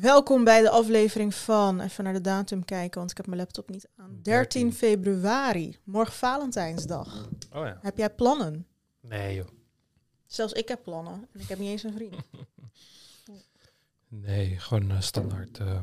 Welkom 0.00 0.44
bij 0.44 0.62
de 0.62 0.70
aflevering 0.70 1.34
van, 1.34 1.80
even 1.80 2.04
naar 2.04 2.12
de 2.12 2.20
datum 2.20 2.64
kijken, 2.64 2.98
want 2.98 3.10
ik 3.10 3.16
heb 3.16 3.26
mijn 3.26 3.38
laptop 3.38 3.70
niet 3.70 3.88
aan. 3.96 4.18
13 4.22 4.72
februari, 4.72 5.78
morgen 5.84 6.14
Valentijnsdag. 6.14 7.28
Oh 7.52 7.66
ja. 7.66 7.78
Heb 7.80 7.96
jij 7.98 8.10
plannen? 8.10 8.66
Nee 9.00 9.34
joh. 9.34 9.46
Zelfs 10.26 10.52
ik 10.52 10.68
heb 10.68 10.82
plannen 10.82 11.28
en 11.32 11.40
ik 11.40 11.48
heb 11.48 11.58
niet 11.58 11.68
eens 11.70 11.82
een 11.82 11.92
vriend. 11.94 12.14
Nee, 14.08 14.58
gewoon 14.58 14.90
eh, 14.90 15.00
standaard. 15.00 15.58
eh, 15.58 15.74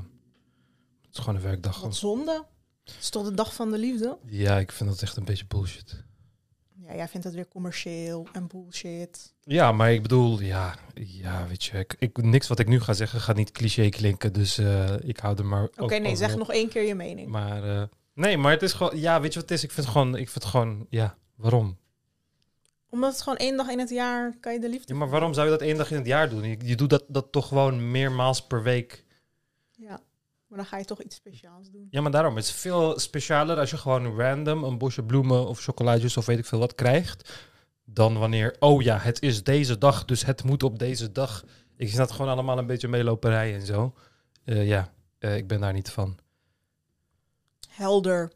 het 1.02 1.12
is 1.14 1.20
gewoon 1.20 1.36
een 1.36 1.42
werkdag. 1.42 1.82
Wat 1.82 1.96
zonde. 1.96 2.46
Het 2.84 2.96
is 3.00 3.10
toch 3.10 3.26
de 3.26 3.34
dag 3.34 3.54
van 3.54 3.72
de 3.72 3.78
liefde? 3.78 4.18
Ja, 4.26 4.58
ik 4.60 4.72
vind 4.72 4.90
dat 4.90 5.02
echt 5.02 5.18
een 5.18 5.26
beetje 5.26 5.46
bullshit. 5.46 6.04
Ja, 6.88 6.96
jij 6.96 7.08
vindt 7.08 7.26
het 7.26 7.36
weer 7.36 7.48
commercieel 7.48 8.28
en 8.32 8.48
bullshit. 8.48 9.34
Ja, 9.44 9.72
maar 9.72 9.94
ik 9.94 10.02
bedoel, 10.02 10.42
ja, 10.42 10.76
ja 10.94 11.48
weet 11.48 11.64
je, 11.64 11.78
ik, 11.78 11.96
ik, 12.00 12.24
niks 12.24 12.48
wat 12.48 12.60
ik 12.60 12.68
nu 12.68 12.80
ga 12.80 12.94
zeggen 12.94 13.22
gaat 13.22 13.36
niet 13.36 13.52
cliché 13.52 13.90
klinken, 13.90 14.34
dus 14.34 14.58
eh, 14.58 14.94
ik 15.02 15.18
hou 15.20 15.38
er 15.38 15.46
maar. 15.46 15.70
Oké, 15.78 15.96
nee, 15.96 16.16
zeg 16.16 16.36
nog 16.36 16.52
één 16.52 16.70
keer 16.70 16.84
je 16.84 16.96
mening. 16.96 17.30
Maar 17.30 17.64
eh, 17.64 17.88
nee, 18.14 18.38
maar 18.38 18.52
het 18.52 18.62
is 18.62 18.74
gewoon, 18.74 19.00
ja, 19.00 19.22
weet 19.22 19.34
je 19.34 19.40
wat 19.40 19.50
het 19.50 19.58
is? 19.58 19.64
Ik 19.64 19.72
vind 19.72 19.86
het 19.86 19.96
gewoon, 19.96 20.16
ik 20.16 20.30
vind 20.30 20.44
het 20.44 20.52
gewoon, 20.52 20.88
ja, 20.90 21.18
waarom? 21.36 21.78
Omdat 22.90 23.12
het 23.12 23.22
gewoon 23.22 23.38
één 23.38 23.58
dag 23.58 23.70
in 23.70 23.80
het 23.80 23.90
jaar 23.90 24.38
kan 24.40 24.54
je 24.54 24.60
de 24.60 24.70
liefde... 24.70 24.94
Ja, 24.94 25.00
maar 25.00 25.10
waarom 25.10 25.34
zou 25.34 25.46
je 25.46 25.52
dat 25.52 25.62
één 25.62 25.78
dag 25.78 25.92
in 25.92 25.98
het 25.98 26.06
jaar 26.06 26.30
doen? 26.30 26.44
Je, 26.44 26.58
je 26.64 26.76
doet 26.76 26.90
dat, 26.90 27.04
dat 27.08 27.32
toch 27.32 27.48
gewoon 27.48 27.92
meermaals 27.92 28.48
per 28.48 28.64
week. 28.64 29.06
Ja, 29.72 30.00
maar 30.52 30.60
dan 30.60 30.70
ga 30.70 30.78
je 30.78 30.86
toch 30.86 31.02
iets 31.02 31.16
speciaals 31.16 31.70
doen. 31.70 31.88
Ja, 31.90 32.02
maar 32.02 32.12
daarom. 32.12 32.36
Het 32.36 32.46
is 32.46 32.52
veel 32.52 33.00
specialer 33.00 33.58
als 33.58 33.70
je 33.70 33.78
gewoon 33.78 34.18
random 34.18 34.64
een 34.64 34.78
bosje 34.78 35.04
bloemen 35.04 35.48
of 35.48 35.60
chocolaatjes 35.60 36.18
of 36.18 36.26
weet 36.26 36.38
ik 36.38 36.46
veel 36.46 36.60
wat 36.60 36.76
krijgt. 36.76 37.50
Dan 37.86 38.18
wanneer, 38.18 38.56
oh 38.60 38.82
ja, 38.82 38.98
het 38.98 39.22
is 39.22 39.44
deze 39.44 39.78
dag, 39.78 40.06
dus 40.06 40.26
het 40.26 40.44
moet 40.44 40.64
op 40.64 40.80
deze 40.80 41.12
dag. 41.12 41.44
Ik 41.76 41.90
zie 41.90 41.98
dat 41.98 42.12
gewoon 42.12 42.32
allemaal 42.32 42.58
een 42.58 42.66
beetje 42.66 42.88
meeloperij 42.88 43.54
en 43.54 43.66
zo. 43.66 43.94
Eh, 44.44 44.68
ja, 44.68 44.94
eh, 45.20 45.36
ik 45.36 45.48
ben 45.48 45.60
daar 45.60 45.74
niet 45.74 45.90
van. 45.90 46.18
Helder. 47.70 48.32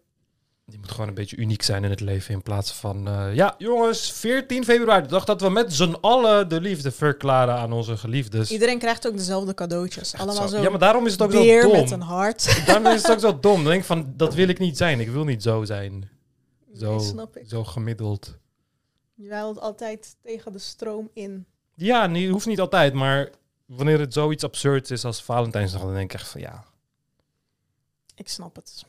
Je 0.68 0.78
moet 0.78 0.92
gewoon 0.92 1.08
een 1.08 1.14
beetje 1.14 1.36
uniek 1.36 1.62
zijn 1.62 1.84
in 1.84 1.90
het 1.90 2.00
leven 2.00 2.34
in 2.34 2.42
plaats 2.42 2.72
van... 2.74 3.08
eh, 3.08 3.36
ja, 3.36 3.56
jongens, 3.58 4.12
14 4.12 4.64
februari, 4.64 5.02
de 5.02 5.08
dag 5.08 5.26
dat 5.26 5.42
we 5.42 5.50
met 5.50 5.74
z'n 5.74 5.98
allen 6.02 6.50
de 6.50 6.62
liefde 6.62 6.92
verklaren 6.92 7.56
aan 7.56 7.72
onze 7.72 7.98
geliefdes. 7.98 8.52
Iedereen 8.52 8.80
krijgt 8.80 9.08
ook 9.08 9.18
dezelfde 9.18 9.54
cadeautjes. 9.54 10.16
Allemaal 10.16 10.48
zo, 10.48 10.62
Ja, 10.62 10.70
maar 10.70 10.80
daarom 10.80 11.06
is 11.06 11.12
het 11.12 11.22
ook 11.22 11.32
zo 11.32 11.62
dom. 11.62 11.72
met 11.72 11.92
een 11.92 12.02
hart. 12.02 12.44
Daarom 12.66 12.86
is 12.86 13.02
het 13.02 13.12
ook 13.12 13.20
zo 13.20 13.40
dom. 13.40 13.56
Dan 13.56 13.64
denk 13.64 13.80
ik 13.80 13.86
van, 13.86 14.14
dat 14.18 14.34
wil 14.34 14.48
ik 14.48 14.60
niet 14.60 14.78
zijn. 14.78 15.00
Ik 15.00 15.10
wil 15.10 15.24
niet 15.24 15.44
zo 15.44 15.64
zijn. 15.66 16.10
Zo, 16.76 16.96
Nee, 16.96 17.06
snap 17.06 17.38
ik. 17.38 17.50
zo 17.50 17.64
gemiddeld. 17.64 18.38
Je 19.14 19.28
wijlt 19.28 19.60
altijd 19.60 20.16
tegen 20.24 20.52
de 20.52 20.60
stroom 20.60 21.10
in. 21.14 21.46
Ja, 21.76 22.08
niet, 22.08 22.30
hoeft 22.30 22.46
niet 22.46 22.60
altijd, 22.60 22.94
maar 22.94 23.30
wanneer 23.66 24.00
het 24.00 24.14
zoiets 24.14 24.44
absurds 24.44 24.92
is 24.92 25.06
als 25.06 25.24
Valentijnsdag, 25.24 25.82
dan 25.82 25.94
denk 25.94 26.14
ik 26.14 26.20
echt 26.20 26.28
van 26.30 26.42
ja. 26.42 26.64
Ik 28.16 28.28
snap 28.30 28.56
het. 28.56 28.86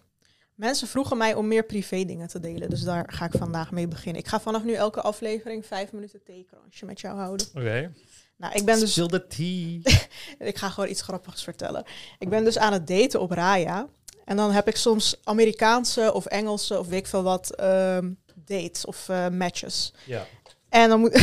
Mensen 0.56 0.88
vroegen 0.88 1.16
mij 1.16 1.34
om 1.34 1.48
meer 1.48 1.64
privé 1.64 2.04
dingen 2.04 2.28
te 2.28 2.40
delen, 2.40 2.70
dus 2.70 2.82
daar 2.82 3.12
ga 3.12 3.24
ik 3.24 3.32
vandaag 3.38 3.70
mee 3.70 3.88
beginnen. 3.88 4.22
Ik 4.22 4.28
ga 4.28 4.40
vanaf 4.40 4.64
nu 4.64 4.72
elke 4.72 5.00
aflevering 5.00 5.66
vijf 5.66 5.92
minuten 5.92 6.22
theekransje 6.24 6.84
met 6.84 7.00
jou 7.00 7.18
houden. 7.18 7.46
Oké. 7.54 7.92
Nou, 8.36 8.54
ik 8.54 8.64
ben 8.64 8.80
dus, 8.80 8.92
Spill 8.92 9.06
the 9.06 9.26
tea. 9.26 9.94
ik 10.48 10.56
ga 10.56 10.68
gewoon 10.68 10.90
iets 10.90 11.02
grappigs 11.02 11.44
vertellen. 11.44 11.84
Ik 12.18 12.28
ben 12.28 12.44
dus 12.44 12.58
aan 12.58 12.72
het 12.72 12.86
daten 12.86 13.20
op 13.20 13.30
Raya. 13.30 13.88
En 14.24 14.36
dan 14.36 14.50
heb 14.50 14.68
ik 14.68 14.76
soms 14.76 15.16
Amerikaanse 15.24 16.12
of 16.12 16.26
Engelse 16.26 16.78
of 16.78 16.86
weet 16.86 16.98
ik 16.98 17.06
veel 17.06 17.22
wat 17.22 17.54
ehm, 17.54 18.10
dates 18.34 18.84
of 18.84 19.08
eh, 19.08 19.28
matches. 19.28 19.92
ja. 20.04 20.26
En 20.68 20.88
dan 20.88 21.00
moet. 21.00 21.22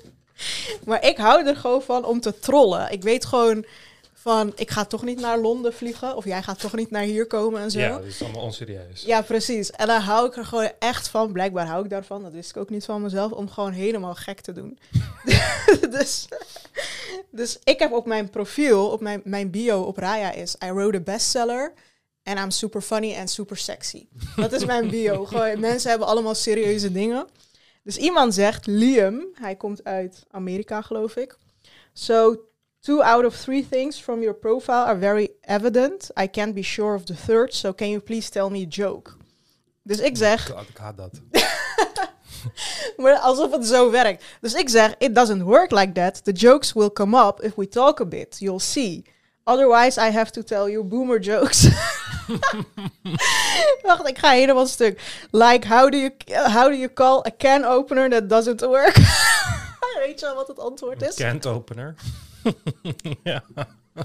maar 0.86 1.04
ik 1.04 1.16
hou 1.16 1.46
er 1.46 1.56
gewoon 1.56 1.82
van 1.82 2.04
om 2.04 2.20
te 2.20 2.38
trollen. 2.38 2.92
Ik 2.92 3.02
weet 3.02 3.24
gewoon 3.24 3.64
van, 4.22 4.52
ik 4.54 4.70
ga 4.70 4.84
toch 4.84 5.02
niet 5.02 5.20
naar 5.20 5.38
Londen 5.38 5.74
vliegen. 5.74 6.16
Of 6.16 6.24
jij 6.24 6.42
gaat 6.42 6.60
toch 6.60 6.74
niet 6.74 6.90
naar 6.90 7.02
hier 7.02 7.26
komen 7.26 7.60
en 7.60 7.70
zo. 7.70 7.78
ja, 7.78 7.86
Ja, 7.86 7.96
dat 7.96 8.04
is 8.04 8.22
allemaal 8.22 8.42
onserieus. 8.42 9.02
precies. 9.20 9.70
En 9.70 9.86
dan 9.86 10.00
hou 10.00 10.26
ik 10.26 10.36
er 10.36 10.44
gewoon 10.44 10.72
echt 10.78 11.08
van. 11.08 11.32
Blijkbaar 11.32 11.66
hou 11.66 11.84
ik 11.84 11.90
daarvan. 11.90 12.22
Dat 12.22 12.32
wist 12.32 12.50
ik 12.50 12.56
ook 12.56 12.70
niet 12.70 12.84
van 12.84 13.02
mezelf. 13.02 13.32
Om 13.32 13.48
gewoon 13.48 13.72
helemaal 13.72 14.14
gek 14.14 14.40
te 14.40 14.52
doen. 14.52 14.78
dus, 15.90 16.28
dus 17.30 17.58
ik 17.64 17.78
heb 17.78 17.92
op 17.92 18.06
mijn 18.06 18.30
profiel, 18.30 18.88
op 18.88 19.00
mijn, 19.00 19.20
mijn 19.24 19.50
bio 19.50 19.82
op 19.82 19.96
Raya 19.96 20.32
is... 20.32 20.56
I 20.64 20.72
wrote 20.72 20.96
a 20.96 21.00
bestseller. 21.00 21.72
And 22.22 22.38
I'm 22.38 22.50
super 22.50 22.80
funny 22.80 23.16
and 23.16 23.30
super 23.30 23.56
sexy. 23.56 24.06
Dat 24.36 24.52
is 24.52 24.64
mijn 24.64 24.88
bio. 24.88 25.24
Gewoon, 25.26 25.60
mensen 25.60 25.90
hebben 25.90 26.08
allemaal 26.08 26.34
serieuze 26.34 26.92
dingen. 26.92 27.26
Dus 27.82 27.96
iemand 27.96 28.34
zegt, 28.34 28.66
Liam, 28.66 29.26
hij 29.34 29.56
komt 29.56 29.84
uit 29.84 30.24
Amerika 30.30 30.82
geloof 30.82 31.16
ik. 31.16 31.36
So, 31.92 32.36
two 32.82 33.02
out 33.02 33.24
of 33.24 33.34
three 33.34 33.62
things 33.62 33.98
from 33.98 34.22
your 34.22 34.34
profile 34.34 34.86
are 34.86 34.98
very 34.98 35.30
evident. 35.44 36.10
I 36.16 36.26
can't 36.26 36.54
be 36.54 36.62
sure 36.62 36.94
of 36.94 37.04
the 37.06 37.14
third, 37.14 37.54
so 37.54 37.72
can 37.72 37.88
you 37.88 38.00
please 38.00 38.30
tell 38.30 38.50
me 38.50 38.62
a 38.62 38.68
joke? 38.68 39.12
Dus 39.82 39.98
ik 40.00 40.16
zeg, 40.16 40.46
God, 40.46 40.68
ik 40.68 40.76
haat 40.76 40.96
dat. 40.96 41.20
maar 42.96 43.18
alsof 43.18 43.52
het 43.52 43.66
zo 43.66 43.90
werkt. 43.90 44.24
Dus 44.40 44.54
ik 44.54 44.68
zeg, 44.68 44.94
it 44.98 45.14
doesn't 45.14 45.42
work 45.42 45.70
like 45.70 45.92
that. 45.92 46.24
The 46.24 46.32
jokes 46.32 46.72
will 46.72 46.92
come 46.92 47.26
up 47.26 47.40
if 47.42 47.54
we 47.54 47.68
talk 47.68 48.00
a 48.00 48.04
bit. 48.04 48.36
You'll 48.38 48.60
see. 48.60 49.04
Otherwise, 49.44 49.98
I 50.00 50.10
have 50.10 50.30
to 50.30 50.42
tell 50.42 50.68
you 50.68 50.84
boomer 50.84 51.20
jokes. 51.20 51.68
Wacht, 53.82 54.08
ik 54.08 54.18
ga 54.18 54.30
helemaal 54.30 54.66
stuk. 54.66 55.00
Like, 55.30 55.68
how 55.68 55.90
do 55.90 55.96
you, 55.96 56.10
how 56.28 56.68
do 56.68 56.74
you 56.74 56.92
call 56.92 57.26
a 57.26 57.30
can 57.36 57.64
opener 57.64 58.10
that 58.10 58.28
doesn't 58.28 58.60
work? 58.60 58.96
Weet 60.04 60.20
je 60.20 60.26
wel 60.26 60.34
wat 60.34 60.48
het 60.48 60.58
antwoord 60.58 61.02
is? 61.02 61.14
Can't 61.14 61.46
opener. 61.46 61.94
ja. 63.24 63.44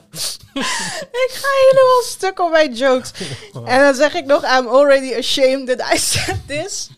Ik 1.26 1.30
ga 1.32 1.48
helemaal 1.70 2.02
stuk 2.04 2.40
op 2.40 2.52
mijn 2.52 2.74
jokes. 2.74 3.12
En 3.66 3.80
dan 3.80 3.96
zeg 3.96 4.14
ik 4.14 4.26
nog, 4.26 4.44
I'm 4.44 4.68
already 4.68 5.14
ashamed 5.16 5.68
that 5.68 5.94
I 5.94 5.98
said 5.98 6.40
this. 6.48 6.90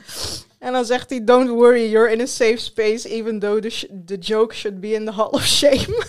En 0.59 0.73
dan 0.73 0.85
zegt 0.85 1.09
hij, 1.09 1.23
don't 1.23 1.50
worry, 1.50 1.89
you're 1.89 2.11
in 2.11 2.22
a 2.22 2.25
safe 2.25 2.57
space, 2.57 3.09
even 3.09 3.39
though 3.39 3.61
the, 3.61 3.69
sh- 3.69 3.85
the 4.05 4.17
joke 4.17 4.55
should 4.55 4.79
be 4.79 4.88
in 4.91 5.05
the 5.05 5.11
hall 5.11 5.29
of 5.29 5.45
shame. 5.45 6.05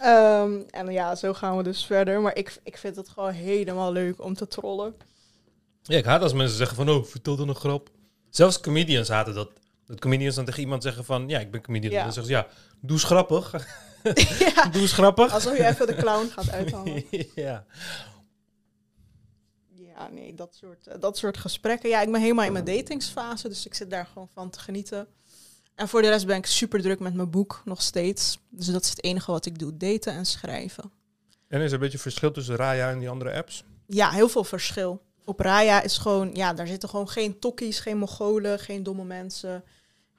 Ehm, 0.00 0.60
en 0.70 0.92
ja, 0.92 1.14
zo 1.14 1.32
gaan 1.32 1.56
we 1.56 1.62
dus 1.62 1.84
verder. 1.84 2.20
Maar 2.20 2.36
ik, 2.36 2.60
ik 2.62 2.76
vind 2.76 2.96
het 2.96 3.08
gewoon 3.08 3.32
helemaal 3.32 3.92
leuk 3.92 4.24
om 4.24 4.34
te 4.34 4.48
trollen. 4.48 4.94
ja, 5.82 5.96
ik 5.96 6.04
haat 6.04 6.22
als 6.22 6.32
mensen 6.32 6.56
zeggen 6.56 6.76
van, 6.76 6.88
oh, 6.88 7.04
vertel 7.04 7.36
dan 7.36 7.48
een 7.48 7.54
grap. 7.54 7.88
Zelfs 8.30 8.60
comedians 8.60 9.08
haten 9.08 9.34
dat. 9.34 9.50
Dat 9.92 10.00
comedians 10.00 10.34
dan 10.34 10.44
tegen 10.44 10.60
iemand 10.60 10.82
zeggen 10.82 11.04
van, 11.04 11.28
ja, 11.28 11.38
ik 11.38 11.50
ben 11.50 11.62
comedian. 11.62 11.92
Ja. 11.92 12.02
Dan 12.02 12.12
zeggen 12.12 12.32
ze, 12.32 12.38
ja, 12.38 12.46
doe 12.80 12.90
eens 12.90 13.04
grappig. 13.04 13.52
ja, 14.54 14.68
doe 14.68 14.80
eens 14.80 14.92
grappig. 14.92 15.32
alsof 15.32 15.56
je 15.56 15.66
even 15.66 15.86
de 15.86 15.94
clown 15.94 16.26
gaat 16.26 16.50
uithangen. 16.50 17.04
ja. 17.34 17.64
Ja, 19.68 20.08
nee, 20.08 20.34
dat 20.34 20.54
soort, 20.54 20.86
eh, 20.86 21.00
dat 21.00 21.18
soort 21.18 21.36
gesprekken. 21.36 21.88
Ja, 21.88 22.00
ik 22.00 22.10
ben 22.12 22.20
helemaal 22.20 22.44
in 22.44 22.52
mijn 22.52 22.64
datingsfase, 22.64 23.48
dus 23.48 23.66
ik 23.66 23.74
zit 23.74 23.90
daar 23.90 24.06
gewoon 24.06 24.28
van 24.34 24.50
te 24.50 24.60
genieten. 24.60 25.06
En 25.74 25.88
voor 25.88 26.02
de 26.02 26.08
rest 26.08 26.26
ben 26.26 26.36
ik 26.36 26.46
super 26.46 26.82
druk 26.82 26.98
met 26.98 27.14
mijn 27.14 27.30
boek 27.30 27.62
nog 27.64 27.82
steeds. 27.82 28.38
Dus 28.48 28.66
dat 28.66 28.82
is 28.82 28.90
het 28.90 29.04
enige 29.04 29.30
wat 29.30 29.46
ik 29.46 29.58
doe, 29.58 29.76
daten 29.76 30.12
en 30.12 30.26
schrijven. 30.26 30.92
En 31.48 31.60
is 31.60 31.66
er 31.66 31.74
een 31.74 31.80
beetje 31.80 31.98
verschil 31.98 32.32
tussen 32.32 32.56
Raya 32.56 32.90
en 32.90 32.98
die 32.98 33.08
andere 33.08 33.32
apps? 33.32 33.64
Ja, 33.86 34.10
heel 34.10 34.28
veel 34.28 34.44
verschil. 34.44 35.02
Op 35.24 35.40
Raya 35.40 35.82
is 35.82 35.98
gewoon, 35.98 36.34
ja, 36.34 36.54
daar 36.54 36.66
zitten 36.66 36.88
gewoon 36.88 37.08
geen 37.08 37.38
tokkies, 37.38 37.80
geen 37.80 37.98
Mongolen, 37.98 38.58
geen 38.58 38.82
domme 38.82 39.04
mensen. 39.04 39.64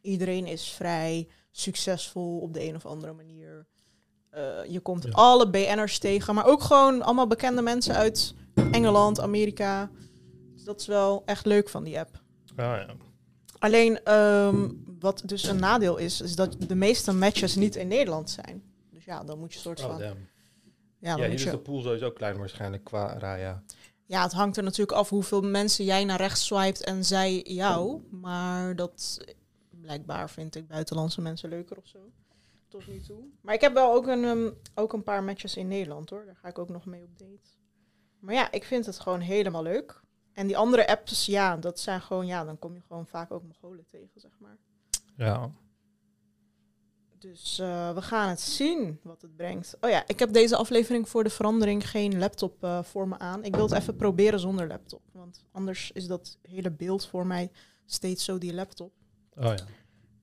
Iedereen 0.03 0.45
is 0.45 0.69
vrij, 0.69 1.27
succesvol 1.51 2.39
op 2.39 2.53
de 2.53 2.63
een 2.67 2.75
of 2.75 2.85
andere 2.85 3.13
manier. 3.13 3.65
Eh, 4.29 4.41
je 4.67 4.79
komt 4.79 5.03
Ja. 5.03 5.09
alle 5.11 5.49
BN'ers 5.49 5.99
tegen, 5.99 6.35
maar 6.35 6.45
ook 6.45 6.61
gewoon 6.63 7.01
allemaal 7.01 7.27
bekende 7.27 7.61
mensen 7.61 7.95
uit 7.95 8.33
Engeland, 8.71 9.19
Amerika. 9.19 9.89
Dus 10.53 10.63
dat 10.63 10.79
is 10.79 10.87
wel 10.87 11.21
echt 11.25 11.45
leuk 11.45 11.69
van 11.69 11.83
die 11.83 11.99
app. 11.99 12.21
Ah, 12.55 12.65
ja. 12.65 12.85
Alleen, 13.59 14.03
ehm, 14.03 14.69
wat 14.99 15.21
dus 15.25 15.43
een 15.43 15.59
nadeel 15.59 15.97
is, 15.97 16.21
is 16.21 16.35
dat 16.35 16.55
de 16.67 16.75
meeste 16.75 17.13
matches 17.13 17.55
niet 17.55 17.75
in 17.75 17.87
Nederland 17.87 18.29
zijn. 18.29 18.63
Dus 18.91 19.05
ja, 19.05 19.23
dan 19.23 19.39
moet 19.39 19.53
je 19.53 19.59
soort 19.59 19.79
Oh, 19.79 19.85
van... 19.89 19.99
damn. 19.99 20.17
Ja, 20.99 21.09
Ja, 21.09 21.09
dan 21.09 21.19
hier 21.19 21.29
moet 21.29 21.37
is 21.39 21.43
je, 21.43 21.51
de 21.51 21.57
pool 21.59 21.81
sowieso 21.81 22.11
klein 22.11 22.37
waarschijnlijk 22.37 22.83
qua 22.83 23.17
Raya. 23.17 23.63
ja, 24.05 24.23
het 24.23 24.31
hangt 24.31 24.57
er 24.57 24.63
natuurlijk 24.63 24.97
af 24.97 25.09
hoeveel 25.09 25.41
mensen 25.41 25.85
jij 25.85 26.03
naar 26.05 26.17
rechts 26.17 26.45
swipet 26.45 26.83
en 26.83 27.05
zij 27.05 27.41
jou. 27.43 28.01
Maar 28.11 28.75
dat 28.75 29.17
blijkbaar 29.83 30.29
vind 30.29 30.55
ik 30.55 30.67
buitenlandse 30.67 31.21
mensen 31.21 31.49
leuker 31.49 31.77
of 31.77 31.87
zo. 31.87 32.11
Tot 32.67 32.87
nu 32.87 32.99
toe. 33.01 33.23
Maar 33.41 33.53
ik 33.53 33.61
heb 33.61 33.73
wel 33.73 33.93
ook 33.93 34.07
een, 34.07 34.23
ehm, 34.23 34.51
ook 34.75 34.93
een 34.93 35.03
paar 35.03 35.23
matches 35.23 35.57
in 35.57 35.67
Nederland 35.67 36.09
hoor. 36.09 36.25
Daar 36.25 36.35
ga 36.35 36.47
ik 36.47 36.59
ook 36.59 36.69
nog 36.69 36.85
mee 36.85 37.03
op 37.03 37.17
date. 37.17 37.49
Maar 38.19 38.33
ja, 38.33 38.51
ik 38.51 38.63
vind 38.63 38.85
het 38.85 38.99
gewoon 38.99 39.19
helemaal 39.19 39.63
leuk. 39.63 40.01
En 40.33 40.47
die 40.47 40.57
andere 40.57 40.87
apps, 40.87 41.25
ja, 41.25 41.57
dat 41.57 41.79
zijn 41.79 42.01
gewoon, 42.01 42.25
ja, 42.25 42.45
dan 42.45 42.59
kom 42.59 42.73
je 42.73 42.81
gewoon 42.81 43.07
vaak 43.07 43.31
ook 43.31 43.43
Mongolen 43.43 43.85
tegen, 43.89 44.19
zeg 44.19 44.31
maar. 44.39 44.57
Ja. 45.17 45.51
Dus 47.19 47.59
eh, 47.59 47.93
we 47.93 48.01
gaan 48.01 48.29
het 48.29 48.41
zien 48.41 48.99
wat 49.03 49.21
het 49.21 49.35
brengt. 49.35 49.77
Oh 49.81 49.89
ja, 49.89 50.03
ik 50.07 50.19
heb 50.19 50.33
deze 50.33 50.55
aflevering 50.55 51.09
voor 51.09 51.23
de 51.23 51.29
verandering 51.29 51.89
geen 51.89 52.19
laptop 52.19 52.63
eh, 52.63 52.83
voor 52.83 53.07
me 53.07 53.17
aan. 53.19 53.43
Ik 53.43 53.55
wil 53.55 53.69
het 53.69 53.79
even 53.79 53.95
proberen 53.95 54.39
zonder 54.39 54.67
laptop. 54.67 55.01
Want 55.11 55.45
anders 55.51 55.91
is 55.91 56.07
dat 56.07 56.37
hele 56.41 56.71
beeld 56.71 57.05
voor 57.05 57.27
mij 57.27 57.51
steeds 57.85 58.23
zo 58.23 58.37
die 58.37 58.53
laptop. 58.53 58.91
Oh 59.37 59.43
ja. 59.43 59.49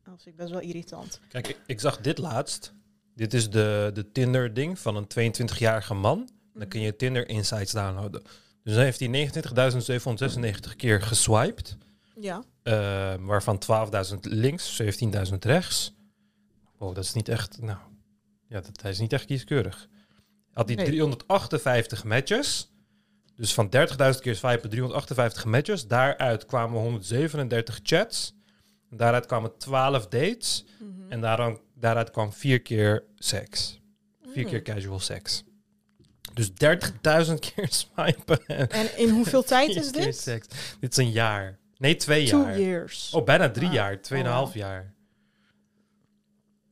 Dat 0.04 0.22
vind 0.22 0.26
ik 0.26 0.36
best 0.36 0.50
wel 0.50 0.60
irritant. 0.60 1.20
Kijk, 1.28 1.48
ik, 1.48 1.60
ik 1.66 1.80
zag 1.80 2.00
dit 2.00 2.18
laatst. 2.18 2.72
Dit 3.14 3.34
is 3.34 3.50
de, 3.50 3.90
de 3.94 4.12
Tinder-ding 4.12 4.78
van 4.78 4.96
een 4.96 5.32
22-jarige 5.32 5.94
man. 5.94 6.28
Dan 6.54 6.68
kun 6.68 6.80
je 6.80 6.96
Tinder 6.96 7.28
Insights 7.28 7.72
downloaden. 7.72 8.22
Dus 8.62 8.74
dan 8.74 8.82
heeft 8.82 9.00
hij 9.00 9.30
29.796 10.70 10.76
keer 10.76 11.02
geswiped. 11.02 11.76
Ja. 12.20 12.42
eh, 12.62 13.14
waarvan 13.20 13.62
12.000 14.12 14.18
links, 14.20 14.82
17.000 14.82 15.38
rechts. 15.38 15.94
Wow, 16.78 16.94
dat 16.94 17.04
is 17.04 17.12
niet 17.12 17.28
echt... 17.28 17.60
Nou, 17.62 17.78
ja, 18.48 18.60
dat, 18.60 18.82
hij 18.82 18.90
is 18.90 18.98
niet 18.98 19.12
echt 19.12 19.24
kieskeurig. 19.24 19.88
Had 20.52 20.66
hij 20.66 20.76
Nee. 20.76 20.86
358 20.86 22.04
matches. 22.04 22.72
Dus 23.36 23.54
van 23.54 23.66
30.000 23.66 24.20
keer 24.20 24.34
swipen 24.36 24.70
358 24.70 25.44
matches. 25.44 25.86
Daaruit 25.86 26.46
kwamen 26.46 26.80
137 26.80 27.80
chats. 27.82 28.34
Daaruit 28.90 29.26
kwamen 29.26 29.56
12 29.58 30.06
dates. 30.08 30.64
Mhm. 30.78 31.12
En 31.12 31.20
daaraan, 31.20 31.58
daaruit 31.74 32.10
kwam 32.10 32.32
vier 32.32 32.60
keer 32.62 33.04
seks. 33.16 33.80
Vier 34.32 34.44
Mm. 34.44 34.50
keer 34.50 34.62
casual 34.62 34.98
seks. 35.00 35.44
Dus 36.34 36.50
30.000 36.54 37.34
keer 37.40 37.68
swipen. 37.94 38.46
En 38.68 38.98
in 38.98 39.08
hoeveel 39.08 39.42
tijd 39.54 39.76
is 39.76 39.92
dit? 39.92 40.16
Seks. 40.16 40.46
Dit 40.80 40.90
is 40.90 40.96
een 40.96 41.10
jaar. 41.10 41.58
Nee, 41.76 41.96
twee 41.96 42.26
Two 42.28 42.42
jaar. 42.42 42.60
years. 42.60 43.10
Oh, 43.14 43.24
bijna 43.24 43.50
drie 43.50 43.68
Ah. 43.68 43.74
jaar. 43.74 44.00
Tweeënhalf 44.02 44.48
Oh, 44.48 44.54
jaar. 44.54 44.94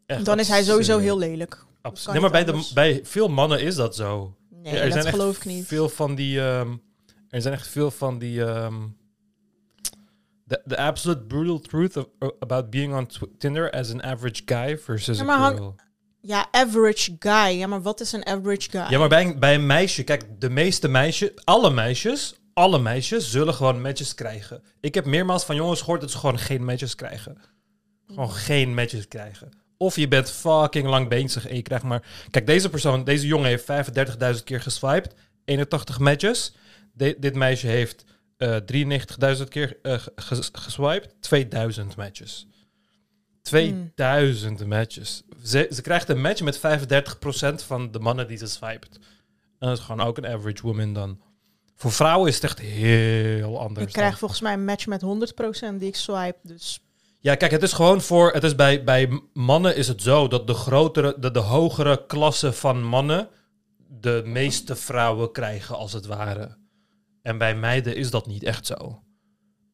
Echt 0.07 0.25
Dan 0.25 0.39
is 0.39 0.49
hij 0.49 0.63
sowieso 0.63 0.99
heel 0.99 1.19
lelijk. 1.19 1.67
Kan 1.83 1.95
Nee, 2.13 2.21
maar 2.21 2.31
bij, 2.31 2.45
de, 2.45 2.71
bij 2.75 3.01
veel 3.05 3.29
mannen 3.29 3.61
is 3.61 3.75
dat 3.75 3.97
zo. 3.97 4.37
Nee, 4.51 4.73
er 4.77 4.83
dat 4.83 4.93
zijn 4.93 5.05
echt 5.07 5.15
geloof 5.15 5.37
ik 5.37 5.45
niet. 5.45 5.67
Veel 5.67 5.89
van 5.89 6.15
die. 6.15 6.41
ehm, 6.41 6.77
er 7.29 7.43
zijn 7.43 7.55
echt 7.55 7.69
veel 7.69 7.91
van 7.91 8.19
die. 8.19 8.45
ehm, 8.45 8.75
the, 10.49 10.63
the 10.67 10.77
absolute 10.77 11.27
brutal 11.27 11.61
truth 11.61 11.97
of, 11.97 12.07
about 12.41 12.71
being 12.71 12.95
on 12.95 13.09
Tinder 13.39 13.71
as 13.71 13.93
an 13.93 14.03
average 14.03 14.43
guy 14.45 14.79
versus 14.79 15.19
Ja, 15.19 15.23
a 15.23 15.27
maar 15.27 15.57
girl. 15.57 15.77
Ja, 16.21 16.49
average 16.51 17.17
guy. 17.19 17.59
Ja, 17.59 17.67
maar 17.67 17.83
wat 17.83 18.01
is 18.01 18.13
een 18.13 18.27
average 18.27 18.71
guy? 18.71 18.87
Ja, 18.91 18.99
maar 18.99 19.09
bij, 19.09 19.39
bij 19.39 19.55
een 19.55 19.67
meisje, 19.67 20.03
kijk, 20.03 20.41
de 20.41 20.51
meeste 20.51 20.89
meisjes, 20.89 21.31
alle 21.45 21.71
meisjes, 21.71 22.35
alle 22.55 22.79
meisjes 22.79 23.31
zullen 23.31 23.55
gewoon 23.55 23.81
matches 23.81 24.15
krijgen. 24.15 24.63
Ik 24.81 24.95
heb 24.95 25.05
meermaals 25.05 25.45
van 25.45 25.57
jongens 25.57 25.81
gehoord 25.81 26.01
dat 26.01 26.11
ze 26.11 26.19
gewoon 26.19 26.39
geen 26.39 26.65
matches 26.65 26.95
krijgen. 26.95 27.39
Gewoon 28.07 28.33
geen 28.33 28.75
matches 28.75 29.09
krijgen. 29.09 29.51
Of 29.77 29.97
je 29.97 30.09
bent 30.09 30.31
fucking 30.31 30.87
lang 30.87 31.09
bezig 31.09 31.47
en 31.49 31.57
je 31.57 31.63
krijgt 31.63 31.85
maar... 31.85 32.07
Kijk, 32.31 32.47
deze 32.47 32.69
persoon, 32.69 33.05
deze 33.05 33.27
jongen 33.27 33.49
heeft 33.49 33.67
35.000 34.39 34.45
keer 34.45 34.61
geswiped. 34.61 35.15
81 35.45 35.99
matches. 35.99 36.55
De- 36.93 37.17
dit 37.19 37.35
meisje 37.35 37.67
heeft 37.67 38.05
93.000 39.39 39.49
keer 39.49 39.79
eh, 39.83 39.99
ges- 40.17 40.49
geswiped. 40.53 41.15
2000 41.21 41.97
matches. 41.97 42.47
2000 43.43 44.67
matches. 44.67 45.23
Ze, 45.45 45.69
ze 45.71 45.83
krijgt 45.83 46.09
een 46.09 46.21
match 46.21 46.41
met 46.41 46.59
35% 46.59 47.65
van 47.67 47.91
de 47.91 47.99
mannen 47.99 48.27
die 48.29 48.37
ze 48.37 48.47
swipet. 48.47 48.99
En 49.59 49.69
dat 49.69 49.79
is 49.79 49.85
gewoon 49.85 50.07
ook 50.07 50.17
een 50.19 50.27
average 50.27 50.63
woman 50.63 50.93
dan. 50.93 51.21
Voor 51.77 51.93
vrouwen 51.93 52.29
is 52.29 52.35
het 52.35 52.45
echt 52.45 52.59
heel 52.59 53.61
anders. 53.61 53.87
ik 53.87 53.93
krijg 53.93 54.11
dan. 54.11 54.19
volgens 54.19 54.41
mij 54.41 54.53
een 54.53 54.65
match 54.65 54.87
met 54.87 55.03
100% 55.75 55.79
die 55.79 55.89
ik 55.89 55.97
swipe. 55.97 56.39
Dus 56.43 56.81
Ja, 57.21 57.35
kijk, 57.35 57.51
het 57.51 57.63
is 57.63 57.73
gewoon 57.73 58.01
voor. 58.01 58.33
Het 58.33 58.45
is 58.45 58.55
bij, 58.55 58.85
bij 58.85 59.21
mannen 59.33 59.77
is 59.77 59.89
het 59.89 60.03
zo 60.03 60.29
dat 60.29 60.47
de 60.47 60.55
grotere, 60.55 61.17
de, 61.19 61.31
de 61.31 61.39
hogere 61.39 62.07
klasse 62.07 62.53
van 62.53 62.83
mannen 62.85 63.29
de 64.01 64.23
meeste 64.25 64.77
vrouwen 64.77 65.33
krijgen, 65.33 65.77
als 65.77 65.93
het 65.93 66.07
ware. 66.07 66.57
En 67.23 67.39
bij 67.39 67.55
meiden 67.57 67.97
is 67.97 68.11
dat 68.11 68.27
niet 68.27 68.43
echt 68.45 68.67
zo. 68.67 69.03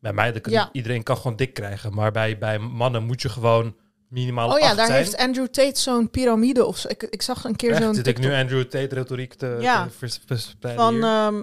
Bij 0.00 0.12
meiden 0.12 0.42
kan 0.42 0.52
Ja. 0.52 0.68
iedereen 0.72 1.02
kan 1.02 1.16
gewoon 1.16 1.36
dik 1.36 1.54
krijgen, 1.54 1.94
maar 1.94 2.12
bij, 2.12 2.38
bij 2.38 2.58
mannen 2.58 3.04
moet 3.06 3.22
je 3.22 3.28
gewoon 3.28 3.76
minimaal. 4.08 4.52
Oh 4.52 4.58
ja, 4.58 4.74
daar 4.74 4.86
zijn. 4.86 4.98
heeft 4.98 5.16
Andrew 5.16 5.46
Tate 5.46 5.80
zo'n 5.80 6.10
piramide 6.10 6.64
of 6.64 6.78
zo. 6.78 6.88
Ik, 6.88 7.02
ik 7.02 7.22
zag 7.22 7.44
een 7.44 7.56
keer 7.56 7.74
zo'n 7.76 7.94
Zit 7.94 8.06
ik 8.06 8.18
nu 8.18 8.32
Andrew 8.34 8.62
Tate 8.62 8.94
retoriek 8.94 9.34
te, 9.34 9.56
Ja. 9.60 9.84
te 9.86 9.90
verspreiden 10.26 10.84
van... 10.84 11.02
ehm, 11.04 11.42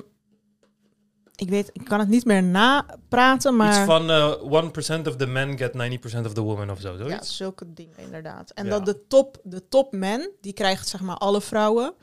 ik 1.36 1.50
weet, 1.50 1.70
ik 1.74 1.84
kan 1.86 2.00
het 2.00 2.08
niet 2.10 2.26
meer 2.26 2.44
napraten, 2.44 3.56
maar... 3.56 3.70
Iets 3.78 3.86
van 3.86 4.10
eh 4.10 5.02
1% 5.04 5.08
of 5.08 5.16
the 5.16 5.26
men 5.28 5.58
get 5.58 5.72
90% 5.74 6.26
of 6.26 6.34
the 6.34 6.42
women 6.42 6.70
of 6.70 6.80
zo. 6.80 7.08
ja, 7.08 7.24
zulke 7.24 7.74
dingen 7.74 7.98
inderdaad. 7.98 8.52
En 8.52 8.66
Ja. 8.66 8.72
dat 8.72 8.86
de 8.86 9.08
top, 9.08 9.38
de 9.44 9.68
top 9.68 9.92
men, 9.94 10.32
die 10.42 10.54
krijgt 10.54 10.88
zeg 10.88 11.02
maar 11.02 11.16
alle 11.18 11.42
vrouwen. 11.42 11.94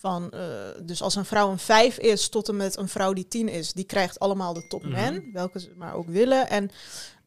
Van, 0.00 0.30
eh, 0.30 0.40
dus 0.82 1.02
als 1.02 1.14
een 1.14 1.24
vrouw 1.24 1.50
een 1.50 1.58
5 1.58 1.98
is 1.98 2.28
tot 2.28 2.48
en 2.48 2.56
met 2.56 2.76
een 2.76 2.88
vrouw 2.88 3.12
die 3.12 3.28
10 3.28 3.48
is, 3.48 3.72
die 3.72 3.84
krijgt 3.84 4.18
allemaal 4.18 4.52
de 4.54 4.66
top 4.66 4.82
Mhm. 4.82 4.92
men, 4.92 5.24
welke 5.32 5.60
ze 5.60 5.68
maar 5.76 5.94
ook 5.94 6.08
willen. 6.08 6.48
En, 6.50 6.70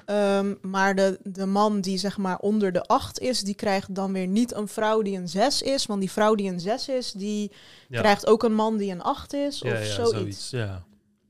ehm, 0.06 0.54
maar 0.62 0.96
de, 0.96 1.20
de 1.24 1.46
man 1.46 1.82
die 1.82 1.98
zeg 1.98 2.18
maar 2.18 2.38
onder 2.38 2.72
de 2.72 2.82
8 2.84 3.20
is, 3.20 3.40
die 3.42 3.56
krijgt 3.56 3.96
dan 3.96 4.14
weer 4.14 4.28
niet 4.28 4.54
een 4.54 4.68
vrouw 4.68 5.02
die 5.02 5.18
een 5.18 5.28
6 5.30 5.62
is. 5.62 5.86
Want 5.86 6.00
die 6.00 6.12
vrouw 6.12 6.36
die 6.36 6.50
een 6.52 6.60
6 6.60 6.88
is, 6.90 7.12
die 7.12 7.52
Ja. 7.90 8.00
krijgt 8.00 8.28
ook 8.28 8.44
een 8.44 8.56
man 8.56 8.78
die 8.78 8.92
een 8.92 9.02
8 9.02 9.34
is. 9.34 9.60
ja, 9.60 9.72
of 9.74 9.80
ja, 9.88 9.94
zoiets. 9.94 10.12
zoiets. 10.14 10.50
Ja. 10.50 10.84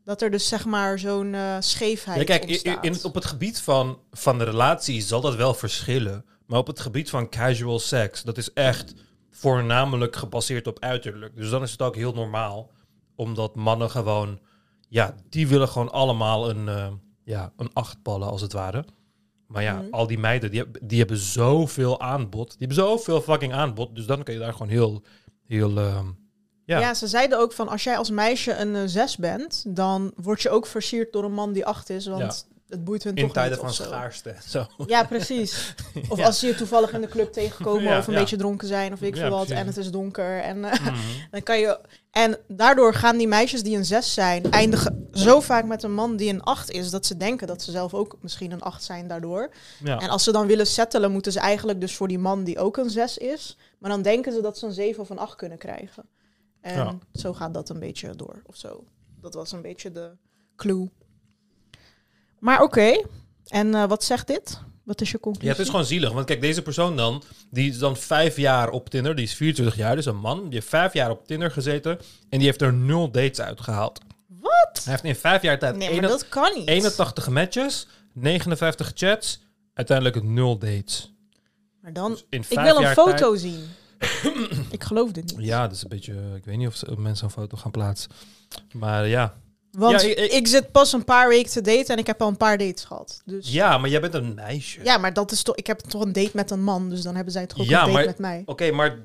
Dat 0.05 0.21
er 0.21 0.31
dus 0.31 0.47
zeg 0.47 0.65
maar 0.65 0.99
zo'n 0.99 1.33
eh, 1.33 1.55
scheefheid 1.59 2.17
Ja, 2.17 2.23
kijk, 2.23 2.43
i- 2.43 2.47
i- 2.47 2.51
ontstaat. 2.53 2.85
in, 2.85 3.03
op 3.03 3.13
het 3.15 3.25
gebied 3.25 3.59
van, 3.59 3.99
van 4.11 4.37
de 4.37 4.43
relatie 4.43 5.01
zal 5.01 5.21
dat 5.21 5.35
wel 5.35 5.53
verschillen. 5.53 6.25
Maar 6.47 6.59
op 6.59 6.67
het 6.67 6.79
gebied 6.79 7.09
van 7.09 7.29
casual 7.29 7.79
seks, 7.79 8.23
dat 8.23 8.37
is 8.37 8.53
echt 8.53 8.93
voornamelijk 9.33 10.15
gebaseerd 10.15 10.67
op 10.67 10.79
uiterlijk. 10.79 11.35
Dus 11.35 11.49
dan 11.49 11.63
is 11.63 11.71
het 11.71 11.81
ook 11.81 11.95
heel 11.95 12.13
normaal, 12.13 12.71
omdat 13.15 13.55
mannen 13.55 13.89
gewoon, 13.89 14.39
ja, 14.89 15.15
die 15.29 15.47
willen 15.47 15.67
gewoon 15.67 15.91
allemaal 15.91 16.49
een, 16.49 16.69
eh, 16.69 16.87
ja, 17.23 17.53
een 17.57 17.69
achtballen 17.73 18.27
als 18.29 18.41
het 18.41 18.53
ware. 18.53 18.85
Maar 19.47 19.63
ja, 19.63 19.73
Mhm. 19.73 19.91
al 19.91 20.07
die 20.07 20.19
meiden, 20.19 20.51
die, 20.51 20.63
die 20.81 20.99
hebben 20.99 21.17
zoveel 21.17 21.99
aanbod. 22.01 22.49
Die 22.49 22.67
hebben 22.67 22.77
zoveel 22.77 23.21
fucking 23.21 23.53
aanbod. 23.53 23.95
Dus 23.95 24.05
dan 24.05 24.23
kun 24.23 24.33
je 24.33 24.39
daar 24.39 24.51
gewoon 24.53 24.67
heel, 24.69 25.01
heel, 25.45 25.77
ehm, 25.77 26.05
ja. 26.65 26.79
Ja. 26.79 26.93
ze 26.93 27.07
zeiden 27.07 27.39
ook 27.39 27.53
van 27.53 27.67
als 27.67 27.83
jij 27.83 27.97
als 27.97 28.09
meisje 28.09 28.55
een 28.55 28.75
eh, 28.75 28.81
zes 28.85 29.17
bent, 29.17 29.63
dan 29.67 30.11
word 30.15 30.41
je 30.41 30.49
ook 30.49 30.65
versierd 30.65 31.13
door 31.13 31.23
een 31.23 31.33
man 31.33 31.53
die 31.53 31.65
acht 31.65 31.89
is, 31.89 32.07
want 32.07 32.47
het 32.73 32.83
boeit 32.83 33.03
hun 33.03 33.15
in 33.15 33.23
toch 33.23 33.33
tijden 33.33 33.51
niet 33.51 33.59
van 33.59 33.73
schaarste. 33.85 34.35
Zo. 34.47 34.65
Ja, 34.85 35.03
precies. 35.03 35.73
Of 36.09 36.17
Ja. 36.17 36.25
als 36.25 36.39
ze 36.39 36.47
je 36.47 36.55
toevallig 36.55 36.91
in 36.93 37.01
de 37.01 37.07
club 37.07 37.31
tegenkomen 37.33 37.83
Ja, 37.83 37.97
of 37.97 38.07
een 38.07 38.13
ja. 38.13 38.19
beetje 38.19 38.37
dronken 38.37 38.67
zijn 38.67 38.93
of 38.93 39.01
ik 39.01 39.15
veel 39.15 39.29
wat 39.29 39.49
en 39.49 39.65
het 39.67 39.77
is 39.77 39.91
donker 39.91 40.39
en 40.41 40.65
eh, 40.65 40.79
Mhm. 40.79 40.95
dan 41.31 41.43
kan 41.43 41.59
je 41.59 41.79
en 42.11 42.37
daardoor 42.47 42.93
gaan 42.93 43.17
die 43.17 43.27
meisjes 43.27 43.63
die 43.63 43.77
een 43.77 43.85
zes 43.85 44.13
zijn 44.13 44.51
eindigen 44.51 45.07
zo 45.11 45.39
vaak 45.39 45.65
met 45.65 45.83
een 45.83 45.93
man 45.93 46.15
die 46.15 46.29
een 46.29 46.41
acht 46.43 46.71
is 46.71 46.89
dat 46.89 47.05
ze 47.05 47.17
denken 47.17 47.47
dat 47.47 47.61
ze 47.61 47.71
zelf 47.71 47.93
ook 47.93 48.17
misschien 48.21 48.51
een 48.51 48.61
acht 48.61 48.83
zijn 48.83 49.07
daardoor. 49.07 49.49
Ja. 49.83 49.99
En 49.99 50.09
als 50.09 50.23
ze 50.23 50.31
dan 50.31 50.47
willen 50.47 50.67
settelen, 50.67 51.11
moeten 51.11 51.31
ze 51.31 51.39
eigenlijk 51.39 51.81
dus 51.81 51.95
voor 51.95 52.07
die 52.07 52.19
man 52.19 52.43
die 52.43 52.59
ook 52.59 52.77
een 52.77 52.89
6 52.89 53.17
is. 53.17 53.57
Maar 53.79 53.89
dan 53.89 54.01
denken 54.01 54.33
ze 54.33 54.41
dat 54.41 54.57
ze 54.57 54.65
een 54.65 54.71
7 54.73 55.01
of 55.01 55.09
een 55.09 55.17
8 55.17 55.35
kunnen 55.35 55.57
krijgen. 55.57 56.05
En 56.61 57.01
zo 57.13 57.33
gaat 57.33 57.53
dat 57.53 57.69
een 57.69 57.79
beetje 57.79 58.15
door 58.15 58.41
of 58.45 58.55
zo. 58.55 58.83
Dat 59.21 59.33
was 59.33 59.51
een 59.51 59.61
beetje 59.61 59.91
de 59.91 60.11
clue. 60.55 60.89
Maar 62.43 62.61
oké. 62.61 63.01
En 63.47 63.75
eh, 63.75 63.85
wat 63.87 64.03
zegt 64.03 64.27
dit? 64.27 64.59
Wat 64.83 65.01
is 65.01 65.11
je 65.11 65.19
conclusie? 65.19 65.49
Ja, 65.49 65.55
het 65.55 65.65
is 65.65 65.69
gewoon 65.71 65.85
zielig. 65.85 66.11
Want 66.11 66.25
kijk, 66.25 66.41
deze 66.41 66.61
persoon 66.61 66.95
dan, 66.97 67.23
die 67.49 67.69
is 67.69 67.77
dan 67.77 67.97
vijf 67.97 68.37
jaar 68.37 68.69
op 68.69 68.89
Tinder. 68.89 69.15
Die 69.15 69.25
is 69.25 69.33
24 69.33 69.75
jaar, 69.75 69.95
dus 69.95 70.05
een 70.05 70.17
man. 70.19 70.43
Die 70.43 70.53
heeft 70.53 70.67
vijf 70.67 70.93
jaar 70.93 71.09
op 71.09 71.27
Tinder 71.27 71.51
gezeten. 71.51 71.99
En 72.29 72.37
die 72.37 72.47
heeft 72.47 72.61
er 72.61 72.73
nul 72.73 73.11
dates 73.11 73.41
uitgehaald. 73.41 73.99
Wat? 74.27 74.81
Hij 74.83 74.91
heeft 74.93 75.03
in 75.03 75.15
vijf 75.15 75.41
jaar 75.41 75.59
tijd 75.59 75.75
Nee, 75.75 75.87
maar 75.87 75.97
81 75.97 76.29
dat 76.29 76.43
kan 76.43 76.59
niet. 76.59 76.67
81 76.67 77.29
matches, 77.29 77.87
59 78.13 78.91
chats, 78.95 79.39
uiteindelijk 79.73 80.23
nul 80.23 80.57
dates. 80.57 81.13
Maar 81.81 81.93
dan... 81.93 82.11
Dus 82.11 82.25
in 82.29 82.39
Ik 82.39 82.45
vijf 82.45 82.67
wil 82.67 82.75
een 82.75 82.81
jaar 82.81 82.93
foto 82.93 83.35
zien. 83.35 83.63
ik 84.69 84.83
geloof 84.83 85.11
dit 85.11 85.37
niet. 85.37 85.45
ja, 85.45 85.61
dat 85.67 85.75
is 85.75 85.83
een 85.83 85.89
beetje... 85.89 86.13
Ik 86.35 86.45
weet 86.45 86.57
niet 86.57 86.67
of, 86.67 86.75
ze- 86.75 86.91
of 86.91 86.97
mensen 86.97 87.25
een 87.25 87.31
foto 87.31 87.57
gaan 87.57 87.71
plaatsen. 87.71 88.11
Maar 88.71 89.07
ja. 89.07 89.33
Want 89.77 90.01
Ja, 90.01 90.07
ik, 90.07 90.17
ik- 90.19 90.31
ik- 90.31 90.47
zit 90.47 90.71
pas 90.71 90.93
een 90.93 91.03
paar 91.03 91.27
weken 91.29 91.51
te 91.51 91.61
daten 91.61 91.87
en 91.93 91.97
ik 91.97 92.07
heb 92.07 92.21
al 92.21 92.27
een 92.27 92.37
paar 92.37 92.57
dates 92.57 92.83
gehad. 92.83 93.21
Dus 93.25 93.51
Ja, 93.51 93.77
maar 93.77 93.89
jij 93.89 94.01
bent 94.01 94.13
een 94.13 94.33
meisje. 94.33 94.79
Ja, 94.83 94.97
maar 94.97 95.13
dat 95.13 95.31
is 95.31 95.43
toch. 95.43 95.55
Ik 95.55 95.67
heb 95.67 95.79
toch 95.79 96.01
een 96.01 96.13
date 96.13 96.31
met 96.33 96.51
een 96.51 96.63
man, 96.63 96.89
dus 96.89 97.01
dan 97.01 97.15
hebben 97.15 97.33
zij 97.33 97.47
toch 97.47 97.59
ook 97.59 97.65
Ja, 97.65 97.79
een 97.79 97.85
date 97.85 97.91
maar- 97.97 98.05
met 98.05 98.17
mij. 98.19 98.43
Oké, 98.45 98.71
maar 98.71 98.99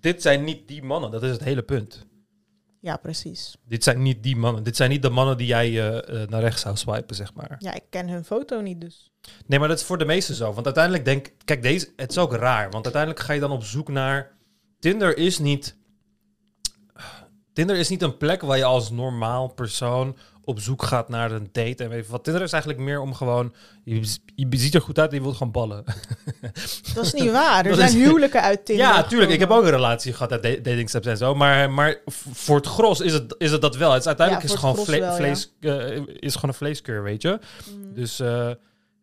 dit 0.00 0.22
zijn 0.22 0.44
niet 0.44 0.68
die 0.68 0.82
mannen. 0.82 1.10
Dat 1.10 1.22
is 1.22 1.30
het 1.30 1.44
hele 1.44 1.62
punt. 1.62 2.06
Ja, 2.80 2.96
precies. 2.96 3.56
Dit 3.66 3.84
zijn 3.84 4.02
niet 4.02 4.22
die 4.22 4.36
mannen. 4.36 4.62
Dit 4.62 4.76
zijn 4.76 4.90
niet 4.90 5.02
de 5.02 5.10
mannen 5.10 5.36
die 5.36 5.46
jij 5.46 5.66
eh, 5.68 6.22
eh, 6.22 6.28
naar 6.28 6.40
rechts 6.40 6.60
zou 6.62 6.76
swipen, 6.76 7.16
zeg 7.16 7.34
maar. 7.34 7.56
Ja, 7.58 7.74
ik 7.74 7.82
ken 7.90 8.08
hun 8.08 8.24
foto 8.24 8.60
niet, 8.60 8.80
dus. 8.80 9.10
Nee, 9.46 9.58
maar 9.58 9.68
dat 9.68 9.78
is 9.78 9.84
voor 9.84 9.98
de 9.98 10.04
meesten 10.04 10.34
zo. 10.34 10.52
Want 10.52 10.64
uiteindelijk 10.66 11.04
denk 11.04 11.32
kijk, 11.44 11.62
deze, 11.62 11.92
het 11.96 12.10
is 12.10 12.18
ook 12.18 12.32
raar. 12.32 12.70
Want 12.70 12.84
uiteindelijk 12.84 13.22
ga 13.24 13.32
je 13.32 13.40
dan 13.40 13.50
op 13.50 13.64
zoek 13.64 13.88
naar. 13.88 14.36
Tinder 14.78 15.16
is 15.16 15.38
niet. 15.38 15.76
Tinder 17.58 17.76
is 17.76 17.88
niet 17.88 18.02
een 18.02 18.16
plek 18.16 18.42
waar 18.42 18.56
je 18.56 18.64
als 18.64 18.90
normaal 18.90 19.48
persoon 19.48 20.16
op 20.44 20.60
zoek 20.60 20.82
gaat 20.82 21.08
naar 21.08 21.30
een 21.30 21.48
date. 21.52 21.84
En 21.84 21.88
weet 21.90 22.08
wat. 22.08 22.24
Tinder 22.24 22.42
is 22.42 22.52
eigenlijk 22.52 22.82
meer 22.82 23.00
om 23.00 23.14
gewoon. 23.14 23.54
Je, 23.84 24.14
je 24.34 24.46
ziet 24.50 24.74
er 24.74 24.80
goed 24.80 24.98
uit 24.98 25.10
en 25.10 25.16
je 25.16 25.22
wilt 25.22 25.36
gewoon 25.36 25.52
ballen. 25.52 25.84
Dat 26.94 27.04
is 27.04 27.12
niet 27.12 27.30
waar. 27.30 27.66
Er 27.66 27.74
zijn 27.74 27.92
huwelijken 27.92 28.42
uit 28.42 28.64
Tinder. 28.64 28.86
ja, 28.86 29.02
tuurlijk. 29.02 29.30
Ik 29.30 29.38
heb 29.40 29.50
ook 29.50 29.62
een 29.64 29.70
relatie 29.70 30.12
gehad 30.12 30.32
uit 30.32 30.42
da- 30.42 30.56
dating 30.70 30.88
steps 30.88 31.06
en 31.06 31.16
zo. 31.16 31.34
Maar, 31.34 31.70
maar 31.70 31.96
voor 32.30 32.56
het 32.56 32.66
gros 32.66 33.00
is 33.00 33.12
het, 33.12 33.34
is 33.38 33.50
het 33.50 33.60
dat 33.60 33.76
wel. 33.76 33.90
Het 33.92 34.00
is 34.00 34.06
uiteindelijk 34.06 34.46
Ja, 34.48 34.54
is, 34.54 34.60
het 34.60 34.70
gewoon 34.70 34.84
vle- 34.86 35.00
wel, 35.00 35.14
vlees, 35.14 35.52
eh, 35.60 36.06
is 36.20 36.34
gewoon 36.34 36.50
een 36.50 36.56
vleeskeur, 36.56 37.02
weet 37.02 37.22
je. 37.22 37.38
Mm. 37.76 37.94
Dus 37.94 38.20
eh, 38.20 38.50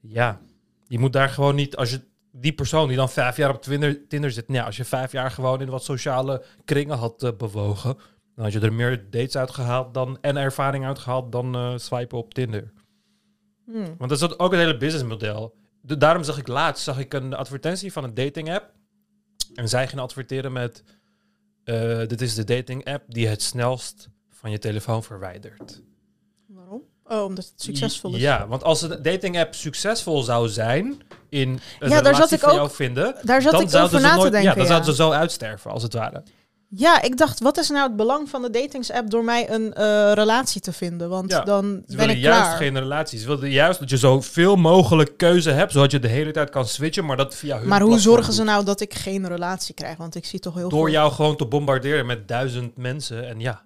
ja, 0.01 0.39
je 0.87 0.99
moet 0.99 1.13
daar 1.13 1.29
gewoon 1.29 1.55
niet, 1.55 1.75
als 1.75 1.89
je 1.91 2.01
die 2.31 2.53
persoon 2.53 2.87
die 2.87 2.97
dan 2.97 3.09
vijf 3.09 3.37
jaar 3.37 3.49
op 3.49 3.61
Tinder, 3.61 4.07
Tinder 4.07 4.31
zit, 4.31 4.47
nou, 4.47 4.65
als 4.65 4.77
je 4.77 4.85
vijf 4.85 5.11
jaar 5.11 5.31
gewoon 5.31 5.61
in 5.61 5.69
wat 5.69 5.83
sociale 5.83 6.43
kringen 6.65 6.97
had 6.97 7.23
eh, 7.23 7.29
bewogen, 7.37 7.97
dan 8.35 8.43
had 8.43 8.53
je 8.53 8.59
er 8.59 8.73
meer 8.73 9.09
dates 9.09 9.37
uitgehaald 9.37 9.93
dan, 9.93 10.17
en 10.21 10.37
ervaring 10.37 10.85
uitgehaald 10.85 11.31
dan 11.31 11.55
eh, 11.55 11.73
swipen 11.77 12.17
op 12.17 12.33
Tinder. 12.33 12.71
Hmm. 13.65 13.95
Want 13.97 14.09
dat 14.09 14.21
is 14.21 14.37
ook 14.39 14.51
een 14.53 14.59
hele 14.59 14.77
businessmodel. 14.77 15.55
De, 15.81 15.97
daarom 15.97 16.23
zag 16.23 16.37
ik 16.37 16.47
laatst 16.47 16.83
zag 16.83 16.99
ik 16.99 17.13
een 17.13 17.33
advertentie 17.33 17.91
van 17.91 18.03
een 18.03 18.13
dating 18.13 18.53
app. 18.53 18.73
En 19.53 19.69
zij 19.69 19.87
gaan 19.87 19.99
adverteren 19.99 20.51
met... 20.51 20.83
eh, 21.63 21.97
dit 22.07 22.21
is 22.21 22.35
de 22.35 22.43
dating 22.43 22.85
app 22.85 23.03
die 23.07 23.27
het 23.27 23.41
snelst 23.41 24.09
van 24.29 24.51
je 24.51 24.59
telefoon 24.59 25.03
verwijdert. 25.03 25.81
Waarom? 26.47 26.81
Oh, 27.03 27.23
omdat 27.23 27.45
het 27.45 27.61
succesvol 27.61 28.13
is. 28.15 28.21
Ja, 28.21 28.47
want 28.47 28.63
als 28.63 28.81
een 28.81 29.01
dating 29.01 29.39
app 29.39 29.53
succesvol 29.53 30.21
zou 30.21 30.47
zijn 30.47 31.01
in 31.29 31.59
Ja, 31.79 32.01
daar 32.01 32.15
zat 32.15 32.31
ik 32.31 32.47
ook- 32.47 32.71
vinden... 32.71 33.15
Daar 33.21 33.41
zat 33.41 33.51
dan 33.51 33.61
ik 33.61 33.69
zouden 33.69 33.97
over 33.97 33.99
ze 33.99 34.05
na 34.05 34.11
te 34.13 34.19
nooit, 34.19 34.31
denken. 34.31 34.49
Ja, 34.49 34.55
dan 34.55 34.63
ja. 34.63 34.69
zouden 34.69 34.95
ze 34.95 35.01
zo 35.03 35.11
uitsterven, 35.11 35.71
als 35.71 35.83
het 35.83 35.93
ware. 35.93 36.23
Ja, 36.77 37.01
ik 37.01 37.17
dacht, 37.17 37.39
wat 37.39 37.57
is 37.57 37.69
nou 37.69 37.87
het 37.87 37.95
belang 37.95 38.29
van 38.29 38.41
de 38.41 38.49
datingsapp 38.49 39.09
door 39.09 39.23
mij 39.23 39.49
een 39.49 39.73
eh, 39.73 40.11
relatie 40.13 40.61
te 40.61 40.71
vinden? 40.73 41.09
Want 41.09 41.31
Ja, 41.31 41.41
dan 41.43 41.63
Ze 41.63 41.83
ben 41.87 41.97
willen 41.97 42.15
ik 42.15 42.21
juist 42.21 42.41
klaar. 42.41 42.57
geen 42.57 42.79
relaties. 42.79 43.21
Ze 43.21 43.27
willen 43.27 43.49
juist 43.49 43.79
dat 43.79 43.89
je 43.89 43.97
zoveel 43.97 44.55
mogelijk 44.55 45.17
keuze 45.17 45.49
hebt, 45.51 45.71
zodat 45.71 45.91
je 45.91 45.99
de 45.99 46.07
hele 46.07 46.31
tijd 46.31 46.49
kan 46.49 46.65
switchen, 46.67 47.05
maar 47.05 47.17
dat 47.17 47.35
via 47.35 47.57
hun 47.59 47.67
Maar 47.67 47.81
hoe 47.81 47.99
zorgen 47.99 48.33
ze 48.33 48.43
nou 48.43 48.65
dat 48.65 48.81
ik 48.81 48.93
geen 48.93 49.27
relatie 49.27 49.73
krijg? 49.73 49.97
Want 49.97 50.15
ik 50.15 50.25
zie 50.25 50.39
toch 50.39 50.53
heel 50.53 50.69
Door 50.69 50.83
veel... 50.83 50.93
jou 50.93 51.11
gewoon 51.11 51.35
te 51.35 51.45
bombarderen 51.45 52.05
met 52.05 52.27
duizend 52.27 52.77
mensen. 52.77 53.27
En 53.27 53.39
ja, 53.39 53.63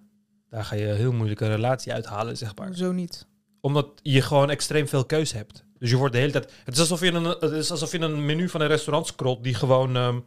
daar 0.50 0.66
ga 0.66 0.76
je 0.76 0.90
een 0.90 0.96
heel 0.96 1.12
moeilijke 1.12 1.48
relatie 1.48 1.94
uithalen, 1.94 2.38
zeg 2.38 2.56
maar. 2.56 2.70
Zo 2.74 2.92
niet. 2.92 3.26
Omdat 3.62 3.88
je 4.02 4.22
gewoon 4.22 4.50
extreem 4.50 4.88
veel 4.88 5.06
keuze 5.06 5.36
hebt. 5.38 5.64
Dus 5.80 5.90
je 5.90 5.98
wordt 5.98 6.14
de 6.14 6.20
hele 6.20 6.32
tijd... 6.32 6.52
Het 6.66 6.74
is 6.74 6.80
alsof 6.80 7.02
je 7.02 7.12
een, 7.12 7.24
het 7.26 7.52
is 7.52 7.72
alsof 7.72 7.92
je 7.92 8.00
een 8.00 8.26
menu 8.26 8.50
van 8.50 8.62
een 8.62 8.68
restaurant 8.68 9.08
scrolt 9.08 9.44
die 9.44 9.54
gewoon... 9.54 9.96
ehm, 9.96 10.20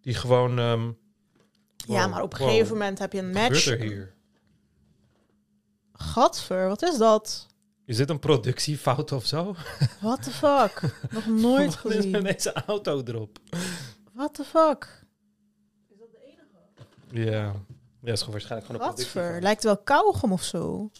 die 0.00 0.14
gewoon 0.14 0.58
Ja, 1.86 2.06
maar 2.06 2.22
op 2.22 2.32
een 2.32 2.38
wow, 2.38 2.48
gegeven 2.48 2.72
moment 2.72 2.98
heb 2.98 3.12
je 3.12 3.18
een 3.18 3.32
wat 3.32 3.42
gebeurt 3.42 3.52
match. 3.66 3.66
er 3.80 3.86
hier? 3.86 4.14
Gadver, 5.92 6.68
wat 6.68 6.82
is 6.82 6.98
dat? 6.98 7.46
Is 7.86 7.96
dit 7.96 8.10
een 8.10 8.18
productiefout 8.18 9.12
of 9.12 9.26
zo? 9.26 9.54
What 10.00 10.22
the 10.22 10.30
fuck? 10.30 10.80
Nog 11.10 11.26
nooit 11.50 11.82
Wat 11.82 11.92
is 11.92 11.96
gezien. 11.96 12.10
met 12.10 12.22
deze 12.24 12.52
auto 12.52 13.02
erop? 13.04 13.38
What 14.12 14.34
the 14.34 14.44
fuck? 14.44 15.02
Ja. 17.10 17.54
Ja, 18.02 18.12
is 18.12 18.18
gewoon 18.18 18.32
waarschijnlijk 18.34 18.66
gewoon 18.70 18.80
een 18.80 18.86
Gadver, 18.88 19.10
productiefout. 19.12 19.42
lijkt 19.42 19.64
wel 19.64 19.76
kauwgom 19.78 20.32
of 20.32 20.42
zo. 20.42 20.90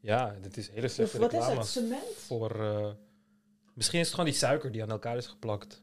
Ja, 0.00 0.34
dit 0.42 0.56
is 0.56 0.68
hele 0.70 0.88
slechte 0.88 1.18
wat 1.18 1.32
is 1.32 1.46
het? 1.46 1.66
Cement? 1.66 2.02
Voor, 2.26 2.60
eh, 2.64 2.86
misschien 3.74 4.00
is 4.00 4.06
het 4.06 4.14
gewoon 4.14 4.30
die 4.30 4.38
suiker 4.38 4.72
die 4.72 4.82
aan 4.82 4.90
elkaar 4.90 5.16
is 5.16 5.26
geplakt. 5.26 5.82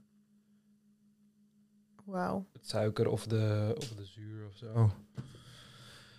Wauw. 2.05 2.45
Het 2.53 2.67
suiker 2.69 3.07
of 3.07 3.25
de, 3.27 3.73
of 3.77 3.87
de 3.87 4.05
zuur 4.05 4.47
of 4.47 4.55
zo. 4.57 4.91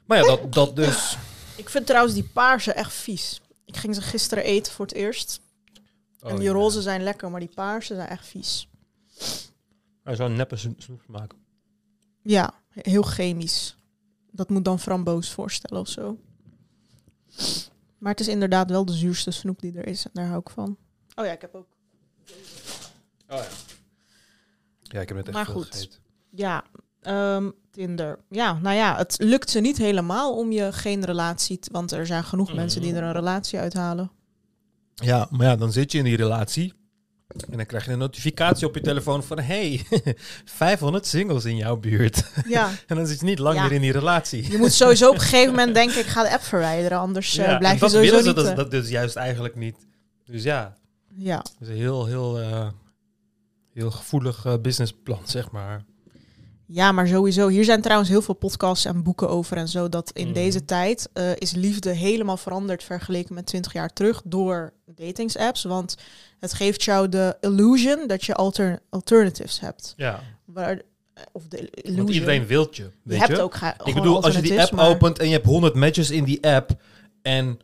Maar 0.07 0.19
ja, 0.19 0.25
dat, 0.25 0.53
dat 0.53 0.77
dus. 0.77 1.17
Ik 1.57 1.69
vind 1.69 1.87
trouwens 1.87 2.15
die 2.15 2.25
paarse 2.25 2.73
echt 2.73 2.93
vies. 2.93 3.41
Ik 3.65 3.77
ging 3.77 3.95
ze 3.95 4.01
gisteren 4.03 4.45
eten 4.45 4.73
voor 4.73 4.87
het 4.87 4.95
eerst. 4.95 5.41
en 6.21 6.31
Oh, 6.31 6.37
die 6.37 6.45
ja. 6.45 6.53
roze 6.53 6.83
zijn 6.83 7.03
lekker, 7.03 7.31
maar 7.31 7.41
die 7.41 7.53
paarse 7.55 7.95
zijn 7.95 8.09
echt 8.09 8.27
vies. 8.27 8.69
Hij 10.03 10.17
zou 10.17 10.31
een 10.31 10.37
neppe 10.37 10.57
sno- 10.57 10.75
snoep 10.79 11.03
maken. 11.07 11.39
Ja, 12.23 12.55
heel 12.69 13.03
chemisch. 13.03 13.77
Dat 14.31 14.49
moet 14.49 14.65
dan 14.65 14.79
framboos 14.79 15.31
voorstellen 15.33 15.81
of 15.81 15.89
zo. 15.89 16.19
Maar 17.99 18.11
het 18.11 18.21
is 18.21 18.29
inderdaad 18.29 18.71
wel 18.71 18.85
de 18.85 18.93
zuurste 18.93 19.31
snoep 19.31 19.61
die 19.61 19.77
er 19.79 19.87
is. 19.87 20.05
En 20.05 20.11
daar 20.13 20.27
hou 20.27 20.41
ik 20.41 20.51
van. 20.51 20.77
Oh 21.15 21.25
ja, 21.25 21.33
ik 21.33 21.41
heb 21.41 21.55
ook. 21.55 21.67
Oh 23.29 23.37
ja. 23.39 23.47
Ja, 24.93 25.01
ik 25.01 25.09
heb 25.09 25.17
net 25.17 25.27
echt 25.27 25.37
Maar 25.37 25.47
goed. 25.47 25.67
gegeten. 25.71 25.99
Ja, 26.31 26.65
ehm, 27.03 27.51
Tinder. 27.71 28.19
Ja, 28.29 28.59
nou 28.63 28.77
ja, 28.77 28.97
het 28.97 29.17
lukt 29.19 29.51
ze 29.51 29.61
niet 29.61 29.79
helemaal 29.79 30.37
om 30.37 30.53
je 30.53 30.73
geen 30.73 31.05
relatie... 31.05 31.59
te- 31.59 31.69
want 31.73 31.93
er 31.93 32.07
zijn 32.07 32.25
genoeg 32.25 32.55
mensen 32.55 32.81
die 32.81 32.95
er 32.95 33.03
een 33.03 33.13
relatie 33.13 33.59
uithalen. 33.59 34.11
Ja, 34.95 35.27
maar 35.31 35.47
ja, 35.47 35.57
dan 35.57 35.73
zit 35.73 35.93
je 35.93 35.99
in 35.99 36.05
die 36.05 36.17
relatie. 36.17 36.73
En 37.51 37.57
dan 37.57 37.67
krijg 37.67 37.85
je 37.85 37.93
een 37.93 37.99
notificatie 37.99 38.67
op 38.67 38.75
je 38.75 38.81
telefoon 38.81 39.23
van... 39.25 39.39
Hey, 39.39 39.87
500 40.45 41.07
singles 41.07 41.45
in 41.45 41.57
jouw 41.57 41.77
buurt. 41.77 42.25
Ja, 42.49 42.71
en 42.87 42.97
dan 42.97 43.07
zit 43.07 43.21
je 43.21 43.25
niet 43.27 43.39
lang 43.39 43.57
Ja. 43.57 43.63
meer 43.63 43.73
in 43.73 43.81
die 43.81 43.93
relatie. 43.93 44.51
je 44.51 44.59
moet 44.59 44.73
sowieso 44.73 45.09
op 45.09 45.15
een 45.15 45.21
gegeven 45.21 45.51
moment 45.51 45.75
denken... 45.75 45.99
ik 46.01 46.07
ga 46.07 46.23
de 46.23 46.33
app 46.33 46.43
verwijderen, 46.43 46.99
anders 46.99 47.37
eh, 47.39 47.47
Ja, 47.47 47.59
blijf 47.59 47.75
je 47.75 47.81
dat 47.81 47.91
sowieso 47.91 48.17
willen 48.17 48.31
ze 48.35 48.37
niet... 48.37 48.45
dat, 48.47 48.51
eh, 48.51 48.57
dat 48.57 48.71
dus 48.71 48.89
juist 48.89 49.17
eigenlijk 49.17 49.57
niet. 49.57 49.77
Dus 50.25 50.43
ja, 50.43 50.75
ja. 51.15 51.37
dat 51.37 51.53
is 51.61 51.69
een 51.69 51.75
heel, 51.77 52.07
heel, 52.07 52.41
eh, 52.41 52.67
heel 53.73 53.91
gevoelig 53.91 54.45
eh, 54.45 54.55
businessplan, 54.63 55.21
zeg 55.25 55.51
maar. 55.51 55.85
Ja, 56.67 56.93
maar 56.93 57.07
sowieso. 57.07 57.49
Hier 57.49 57.65
zijn 57.65 57.81
trouwens 57.83 58.09
heel 58.11 58.23
veel 58.23 58.35
podcasts 58.35 58.85
en 58.85 59.03
boeken 59.03 59.29
over 59.29 59.57
en 59.57 59.69
zo. 59.69 59.89
Dat 59.89 60.11
in 60.15 60.25
Mhm. 60.25 60.35
deze 60.35 60.65
tijd 60.65 61.09
eh, 61.13 61.31
is 61.37 61.53
liefde 61.53 61.91
helemaal 61.91 62.37
veranderd 62.37 62.83
vergeleken 62.85 63.35
met 63.35 63.47
20 63.47 63.73
jaar 63.73 63.93
terug 63.93 64.23
door 64.25 64.73
datingsapps. 64.87 65.63
Want 65.65 65.95
het 66.39 66.53
geeft 66.53 66.83
jou 66.83 67.09
de 67.09 67.37
illusion 67.41 68.07
dat 68.07 68.25
je 68.25 68.35
alter 68.35 68.81
alternatives 68.91 69.61
hebt. 69.61 69.95
Ja, 69.97 70.21
Waar, 70.45 70.71
eh, 71.15 71.23
of 71.33 71.47
de 71.49 71.57
illusion. 71.71 71.97
want 71.97 72.15
iedereen 72.15 72.47
wilt 72.47 72.77
je, 72.77 72.83
je 72.83 72.91
weet 73.03 73.19
hebt 73.19 73.37
je? 73.37 73.41
ook 73.43 73.55
ga- 73.55 73.77
Ik 73.85 73.95
bedoel, 73.95 74.23
als 74.23 74.35
je 74.35 74.43
die 74.43 74.61
app 74.61 74.73
maar- 74.73 74.89
opent 74.89 75.19
en 75.19 75.27
je 75.27 75.33
hebt 75.33 75.47
100 75.47 75.75
matches 75.75 76.11
in 76.11 76.25
die 76.25 76.47
app 76.47 76.71
en 77.23 77.59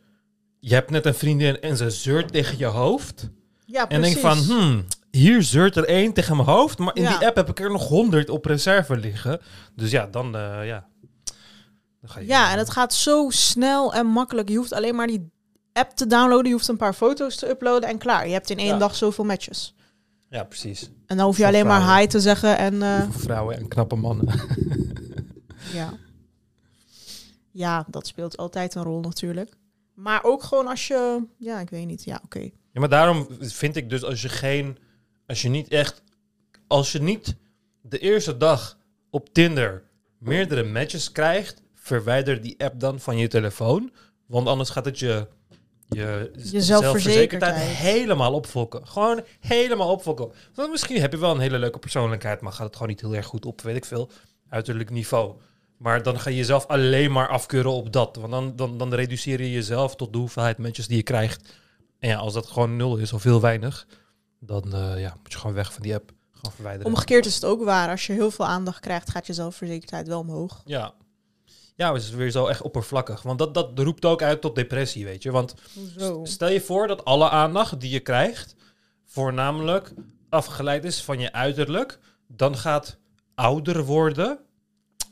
je 0.59 0.73
hebt 0.73 0.89
net 0.89 1.05
een 1.05 1.13
vriendin 1.15 1.61
en 1.61 1.77
ze 1.77 1.89
zeurt 1.89 2.31
tegen 2.31 2.57
je 2.57 2.65
hoofd 2.65 3.29
Ja, 3.65 3.87
en 3.89 4.01
denk 4.01 4.19
precies. 4.19 4.45
van, 4.47 4.57
hmm, 4.57 4.85
hier 5.11 5.43
zeurt 5.43 5.75
er 5.75 5.85
één 5.85 6.13
tegen 6.13 6.35
mijn 6.35 6.47
hoofd, 6.49 6.77
maar 6.77 6.95
in 6.95 7.01
Ja. 7.03 7.17
die 7.17 7.27
app 7.27 7.35
heb 7.35 7.49
ik 7.49 7.59
er 7.59 7.71
nog 7.71 7.87
100 7.87 8.29
op 8.29 8.45
reserve 8.45 8.97
liggen. 8.97 9.39
Dus 9.75 9.91
ja, 9.91 10.05
dan, 10.07 10.35
eh, 10.35 10.65
ja. 10.67 10.87
Dan 12.01 12.09
ga 12.09 12.19
je 12.19 12.27
Ja, 12.27 12.51
en 12.51 12.57
het 12.57 12.69
gaat 12.69 12.93
zo 12.93 13.29
snel 13.29 13.93
en 13.93 14.05
makkelijk. 14.05 14.49
Je 14.49 14.55
hoeft 14.57 14.73
alleen 14.73 14.95
maar 14.95 15.07
die 15.07 15.31
app 15.73 15.91
te 15.91 16.07
downloaden. 16.07 16.45
Je 16.47 16.51
hoeft 16.53 16.67
een 16.67 16.77
paar 16.77 16.93
foto's 16.93 17.35
te 17.35 17.49
uploaden 17.49 17.89
en 17.89 17.97
klaar. 17.97 18.27
Je 18.27 18.33
hebt 18.33 18.49
in 18.49 18.57
één 18.57 18.67
Ja. 18.67 18.77
dag 18.77 18.95
zoveel 18.95 19.25
matches. 19.25 19.75
Ja, 20.29 20.43
precies. 20.43 20.89
En 21.05 21.17
dan 21.17 21.25
hoef 21.25 21.37
je 21.37 21.45
alleen 21.45 21.65
maar 21.67 21.97
hi 21.99 22.07
te 22.07 22.19
zeggen 22.19 22.57
en... 22.57 22.81
eh, 22.83 23.09
vrouwen 23.09 23.57
en 23.57 23.67
knappe 23.67 23.95
mannen. 23.95 24.27
Ja. 25.73 25.93
Ja, 27.51 27.85
dat 27.89 28.07
speelt 28.07 28.37
altijd 28.37 28.75
een 28.75 28.83
rol 28.83 28.99
natuurlijk. 29.01 29.53
Maar 29.93 30.23
ook 30.23 30.43
gewoon 30.43 30.67
als 30.67 30.87
je... 30.87 31.23
Ja, 31.37 31.59
ik 31.59 31.69
weet 31.69 31.85
niet. 31.85 32.03
Ja, 32.03 32.19
oké. 32.23 32.39
Ja, 32.39 32.79
maar 32.79 32.89
daarom 32.89 33.27
vind 33.39 33.75
ik 33.75 33.89
dus 33.89 34.03
als 34.03 34.21
je 34.21 34.29
geen, 34.29 34.77
als 35.29 35.41
je 35.41 35.49
niet 35.49 35.67
echt, 35.67 36.01
als 36.67 36.91
je 36.91 37.01
niet 37.01 37.35
de 37.81 37.99
eerste 37.99 38.37
dag 38.37 38.77
op 39.09 39.33
Tinder 39.33 39.83
meerdere 40.17 40.63
matches 40.63 41.11
krijgt, 41.11 41.61
verwijder 41.75 42.41
die 42.41 42.63
app 42.63 42.79
dan 42.79 42.99
van 42.99 43.17
je 43.17 43.27
telefoon, 43.27 43.91
want 44.25 44.47
anders 44.47 44.69
gaat 44.69 44.85
het 44.85 44.99
je 44.99 45.27
je, 45.89 46.31
Je 46.33 46.61
zelfverzekerdheid 46.61 46.65
zelfverzekerdheid. 46.65 47.55
helemaal 47.61 48.33
opfokken. 48.33 48.87
Gewoon 48.87 49.23
helemaal 49.39 49.91
opfokken. 49.91 50.31
Want 50.53 50.71
misschien 50.71 51.01
heb 51.01 51.11
je 51.11 51.17
wel 51.17 51.31
een 51.31 51.39
hele 51.39 51.59
leuke 51.59 51.79
persoonlijkheid, 51.79 52.41
maar 52.41 52.51
gaat 52.51 52.65
het 52.65 52.73
gewoon 52.73 52.89
niet 52.89 53.01
heel 53.01 53.15
erg 53.15 53.25
goed 53.25 53.45
op, 53.45 53.61
weet 53.61 53.75
ik 53.75 53.85
veel, 53.85 54.09
uiterlijk 54.49 54.89
niveau. 54.89 55.35
Maar 55.77 56.03
dan 56.03 56.19
ga 56.19 56.29
je 56.29 56.35
jezelf 56.35 56.67
alleen 56.67 57.11
maar 57.11 57.27
afkeuren 57.27 57.71
op 57.71 57.93
dat. 57.93 58.15
Want 58.15 58.31
dan, 58.31 58.55
dan, 58.55 58.77
dan 58.77 58.93
reduceer 58.93 59.41
je 59.41 59.51
jezelf 59.51 59.95
tot 59.95 60.13
de 60.13 60.19
hoeveelheid 60.19 60.57
matches 60.57 60.87
die 60.87 60.97
je 60.97 61.03
krijgt. 61.03 61.53
En 61.99 62.09
ja, 62.09 62.17
als 62.17 62.33
dat 62.33 62.47
gewoon 62.47 62.75
nul 62.75 62.97
is 62.97 63.13
of 63.13 63.23
heel 63.23 63.41
weinig, 63.41 63.87
dan 64.39 64.73
eh, 64.73 64.99
ja, 64.99 65.15
moet 65.21 65.31
je 65.31 65.37
gewoon 65.37 65.55
weg 65.55 65.73
van 65.73 65.81
die 65.81 65.93
app. 65.93 66.11
Gewoon 66.31 66.51
verwijderen. 66.51 66.91
Omgekeerd 66.91 67.25
is 67.25 67.35
het 67.35 67.45
ook 67.45 67.63
waar. 67.63 67.89
Als 67.89 68.07
je 68.07 68.13
heel 68.13 68.31
veel 68.31 68.45
aandacht 68.45 68.79
krijgt, 68.79 69.09
gaat 69.09 69.27
je 69.27 69.33
zelfverzekerdheid 69.33 70.07
wel 70.07 70.19
omhoog. 70.19 70.61
Ja. 70.65 70.93
Ja, 71.75 71.93
het 71.93 72.01
is 72.01 72.09
weer 72.09 72.31
zo 72.31 72.45
echt 72.45 72.61
oppervlakkig. 72.61 73.21
Want 73.21 73.39
dat, 73.39 73.53
dat 73.53 73.79
roept 73.79 74.05
ook 74.05 74.21
uit 74.21 74.41
tot 74.41 74.55
depressie, 74.55 75.05
weet 75.05 75.23
je. 75.23 75.31
Want 75.31 75.55
Hoezo? 75.73 76.25
stel 76.25 76.49
je 76.49 76.61
voor 76.61 76.87
dat 76.87 77.05
alle 77.05 77.29
aandacht 77.29 77.79
die 77.79 77.89
je 77.89 77.99
krijgt, 77.99 78.55
voornamelijk 79.05 79.93
afgeleid 80.29 80.83
is 80.83 81.03
van 81.03 81.19
je 81.19 81.31
uiterlijk, 81.31 81.99
dan 82.27 82.57
gaat 82.57 82.97
ouder 83.35 83.83
worden 83.85 84.39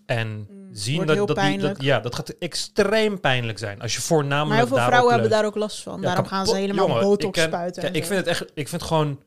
en 0.05 0.27
Mm, 0.49 0.56
zien 0.77 1.05
dat, 1.05 1.17
dat, 1.17 1.27
die, 1.27 1.35
pijnlijk. 1.35 1.75
dat 1.75 1.85
ja, 1.85 1.99
dat 1.99 2.15
gaat 2.15 2.29
extreem 2.29 3.19
pijnlijk 3.19 3.57
zijn. 3.57 3.81
Als 3.81 3.95
je 3.95 4.01
voornamelijk 4.01 4.47
Maar 4.47 4.57
heel 4.57 4.67
veel 4.67 4.85
vrouwen 4.85 5.13
hebben 5.13 5.29
daar 5.29 5.45
ook 5.45 5.55
last 5.55 5.81
van. 5.83 6.01
Ja, 6.01 6.05
Daarom 6.05 6.25
gaan 6.25 6.45
ze 6.45 6.55
helemaal 6.55 6.87
jongen, 6.87 7.03
botox 7.03 7.37
ik 7.37 7.43
spuiten. 7.43 7.83
En 7.83 7.93
ik 7.93 8.05
vind 8.05 8.19
het 8.19 8.27
echt, 8.27 8.45
ik 8.53 8.67
vind 8.67 8.83
gewoon, 8.83 9.19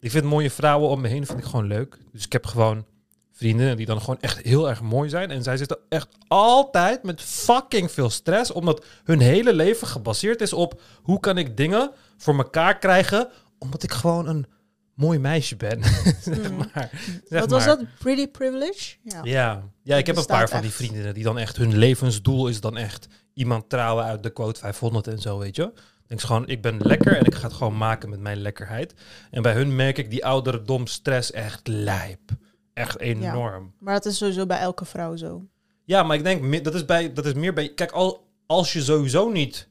ik 0.00 0.10
vind 0.10 0.24
mooie 0.24 0.50
vrouwen 0.50 0.88
om 0.88 1.00
me 1.00 1.08
heen 1.08 1.26
vind 1.26 1.38
ik 1.38 1.44
gewoon 1.44 1.66
leuk. 1.66 1.98
Dus 2.12 2.24
ik 2.24 2.32
heb 2.32 2.46
gewoon 2.46 2.84
vrienden 3.32 3.76
die 3.76 3.86
dan 3.86 4.00
gewoon 4.00 4.20
echt 4.20 4.38
heel 4.42 4.68
erg 4.68 4.82
mooi 4.82 5.08
zijn. 5.08 5.30
En 5.30 5.42
zij 5.42 5.56
zitten 5.56 5.78
echt 5.88 6.08
altijd 6.28 7.02
met 7.02 7.22
fucking 7.22 7.90
veel 7.92 8.10
stress, 8.10 8.52
omdat 8.52 8.84
hun 9.04 9.20
hele 9.20 9.52
leven 9.52 9.86
gebaseerd 9.86 10.40
is 10.40 10.52
op 10.52 10.80
hoe 11.02 11.20
kan 11.20 11.38
ik 11.38 11.56
dingen 11.56 11.90
voor 12.16 12.36
elkaar 12.36 12.78
krijgen, 12.78 13.28
omdat 13.58 13.82
ik 13.82 13.92
gewoon 13.92 14.26
een 14.26 14.46
mooi 14.98 15.18
meisje 15.18 15.56
ben. 15.56 15.82
zeg 16.20 16.50
Mm. 16.50 16.56
maar. 16.56 16.90
Zeg 17.24 17.40
Wat 17.40 17.50
was 17.50 17.66
maar. 17.66 17.76
dat? 17.76 17.86
Pretty 17.98 18.26
privilege? 18.28 18.96
Ja. 19.02 19.20
Ja, 19.24 19.62
ja 19.82 19.96
ik 19.96 20.06
heb 20.06 20.16
een 20.16 20.26
paar 20.26 20.48
van 20.48 20.60
die 20.60 20.70
vriendinnen 20.70 21.14
die 21.14 21.24
dan 21.24 21.38
echt 21.38 21.56
hun 21.56 21.76
levensdoel 21.78 22.48
is 22.48 22.60
dan 22.60 22.76
echt 22.76 23.06
iemand 23.34 23.68
trouwen 23.68 24.04
uit 24.04 24.22
de 24.22 24.30
quote 24.30 24.60
500 24.60 25.06
en 25.06 25.18
zo, 25.18 25.38
weet 25.38 25.56
je. 25.56 25.72
denk 26.06 26.20
ze 26.20 26.26
gewoon, 26.26 26.48
ik 26.48 26.62
ben 26.62 26.76
lekker 26.78 27.16
en 27.16 27.24
ik 27.24 27.34
ga 27.34 27.46
het 27.46 27.56
gewoon 27.56 27.76
maken 27.76 28.08
met 28.10 28.20
mijn 28.20 28.36
lekkerheid. 28.40 28.94
En 29.30 29.42
bij 29.42 29.52
hun 29.52 29.76
merk 29.76 29.98
ik 29.98 30.10
die 30.10 30.24
ouderdom 30.24 30.86
stress 30.86 31.30
echt 31.32 31.66
lijp. 31.66 32.20
Echt 32.74 32.98
enorm. 32.98 33.72
Maar 33.78 33.94
dat 33.94 34.06
is 34.06 34.16
sowieso 34.16 34.46
bij 34.46 34.58
elke 34.58 34.84
vrouw 34.84 35.16
zo. 35.16 35.46
Ja, 35.84 36.02
maar 36.02 36.16
ik 36.16 36.22
denk, 36.24 36.64
dat 36.64 36.74
is, 36.74 36.84
bij, 36.84 37.12
dat 37.12 37.26
is 37.26 37.34
meer 37.34 37.52
bij... 37.52 37.68
Kijk, 37.74 37.90
al, 37.90 38.26
als 38.46 38.72
je 38.72 38.82
sowieso 38.82 39.30
niet 39.30 39.68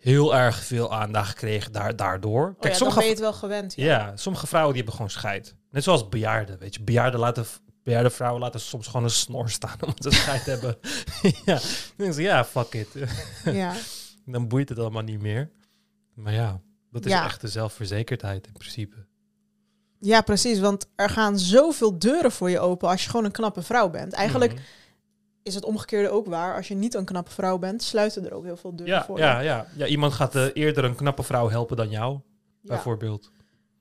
heel 0.00 0.34
erg 0.34 0.64
veel 0.64 0.94
aandacht 0.94 1.34
kreeg 1.34 1.70
daar, 1.70 1.96
daardoor... 1.96 2.48
Oh 2.48 2.60
Kijk, 2.60 2.72
ja, 2.72 2.78
sommige, 2.78 2.98
ben 2.98 3.08
je 3.08 3.14
het 3.14 3.22
wel 3.22 3.32
gewend. 3.32 3.74
Ja. 3.76 3.84
ja, 3.84 4.16
sommige 4.16 4.46
vrouwen 4.46 4.72
die 4.74 4.82
hebben 4.82 5.00
gewoon 5.00 5.10
scheid. 5.20 5.54
Net 5.70 5.82
zoals 5.84 6.08
bejaarden, 6.08 6.58
weet 6.58 6.74
je. 6.74 6.82
Bejaarden 6.82 7.20
laten... 7.20 7.46
Bejaarde 7.82 8.10
vrouwen 8.10 8.40
laten 8.40 8.60
soms 8.60 8.86
gewoon 8.86 9.04
een 9.04 9.10
snor 9.10 9.50
staan 9.50 9.76
omdat 9.86 10.02
ze 10.12 10.20
scheid 10.20 10.44
hebben. 10.46 10.76
ja, 11.44 11.58
dan 11.96 12.12
ze, 12.12 12.22
ja, 12.22 12.44
fuck 12.44 12.74
it. 12.74 12.88
ja. 13.44 13.74
dan 14.24 14.48
boeit 14.48 14.68
het 14.68 14.78
allemaal 14.78 15.02
niet 15.02 15.20
meer. 15.20 15.50
Maar 16.14 16.32
ja, 16.32 16.60
dat 16.90 17.04
is 17.04 17.12
Ja. 17.12 17.24
echt 17.24 17.40
de 17.40 17.48
zelfverzekerdheid 17.48 18.46
in 18.46 18.52
principe. 18.52 18.96
Ja, 20.00 20.20
precies. 20.20 20.58
Want 20.60 20.86
er 20.96 21.08
gaan 21.10 21.38
zoveel 21.38 21.98
deuren 21.98 22.32
voor 22.32 22.50
je 22.50 22.60
open 22.60 22.88
als 22.88 23.02
je 23.04 23.10
gewoon 23.10 23.24
een 23.24 23.30
knappe 23.32 23.62
vrouw 23.62 23.90
bent. 23.90 24.12
Eigenlijk 24.12 24.52
Mhm. 24.52 24.62
Is 25.42 25.54
het 25.54 25.64
omgekeerde 25.64 26.08
ook 26.10 26.26
waar. 26.26 26.56
Als 26.56 26.68
je 26.68 26.74
niet 26.74 26.94
een 26.94 27.04
knappe 27.04 27.30
vrouw 27.30 27.58
bent, 27.58 27.82
sluiten 27.82 28.24
er 28.26 28.32
ook 28.34 28.44
heel 28.44 28.56
veel 28.56 28.76
deuren 28.76 28.94
Ja, 28.94 29.04
voor 29.04 29.18
ja, 29.18 29.38
je. 29.38 29.44
ja, 29.44 29.66
ja, 29.76 29.86
iemand 29.86 30.12
gaat 30.12 30.34
eh, 30.34 30.44
eerder 30.52 30.84
een 30.84 30.94
knappe 30.96 31.22
vrouw 31.22 31.48
helpen 31.48 31.76
dan 31.76 31.90
jou, 31.90 32.12
Ja. 32.12 32.20
bijvoorbeeld. 32.62 33.30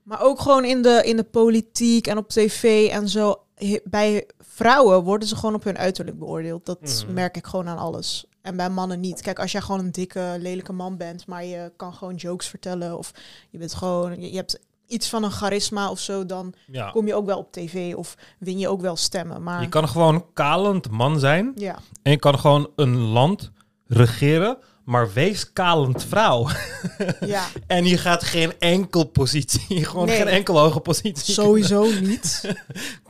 Maar 0.04 0.22
ook 0.22 0.40
gewoon 0.40 0.66
in 0.66 0.82
de, 0.82 1.02
in 1.06 1.16
de 1.16 1.24
politiek 1.24 2.08
en 2.08 2.18
op 2.18 2.28
tv 2.30 2.90
en 2.90 3.10
zo. 3.10 3.36
He- 3.56 3.80
Bij 3.84 4.28
vrouwen 4.40 5.04
worden 5.04 5.28
ze 5.28 5.36
gewoon 5.36 5.56
op 5.56 5.64
hun 5.64 5.78
uiterlijk 5.78 6.20
beoordeeld. 6.20 6.66
Dat 6.66 7.04
Mhm. 7.06 7.14
merk 7.14 7.38
ik 7.38 7.46
gewoon 7.48 7.68
aan 7.68 7.78
alles. 7.78 8.26
En 8.42 8.56
bij 8.58 8.70
mannen 8.70 9.00
niet. 9.00 9.22
Kijk, 9.22 9.40
als 9.40 9.52
jij 9.52 9.62
gewoon 9.62 9.80
een 9.80 9.92
dikke, 9.92 10.36
lelijke 10.40 10.74
man 10.74 10.98
bent, 10.98 11.28
maar 11.28 11.46
je 11.46 11.72
kan 11.76 11.94
gewoon 11.94 12.16
jokes 12.16 12.48
vertellen. 12.48 12.98
Of 12.98 13.12
je 13.50 13.58
bent 13.58 13.74
gewoon, 13.74 14.22
je, 14.22 14.30
je 14.32 14.36
hebt 14.38 14.60
iets 14.90 15.10
van 15.10 15.24
een 15.24 15.32
charisma 15.32 15.90
of 15.90 16.00
zo, 16.00 16.26
dan 16.26 16.54
Ja. 16.72 16.90
kom 16.90 17.08
je 17.08 17.16
ook 17.16 17.26
wel 17.26 17.38
op 17.38 17.52
tv 17.52 17.94
of 17.96 18.16
win 18.40 18.60
je 18.60 18.68
ook 18.68 18.82
wel 18.82 18.96
stemmen. 18.96 19.44
Maar 19.44 19.62
Je 19.62 19.70
kan 19.70 19.88
gewoon 19.90 20.26
kalend 20.34 20.90
man 20.90 21.20
zijn 21.20 21.52
ja, 21.56 21.80
en 22.04 22.12
je 22.12 22.18
kan 22.20 22.40
gewoon 22.40 22.70
een 22.76 22.96
land 22.98 23.52
regeren, 23.88 24.58
maar 24.84 25.14
wees 25.14 25.54
kalend 25.54 26.04
vrouw. 26.04 26.48
ja, 27.26 27.46
en 27.68 27.86
je 27.86 27.98
gaat 27.98 28.24
geen 28.24 28.54
enkel 28.60 29.04
positie, 29.06 29.86
gewoon 29.90 30.06
Nee. 30.06 30.18
geen 30.18 30.28
enkel 30.28 30.60
hoge 30.60 30.80
positie. 30.80 31.34
sowieso 31.34 31.86
niet. 32.02 32.54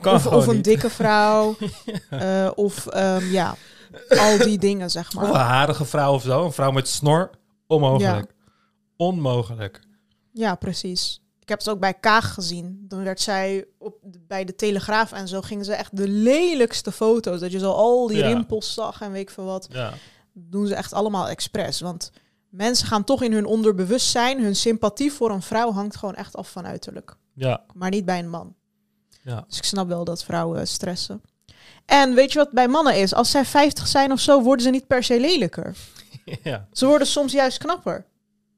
kan 0.00 0.14
of, 0.14 0.26
of 0.26 0.46
een 0.46 0.54
niet. 0.54 0.64
dikke 0.64 0.90
vrouw. 0.90 1.56
eh, 2.10 2.50
of 2.54 2.86
ehm, 2.86 3.30
ja, 3.30 3.54
al 4.08 4.38
die 4.38 4.58
dingen, 4.58 4.90
zeg 4.90 5.08
Of 5.16 5.22
een 5.22 5.30
maar. 5.30 5.40
harige 5.40 5.84
vrouw 5.84 6.12
of 6.14 6.22
zo, 6.22 6.44
een 6.44 6.52
vrouw 6.52 6.70
met 6.70 6.88
snor, 6.88 7.30
onmogelijk. 7.66 8.32
Onmogelijk. 8.96 9.80
Ja, 10.32 10.54
precies. 10.54 11.19
Ik 11.50 11.56
heb 11.56 11.64
het 11.64 11.74
ook 11.74 11.80
bij 11.80 11.94
Kaag 11.94 12.34
gezien. 12.34 12.84
Dan 12.88 13.02
werd 13.04 13.20
zij 13.20 13.64
op, 13.78 13.96
bij 14.26 14.44
de 14.44 14.54
Telegraaf 14.54 15.12
en 15.12 15.28
zo 15.28 15.40
gingen 15.40 15.64
ze 15.64 15.72
echt 15.74 15.96
de 15.96 16.08
lelijkste 16.08 16.92
foto's. 16.92 17.40
Dat 17.40 17.52
je 17.52 17.58
zo 17.58 17.70
al 17.70 18.06
die 18.06 18.16
Ja. 18.16 18.26
rimpels 18.26 18.74
zag 18.74 19.00
en 19.00 19.12
weet 19.12 19.20
ik 19.22 19.30
veel 19.30 19.44
wat. 19.44 19.66
Ja. 19.70 19.92
doen 20.32 20.66
ze 20.66 20.74
echt 20.74 20.92
allemaal 20.92 21.28
expres. 21.28 21.80
Want 21.80 22.10
mensen 22.48 22.86
gaan 22.86 23.04
toch 23.04 23.22
in 23.22 23.32
hun 23.32 23.44
onderbewustzijn, 23.44 24.42
hun 24.42 24.56
sympathie 24.56 25.12
voor 25.12 25.30
een 25.30 25.42
vrouw 25.42 25.72
hangt 25.72 25.96
gewoon 25.96 26.14
echt 26.14 26.36
af 26.36 26.50
van 26.50 26.66
uiterlijk. 26.66 27.16
Ja. 27.34 27.64
Maar 27.74 27.90
niet 27.90 28.04
bij 28.04 28.18
een 28.18 28.30
man. 28.30 28.54
Ja. 29.22 29.44
Dus 29.48 29.56
ik 29.56 29.64
snap 29.64 29.88
wel 29.88 30.04
dat 30.04 30.24
vrouwen 30.24 30.68
stressen. 30.68 31.22
En 31.86 32.14
weet 32.14 32.32
je 32.32 32.38
wat 32.38 32.50
bij 32.50 32.68
mannen 32.68 32.96
is? 32.96 33.14
Als 33.14 33.30
zij 33.30 33.44
50 33.44 33.86
zijn 33.86 34.12
of 34.12 34.20
zo, 34.20 34.42
worden 34.42 34.64
ze 34.64 34.70
niet 34.70 34.86
per 34.86 35.02
se 35.02 35.20
lelijker. 35.20 35.76
ja. 36.42 36.66
Ze 36.72 36.86
worden 36.86 37.06
soms 37.06 37.32
juist 37.32 37.58
knapper. 37.58 38.06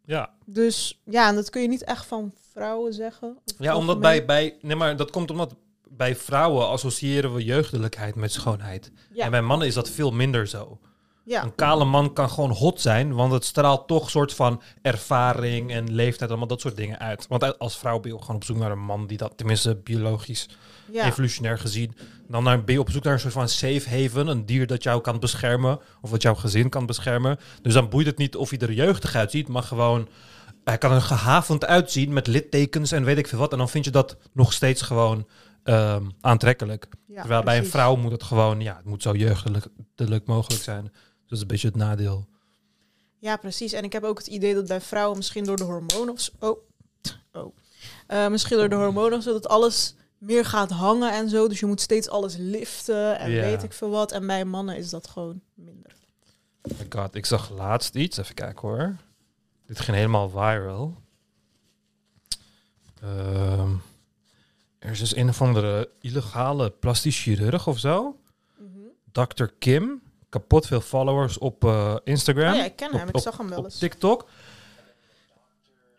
Ja. 0.05 0.31
Dus 0.45 1.01
ja, 1.05 1.29
en 1.29 1.35
dat 1.35 1.51
kun 1.51 1.63
je 1.63 1.69
niet 1.69 1.85
echt 1.85 2.07
van 2.07 2.33
vrouwen 2.53 2.93
zeggen. 2.93 3.39
Ja, 3.59 3.77
omdat 3.77 4.01
bij, 4.01 4.25
bij... 4.25 4.57
Nee, 4.61 4.77
maar 4.77 4.97
dat 4.97 5.11
komt 5.11 5.31
omdat 5.31 5.55
bij 5.89 6.17
vrouwen 6.17 6.69
associëren 6.69 7.35
we 7.35 7.45
jeugdelijkheid 7.45 8.15
met 8.15 8.33
schoonheid. 8.33 8.93
Ja, 9.13 9.25
En 9.25 9.31
bij 9.31 9.43
mannen 9.43 9.67
is 9.67 9.75
dat 9.75 9.91
veel 9.91 10.11
minder 10.11 10.47
zo. 10.47 10.79
ja. 11.25 11.43
Een 11.43 11.55
kale 11.55 11.85
man 11.85 12.13
kan 12.13 12.31
gewoon 12.31 12.51
hot 12.51 12.81
zijn, 12.81 13.15
want 13.15 13.33
het 13.33 13.45
straalt 13.45 13.89
toch 13.89 14.11
soort 14.11 14.35
van 14.35 14.63
ervaring 14.83 15.73
en 15.73 15.95
leeftijd, 15.95 16.31
allemaal 16.31 16.49
dat 16.49 16.61
soort 16.61 16.77
dingen 16.77 16.99
uit. 16.99 17.27
Want 17.29 17.59
als 17.59 17.79
vrouw 17.79 18.01
ben 18.01 18.11
je 18.11 18.17
ook 18.17 18.21
gewoon 18.21 18.37
op 18.37 18.45
zoek 18.45 18.57
naar 18.57 18.71
een 18.71 18.85
man 18.85 19.07
die 19.07 19.17
dat, 19.17 19.33
tenminste 19.37 19.75
biologisch, 19.75 20.49
ja. 20.93 21.07
evolutionair 21.07 21.59
gezien, 21.59 21.97
dan 22.29 22.43
naar, 22.43 22.65
ben 22.65 22.75
je 22.75 22.81
op 22.81 22.91
zoek 22.91 23.03
naar 23.03 23.13
een 23.13 23.21
soort 23.21 23.33
van 23.33 23.49
safe 23.49 23.89
haven, 23.89 24.27
een 24.27 24.47
dier 24.47 24.67
dat 24.67 24.83
jou 24.83 25.01
kan 25.01 25.21
beschermen, 25.21 25.81
of 26.01 26.11
wat 26.11 26.23
jouw 26.23 26.35
gezin 26.35 26.69
kan 26.69 26.87
beschermen. 26.87 27.39
Dus 27.63 27.75
dan 27.75 27.89
boeit 27.89 28.07
het 28.07 28.19
niet 28.19 28.37
of 28.37 28.51
hij 28.51 28.59
er 28.59 28.73
jeugdig 28.73 29.15
uitziet, 29.15 29.49
maar 29.49 29.63
gewoon, 29.63 30.09
hij 30.65 30.79
kan 30.79 30.93
er 30.93 31.01
gehavend 31.01 31.65
uitzien 31.65 32.13
met 32.13 32.27
littekens 32.27 32.93
en 32.93 33.05
weet 33.05 33.19
ik 33.19 33.27
veel 33.27 33.39
wat. 33.39 33.53
En 33.53 33.59
dan 33.59 33.69
vind 33.69 33.85
je 33.85 33.91
dat 33.91 34.17
nog 34.33 34.53
steeds 34.53 34.83
gewoon 34.83 35.29
ehm, 35.63 36.05
aantrekkelijk. 36.21 36.87
Ja, 37.07 37.21
Terwijl 37.21 37.43
bij 37.43 37.59
een 37.59 37.67
vrouw 37.67 37.97
moet 37.97 38.13
het 38.13 38.23
gewoon, 38.23 38.61
ja, 38.61 38.77
het 38.77 38.85
moet 38.85 39.03
zo 39.03 39.15
jeugdelijk 39.15 40.27
mogelijk 40.27 40.63
zijn. 40.63 40.83
Dus 40.83 40.93
dat 41.25 41.33
is 41.33 41.41
een 41.41 41.47
beetje 41.47 41.69
het 41.69 41.77
nadeel. 41.77 42.29
Ja, 43.19 43.37
precies. 43.37 43.73
En 43.73 43.85
ik 43.85 43.93
heb 43.93 44.03
ook 44.05 44.19
het 44.19 44.27
idee 44.27 44.55
dat 44.55 44.67
bij 44.67 44.81
vrouwen 44.81 45.17
misschien 45.17 45.45
door 45.45 45.57
de 45.57 45.65
hormonen 45.65 46.13
of 46.15 46.21
zo... 46.21 46.31
Oh. 46.41 46.59
oh. 47.33 47.57
Eh, 48.07 48.29
misschien 48.29 48.57
door 48.57 48.69
de 48.69 48.75
hormonen 48.75 49.19
of 49.19 49.25
zo, 49.25 49.33
dat 49.33 49.49
alles 49.49 49.95
meer 50.19 50.45
gaat 50.45 50.71
hangen 50.71 51.13
en 51.13 51.29
zo. 51.29 51.49
Dus 51.49 51.61
je 51.61 51.67
moet 51.67 51.81
steeds 51.81 52.09
alles 52.09 52.37
liften 52.37 53.19
en 53.19 53.31
Ja. 53.31 53.43
weet 53.43 53.63
ik 53.63 53.73
veel 53.73 53.91
wat. 53.91 54.13
En 54.13 54.27
bij 54.27 54.45
mannen 54.45 54.77
is 54.77 54.91
dat 54.91 55.09
gewoon 55.09 55.41
minder. 55.55 55.93
Oh 56.63 56.79
my 56.79 56.87
god, 56.89 57.15
ik 57.15 57.27
zag 57.27 57.51
laatst 57.51 57.95
iets. 57.95 58.17
Even 58.17 58.35
kijken 58.35 58.69
hoor. 58.69 58.97
Dit 59.73 59.81
ging 59.81 59.97
helemaal 59.97 60.29
viral. 60.29 60.97
Ehm, 63.03 63.71
er 64.79 64.91
is 64.91 64.99
dus 64.99 65.17
een 65.17 65.29
of 65.29 65.43
andere 65.43 65.91
illegale 66.01 66.71
plastisch 66.71 67.23
chirurg 67.23 67.67
of 67.67 67.79
zo. 67.79 68.19
Dr. 69.13 69.45
Kim. 69.59 70.03
Kapot 70.29 70.67
veel 70.67 70.81
followers 70.81 71.39
op 71.39 71.65
eh, 71.65 71.97
Instagram. 72.05 72.51
Oh 72.51 72.57
ja, 72.57 72.65
ik 72.65 72.77
ken 72.77 72.93
op, 72.93 72.99
hem. 72.99 73.09
Ik 73.09 73.15
op- 73.17 73.21
zag 73.23 73.37
hem 73.37 73.49
wel 73.49 73.59
op 73.59 73.65
eens. 73.65 73.79
TikTok. 73.79 74.29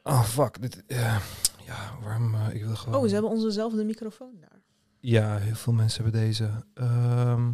Oh 0.04 0.24
fuck. 0.24 0.62
Dit, 0.62 0.86
eh, 0.86 1.20
ja, 1.66 1.98
waarom? 2.04 2.36
eh, 2.36 2.54
ik 2.56 2.64
wil 2.64 2.76
gewoon... 2.76 3.00
Oh, 3.02 3.08
ze 3.08 3.14
hebben 3.14 3.32
onzezelfde 3.32 3.84
microfoon 3.84 4.36
daar. 4.40 4.62
Ja, 5.00 5.38
heel 5.38 5.56
veel 5.56 5.74
mensen 5.74 6.04
hebben 6.04 6.22
deze. 6.22 6.66
Ehm, 6.74 7.52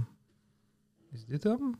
is 1.11 1.25
dit 1.25 1.43
hem? 1.43 1.79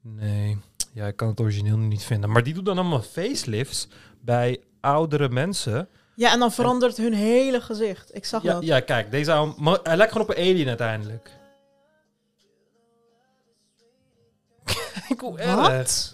Nee. 0.00 0.58
Ja, 0.94 1.06
ik 1.06 1.16
kan 1.16 1.28
het 1.28 1.40
origineel 1.40 1.76
niet 1.78 2.02
vinden. 2.04 2.30
Maar 2.30 2.42
die 2.42 2.54
doet 2.54 2.64
dan 2.64 2.78
allemaal 2.78 3.02
facelifts 3.02 3.88
bij 4.20 4.60
oudere 4.80 5.28
mensen. 5.28 5.88
Ja, 6.14 6.32
en 6.32 6.38
dan 6.38 6.52
verandert 6.52 6.96
hun 6.96 7.12
hele 7.12 7.60
gezicht. 7.60 8.14
Ik 8.16 8.24
zag 8.24 8.42
Ja, 8.42 8.52
dat. 8.52 8.62
ja 8.64 8.80
kijk, 8.80 9.10
deze 9.10 9.32
oude- 9.32 9.80
hij 9.82 9.96
lijkt 9.96 10.12
gewoon 10.12 10.28
op 10.28 10.36
een 10.36 10.42
alien 10.42 10.68
uiteindelijk. 10.68 11.30
Kijk 15.08 15.20
hoe 15.20 15.38
erg. 15.38 15.54
Wat? 15.54 16.10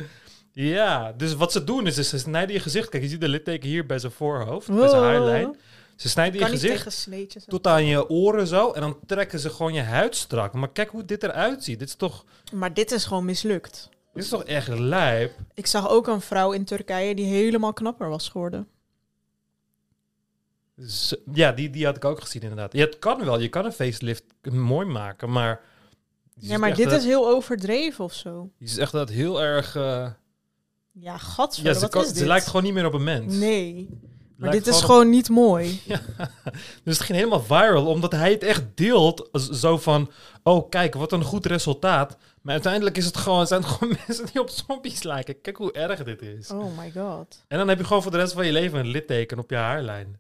Ja, 0.52 1.12
dus 1.12 1.34
wat 1.34 1.52
ze 1.52 1.64
doen 1.64 1.86
is, 1.86 1.98
is 1.98 2.08
ze 2.08 2.18
snijden 2.18 2.54
je 2.54 2.60
gezicht. 2.60 2.88
Kijk, 2.88 3.02
je 3.02 3.08
ziet 3.08 3.20
de 3.20 3.28
litteken 3.28 3.68
hier 3.68 3.86
bij 3.86 3.98
zijn 3.98 4.12
voorhoofd, 4.12 4.66
bij 4.68 4.88
zijn 4.88 5.02
haarlijn. 5.02 5.56
Ze 5.96 6.08
snijden 6.08 6.40
je 6.40 6.46
gezicht 6.46 7.06
tot 7.48 7.66
aan 7.66 7.84
je 7.84 8.08
oren 8.08 8.46
zo. 8.46 8.70
En 8.70 8.80
dan 8.80 8.98
trekken 9.06 9.38
ze 9.38 9.50
gewoon 9.50 9.72
je 9.74 9.82
huid 9.82 10.16
strak. 10.16 10.52
Maar 10.52 10.70
kijk 10.70 10.90
hoe 10.90 11.04
dit 11.04 11.22
eruit 11.22 11.64
ziet. 11.64 11.78
Dit 11.78 11.88
is 11.88 11.94
toch, 11.94 12.24
Maar 12.52 12.74
dit 12.74 12.90
is 12.90 13.04
gewoon 13.04 13.24
mislukt. 13.24 13.88
Dit 14.12 14.22
is 14.22 14.28
toch 14.28 14.44
echt 14.44 14.68
lijp? 14.68 15.38
Ik 15.54 15.66
zag 15.66 15.88
ook 15.88 16.06
een 16.06 16.20
vrouw 16.20 16.52
in 16.52 16.64
Turkije 16.64 17.14
die 17.14 17.26
helemaal 17.26 17.72
knapper 17.72 18.08
was 18.08 18.28
geworden. 18.28 18.68
Z- 20.76 21.12
Ja, 21.32 21.52
die, 21.52 21.70
die 21.70 21.84
had 21.84 21.96
ik 21.96 22.04
ook 22.04 22.20
gezien 22.20 22.42
inderdaad. 22.42 22.72
Ja, 22.72 22.84
het 22.84 22.98
kan 22.98 23.24
wel. 23.24 23.40
Je 23.40 23.48
kan 23.48 23.64
een 23.64 23.72
facelift 23.72 24.24
mooi 24.50 24.86
maken, 24.86 25.30
maar... 25.32 25.60
je 26.34 26.48
Ja, 26.48 26.58
maar 26.58 26.74
dit 26.74 26.90
dat- 26.90 26.98
is 27.00 27.04
heel 27.04 27.28
overdreven 27.28 28.04
of 28.04 28.14
zo. 28.14 28.50
Je 28.58 28.68
ziet 28.68 28.78
echt 28.78 28.92
dat 28.92 29.08
heel 29.08 29.42
erg... 29.42 29.76
eh, 29.76 30.10
Ja, 30.92 31.18
gadver, 31.18 31.64
ja, 31.64 31.74
ze, 31.74 31.88
kan- 31.88 32.02
is 32.04 32.12
ze 32.12 32.26
lijkt 32.26 32.46
gewoon 32.46 32.62
niet 32.62 32.72
meer 32.74 32.86
op 32.86 32.92
een 32.92 33.04
mens. 33.04 33.34
Nee, 33.36 33.88
maar 34.40 34.50
dit 34.50 34.66
is 34.66 34.76
op- 34.76 34.84
gewoon 34.84 35.10
niet 35.10 35.28
mooi. 35.28 35.80
Dus 36.84 36.96
het 36.96 37.00
ging 37.06 37.18
helemaal 37.18 37.42
viral, 37.42 37.86
omdat 37.86 38.12
hij 38.12 38.30
het 38.30 38.42
echt 38.42 38.62
deelt. 38.74 39.28
Zo 39.52 39.78
van, 39.78 40.10
oh 40.42 40.68
kijk, 40.68 40.94
wat 40.94 41.12
een 41.12 41.24
goed 41.24 41.46
resultaat. 41.46 42.16
Maar 42.42 42.52
uiteindelijk 42.52 42.96
is 42.96 43.04
het 43.06 43.16
gewoon, 43.16 43.46
zijn 43.46 43.62
het 43.62 43.70
gewoon 43.72 43.96
mensen 44.06 44.26
die 44.32 44.40
op 44.40 44.48
zombies 44.50 45.02
lijken. 45.02 45.40
Kijk 45.40 45.56
hoe 45.56 45.72
erg 45.72 46.02
dit 46.02 46.22
is. 46.22 46.50
Oh 46.50 46.78
my 46.78 46.92
god. 46.96 47.44
En 47.48 47.58
dan 47.58 47.68
heb 47.68 47.78
je 47.78 47.84
gewoon 47.84 48.02
voor 48.02 48.10
de 48.10 48.16
rest 48.18 48.32
van 48.32 48.46
je 48.46 48.52
leven 48.52 48.78
een 48.78 48.86
litteken 48.88 49.38
op 49.38 49.50
je 49.50 49.56
haarlijn. 49.56 50.18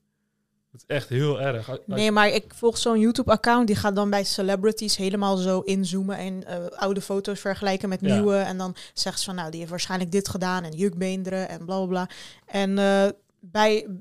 Dat 0.72 0.80
is 0.88 0.96
echt 0.96 1.08
heel 1.08 1.40
erg. 1.40 1.70
Nee, 1.86 2.12
maar 2.12 2.28
ik 2.28 2.44
volg 2.54 2.78
zo'n 2.78 3.00
YouTube-account. 3.00 3.66
Die 3.66 3.76
gaat 3.76 3.96
dan 3.96 4.10
bij 4.10 4.24
celebrities 4.24 4.96
helemaal 4.96 5.36
zo 5.36 5.60
inzoomen 5.60 6.16
en 6.16 6.44
eh, 6.46 6.56
oude 6.78 7.00
foto's 7.00 7.40
vergelijken 7.40 7.88
met 7.88 8.00
Ja. 8.02 8.14
nieuwe. 8.14 8.36
En 8.36 8.58
dan 8.58 8.74
zegt 8.94 9.18
ze 9.18 9.24
van, 9.24 9.34
nou, 9.34 9.48
die 9.50 9.58
heeft 9.58 9.70
waarschijnlijk 9.70 10.12
dit 10.12 10.28
gedaan 10.28 10.64
en 10.64 10.72
jukbeenderen 10.76 11.48
en 11.48 11.64
bla 11.64 11.76
bla 11.76 11.86
bla. 11.86 12.08
En 12.46 12.78
eh, 12.78 13.08
bij 13.40 13.86
90% 13.88 13.92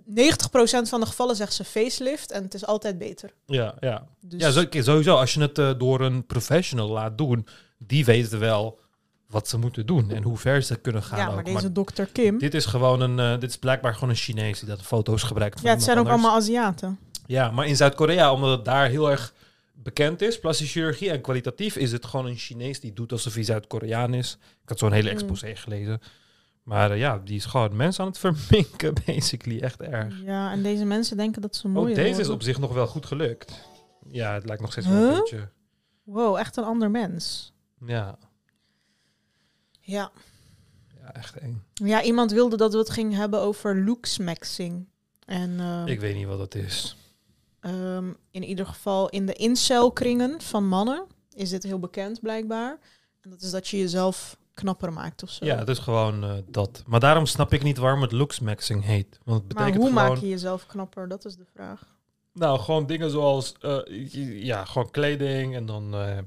van 0.82 1.00
de 1.00 1.06
gevallen 1.06 1.36
zegt 1.36 1.54
ze 1.54 1.64
facelift 1.64 2.32
en 2.32 2.44
het 2.44 2.54
is 2.54 2.66
altijd 2.66 2.98
beter. 2.98 3.34
Ja, 3.46 3.76
ja. 3.80 4.08
Dus 4.20 4.42
ja 4.42 4.82
sowieso. 4.82 5.16
Als 5.16 5.34
je 5.34 5.42
het 5.42 5.58
eh, 5.58 5.72
door 5.78 6.02
een 6.02 6.26
professional 6.26 6.90
laat 6.90 7.18
doen, 7.18 7.48
die 7.78 8.06
weet 8.06 8.32
het 8.32 8.40
wel 8.40 8.80
wat 9.28 9.48
ze 9.48 9.58
moeten 9.58 9.86
doen 9.86 10.12
en 10.12 10.24
hoe 10.24 10.38
ver 10.38 10.62
ze 10.64 10.76
kunnen 10.76 11.04
gaan. 11.04 11.18
ja, 11.20 11.28
maar 11.30 11.38
ook. 11.38 11.46
deze 11.46 11.72
dokter 11.72 12.06
Kim. 12.06 12.38
dit 12.38 12.54
is 12.54 12.66
gewoon 12.66 13.02
een, 13.02 13.20
eh, 13.20 13.40
dit 13.40 13.50
is 13.50 13.58
blijkbaar 13.58 13.94
gewoon 13.94 14.10
een 14.10 14.16
Chinees 14.16 14.60
die 14.60 14.70
dat 14.70 14.82
foto's 14.82 15.24
gebruikt. 15.24 15.60
van 15.60 15.70
ja, 15.70 15.76
het 15.76 15.84
zijn 15.84 15.98
ook 15.98 16.04
anders. 16.08 16.24
allemaal 16.24 16.40
Aziaten. 16.42 17.00
Ja, 17.26 17.52
maar 17.52 17.68
in 17.68 17.76
Zuid-Korea, 17.76 18.34
omdat 18.34 18.50
het 18.56 18.66
daar 18.66 18.90
heel 18.90 19.10
erg 19.12 19.34
bekend 19.74 20.22
is, 20.22 20.40
plastische 20.40 20.80
chirurgie 20.80 21.12
en 21.12 21.22
kwalitatief, 21.22 21.76
is 21.76 21.92
het 21.92 22.06
gewoon 22.06 22.26
een 22.26 22.36
Chinees 22.38 22.80
die 22.80 22.94
doet 22.94 23.12
alsof 23.12 23.34
hij 23.34 23.44
Zuid-Koreaan 23.44 24.14
is. 24.14 24.38
Ik 24.64 24.70
had 24.70 24.80
zo'n 24.80 24.92
hele 24.92 25.10
Mm. 25.10 25.16
exposé 25.16 25.56
gelezen. 25.56 26.02
Maar 26.70 26.92
eh, 26.92 26.98
ja, 27.00 27.18
die 27.18 27.36
is 27.36 27.46
gewoon 27.46 27.76
mensen 27.76 28.04
aan 28.04 28.10
het 28.10 28.20
verminken, 28.28 28.94
basically. 29.06 29.60
Echt 29.60 29.82
erg. 29.82 30.22
Ja, 30.24 30.52
en 30.52 30.64
deze 30.64 30.86
mensen 30.86 31.18
denken 31.18 31.42
dat 31.42 31.56
ze 31.56 31.68
mooi 31.68 31.90
Ook 31.90 31.96
deze 31.96 32.22
is 32.22 32.30
op 32.30 32.42
zich 32.42 32.60
nog 32.60 32.74
wel 32.74 32.88
goed 32.88 33.06
gelukt. 33.06 33.68
Ja, 34.08 34.34
het 34.34 34.46
lijkt 34.46 34.62
nog 34.62 34.72
steeds 34.72 34.88
wel 34.88 34.98
een 34.98 35.20
beetje... 35.20 35.50
Wow, 36.04 36.38
echt 36.38 36.58
een 36.58 36.64
ander 36.64 36.92
mens. 36.92 37.54
Ja, 37.86 38.18
Ja. 39.82 40.12
ja 41.02 41.14
echt 41.14 41.38
eng. 41.38 41.64
Ja, 41.74 42.04
iemand 42.04 42.32
wilde 42.32 42.58
dat 42.58 42.72
we 42.74 42.80
het 42.80 42.90
gingen 42.90 43.18
hebben 43.20 43.40
over 43.40 43.84
looksmaxing. 43.84 44.88
En 45.26 45.60
ehm, 45.60 45.88
Ik 45.88 46.00
weet 46.00 46.16
niet 46.16 46.28
wat 46.28 46.40
het 46.40 46.56
is. 46.56 46.96
ehm, 47.60 48.14
in 48.32 48.44
ieder 48.44 48.66
geval 48.66 49.10
in 49.10 49.26
de 49.26 49.34
incelkringen 49.34 50.42
van 50.42 50.68
mannen 50.68 51.06
is 51.34 51.50
dit 51.50 51.64
heel 51.64 51.80
bekend 51.80 52.22
blijkbaar. 52.22 52.80
En 53.22 53.30
dat 53.30 53.42
is 53.42 53.52
dat 53.52 53.68
je 53.68 53.78
jezelf 53.78 54.38
knapper 54.60 54.94
maakt 54.94 55.24
of 55.24 55.30
zo. 55.30 55.46
Ja, 55.46 55.58
het 55.58 55.70
is 55.70 55.80
gewoon 55.80 56.24
eh, 56.24 56.32
dat. 56.48 56.84
Maar 56.88 57.00
daarom 57.00 57.26
snap 57.26 57.54
ik 57.54 57.64
niet 57.64 57.78
waarom 57.78 58.02
het 58.02 58.12
looksmaxing 58.12 58.84
heet. 58.84 59.20
Want 59.24 59.44
het 59.44 59.54
maar 59.54 59.66
betekent 59.66 59.84
hoe 59.84 60.00
gewoon... 60.00 60.14
maak 60.14 60.22
je 60.22 60.30
jezelf 60.30 60.66
knapper? 60.66 61.08
Dat 61.08 61.26
is 61.26 61.36
de 61.36 61.46
vraag. 61.54 61.98
Nou, 62.34 62.60
gewoon 62.60 62.86
dingen 62.86 63.10
zoals, 63.10 63.54
eh, 63.60 63.80
ja, 64.44 64.66
gewoon 64.66 64.92
kleding 64.92 65.56
en 65.56 65.66
dan 65.66 65.94
eh, 65.96 66.18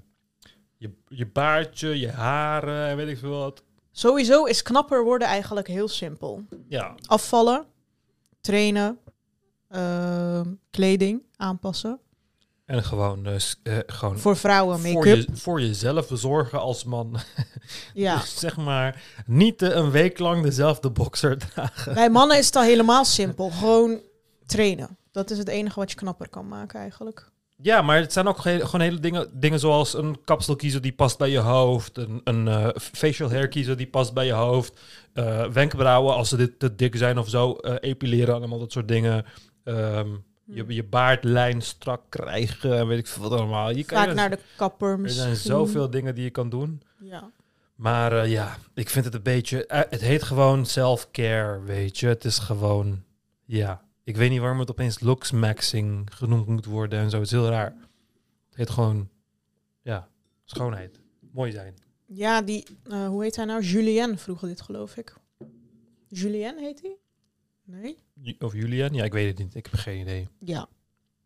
je, 0.77 0.91
je 1.09 1.27
baardje, 1.27 1.99
je 1.99 2.11
haren 2.11 2.89
en 2.89 2.97
weet 2.97 3.09
ik 3.09 3.19
veel 3.19 3.39
wat. 3.39 3.63
Sowieso 3.91 4.45
is 4.45 4.63
knapper 4.63 5.05
worden 5.05 5.29
eigenlijk 5.29 5.67
heel 5.67 5.89
simpel. 5.89 6.45
Ja, 6.69 6.95
Afvallen, 7.07 7.67
trainen, 8.41 8.99
kleding 10.71 11.23
aanpassen. 11.37 12.01
En 12.73 12.85
gewoon, 12.85 13.27
eh, 13.27 13.37
gewoon 13.87 14.19
Voor 14.19 14.37
vrouwen 14.37 14.79
voor, 14.81 14.93
make-up. 14.95 15.17
je, 15.29 15.37
voor 15.37 15.61
jezelf 15.61 16.09
zorgen 16.13 16.61
als 16.61 16.85
man. 16.85 17.17
Ja. 17.95 18.19
Dus 18.19 18.39
zeg 18.39 18.57
maar, 18.57 19.03
niet 19.27 19.63
een 19.63 19.91
week 19.91 20.19
lang 20.19 20.43
dezelfde 20.43 20.91
boxer 20.91 21.39
dragen. 21.39 21.95
Bij 21.95 22.11
mannen 22.11 22.39
is 22.39 22.47
het 22.47 22.57
al 22.57 22.63
helemaal 22.63 23.05
simpel. 23.19 23.51
Gewoon 23.51 24.01
trainen. 24.47 24.97
Dat 25.11 25.31
is 25.31 25.39
het 25.39 25.49
enige 25.49 25.79
wat 25.81 25.91
je 25.91 25.97
knapper 25.97 26.29
kan 26.29 26.49
maken 26.49 26.81
eigenlijk. 26.81 27.31
Ja, 27.57 27.83
maar 27.83 27.97
het 27.97 28.13
zijn 28.13 28.29
ook 28.29 28.39
ge- 28.39 28.61
gewoon 28.65 28.81
hele 28.81 29.01
dingen, 29.01 29.29
dingen 29.41 29.59
zoals 29.61 29.95
een 29.95 30.25
kapsel 30.25 30.57
kiezen 30.57 30.83
die 30.83 30.93
past 30.93 31.19
bij 31.19 31.31
je 31.31 31.39
hoofd. 31.39 31.97
Een, 31.99 32.21
een 32.25 32.49
eh, 32.49 32.69
facial 32.77 33.31
hair 33.31 33.49
kiezen 33.49 33.77
die 33.77 33.87
past 33.87 34.13
bij 34.15 34.27
je 34.27 34.33
hoofd. 34.33 34.81
wenkbrauwen 35.53 36.15
als 36.15 36.29
ze 36.29 36.37
dit 36.37 36.59
te 36.59 36.75
dik 36.75 36.97
zijn 36.97 37.19
of 37.19 37.29
zo. 37.29 37.57
epileren, 37.81 38.35
allemaal 38.35 38.59
dat 38.59 38.73
soort 38.73 38.89
dingen. 38.89 39.25
Ehm, 39.65 40.09
je, 40.45 40.65
je 40.69 40.85
baardlijn 40.85 41.63
strak 41.63 42.03
krijgen 42.09 42.79
en 42.79 42.87
weet 42.87 42.99
ik 42.99 43.07
veel 43.07 43.23
wat 43.23 43.33
allemaal. 43.41 43.71
Je 43.71 43.85
kan, 43.85 44.05
Vaak 44.05 44.15
naar 44.15 44.31
de 44.31 44.39
kapper 44.57 44.91
er 44.91 45.01
misschien. 45.01 45.23
zijn 45.23 45.37
zoveel 45.37 45.91
dingen 45.91 46.15
die 46.15 46.25
je 46.25 46.31
kan 46.31 46.49
doen. 46.49 46.83
Ja. 47.01 47.31
Maar 47.75 48.13
eh, 48.13 48.31
ja, 48.31 48.57
ik 48.75 48.89
vind 48.89 49.05
het 49.05 49.15
een 49.15 49.23
beetje... 49.23 49.67
eh, 49.67 49.81
het 49.91 50.01
heet 50.01 50.23
gewoon 50.23 50.67
self-care, 50.67 51.63
weet 51.63 51.99
je. 51.99 52.07
Het 52.07 52.25
is 52.25 52.39
gewoon... 52.39 53.03
Ja, 53.45 53.83
ik 54.05 54.17
weet 54.17 54.31
niet 54.31 54.41
waarom 54.41 54.59
het 54.59 54.71
opeens 54.71 55.01
looksmaxing 55.01 56.09
genoemd 56.15 56.47
moet 56.47 56.65
worden 56.65 56.99
en 56.99 57.11
zo. 57.11 57.17
Het 57.17 57.27
is 57.27 57.33
heel 57.33 57.49
raar. 57.49 57.75
Het 58.49 58.57
heet 58.57 58.71
gewoon... 58.71 59.09
Ja, 59.83 60.09
schoonheid. 60.45 61.01
Mooi 61.33 61.53
zijn. 61.53 61.75
Ja, 62.07 62.43
die, 62.43 62.67
eh, 62.85 63.07
hoe 63.07 63.23
heet 63.23 63.37
hij 63.37 63.45
nou? 63.45 63.63
Julien 63.63 64.19
vroeger 64.19 64.49
dit, 64.49 64.61
geloof 64.61 64.97
ik. 64.97 65.15
Julien 66.09 66.59
heet 66.59 66.83
hij? 66.83 66.97
Nee? 67.65 67.99
Of 68.39 68.53
Julian? 68.53 68.95
Ja, 68.95 69.05
ik 69.05 69.13
weet 69.13 69.29
het 69.29 69.39
niet. 69.39 69.55
Ik 69.55 69.67
heb 69.71 69.81
geen 69.81 70.01
idee. 70.01 70.29
Ja. 70.39 70.69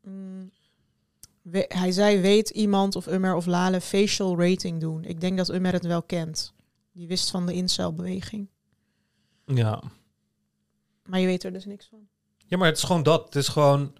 Mm. 0.03 0.51
We- 1.43 1.65
hij 1.69 1.93
zei, 1.93 2.21
weet 2.21 2.51
iemand 2.51 2.97
of 2.97 3.07
Ummer 3.07 3.35
of 3.35 3.47
Lale 3.47 3.81
facial 3.81 4.39
rating 4.41 4.81
doen? 4.81 5.05
Ik 5.05 5.21
denk 5.21 5.37
dat 5.37 5.49
Ummer 5.49 5.73
het 5.73 5.85
wel 5.87 6.03
kent. 6.03 6.55
Die 6.93 7.07
wist 7.07 7.31
van 7.31 7.47
de 7.47 7.53
incelbeweging. 7.53 8.49
Ja. 9.47 9.83
Maar 11.05 11.21
je 11.21 11.27
weet 11.27 11.45
er 11.45 11.53
dus 11.53 11.65
niks 11.65 11.87
van. 11.87 12.09
Ja, 12.47 12.57
maar 12.57 12.69
het 12.69 12.77
is 12.77 12.83
gewoon 12.83 13.03
dat. 13.03 13.25
Het 13.25 13.35
is 13.37 13.49
gewoon... 13.49 13.93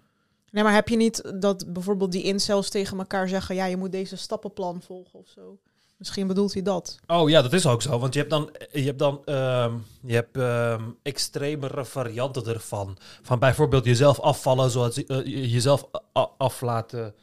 Nee, 0.51 0.63
maar 0.63 0.73
heb 0.73 0.89
je 0.89 0.95
niet 0.95 1.41
dat 1.41 1.73
bijvoorbeeld 1.73 2.11
die 2.11 2.23
incels 2.23 2.69
tegen 2.69 2.97
elkaar 2.97 3.27
zeggen... 3.27 3.55
ja, 3.55 3.65
je 3.65 3.77
moet 3.77 3.91
deze 3.91 4.15
stappenplan 4.15 4.81
volgen 4.81 5.19
of 5.19 5.27
zo? 5.27 5.59
Misschien 5.97 6.27
bedoelt 6.27 6.53
hij 6.53 6.61
dat. 6.61 6.99
Oh 7.07 7.29
ja, 7.29 7.41
dat 7.41 7.53
is 7.53 7.65
ook 7.65 7.81
zo. 7.81 7.99
Want 7.99 8.13
je 8.13 8.19
hebt 8.19 8.31
dan, 8.31 8.49
je 8.71 8.83
hebt 8.83 8.99
dan 8.99 9.25
ehm, 9.25 9.73
je 10.01 10.13
hebt, 10.13 10.37
ehm, 10.37 10.83
extremere 11.03 11.85
varianten 11.85 12.45
ervan. 12.45 12.97
Van 13.21 13.39
bijvoorbeeld 13.39 13.85
jezelf 13.85 14.19
afvallen, 14.19 14.69
zoals 14.69 15.03
eh, 15.03 15.25
je- 15.25 15.49
jezelf 15.49 15.89
af 16.37 16.61
laten 16.61 17.15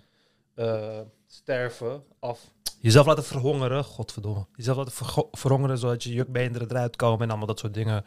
eh, 0.55 1.01
sterven. 1.27 2.03
Af, 2.21 2.41
jezelf 2.81 3.07
laten 3.07 3.25
verhongeren. 3.25 3.85
Godverdomme. 3.85 4.47
Jezelf 4.57 4.77
laten 4.77 5.27
verhongeren, 5.33 5.79
zodat 5.79 6.03
je 6.03 6.13
jukbeenderen 6.13 6.71
eruit 6.71 6.97
komen 6.97 7.21
en 7.21 7.29
allemaal 7.29 7.47
dat 7.47 7.59
soort 7.59 7.75
dingen. 7.75 8.05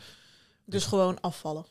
Dus 0.65 0.85
gewoon 0.85 1.21
afvallen. 1.21 1.65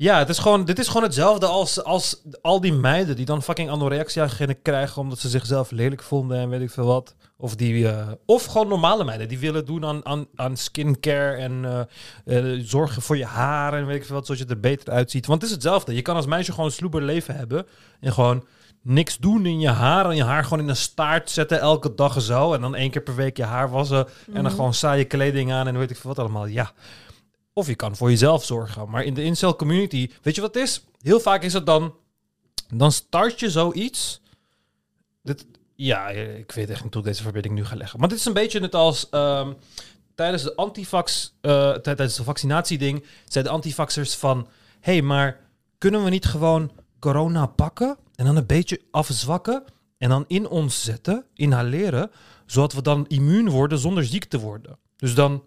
Ja, 0.00 0.18
het 0.18 0.28
is 0.28 0.38
gewoon, 0.38 0.64
dit 0.64 0.78
is 0.78 0.86
gewoon 0.86 1.02
hetzelfde 1.02 1.46
als, 1.46 1.84
als 1.84 2.22
al 2.42 2.60
die 2.60 2.72
meiden 2.72 3.16
die 3.16 3.24
dan 3.24 3.42
fucking 3.42 3.70
anorexia 3.70 4.28
krijgen 4.62 5.02
omdat 5.02 5.18
ze 5.18 5.28
zichzelf 5.28 5.70
lelijk 5.70 6.02
vonden 6.02 6.38
en 6.38 6.48
weet 6.48 6.60
ik 6.60 6.70
veel 6.70 6.86
wat. 6.86 7.14
Of, 7.36 7.56
die, 7.56 7.88
eh, 7.88 8.08
of 8.26 8.44
gewoon 8.44 8.68
normale 8.68 9.04
meiden 9.04 9.28
die 9.28 9.38
willen 9.38 9.64
doen 9.64 9.84
aan, 9.84 10.06
aan, 10.06 10.26
aan 10.34 10.56
skincare 10.56 11.36
en 11.36 11.86
eh, 12.24 12.54
eh, 12.54 12.60
zorgen 12.64 13.02
voor 13.02 13.16
je 13.16 13.24
haar 13.24 13.74
en 13.74 13.86
weet 13.86 13.96
ik 13.96 14.04
veel 14.04 14.14
wat, 14.14 14.26
zodat 14.26 14.42
je 14.42 14.54
er 14.54 14.60
beter 14.60 14.92
uitziet. 14.92 15.26
Want 15.26 15.40
het 15.40 15.50
is 15.50 15.56
hetzelfde. 15.56 15.94
Je 15.94 16.02
kan 16.02 16.16
als 16.16 16.26
meisje 16.26 16.50
gewoon 16.50 16.66
een 16.66 16.72
sloeber 16.72 17.02
leven 17.02 17.36
hebben 17.36 17.66
en 18.00 18.12
gewoon 18.12 18.44
niks 18.82 19.16
doen 19.16 19.46
in 19.46 19.60
je 19.60 19.68
haar 19.68 20.10
en 20.10 20.16
je 20.16 20.24
haar 20.24 20.44
gewoon 20.44 20.60
in 20.62 20.68
een 20.68 20.76
staart 20.76 21.30
zetten 21.30 21.60
elke 21.60 21.94
dag 21.94 22.22
zo. 22.22 22.52
En 22.54 22.60
dan 22.60 22.74
één 22.74 22.90
keer 22.90 23.02
per 23.02 23.14
week 23.14 23.36
je 23.36 23.44
haar 23.44 23.70
wassen 23.70 24.06
en 24.26 24.32
dan 24.32 24.42
Mhm. 24.42 24.54
gewoon 24.54 24.74
saaie 24.74 25.04
kleding 25.04 25.52
aan 25.52 25.66
en 25.68 25.78
weet 25.78 25.90
ik 25.90 25.96
veel 25.96 26.10
wat 26.10 26.18
allemaal. 26.18 26.46
Ja. 26.46 26.72
Of 27.58 27.66
je 27.66 27.74
kan 27.74 27.96
voor 27.96 28.10
jezelf 28.10 28.44
zorgen. 28.44 28.90
Maar 28.90 29.04
in 29.04 29.14
de 29.14 29.22
incel 29.22 29.56
community, 29.56 30.10
weet 30.22 30.34
je 30.34 30.40
wat 30.40 30.54
het 30.54 30.62
is? 30.62 30.84
Heel 31.00 31.20
vaak 31.20 31.42
is 31.42 31.52
het 31.52 31.66
dan, 31.66 31.94
dan 32.74 32.92
start 32.92 33.40
je 33.40 33.50
zoiets. 33.50 34.20
Dit, 35.22 35.46
ja, 35.74 36.08
ik 36.08 36.52
weet 36.52 36.70
echt 36.70 36.84
niet 36.84 36.94
hoe 36.94 37.02
ik 37.02 37.08
deze 37.08 37.22
verbinding 37.22 37.54
nu 37.54 37.64
ga 37.64 37.76
leggen. 37.76 37.98
Maar 38.00 38.08
dit 38.08 38.18
is 38.18 38.24
een 38.24 38.32
beetje 38.32 38.60
net 38.60 38.74
als 38.74 39.08
ehm, 39.08 39.52
tijdens 40.14 40.42
de 40.42 40.54
antivax, 40.56 41.34
tij- 41.40 41.78
tijdens 41.80 42.16
de 42.16 42.24
vaccinatieding, 42.24 43.04
zei 43.24 43.44
de 43.44 43.50
antivaxers 43.50 44.14
van, 44.14 44.48
hé, 44.80 44.92
hey, 44.92 45.02
maar 45.02 45.40
kunnen 45.78 46.04
we 46.04 46.10
niet 46.10 46.26
gewoon 46.26 46.70
corona 46.98 47.46
pakken 47.46 47.96
en 48.14 48.24
dan 48.24 48.36
een 48.36 48.46
beetje 48.46 48.80
afzwakken 48.90 49.64
en 49.98 50.08
dan 50.08 50.24
in 50.26 50.48
ons 50.48 50.82
zetten, 50.82 51.24
inhaleren, 51.34 52.10
zodat 52.46 52.72
we 52.72 52.82
dan 52.82 53.06
immuun 53.06 53.48
worden 53.50 53.78
zonder 53.78 54.04
ziek 54.04 54.24
te 54.24 54.38
worden. 54.38 54.78
Dus 54.96 55.14
dan 55.14 55.44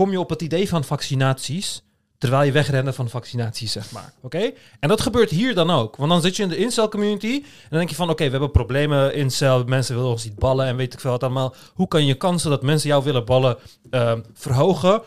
kom 0.00 0.10
je 0.10 0.20
op 0.20 0.30
het 0.30 0.42
idee 0.42 0.68
van 0.68 0.84
vaccinaties, 0.84 1.82
terwijl 2.18 2.42
je 2.42 2.52
wegrennen 2.52 2.94
van 2.94 3.08
vaccinaties, 3.08 3.72
zeg 3.72 3.90
maar. 3.90 4.12
Oké? 4.22 4.52
En 4.80 4.88
dat 4.88 5.00
gebeurt 5.00 5.30
hier 5.30 5.54
dan 5.54 5.70
ook. 5.70 5.96
Want 5.96 6.10
dan 6.10 6.20
zit 6.20 6.36
je 6.36 6.42
in 6.42 6.48
de 6.48 6.56
incel 6.56 6.88
community 6.88 7.34
en 7.34 7.68
dan 7.68 7.78
denk 7.78 7.90
je 7.90 7.94
van, 7.94 8.10
oké, 8.10 8.24
we 8.24 8.30
hebben 8.30 8.50
problemen, 8.50 9.14
incel, 9.14 9.64
mensen 9.64 9.94
willen 9.94 10.10
ons 10.10 10.24
niet 10.24 10.38
ballen 10.38 10.66
en 10.66 10.76
weet 10.76 10.92
ik 10.92 11.00
veel 11.00 11.10
wat 11.10 11.22
allemaal. 11.22 11.54
Hoe 11.74 11.88
kan 11.88 12.06
je 12.06 12.14
kansen 12.14 12.50
dat 12.50 12.62
mensen 12.62 12.88
jou 12.88 13.04
willen 13.04 13.24
ballen 13.24 13.56
ehm, 13.90 14.20
verhogen? 14.34 15.02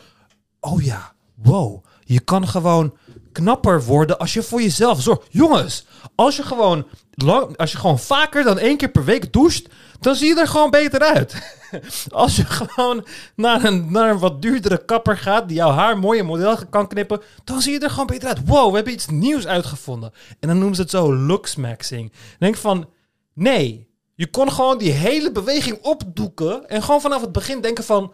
Oh 0.60 0.84
ja, 0.84 1.14
wow, 1.36 1.86
je 2.04 2.20
kan 2.20 2.48
gewoon 2.48 2.98
knapper 3.32 3.84
worden 3.84 4.20
als 4.20 4.34
je 4.34 4.44
voor 4.44 4.62
jezelf 4.62 5.02
zorgt. 5.02 5.28
Jongens, 5.30 5.86
als 6.16 6.36
je 6.36 6.44
gewoon, 6.44 6.86
lang, 7.14 7.58
als 7.58 7.72
je 7.72 7.78
gewoon 7.78 8.00
vaker 8.00 8.44
dan 8.44 8.60
één 8.60 8.78
keer 8.78 8.90
per 8.90 9.06
week 9.06 9.34
doucht, 9.34 9.68
dan 10.00 10.16
zie 10.16 10.28
je 10.28 10.40
er 10.40 10.48
gewoon 10.48 10.70
beter 10.70 11.00
uit. 11.00 11.34
Als 12.10 12.36
je 12.36 12.46
gewoon 12.46 13.06
naar 13.36 13.64
een, 13.64 13.92
naar 13.92 14.10
een 14.10 14.20
wat 14.20 14.42
duurdere 14.42 14.86
kapper 14.86 15.18
gaat, 15.18 15.48
die 15.48 15.58
jouw 15.58 15.72
haar 15.72 15.98
mooi 15.98 16.20
en 16.20 16.26
model 16.26 16.58
kan 16.70 16.88
knippen, 16.88 17.22
dan 17.44 17.62
zie 17.62 17.74
je 17.74 17.80
er 17.80 17.90
gewoon 17.90 18.08
beter 18.08 18.28
uit. 18.28 18.46
Wow, 18.46 18.70
we 18.70 18.76
hebben 18.76 18.94
iets 18.94 19.08
nieuws 19.08 19.48
uitgevonden. 19.48 20.12
En 20.40 20.48
dan 20.48 20.58
noemen 20.58 20.76
ze 20.76 20.82
het 20.82 20.92
zo 20.92 21.16
looksmaxing. 21.16 22.12
Denk 22.40 22.56
van, 22.56 22.90
nee, 23.34 23.88
je 24.16 24.30
kon 24.30 24.52
gewoon 24.52 24.78
die 24.78 24.92
hele 24.92 25.32
beweging 25.32 25.78
opdoeken 25.82 26.70
en 26.70 26.84
gewoon 26.84 27.02
vanaf 27.02 27.22
het 27.22 27.32
begin 27.32 27.62
denken 27.62 27.84
van, 27.84 28.14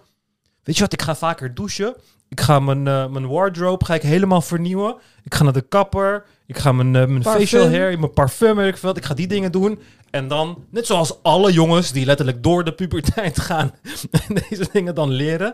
weet 0.63 0.75
je 0.75 0.81
wat, 0.81 0.93
ik 0.93 1.01
ga 1.01 1.15
vaker 1.15 1.55
douchen. 1.55 1.95
Ik 2.29 2.41
ga 2.41 2.59
mijn, 2.59 2.87
eh, 2.87 3.07
mijn 3.07 3.27
wardrobe 3.27 3.85
ga 3.85 3.93
ik 3.93 4.01
helemaal 4.01 4.41
vernieuwen. 4.41 4.95
Ik 5.23 5.35
ga 5.35 5.43
naar 5.43 5.53
de 5.53 5.61
kapper. 5.61 6.25
Ik 6.49 6.57
ga 6.57 6.71
mijn, 6.71 6.95
eh, 6.95 7.05
mijn 7.05 7.23
facial 7.23 7.69
hair, 7.69 7.99
mijn 7.99 8.13
parfum, 8.13 8.55
weet 8.55 8.67
ik 8.67 8.77
veel. 8.77 8.97
Ik 8.97 9.05
ga 9.05 9.13
die 9.13 9.27
dingen 9.27 9.51
doen. 9.51 9.79
En 10.09 10.27
dan, 10.27 10.65
net 10.69 10.85
zoals 10.85 11.23
alle 11.23 11.51
jongens 11.51 11.91
die 11.91 12.05
letterlijk 12.05 12.43
door 12.43 12.63
de 12.63 12.73
puberteit 12.73 13.39
gaan 13.49 13.71
en 14.11 14.43
deze 14.49 14.69
dingen 14.71 14.95
dan 14.95 15.09
leren, 15.09 15.53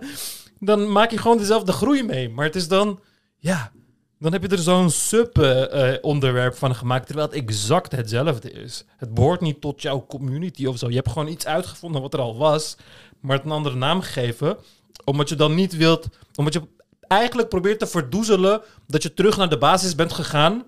dan 0.59 0.91
maak 0.91 1.11
je 1.11 1.17
gewoon 1.17 1.37
dezelfde 1.37 1.71
groei 1.71 2.03
mee. 2.03 2.29
Maar 2.29 2.45
het 2.45 2.55
is 2.55 2.67
dan, 2.67 2.99
ja, 3.37 3.71
dan 4.19 4.31
heb 4.31 4.41
je 4.41 4.47
er 4.47 4.57
zo'n 4.57 4.89
sub-onderwerp 4.89 6.55
van 6.55 6.75
gemaakt, 6.75 7.05
terwijl 7.05 7.27
het 7.27 7.37
exact 7.37 7.91
hetzelfde 7.91 8.51
is. 8.51 8.85
Het 8.97 9.13
behoort 9.13 9.41
niet 9.41 9.61
tot 9.61 9.81
jouw 9.81 10.05
community 10.07 10.65
of 10.65 10.77
zo. 10.77 10.89
Je 10.89 10.95
hebt 10.95 11.09
gewoon 11.09 11.27
iets 11.27 11.45
uitgevonden 11.45 12.01
wat 12.01 12.13
er 12.13 12.19
al 12.19 12.37
was, 12.37 12.77
maar 13.19 13.35
het 13.35 13.45
een 13.45 13.51
andere 13.51 13.75
naam 13.75 14.01
gegeven. 14.01 14.57
Omdat 15.03 15.29
je 15.29 15.35
dan 15.35 15.55
niet 15.55 15.77
wilt... 15.77 16.07
Omdat 16.35 16.53
je 16.53 16.61
eigenlijk 17.07 17.49
probeert 17.49 17.79
te 17.79 17.87
verdoezelen 17.87 18.61
dat 18.87 19.03
je 19.03 19.13
terug 19.13 19.37
naar 19.37 19.49
de 19.49 19.57
basis 19.57 19.95
bent 19.95 20.13
gegaan. 20.13 20.63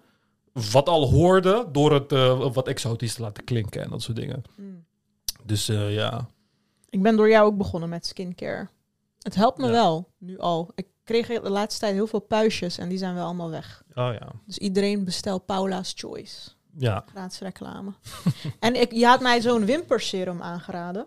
Wat 0.72 0.90
al 0.90 1.10
hoorde 1.10 1.68
door 1.72 1.94
het 1.94 2.12
eh, 2.12 2.54
wat 2.54 2.68
exotisch 2.68 3.14
te 3.14 3.22
laten 3.22 3.44
klinken 3.44 3.84
en 3.84 3.90
dat 3.90 4.02
soort 4.02 4.18
dingen. 4.18 4.44
Mm. 4.56 4.86
Dus 5.44 5.70
eh, 5.70 5.94
ja. 5.94 6.28
Ik 6.90 7.02
ben 7.02 7.16
door 7.16 7.30
jou 7.30 7.46
ook 7.46 7.58
begonnen 7.58 7.90
met 7.90 8.06
skincare. 8.06 8.68
Het 9.22 9.36
helpt 9.36 9.58
me 9.58 9.66
Ja. 9.66 9.72
wel, 9.72 10.10
nu 10.18 10.40
al. 10.40 10.72
Ik 10.76 10.88
kreeg 11.04 11.28
de 11.28 11.50
laatste 11.50 11.80
tijd 11.80 11.94
heel 11.94 12.08
veel 12.08 12.20
puistjes 12.20 12.78
en 12.78 12.90
die 12.90 12.98
zijn 12.98 13.14
wel 13.16 13.26
allemaal 13.26 13.50
weg. 13.50 13.84
Oh 13.90 14.10
ja. 14.20 14.28
Dus 14.46 14.58
iedereen 14.58 15.04
bestel 15.04 15.40
Paula's 15.40 15.94
Choice. 15.96 16.50
Ja. 16.78 17.04
Gratis 17.10 17.40
reclame. 17.40 17.94
en 18.60 18.82
ik, 18.82 18.92
je 18.92 19.06
had 19.06 19.22
mij 19.22 19.42
zo'n 19.42 19.66
wimperserum 19.66 20.42
aangeraden. 20.42 21.06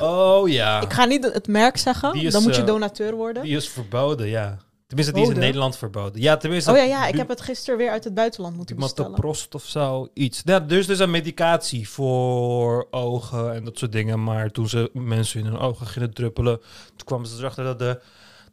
Oh 0.00 0.48
ja. 0.48 0.80
Ik 0.80 0.92
ga 0.92 1.04
niet 1.04 1.24
het 1.32 1.48
merk 1.48 1.76
zeggen, 1.76 2.14
is, 2.14 2.32
dan 2.32 2.42
moet 2.42 2.54
je 2.54 2.60
eh, 2.60 2.66
donateur 2.66 3.14
worden. 3.14 3.42
Die 3.42 3.56
is 3.56 3.68
verboden, 3.68 4.26
ja. 4.26 4.58
Tenminste, 4.86 5.14
die 5.14 5.22
is 5.22 5.28
in? 5.28 5.38
Nederland 5.38 5.76
verboden. 5.76 6.20
Ja, 6.20 6.36
tenminste... 6.36 6.70
oh 6.70 6.76
ja, 6.76 6.82
ja, 6.82 7.06
ik 7.06 7.16
heb 7.16 7.28
het 7.28 7.40
gisteren 7.40 7.78
weer 7.78 7.90
uit 7.90 8.04
het 8.04 8.14
buitenland 8.14 8.56
moeten 8.56 8.76
bestellen. 8.76 9.10
Matoprost 9.10 9.54
of 9.54 9.64
zo, 9.64 10.08
iets. 10.14 10.42
Ja, 10.44 10.64
er 10.68 10.72
is 10.78 10.86
dus 10.86 10.98
een 10.98 11.10
medicatie 11.10 11.88
voor 11.88 12.86
ogen 12.90 13.54
en 13.54 13.64
dat 13.64 13.78
soort 13.78 13.92
dingen. 13.92 14.22
Maar 14.24 14.50
toen 14.50 14.68
ze 14.68 14.90
mensen 14.92 15.40
in 15.40 15.46
hun 15.46 15.58
ogen 15.58 15.86
gingen 15.86 16.14
druppelen, 16.14 16.60
toen 16.86 17.06
kwamen 17.06 17.26
ze 17.26 17.38
erachter 17.38 17.64
dat 17.64 17.78
de, 17.78 18.00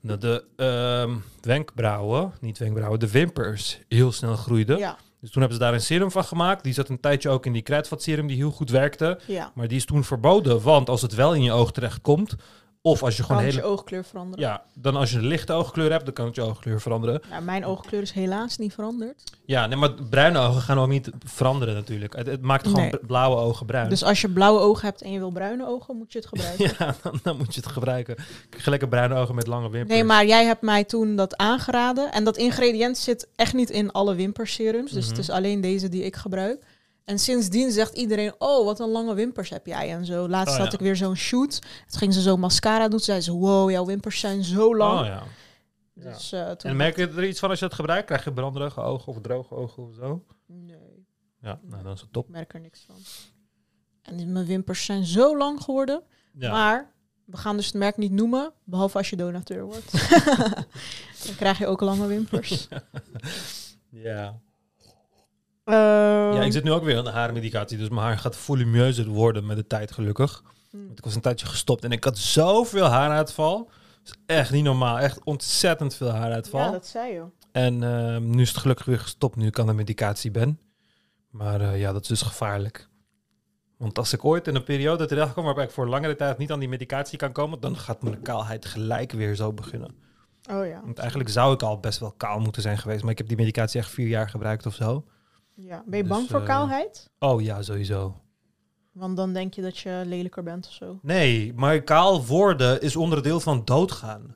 dat 0.01 0.21
de 0.21 0.43
ehm, 0.55 1.15
wenkbrauwen, 1.41 2.33
niet 2.41 2.57
wenkbrauwen, 2.57 2.99
de 2.99 3.11
wimpers 3.11 3.79
heel 3.87 4.11
snel 4.11 4.35
groeiden. 4.35 4.77
Ja, 4.77 4.97
Dus 5.21 5.31
toen 5.31 5.41
hebben 5.41 5.59
ze 5.59 5.63
daar 5.65 5.73
een 5.73 5.81
serum 5.81 6.11
van 6.11 6.23
gemaakt. 6.23 6.63
Die 6.63 6.73
zat 6.73 6.89
een 6.89 6.99
tijdje 6.99 7.29
ook 7.29 7.45
in 7.45 7.53
die 7.53 7.61
kruidvatserum 7.61 8.27
die 8.27 8.37
heel 8.37 8.51
goed 8.51 8.69
werkte. 8.69 9.19
ja. 9.25 9.51
Maar 9.55 9.67
die 9.67 9.77
is 9.77 9.85
toen 9.85 10.03
verboden, 10.03 10.61
want 10.61 10.89
als 10.89 11.01
het 11.01 11.15
wel 11.15 11.33
in 11.35 11.43
je 11.43 11.51
oog 11.51 11.71
terecht 11.71 12.01
komt, 12.01 12.35
of 12.85 13.03
als 13.03 13.17
je 13.17 13.23
gewoon 13.23 13.37
Kan 13.37 13.49
hele... 13.49 13.61
je 13.61 13.67
oogkleur 13.67 14.03
veranderen. 14.03 14.45
Ja, 14.45 14.63
dan 14.73 14.95
als 14.95 15.11
je 15.11 15.17
een 15.17 15.25
lichte 15.25 15.53
oogkleur 15.53 15.91
hebt, 15.91 16.05
dan 16.05 16.13
kan 16.13 16.25
het 16.25 16.35
je 16.35 16.41
oogkleur 16.41 16.81
veranderen. 16.81 17.21
Ja, 17.29 17.39
mijn 17.39 17.65
oogkleur 17.65 18.01
is 18.01 18.11
helaas 18.11 18.57
niet 18.57 18.73
veranderd. 18.73 19.23
Ja, 19.45 19.65
nee, 19.67 19.77
maar 19.77 19.91
bruine 20.09 20.39
ogen 20.39 20.61
gaan 20.61 20.79
ook 20.79 20.87
niet 20.87 21.09
veranderen 21.25 21.73
natuurlijk. 21.73 22.15
Het, 22.15 22.27
het 22.27 22.41
maakt 22.41 22.67
gewoon 22.67 22.81
Nee. 22.81 22.99
blauwe 23.07 23.35
ogen 23.35 23.65
bruin. 23.65 23.89
Dus 23.89 24.03
als 24.03 24.21
je 24.21 24.29
blauwe 24.29 24.59
ogen 24.59 24.85
hebt 24.85 25.01
en 25.01 25.11
je 25.11 25.19
wil 25.19 25.31
bruine 25.31 25.67
ogen, 25.67 25.97
moet 25.97 26.11
je 26.13 26.19
het 26.19 26.27
gebruiken. 26.27 26.71
ja, 26.79 26.95
dan, 27.03 27.19
dan 27.23 27.37
moet 27.37 27.55
je 27.55 27.61
het 27.61 27.69
gebruiken. 27.71 28.15
Lekker 28.65 28.87
bruine 28.87 29.15
ogen 29.15 29.35
met 29.35 29.47
lange 29.47 29.69
wimpers. 29.69 29.93
Nee, 29.93 30.03
maar 30.03 30.25
jij 30.25 30.45
hebt 30.45 30.61
mij 30.61 30.83
toen 30.83 31.15
dat 31.15 31.37
aangeraden. 31.37 32.11
En 32.11 32.23
dat 32.23 32.37
ingrediënt 32.37 32.97
zit 32.97 33.27
echt 33.35 33.53
niet 33.53 33.69
in 33.69 33.91
alle 33.91 34.15
wimperserums. 34.15 34.91
Dus 34.91 35.03
het 35.03 35.11
Mhm. 35.13 35.21
is 35.21 35.29
alleen 35.29 35.61
deze 35.61 35.89
die 35.89 36.03
ik 36.03 36.15
gebruik. 36.15 36.63
En 37.05 37.19
sindsdien 37.19 37.71
zegt 37.71 37.97
iedereen, 37.97 38.33
oh, 38.37 38.65
wat 38.65 38.79
een 38.79 38.89
lange 38.89 39.13
wimpers 39.13 39.49
heb 39.49 39.65
jij 39.65 39.91
en 39.91 40.05
zo. 40.05 40.27
Laatst 40.27 40.53
Oh, 40.53 40.59
had 40.59 40.71
ja. 40.71 40.73
ik 40.73 40.79
weer 40.79 40.95
zo'n 40.95 41.15
shoot. 41.15 41.61
Toen 41.61 41.99
ging 41.99 42.13
ze 42.13 42.21
zo 42.21 42.37
mascara 42.37 42.87
doen. 42.87 42.99
Zei 42.99 43.21
ze, 43.21 43.31
wow, 43.31 43.69
jouw 43.71 43.85
wimpers 43.85 44.19
zijn 44.19 44.43
zo 44.43 44.75
lang. 44.75 44.99
Oh 44.99 45.05
ja. 45.05 45.23
Dus, 45.95 46.31
eh, 46.31 46.51
En 46.65 46.75
merk 46.75 46.95
je 46.97 47.07
er 47.07 47.27
iets 47.27 47.39
van 47.39 47.49
als 47.49 47.59
je 47.59 47.65
het 47.65 47.73
gebruikt? 47.73 48.05
Krijg 48.05 48.23
je 48.23 48.33
branderige 48.33 48.81
ogen 48.81 49.07
of 49.07 49.21
droge 49.21 49.55
ogen 49.55 49.83
of 49.83 49.93
zo? 49.95 50.25
Nee, 50.45 51.05
Ja, 51.41 51.59
nou 51.63 51.83
dan 51.83 51.93
is 51.93 52.01
het 52.01 52.13
top. 52.13 52.23
ik 52.25 52.31
merk 52.31 52.53
er 52.53 52.59
niks 52.59 52.83
van. 52.87 52.95
En 54.01 54.31
mijn 54.31 54.45
wimpers 54.45 54.85
zijn 54.85 55.05
zo 55.05 55.37
lang 55.37 55.61
geworden. 55.61 56.03
Ja. 56.33 56.51
Maar 56.51 56.93
we 57.25 57.37
gaan 57.37 57.55
dus 57.55 57.65
het 57.65 57.75
merk 57.75 57.97
niet 57.97 58.11
noemen, 58.11 58.53
behalve 58.63 58.97
als 58.97 59.09
je 59.09 59.15
donateur 59.15 59.63
wordt. 59.63 59.91
Dan 61.25 61.35
krijg 61.35 61.57
je 61.57 61.67
ook 61.67 61.81
lange 61.81 62.07
wimpers. 62.07 62.67
ja. 63.89 64.39
Ehm, 65.63 66.33
ja, 66.33 66.41
ik 66.41 66.51
zit 66.51 66.63
nu 66.63 66.71
ook 66.71 66.83
weer 66.83 66.97
aan 66.97 67.03
de 67.03 67.09
haarmedicatie. 67.09 67.77
Dus 67.77 67.89
mijn 67.89 68.01
haar 68.01 68.17
gaat 68.17 68.35
volumeuzer 68.35 69.07
worden 69.07 69.45
met 69.45 69.57
de 69.57 69.67
tijd 69.67 69.91
gelukkig. 69.91 70.43
hmm. 70.69 70.85
Want 70.85 70.97
ik 70.97 71.03
was 71.03 71.15
een 71.15 71.21
tijdje 71.21 71.45
gestopt 71.45 71.83
en 71.83 71.91
ik 71.91 72.03
had 72.03 72.17
zoveel 72.17 72.85
haaruitval. 72.85 73.69
Dat 74.03 74.15
is 74.15 74.35
echt 74.35 74.51
niet 74.51 74.63
normaal. 74.63 74.99
Echt 74.99 75.23
ontzettend 75.23 75.95
veel 75.95 76.09
haaruitval. 76.09 76.65
Ja, 76.65 76.71
dat 76.71 76.87
zei 76.87 77.13
je. 77.13 77.23
En 77.51 77.83
ehm, 77.83 78.29
nu 78.29 78.41
is 78.41 78.49
het 78.49 78.57
gelukkig 78.57 78.85
weer 78.85 78.99
gestopt, 78.99 79.35
nu 79.35 79.47
ik 79.47 79.59
aan 79.59 79.67
de 79.67 79.73
medicatie 79.73 80.31
ben. 80.31 80.59
Maar 81.29 81.61
eh, 81.61 81.79
ja, 81.79 81.91
dat 81.91 82.01
is 82.01 82.07
dus 82.07 82.21
gevaarlijk. 82.21 82.89
Want 83.77 83.97
als 83.97 84.13
ik 84.13 84.25
ooit 84.25 84.47
in 84.47 84.55
een 84.55 84.63
periode 84.63 85.05
terechtkom 85.05 85.43
waarbij 85.43 85.63
ik 85.63 85.71
voor 85.71 85.87
langere 85.87 86.15
tijd 86.15 86.37
niet 86.37 86.51
aan 86.51 86.59
die 86.59 86.69
medicatie 86.69 87.17
kan 87.17 87.31
komen, 87.31 87.59
dan 87.59 87.77
gaat 87.77 88.01
mijn 88.01 88.21
kaalheid 88.21 88.65
gelijk 88.65 89.11
weer 89.11 89.35
zo 89.35 89.53
beginnen. 89.53 89.95
Oh 90.51 90.65
ja. 90.65 90.81
Want 90.83 90.97
eigenlijk 90.97 91.29
zou 91.29 91.53
ik 91.53 91.61
al 91.61 91.79
best 91.79 91.99
wel 91.99 92.11
kaal 92.11 92.39
moeten 92.39 92.61
zijn 92.61 92.77
geweest, 92.77 93.01
maar 93.01 93.11
ik 93.11 93.17
heb 93.17 93.27
die 93.27 93.37
medicatie 93.37 93.79
echt 93.79 93.89
vier 93.89 94.07
jaar 94.07 94.29
gebruikt 94.29 94.65
of 94.65 94.73
zo. 94.75 95.05
Ja. 95.55 95.83
Ben 95.85 95.97
je 95.97 96.03
Dus, 96.03 96.11
bang 96.11 96.29
voor 96.29 96.39
eh, 96.39 96.45
kaalheid? 96.45 97.09
Oh 97.19 97.41
ja, 97.41 97.61
sowieso. 97.61 98.21
Want 98.91 99.17
dan 99.17 99.33
denk 99.33 99.53
je 99.53 99.61
dat 99.61 99.77
je 99.77 100.03
lelijker 100.05 100.43
bent 100.43 100.67
of 100.67 100.73
zo. 100.73 100.99
Nee, 101.01 101.53
maar 101.53 101.81
kaal 101.81 102.25
worden 102.25 102.81
is 102.81 102.95
onderdeel 102.95 103.39
van 103.39 103.65
doodgaan. 103.65 104.35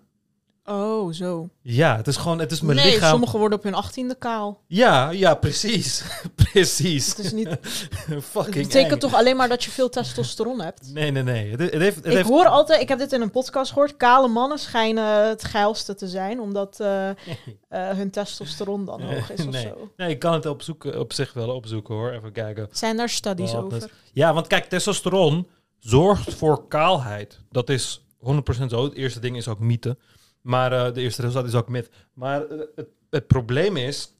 Oh, 0.70 1.14
zo. 1.14 1.50
Ja, 1.62 1.96
het 1.96 2.08
is 2.08 2.16
gewoon, 2.18 2.40
het 2.40 2.52
is 2.52 2.62
mijn 2.62 2.78
nee, 2.78 2.92
lichaam. 2.94 3.10
sommigen 3.10 3.40
worden 3.40 3.58
op 3.58 3.64
hun 3.64 3.74
achttiende 3.74 4.16
kaal. 4.16 4.62
Ja, 4.68 5.10
ja, 5.10 5.36
precies. 5.36 6.04
precies. 6.52 7.08
Het, 7.08 7.20
is 7.20 7.32
niet, 7.32 7.48
het 8.10 8.24
Fucking 8.24 8.66
betekent 8.66 8.92
eng. 8.92 9.00
toch 9.00 9.14
alleen 9.14 9.36
maar 9.36 9.50
dat 9.50 9.64
je 9.64 9.72
veel 9.72 9.90
testosteron 9.90 10.62
hebt? 10.62 10.90
Nee, 10.94 11.12
nee, 11.12 11.24
nee. 11.24 11.52
Het, 11.52 11.60
het 11.60 11.74
heeft, 11.74 11.96
het 11.96 12.06
ik 12.06 12.12
heeft... 12.12 12.30
hoor 12.30 12.46
altijd, 12.48 12.82
ik 12.82 12.88
heb 12.88 13.00
dit 13.00 13.12
in 13.14 13.22
een 13.22 13.32
podcast 13.32 13.72
gehoord, 13.72 13.98
kale 13.98 14.28
mannen 14.28 14.60
schijnen 14.60 15.28
het 15.28 15.44
geilste 15.44 15.96
te 15.96 16.08
zijn, 16.08 16.40
omdat 16.40 16.80
eh, 16.80 17.10
eh, 17.10 17.16
hun 17.70 18.12
testosteron 18.12 18.86
dan 18.86 19.02
hoog 19.02 19.32
is 19.32 19.46
of 19.46 19.52
Nee. 19.52 19.62
zo. 19.62 19.92
Nee, 19.98 20.10
ik 20.10 20.20
kan 20.20 20.34
het 20.34 20.46
op, 20.46 20.62
zoeken, 20.62 21.00
op 21.00 21.14
zich 21.14 21.34
wel 21.34 21.50
opzoeken 21.56 21.96
hoor. 21.96 22.12
Even 22.12 22.32
kijken. 22.32 22.68
Zijn 22.72 22.98
daar 22.98 23.10
studies 23.10 23.52
Wat 23.52 23.64
over? 23.64 23.78
is- 23.78 23.88
Ja, 24.14 24.34
want 24.34 24.48
kijk, 24.48 24.66
testosteron 24.66 25.48
zorgt 25.80 26.34
voor 26.34 26.68
kaalheid. 26.68 27.40
Dat 27.52 27.70
is 27.70 28.06
100% 28.20 28.66
zo. 28.70 28.84
Het 28.84 28.94
eerste 28.94 29.20
ding 29.20 29.38
is 29.38 29.48
ook 29.48 29.60
mythe. 29.60 29.98
Maar 30.48 30.72
eh, 30.72 30.94
de 30.94 31.02
eerste 31.02 31.22
resultaat 31.22 31.48
is 31.48 31.56
ook 31.56 31.70
mythe. 31.70 31.90
Maar 32.14 32.46
eh, 32.46 32.60
het, 32.76 32.88
het 33.10 33.28
probleem 33.28 33.78
is... 33.78 34.12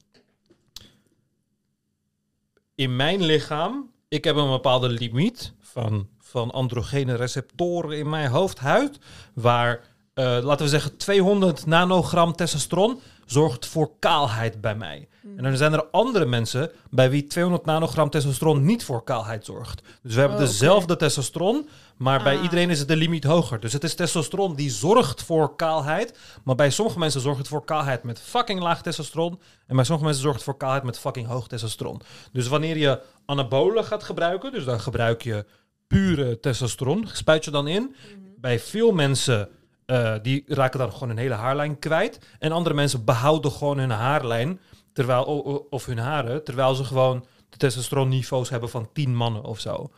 In 2.74 2.96
mijn 2.96 3.22
lichaam, 3.22 3.90
ik 4.08 4.24
heb 4.24 4.36
een 4.36 4.50
bepaalde 4.50 4.88
limiet 4.88 5.52
van, 5.60 6.08
van 6.18 6.50
androgene 6.50 7.14
receptoren 7.14 7.98
in 7.98 8.08
mijn 8.08 8.30
hoofdhuid. 8.30 8.98
Waar, 9.34 9.80
eh, 10.14 10.38
laten 10.42 10.64
we 10.64 10.70
zeggen, 10.70 10.96
200 10.96 11.66
nanogram 11.66 12.32
testosteron 12.32 13.00
zorgt 13.26 13.66
voor 13.66 13.92
kaalheid 13.98 14.60
bij 14.60 14.74
mij. 14.74 15.08
En 15.36 15.42
dan 15.42 15.56
zijn 15.56 15.72
er 15.72 15.84
andere 15.90 16.26
mensen 16.26 16.70
bij 16.90 17.10
wie 17.10 17.26
200 17.26 17.64
nanogram 17.66 18.10
testosteron 18.10 18.64
niet 18.64 18.84
voor 18.84 19.04
kaalheid 19.04 19.44
zorgt. 19.44 19.82
Dus 20.02 20.14
we 20.14 20.20
hebben 20.20 20.38
Oh, 20.38 20.44
dezelfde 20.44 20.96
testosteron, 20.96 21.68
maar 21.96 22.22
bij 22.22 22.36
Ah. 22.36 22.42
iedereen 22.42 22.70
is 22.70 22.78
het 22.78 22.88
de 22.88 22.96
limiet 22.96 23.24
hoger. 23.24 23.60
Dus 23.60 23.72
het 23.72 23.84
is 23.84 23.94
testosteron 23.94 24.54
die 24.54 24.70
zorgt 24.70 25.22
voor 25.22 25.56
kaalheid, 25.56 26.18
maar 26.44 26.54
bij 26.54 26.70
sommige 26.70 26.98
mensen 26.98 27.20
zorgt 27.20 27.38
het 27.38 27.48
voor 27.48 27.64
kaalheid 27.64 28.02
met 28.02 28.20
fucking 28.20 28.60
laag 28.60 28.82
testosteron. 28.82 29.40
En 29.66 29.76
bij 29.76 29.84
sommige 29.84 30.04
mensen 30.04 30.22
zorgt 30.22 30.36
het 30.38 30.48
voor 30.48 30.56
kaalheid 30.56 30.82
met 30.82 30.98
fucking 30.98 31.26
hoog 31.26 31.48
testosteron. 31.48 32.00
Dus 32.32 32.48
wanneer 32.48 32.76
je 32.76 33.00
anabolen 33.26 33.84
gaat 33.84 34.04
gebruiken, 34.04 34.52
dus 34.52 34.64
dan 34.64 34.80
gebruik 34.80 35.22
je 35.22 35.44
pure 35.86 36.40
testosteron, 36.40 37.08
spuit 37.12 37.44
je 37.44 37.50
dan 37.50 37.66
in. 37.68 37.94
Bij 38.40 38.58
veel 38.60 38.92
mensen 38.92 39.48
eh, 39.86 40.14
die 40.22 40.44
raken 40.46 40.78
dan 40.78 40.92
gewoon 40.92 41.08
een 41.10 41.18
hele 41.18 41.34
haarlijn 41.34 41.78
kwijt. 41.78 42.18
En 42.38 42.52
andere 42.52 42.74
mensen 42.74 43.04
behouden 43.04 43.50
gewoon 43.52 43.78
hun 43.78 43.90
haarlijn 43.90 44.60
terwijl, 44.98 45.22
of 45.70 45.86
hun 45.86 45.98
haren, 45.98 46.44
terwijl 46.44 46.74
ze 46.74 46.84
gewoon 46.84 47.24
de 47.48 47.56
testosteronniveaus 47.56 48.50
hebben 48.50 48.68
van 48.70 48.88
10 48.92 49.16
mannen 49.16 49.44
of 49.44 49.60
zo. 49.60 49.90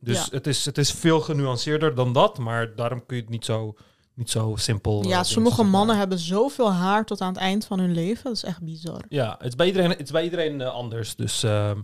Dus 0.00 0.16
Ja. 0.16 0.26
het, 0.30 0.46
is, 0.46 0.64
het 0.64 0.78
is 0.78 0.90
veel 0.92 1.20
genuanceerder 1.20 1.94
dan 1.94 2.12
dat, 2.12 2.38
maar 2.38 2.74
daarom 2.76 3.06
kun 3.06 3.16
je 3.16 3.22
het 3.22 3.30
niet 3.30 3.44
zo, 3.44 3.74
niet 4.14 4.30
zo 4.30 4.54
simpel. 4.56 5.02
eh, 5.02 5.08
Ja, 5.08 5.16
doen, 5.16 5.24
sommige 5.24 5.62
maar. 5.62 5.70
mannen 5.70 5.96
hebben 5.98 6.18
zoveel 6.18 6.72
haar 6.72 7.04
tot 7.04 7.20
aan 7.20 7.32
het 7.32 7.36
eind 7.42 7.64
van 7.64 7.78
hun 7.78 7.92
leven. 7.92 8.24
Dat 8.24 8.32
is 8.32 8.42
echt 8.44 8.62
bizar. 8.62 9.00
Ja, 9.08 9.34
het 9.38 9.46
is 9.48 9.54
bij 9.54 9.66
iedereen, 9.66 9.90
het 9.90 10.00
is 10.00 10.10
bij 10.10 10.24
iedereen 10.24 10.60
eh, 10.60 10.68
anders. 10.68 11.14
Dus, 11.16 11.42
ehm, 11.42 11.80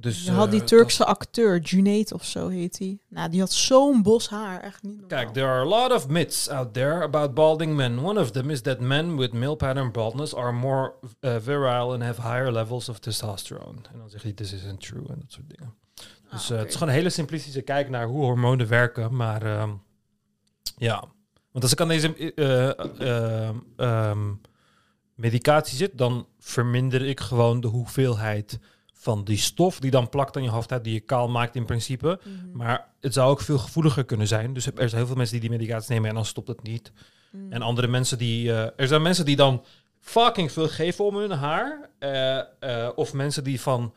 dus 0.00 0.24
Je 0.24 0.30
had 0.30 0.50
die 0.50 0.60
eh, 0.60 0.66
Turkse 0.66 1.04
acteur, 1.04 1.60
Junaid 1.60 2.12
of 2.12 2.24
zo 2.24 2.48
heet 2.48 2.78
hij. 2.78 2.98
Nou, 3.08 3.30
die 3.30 3.40
had 3.40 3.52
zo'n 3.52 4.02
bos 4.02 4.28
haar. 4.28 4.60
Echt 4.60 4.82
niet 4.82 5.00
normaal. 5.00 5.08
Kijk, 5.08 5.32
there 5.32 5.46
are 5.46 5.60
a 5.60 5.68
lot 5.68 5.92
of 5.92 6.08
myths 6.08 6.48
out 6.48 6.72
there 6.74 7.02
about 7.02 7.34
balding 7.34 7.74
men. 7.74 7.98
One 7.98 8.20
of 8.20 8.30
them 8.30 8.50
is 8.50 8.60
that 8.60 8.80
men 8.80 9.16
with 9.16 9.32
male 9.32 9.56
pattern 9.56 9.92
baldness 9.92 10.34
are 10.34 10.52
more 10.52 10.92
uh, 11.20 11.36
virile 11.40 11.92
and 11.92 12.02
have 12.02 12.22
higher 12.22 12.52
levels 12.52 12.88
of 12.88 12.98
testosterone. 12.98 13.78
En 13.92 13.98
dan 13.98 14.10
zeg 14.10 14.22
je, 14.22 14.34
this 14.34 14.52
isn't 14.52 14.80
true 14.80 15.04
en 15.08 15.16
dat 15.18 15.32
soort 15.32 15.48
dingen. 15.48 15.74
Dus 16.30 16.42
Ah, 16.42 16.48
eh, 16.48 16.50
oké. 16.50 16.58
het 16.58 16.68
is 16.68 16.72
gewoon 16.74 16.88
een 16.88 16.94
hele 16.98 17.10
simplistische 17.10 17.62
kijk 17.62 17.88
naar 17.88 18.06
hoe 18.06 18.22
hormonen 18.24 18.68
werken. 18.68 19.16
Maar 19.16 19.42
ehm, 19.42 19.70
ja, 20.76 21.04
want 21.52 21.64
als 21.64 21.72
ik 21.72 21.80
aan 21.80 21.88
deze 21.88 22.14
eh, 22.34 22.68
eh, 22.68 23.48
ehm, 23.48 23.56
ehm, 23.76 24.32
medicatie 25.14 25.76
zit, 25.76 25.98
dan 25.98 26.26
verminder 26.38 27.02
ik 27.06 27.20
gewoon 27.20 27.60
de 27.60 27.68
hoeveelheid 27.68 28.58
van 29.00 29.24
die 29.24 29.38
stof 29.38 29.80
die 29.80 29.90
dan 29.90 30.08
plakt 30.08 30.36
aan 30.36 30.42
je 30.42 30.48
hoofdhuid, 30.48 30.84
die 30.84 30.92
je 30.92 31.00
kaal 31.00 31.28
maakt 31.28 31.56
in 31.56 31.64
principe. 31.64 32.20
Mhm. 32.22 32.56
Maar 32.56 32.88
het 33.00 33.12
zou 33.14 33.30
ook 33.30 33.40
veel 33.40 33.58
gevoeliger 33.58 34.04
kunnen 34.04 34.26
zijn. 34.26 34.52
Dus 34.52 34.66
er 34.66 34.72
zijn 34.76 34.90
heel 34.90 35.06
veel 35.06 35.16
mensen 35.16 35.40
die 35.40 35.48
die 35.48 35.58
medicatie 35.58 35.92
nemen 35.92 36.08
en 36.08 36.14
dan 36.14 36.24
stopt 36.24 36.48
het 36.48 36.62
niet. 36.62 36.92
Mm. 37.30 37.52
En 37.52 37.62
andere 37.62 37.86
mensen 37.86 38.18
die... 38.18 38.52
eh, 38.52 38.68
er 38.76 38.88
zijn 38.88 39.02
mensen 39.02 39.24
die 39.24 39.36
dan 39.36 39.64
fucking 40.00 40.52
veel 40.52 40.68
geven 40.68 41.04
om 41.04 41.16
hun 41.16 41.30
haar. 41.30 41.90
eh, 41.98 42.38
eh, 42.38 42.88
of 42.94 43.12
mensen 43.12 43.44
die 43.44 43.60
van 43.60 43.92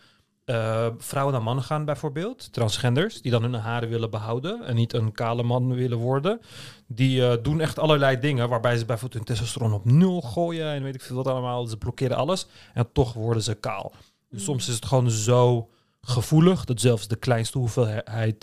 vrouwen 0.98 1.34
naar 1.34 1.44
mannen 1.44 1.64
gaan 1.64 1.86
bijvoorbeeld, 1.86 2.54
transgenders, 2.54 3.22
die 3.22 3.32
dan 3.32 3.42
hun 3.44 3.54
haren 3.54 3.90
willen 3.90 4.10
behouden 4.10 4.66
en 4.66 4.76
niet 4.76 4.94
een 4.94 5.12
kale 5.12 5.44
man 5.44 5.74
willen 5.74 5.98
worden, 5.98 6.40
die 6.88 7.42
doen 7.42 7.62
echt 7.62 7.80
allerlei 7.80 8.20
dingen 8.20 8.50
waarbij 8.50 8.78
ze 8.78 8.86
bijvoorbeeld 8.86 9.26
hun 9.26 9.36
testosteron 9.36 9.74
op 9.74 9.86
nul 9.86 10.22
gooien 10.22 10.68
en 10.74 10.84
weet 10.84 10.96
ik 10.96 11.02
veel 11.02 11.16
wat 11.16 11.28
allemaal. 11.28 11.66
Ze 11.66 11.78
blokkeren 11.78 12.18
alles 12.18 12.48
en 12.74 12.90
toch 12.94 13.14
worden 13.14 13.44
ze 13.44 13.54
kaal. 13.54 13.94
Dus 14.34 14.42
Mm. 14.42 14.48
soms 14.48 14.68
is 14.68 14.76
het 14.76 14.86
gewoon 14.86 15.10
zo 15.12 15.70
gevoelig 16.02 16.66
dat 16.66 16.80
zelfs 16.82 17.08
de 17.08 17.16
kleinste 17.16 17.58
hoeveelheid 17.58 18.40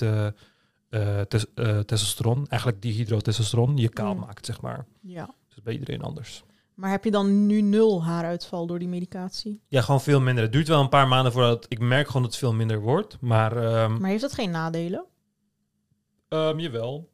tes- 1.28 1.54
eh, 1.54 1.78
testosteron, 1.78 2.46
eigenlijk 2.48 2.82
dihydrotestosteron, 2.82 3.76
je 3.76 3.88
kaal 3.88 4.14
Mm. 4.14 4.20
maakt, 4.20 4.46
zeg 4.46 4.60
maar. 4.60 4.86
Ja. 5.00 5.34
Dus 5.48 5.62
bij 5.62 5.72
iedereen 5.72 6.02
anders. 6.02 6.42
Maar 6.74 6.90
heb 6.90 7.04
je 7.04 7.10
dan 7.10 7.46
nu 7.46 7.60
nul 7.60 8.04
haaruitval 8.04 8.66
door 8.66 8.78
die 8.78 8.88
medicatie? 8.88 9.60
Ja, 9.68 9.80
gewoon 9.82 10.00
veel 10.00 10.20
minder. 10.20 10.42
Het 10.44 10.52
duurt 10.52 10.68
wel 10.68 10.80
een 10.80 10.88
paar 10.88 11.08
maanden 11.08 11.32
voordat 11.32 11.66
ik 11.68 11.78
merk 11.78 12.06
gewoon 12.06 12.22
dat 12.22 12.30
het 12.30 12.40
veel 12.40 12.54
minder 12.54 12.80
wordt. 12.80 13.16
Maar, 13.20 13.56
ehm 13.56 14.00
Maar 14.00 14.10
heeft 14.10 14.22
dat 14.22 14.32
geen 14.32 14.50
nadelen? 14.50 15.04
ehm, 16.28 16.58
jawel, 16.58 17.08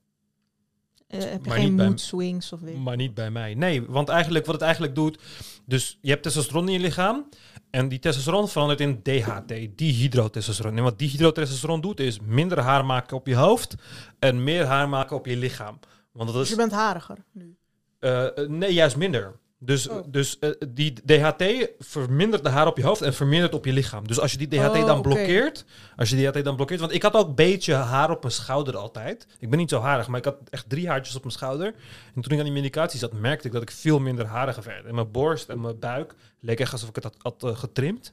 heb 1.08 1.44
je 1.44 1.48
Maar 1.48 1.58
geen 1.58 1.74
mood 1.74 2.00
swings 2.00 2.52
of 2.52 2.60
weet 2.60 2.78
maar 2.78 2.96
niet 2.96 3.14
bij 3.14 3.30
mij. 3.30 3.54
Nee, 3.54 3.82
want 3.86 4.08
eigenlijk 4.08 4.44
wat 4.46 4.54
het 4.54 4.64
eigenlijk 4.64 4.94
doet... 4.94 5.18
Dus 5.64 5.98
je 6.00 6.10
hebt 6.10 6.22
testosteron 6.22 6.66
in 6.66 6.72
je 6.72 6.80
lichaam. 6.80 7.28
En 7.76 7.88
die 7.88 7.98
testosteron 7.98 8.48
verandert 8.48 8.80
in 8.80 9.02
DHT, 9.02 9.78
dihydrotestosteron. 9.78 10.76
En 10.76 10.82
wat 10.82 10.98
dihydrotestosteron 10.98 11.80
doet, 11.80 12.00
is 12.00 12.20
minder 12.20 12.58
haar 12.60 12.84
maken 12.84 13.16
op 13.16 13.26
je 13.26 13.34
hoofd... 13.34 13.74
en 14.18 14.44
meer 14.44 14.64
haar 14.64 14.88
maken 14.88 15.16
op 15.16 15.26
je 15.26 15.36
lichaam. 15.36 15.78
Want 16.12 16.28
dat 16.28 16.38
Dus 16.38 16.44
is... 16.44 16.50
je 16.50 16.56
bent 16.56 16.72
hariger 16.72 17.18
nu. 17.32 17.56
eh, 17.98 18.38
eh, 18.38 18.48
nee, 18.48 18.72
juist 18.72 18.96
minder. 18.96 19.38
Dus, 19.58 19.88
Oh. 19.88 20.04
dus 20.06 20.38
eh, 20.38 20.50
die 20.68 20.92
DHT 20.92 21.68
vermindert 21.78 22.44
de 22.44 22.48
haar 22.50 22.66
op 22.66 22.76
je 22.76 22.82
hoofd 22.82 23.02
en 23.02 23.14
vermindert 23.14 23.54
op 23.54 23.64
je 23.64 23.72
lichaam. 23.72 24.06
Dus 24.06 24.20
als 24.20 24.32
je 24.32 24.38
die 24.38 24.48
DHT 24.48 24.76
Oh, 24.76 24.86
dan 24.86 25.02
blokkeert, 25.02 25.64
als 25.96 26.10
je 26.10 26.16
die 26.16 26.30
DHT 26.30 26.44
dan 26.44 26.56
blokkeert, 26.56 26.80
want 26.80 26.92
ik 26.92 27.02
had 27.02 27.14
ook 27.14 27.28
een 27.28 27.34
beetje 27.34 27.74
haar 27.74 28.10
op 28.10 28.20
mijn 28.22 28.34
schouder 28.34 28.76
altijd. 28.76 29.26
Ik 29.38 29.50
ben 29.50 29.58
niet 29.58 29.70
zo 29.70 29.80
harig, 29.80 30.08
maar 30.08 30.18
ik 30.18 30.24
had 30.24 30.36
echt 30.50 30.68
drie 30.68 30.88
haartjes 30.88 31.16
op 31.16 31.22
mijn 31.22 31.34
schouder. 31.34 31.74
En 32.14 32.22
toen 32.22 32.32
ik 32.32 32.38
aan 32.38 32.44
die 32.44 32.52
medicatie 32.54 32.98
zat, 32.98 33.12
merkte 33.12 33.46
ik 33.46 33.52
dat 33.52 33.62
ik 33.62 33.70
veel 33.70 33.98
minder 33.98 34.26
hariger 34.26 34.62
werd. 34.62 34.84
En 34.84 34.94
mijn 34.94 35.10
borst 35.10 35.48
en 35.48 35.60
mijn 35.60 35.78
buik 35.78 36.14
leek 36.40 36.60
echt 36.60 36.72
alsof 36.72 36.88
ik 36.88 36.94
het 36.94 37.04
had, 37.04 37.14
had 37.18 37.42
eh, 37.52 37.58
getrimd. 37.58 38.12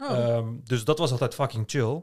Oh, 0.00 0.10
Ehm, 0.10 0.46
dus 0.64 0.84
dat 0.84 0.98
was 0.98 1.10
altijd 1.10 1.34
fucking 1.34 1.64
chill. 1.66 2.02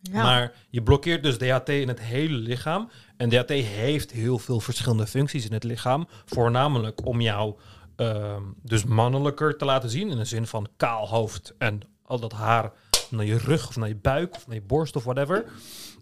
ja. 0.00 0.22
Maar 0.22 0.52
je 0.70 0.82
blokkeert 0.82 1.22
dus 1.22 1.36
DHT 1.38 1.68
in 1.68 1.88
het 1.88 2.00
hele 2.00 2.36
lichaam. 2.36 2.90
En 3.16 3.28
DHT 3.28 3.48
heeft 3.50 4.10
heel 4.10 4.38
veel 4.38 4.60
verschillende 4.60 5.06
functies 5.06 5.44
in 5.46 5.52
het 5.52 5.64
lichaam. 5.64 6.08
Voornamelijk 6.24 7.06
om 7.06 7.20
jou 7.20 7.54
ehm, 8.02 8.42
dus 8.62 8.84
mannelijker 8.84 9.56
te 9.56 9.64
laten 9.64 9.90
zien. 9.90 10.10
In 10.10 10.16
de 10.16 10.24
zin 10.24 10.46
van 10.46 10.68
kaal 10.76 11.08
hoofd 11.08 11.54
en 11.58 11.80
al 12.02 12.20
dat 12.20 12.32
haar 12.32 12.72
naar 13.10 13.24
je 13.24 13.38
rug 13.38 13.68
of 13.68 13.76
naar 13.76 13.88
je 13.88 13.96
buik 13.96 14.34
of 14.34 14.46
naar 14.46 14.56
je 14.56 14.62
borst 14.62 14.96
of 14.96 15.04
whatever. 15.04 15.44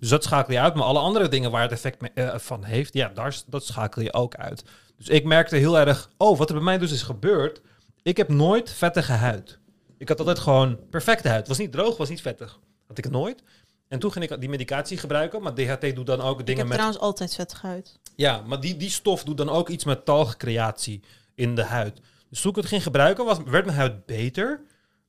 Dus 0.01 0.09
dat 0.09 0.25
schakel 0.25 0.53
je 0.53 0.61
uit. 0.61 0.75
Maar 0.75 0.85
alle 0.85 0.99
andere 0.99 1.29
dingen 1.29 1.51
waar 1.51 1.63
het 1.63 1.73
effect 1.73 2.01
mee- 2.01 2.11
eh, 2.15 2.39
van 2.39 2.65
heeft, 2.65 2.95
ja, 2.95 3.09
daar, 3.15 3.43
dat 3.47 3.65
schakel 3.65 4.03
je 4.03 4.13
ook 4.13 4.35
uit. 4.35 4.65
Dus 4.97 5.09
ik 5.09 5.25
merkte 5.25 5.57
heel 5.57 5.79
erg, 5.79 6.11
oh, 6.17 6.39
wat 6.39 6.49
er 6.49 6.55
bij 6.55 6.65
mij 6.65 6.79
dus 6.79 6.93
is 6.93 7.03
gebeurd. 7.03 7.61
Ik 8.03 8.17
heb 8.17 8.29
nooit 8.29 8.71
vettige 8.71 9.13
huid. 9.13 9.59
Ik 9.99 10.09
had 10.09 10.19
altijd 10.19 10.39
gewoon 10.39 10.79
perfecte 10.91 11.29
huid. 11.29 11.49
Was 11.49 11.59
niet 11.59 11.73
droog, 11.73 11.97
was 11.97 12.09
niet 12.09 12.21
vettig. 12.21 12.59
Had 12.87 12.99
ik 12.99 13.05
het 13.05 13.13
nooit. 13.13 13.43
En 13.89 13.99
toen 13.99 14.13
ging 14.13 14.31
ik 14.31 14.41
die 14.41 14.49
medicatie 14.49 14.99
gebruiken, 14.99 15.43
maar 15.43 15.55
DHT 15.55 15.95
doet 15.95 16.07
dan 16.07 16.21
ook 16.21 16.41
ik 16.41 16.47
dingen 16.47 16.61
heb 16.61 16.69
met... 16.69 16.77
trouwens 16.77 17.03
altijd 17.03 17.35
vettig 17.35 17.63
huid. 17.63 17.99
Ja, 18.17 18.43
maar 18.47 18.61
die, 18.61 18.77
die 18.77 18.91
stof 18.91 19.25
doet 19.25 19.37
dan 19.37 19.49
ook 19.49 19.69
iets 19.69 19.85
met 19.85 20.05
talgcreatie 20.05 21.03
in 21.41 21.55
de 21.55 21.65
huid. 21.65 22.01
Dus 22.29 22.41
toen 22.41 22.51
ik 22.51 22.57
het 22.57 22.67
ging 22.67 22.83
gebruiken, 22.83 23.25
was, 23.25 23.39
werd 23.45 23.65
mijn 23.65 23.77
huid 23.79 24.07
beter. 24.07 24.61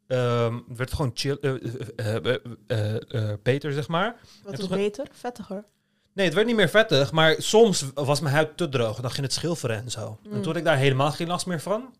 Ehm, 0.07 0.59
werd 0.67 0.93
gewoon 0.93 1.11
chill, 1.13 1.37
eh, 1.95 3.33
beter, 3.43 3.73
zeg 3.73 3.87
maar. 3.87 4.15
Wat 4.43 4.59
is 4.59 4.67
beter? 4.67 5.07
Vettiger. 5.11 5.65
Nee, 6.13 6.25
het 6.25 6.35
werd 6.35 6.47
niet 6.47 6.55
meer 6.55 6.69
vettig, 6.69 7.11
maar 7.11 7.35
soms 7.37 7.85
was 7.93 8.19
mijn 8.19 8.33
huid 8.35 8.57
te 8.57 8.69
droog. 8.69 8.95
En 8.95 9.01
dan 9.01 9.11
ging 9.11 9.25
het 9.25 9.33
schilferen 9.33 9.77
en 9.77 9.91
zo. 9.91 10.19
En 10.23 10.29
Mm. 10.29 10.35
toen 10.35 10.45
had 10.45 10.55
ik 10.55 10.63
daar 10.63 10.77
helemaal 10.77 11.11
geen 11.11 11.27
last 11.27 11.45
meer 11.45 11.59
van. 11.61 11.93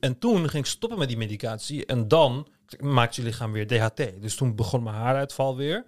En 0.00 0.18
toen 0.18 0.48
ging 0.48 0.64
ik 0.64 0.70
stoppen 0.70 0.98
met 0.98 1.08
die 1.08 1.16
medicatie. 1.16 1.86
En 1.86 2.08
dan 2.08 2.48
maakt 2.80 3.16
je 3.16 3.22
lichaam 3.22 3.52
weer 3.52 3.66
DHT. 3.66 4.22
Dus 4.22 4.34
toen 4.34 4.54
begon 4.54 4.82
mijn 4.82 4.96
haaruitval 4.96 5.56
weer. 5.56 5.84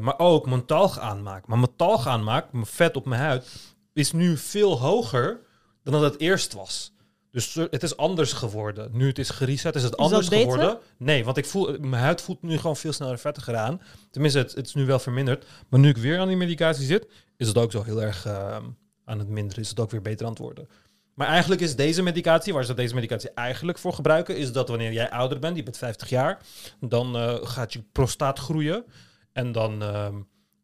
Maar 0.00 0.18
ook 0.18 0.46
mijn 0.46 0.66
talgaanmaak. 0.66 1.46
Maar 1.46 1.58
mijn 1.58 1.76
talgaanmaak, 1.76 2.52
mijn 2.52 2.66
vet 2.66 2.96
op 2.96 3.06
mijn 3.06 3.20
huid, 3.20 3.46
is 3.92 4.12
nu 4.12 4.36
veel 4.36 4.78
hoger 4.80 5.40
dan 5.82 5.92
dat 5.92 6.12
het 6.12 6.20
eerst 6.20 6.52
was. 6.52 6.91
Dus 7.32 7.54
het 7.54 7.82
is 7.82 7.96
anders 7.96 8.32
geworden. 8.32 8.90
Nu 8.92 9.06
het 9.06 9.18
is 9.18 9.30
gereset, 9.30 9.74
is 9.74 9.82
het 9.82 9.92
Is 9.92 9.98
anders 9.98 10.28
geworden. 10.28 10.78
Nee, 10.96 11.24
want 11.24 11.36
ik 11.36 11.46
voel, 11.46 11.78
mijn 11.80 12.02
huid 12.02 12.20
voelt 12.22 12.42
nu 12.42 12.56
gewoon 12.56 12.76
veel 12.76 12.92
sneller 12.92 13.18
vettiger 13.18 13.56
aan. 13.56 13.80
Tenminste, 14.10 14.38
het, 14.38 14.54
het 14.54 14.66
is 14.66 14.74
nu 14.74 14.86
wel 14.86 14.98
verminderd. 14.98 15.46
Maar 15.68 15.80
nu 15.80 15.88
ik 15.88 15.96
weer 15.96 16.18
aan 16.18 16.28
die 16.28 16.36
medicatie 16.36 16.86
zit, 16.86 17.06
is 17.36 17.48
het 17.48 17.58
ook 17.58 17.72
zo 17.72 17.82
heel 17.82 18.02
erg 18.02 18.26
ehm, 18.26 18.64
aan 19.04 19.18
het 19.18 19.28
minderen. 19.28 19.62
Is 19.62 19.68
het 19.68 19.80
ook 19.80 19.90
weer 19.90 20.02
beter 20.02 20.26
aan 20.26 20.32
het 20.32 20.40
worden. 20.40 20.68
Maar 21.14 21.26
eigenlijk 21.26 21.60
is 21.60 21.76
deze 21.76 22.02
medicatie, 22.02 22.52
waar 22.52 22.64
ze 22.64 22.74
deze 22.74 22.94
medicatie 22.94 23.30
eigenlijk 23.30 23.78
voor 23.78 23.92
gebruiken, 23.92 24.36
is 24.36 24.52
dat 24.52 24.68
wanneer 24.68 24.92
jij 24.92 25.10
ouder 25.10 25.38
bent, 25.38 25.56
je 25.56 25.62
bent 25.62 25.78
50 25.78 26.08
jaar, 26.08 26.40
dan 26.80 27.16
eh, 27.16 27.34
gaat 27.42 27.72
je 27.72 27.82
prostaat 27.92 28.38
groeien. 28.38 28.84
En 29.32 29.52
dan 29.52 29.82
ehm, 29.82 30.14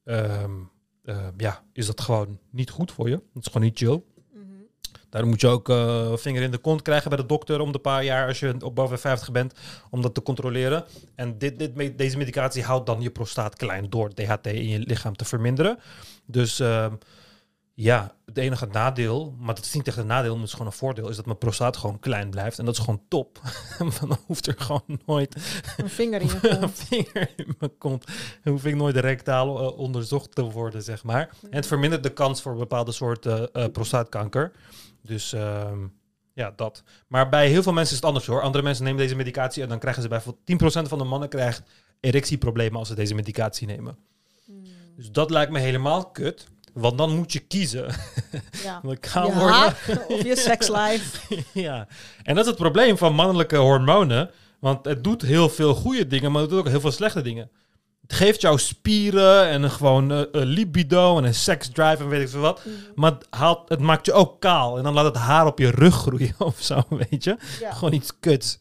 ehm, 0.04 0.52
eh, 1.02 1.28
ja, 1.36 1.62
is 1.72 1.86
dat 1.86 2.00
gewoon 2.00 2.38
niet 2.50 2.70
goed 2.70 2.92
voor 2.92 3.08
je. 3.08 3.14
Het 3.14 3.46
is 3.46 3.52
gewoon 3.52 3.66
niet 3.66 3.78
chill. 3.78 4.02
Daarom 5.10 5.30
moet 5.30 5.40
je 5.40 5.46
ook 5.46 5.68
eh, 5.68 6.12
vinger 6.16 6.42
in 6.42 6.50
de 6.50 6.58
kont 6.58 6.82
krijgen 6.82 7.08
bij 7.08 7.18
de 7.18 7.26
dokter 7.26 7.60
om 7.60 7.72
de 7.72 7.78
paar 7.78 8.04
jaar 8.04 8.26
als 8.26 8.40
je 8.40 8.54
op 8.64 8.74
boven 8.74 8.98
50 8.98 9.30
bent, 9.30 9.54
om 9.90 10.02
dat 10.02 10.14
te 10.14 10.22
controleren. 10.22 10.84
En 11.14 11.38
dit, 11.38 11.58
dit, 11.58 11.98
deze 11.98 12.16
medicatie 12.16 12.62
houdt 12.62 12.86
dan 12.86 13.00
je 13.00 13.10
prostaat 13.10 13.56
klein 13.56 13.90
door 13.90 14.14
DHT 14.14 14.46
in 14.46 14.68
je 14.68 14.78
lichaam 14.78 15.16
te 15.16 15.24
verminderen. 15.24 15.78
Dus 16.26 16.60
ehm, 16.60 16.94
ja, 17.80 18.14
het 18.26 18.38
enige 18.38 18.66
nadeel, 18.66 19.34
maar 19.38 19.54
dat 19.54 19.64
is 19.64 19.72
niet 19.72 19.86
echt 19.86 19.96
een 19.96 20.06
nadeel, 20.06 20.30
maar 20.30 20.40
het 20.40 20.46
is 20.46 20.52
gewoon 20.52 20.66
een 20.66 20.78
voordeel, 20.78 21.08
is 21.08 21.16
dat 21.16 21.26
mijn 21.26 21.38
prostaat 21.38 21.76
gewoon 21.76 21.98
klein 21.98 22.30
blijft. 22.30 22.58
En 22.58 22.64
dat 22.64 22.74
is 22.74 22.80
gewoon 22.80 23.02
top. 23.08 23.40
Want 23.78 24.00
dan 24.00 24.18
hoeft 24.26 24.46
er 24.46 24.54
gewoon 24.58 25.00
nooit 25.06 25.36
Een 25.76 25.88
vinger 25.88 26.20
in 26.20 26.26
je 26.26 26.50
een 26.60 26.70
vinger 26.70 27.30
in 27.36 27.54
mijn 27.58 27.78
kont. 27.78 28.06
Dan 28.44 28.52
hoef 28.52 28.64
ik 28.64 28.74
nooit 28.74 28.96
rectaal 28.96 29.58
eh, 29.58 29.78
onderzocht 29.78 30.34
te 30.34 30.42
worden, 30.42 30.82
zeg 30.82 31.04
maar. 31.04 31.30
En 31.42 31.56
het 31.56 31.66
vermindert 31.66 32.02
de 32.02 32.12
kans 32.12 32.42
voor 32.42 32.56
bepaalde 32.56 32.92
soorten 32.92 33.52
eh, 33.52 33.64
prostaatkanker. 33.72 34.52
Dus 35.08 35.32
ehm, 35.32 35.86
ja, 36.34 36.52
dat. 36.56 36.82
Maar 37.06 37.28
bij 37.28 37.48
heel 37.48 37.62
veel 37.62 37.72
mensen 37.72 37.94
is 37.94 38.00
het 38.00 38.08
anders 38.08 38.26
hoor. 38.26 38.42
Andere 38.42 38.64
mensen 38.64 38.84
nemen 38.84 39.00
deze 39.00 39.16
medicatie 39.16 39.62
en 39.62 39.68
dan 39.68 39.78
krijgen 39.78 40.02
ze 40.02 40.08
bijvoorbeeld 40.08 40.62
10% 40.84 40.88
van 40.88 40.98
de 40.98 41.04
mannen 41.04 41.28
krijgt 41.28 41.62
erectieproblemen 42.00 42.78
als 42.78 42.88
ze 42.88 42.94
deze 42.94 43.14
medicatie 43.14 43.66
nemen. 43.66 43.98
Mm. 44.44 44.64
Dus 44.96 45.10
dat 45.10 45.30
lijkt 45.30 45.52
me 45.52 45.58
helemaal 45.58 46.10
kut. 46.10 46.46
Want 46.72 46.98
dan 46.98 47.16
moet 47.16 47.32
je 47.32 47.38
kiezen. 47.38 47.94
Ja. 48.62 48.80
Je 49.86 50.04
of 50.08 50.22
je 50.22 50.36
sekslife. 50.36 51.36
ja, 51.68 51.88
en 52.22 52.34
dat 52.34 52.44
is 52.44 52.50
het 52.50 52.60
probleem 52.60 52.98
van 52.98 53.14
mannelijke 53.14 53.56
hormonen. 53.56 54.30
Want 54.58 54.84
het 54.84 55.04
doet 55.04 55.22
heel 55.22 55.48
veel 55.48 55.74
goede 55.74 56.06
dingen, 56.06 56.32
maar 56.32 56.40
het 56.40 56.50
doet 56.50 56.58
ook 56.58 56.68
heel 56.68 56.80
veel 56.80 56.92
slechte 56.92 57.22
dingen. 57.22 57.50
Het 58.08 58.16
geeft 58.16 58.40
jou 58.40 58.58
spieren 58.58 59.48
en 59.48 59.62
een 59.62 59.70
gewoon 59.70 60.10
een 60.10 60.46
libido 60.46 61.18
en 61.18 61.24
een 61.24 61.34
seksdrive 61.34 61.96
en 62.02 62.08
weet 62.08 62.20
ik 62.22 62.28
veel 62.28 62.40
wat. 62.40 62.60
Maar 62.94 63.12
het, 63.12 63.26
haalt, 63.30 63.68
het 63.68 63.80
maakt 63.80 64.06
je 64.06 64.12
ook 64.12 64.40
kaal. 64.40 64.76
En 64.78 64.82
dan 64.84 64.94
laat 64.94 65.04
het 65.04 65.16
haar 65.16 65.46
op 65.46 65.58
je 65.58 65.70
rug 65.70 65.94
groeien 66.04 66.34
of 66.38 66.60
zo, 66.62 66.82
weet 66.88 67.24
je. 67.24 67.36
Ja. 67.60 67.72
Gewoon 67.72 67.92
iets 67.92 68.18
kuts. 68.20 68.58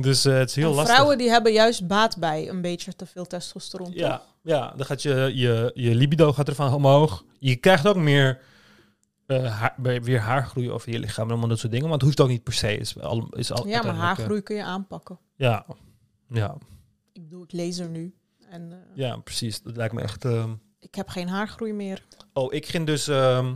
Dus 0.00 0.24
eh, 0.24 0.34
het 0.34 0.48
is 0.48 0.54
heel 0.56 0.68
En 0.68 0.74
lastig. 0.74 0.94
vrouwen 0.94 1.18
die 1.18 1.28
hebben 1.30 1.52
juist 1.52 1.86
baat 1.86 2.18
bij 2.18 2.48
een 2.48 2.60
beetje 2.60 2.94
te 2.96 3.06
veel 3.06 3.24
testosteron. 3.26 3.86
toch? 3.86 3.96
Ja, 3.96 4.22
ja, 4.42 4.72
dan 4.76 4.86
gaat 4.86 5.02
je, 5.02 5.30
je, 5.34 5.70
je 5.74 5.94
libido 5.94 6.32
gaat 6.32 6.48
ervan 6.48 6.72
omhoog. 6.74 7.24
Je 7.38 7.56
krijgt 7.56 7.86
ook 7.86 7.96
meer 7.96 8.40
eh, 9.26 9.58
haar- 9.60 9.74
weer 10.02 10.20
haargroei 10.20 10.70
over 10.70 10.90
je 10.92 10.98
lichaam 10.98 11.24
en 11.24 11.30
allemaal 11.30 11.48
dat 11.48 11.58
soort 11.58 11.72
dingen. 11.72 11.86
Maar 11.88 11.96
het 11.98 12.06
hoeft 12.06 12.20
ook 12.20 12.28
niet 12.28 12.42
per 12.42 12.52
se. 12.52 12.76
Is 12.76 13.00
al, 13.00 13.26
is 13.30 13.52
al 13.52 13.66
Ja, 13.66 13.82
maar 13.82 13.94
haargroei 13.94 14.40
kun 14.42 14.56
je 14.56 14.64
aanpakken. 14.64 15.18
Ja, 15.36 15.66
ja, 16.28 16.54
Ik 17.12 17.22
bedoel, 17.22 17.42
ik 17.42 17.52
laser 17.52 17.88
nu. 17.88 18.14
En 18.54 18.72
eh, 18.72 18.78
ja, 18.94 19.16
precies. 19.16 19.62
Dat 19.62 19.76
lijkt 19.76 19.94
me 19.94 20.00
echt. 20.00 20.24
ehm, 20.24 20.52
ik 20.80 20.94
heb 20.94 21.08
geen 21.08 21.28
haargroei 21.28 21.72
meer. 21.72 22.04
Oh, 22.32 22.52
ik 22.52 22.66
ging 22.66 22.86
dus. 22.86 23.08
ehm, 23.08 23.54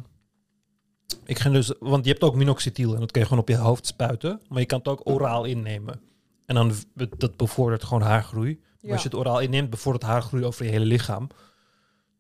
ik 1.24 1.38
ging 1.38 1.54
dus. 1.54 1.72
Want 1.78 2.04
je 2.04 2.10
hebt 2.10 2.22
ook 2.22 2.34
minoxidil 2.34 2.94
en 2.94 3.00
dat 3.00 3.10
kun 3.10 3.20
je 3.20 3.26
gewoon 3.26 3.42
op 3.42 3.48
je 3.48 3.56
hoofd 3.56 3.86
spuiten. 3.86 4.40
Maar 4.48 4.60
je 4.60 4.66
kan 4.66 4.78
het 4.78 4.88
ook 4.88 5.00
oraal 5.04 5.44
innemen. 5.44 6.00
En 6.46 6.54
dan 6.54 6.72
dat 7.16 7.36
bevordert 7.36 7.84
gewoon 7.84 8.02
haargroei. 8.02 8.60
Maar. 8.80 8.92
Als 8.92 9.02
je 9.02 9.08
het 9.08 9.18
oraal 9.18 9.40
inneemt, 9.40 9.70
bevordert 9.70 10.04
haargroei 10.04 10.44
over 10.44 10.64
je 10.64 10.70
hele 10.70 10.84
lichaam. 10.84 11.28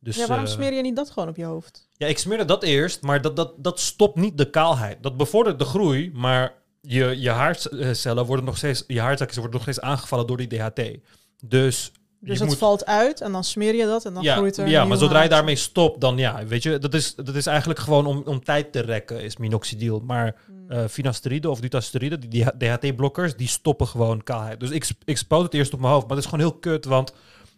Dus, 0.00 0.16
ja, 0.16 0.26
waarom 0.26 0.46
eh, 0.46 0.52
smeer 0.52 0.72
je 0.72 0.82
niet 0.82 0.96
dat 0.96 1.10
gewoon 1.10 1.28
op 1.28 1.36
je 1.36 1.44
hoofd? 1.44 1.88
Ja, 1.96 2.06
ik 2.06 2.18
smeerde 2.18 2.44
dat 2.44 2.62
eerst, 2.62 3.02
maar 3.02 3.20
dat, 3.22 3.36
dat, 3.36 3.54
dat 3.56 3.80
stopt 3.80 4.16
niet 4.16 4.38
de 4.38 4.50
kaalheid. 4.50 5.02
Dat 5.02 5.16
bevordert 5.16 5.58
de 5.58 5.64
groei, 5.64 6.10
maar 6.14 6.54
je, 6.80 7.20
je 7.20 7.30
haarcellen 7.30 8.26
worden 8.26 8.44
nog 8.44 8.56
steeds, 8.56 8.84
je 8.86 9.00
haarzakjes 9.00 9.36
worden 9.36 9.54
nog 9.54 9.62
steeds 9.62 9.80
aangevallen 9.80 10.26
door 10.26 10.36
die 10.36 10.46
DHT. 10.46 10.98
Dus, 11.44 11.92
Dus 12.20 12.38
het 12.38 12.48
moet, 12.48 12.58
valt 12.58 12.86
uit 12.86 13.20
en 13.20 13.32
dan 13.32 13.44
smeer 13.44 13.74
je 13.74 13.84
dat 13.84 14.04
en 14.04 14.14
dan 14.14 14.22
ja, 14.22 14.36
groeit 14.36 14.56
er 14.56 14.68
ja, 14.68 14.84
maar 14.84 14.96
zodra 14.96 15.22
je 15.22 15.28
daarmee 15.28 15.56
stopt, 15.56 16.00
dan 16.00 16.18
ja, 16.18 16.44
weet 16.46 16.62
je, 16.62 16.78
dat 16.78 16.94
is, 16.94 17.14
dat 17.14 17.34
is 17.34 17.46
eigenlijk 17.46 17.78
gewoon 17.78 18.06
om, 18.06 18.22
om 18.24 18.44
tijd 18.44 18.72
te 18.72 18.80
rekken, 18.80 19.22
is 19.22 19.36
minoxidil. 19.36 20.00
Maar 20.00 20.34
eh 20.68 20.84
finasteride 20.88 21.50
of 21.50 21.60
dutasteride, 21.60 22.18
die 22.28 22.44
DHT-blokkers, 22.58 23.36
die 23.36 23.48
stoppen 23.48 23.86
gewoon 23.86 24.22
kaalheid. 24.22 24.60
Dus 24.60 24.70
ik, 24.70 24.88
ik 25.04 25.16
spoot 25.16 25.42
het 25.42 25.54
eerst 25.54 25.72
op 25.72 25.80
mijn 25.80 25.92
hoofd, 25.92 26.06
maar 26.06 26.16
dat 26.16 26.24
is 26.24 26.30
gewoon 26.30 26.46
heel 26.46 26.58
kut, 26.58 26.84
want 26.84 27.12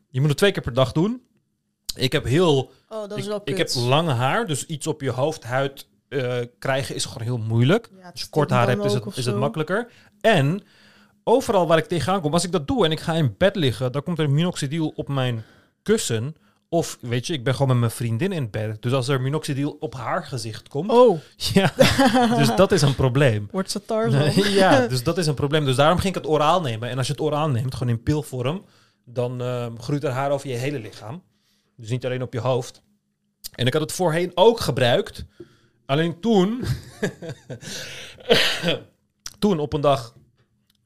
Je 0.09 0.21
moet 0.21 0.29
het 0.29 0.39
twee 0.39 0.53
keer 0.53 0.63
per 0.63 0.75
dag 0.75 0.93
doen. 0.93 1.23
Ik 1.97 2.13
heb 2.13 2.25
heel 2.25 2.71
Oh, 2.89 3.09
dat 3.09 3.19
is 3.19 3.25
ik, 3.25 3.29
wel 3.31 3.41
ik 3.45 3.55
kut. 3.55 3.75
heb 3.75 3.85
lang 3.85 4.09
haar, 4.09 4.47
dus 4.47 4.67
iets 4.67 4.87
op 4.87 5.01
je 5.01 5.11
hoofdhuid 5.11 5.87
eh, 6.09 6.37
krijgen 6.59 6.95
is 6.95 7.05
gewoon 7.05 7.23
heel 7.23 7.39
moeilijk. 7.39 7.91
Ja, 8.01 8.11
Als 8.11 8.21
je 8.21 8.27
kort 8.31 8.51
haar 8.51 8.69
hebt, 8.69 8.85
is 8.85 8.93
het, 8.93 9.17
is 9.17 9.27
het 9.27 9.37
makkelijker. 9.37 9.89
En 10.21 10.63
overal 11.25 11.67
waar 11.67 11.79
ik 11.79 11.87
tegenaan 11.87 12.21
kom, 12.21 12.33
als 12.33 12.45
ik 12.45 12.53
dat 12.53 12.67
doe 12.67 12.85
en 12.85 12.91
ik 12.91 13.01
ga 13.01 13.13
in 13.13 13.35
bed 13.39 13.57
liggen, 13.57 13.93
dan 13.93 14.03
komt 14.03 14.19
er 14.19 14.31
minoxidil 14.31 14.93
op 14.95 15.09
mijn 15.09 15.45
kussen. 15.83 16.35
Of 16.69 16.99
weet 17.01 17.27
je, 17.27 17.33
ik 17.33 17.45
ben 17.45 17.53
gewoon 17.53 17.69
met 17.69 17.79
mijn 17.79 17.91
vriendin 17.91 18.33
in 18.33 18.51
bed. 18.51 18.83
Dus 18.83 18.93
als 18.93 19.09
er 19.09 19.21
minoxidil 19.21 19.77
op 19.81 19.95
haar 19.95 20.25
gezicht 20.25 20.69
komt, 20.69 20.91
Oh, 20.91 21.21
ja, 21.55 21.73
dus 22.37 22.57
dat 22.57 22.73
is 22.73 22.83
een 22.83 22.95
probleem. 22.95 23.49
wordt 23.53 23.71
ze 23.71 23.85
Tarzan. 23.85 24.31
ja, 24.53 24.87
dus 24.87 25.03
dat 25.03 25.19
is 25.19 25.27
een 25.27 25.35
probleem. 25.35 25.65
Dus 25.65 25.77
daarom 25.77 25.99
ging 25.99 26.17
ik 26.17 26.23
het 26.23 26.31
oraal 26.31 26.61
nemen. 26.61 26.89
En 26.89 26.99
als 26.99 27.07
je 27.07 27.13
het 27.13 27.23
oraal 27.23 27.49
neemt, 27.49 27.75
gewoon 27.75 27.93
in 27.93 28.03
pilvorm, 28.03 28.65
dan 29.05 29.41
ehm, 29.43 29.77
groeit 29.77 30.05
er 30.05 30.11
haar 30.11 30.31
over 30.31 30.49
je 30.49 30.55
hele 30.55 30.79
lichaam. 30.79 31.23
Dus 31.77 31.91
niet 31.91 32.05
alleen 32.05 32.23
op 32.23 32.33
je 32.33 32.41
hoofd. 32.41 32.83
En 33.55 33.67
ik 33.67 33.73
had 33.73 33.83
het 33.83 33.93
voorheen 33.93 34.33
ook 34.35 34.61
gebruikt. 34.61 35.25
Alleen 35.87 36.21
toen, 36.21 36.65
toen 39.39 39.59
op 39.59 39.73
een 39.73 39.81
dag, 39.81 40.15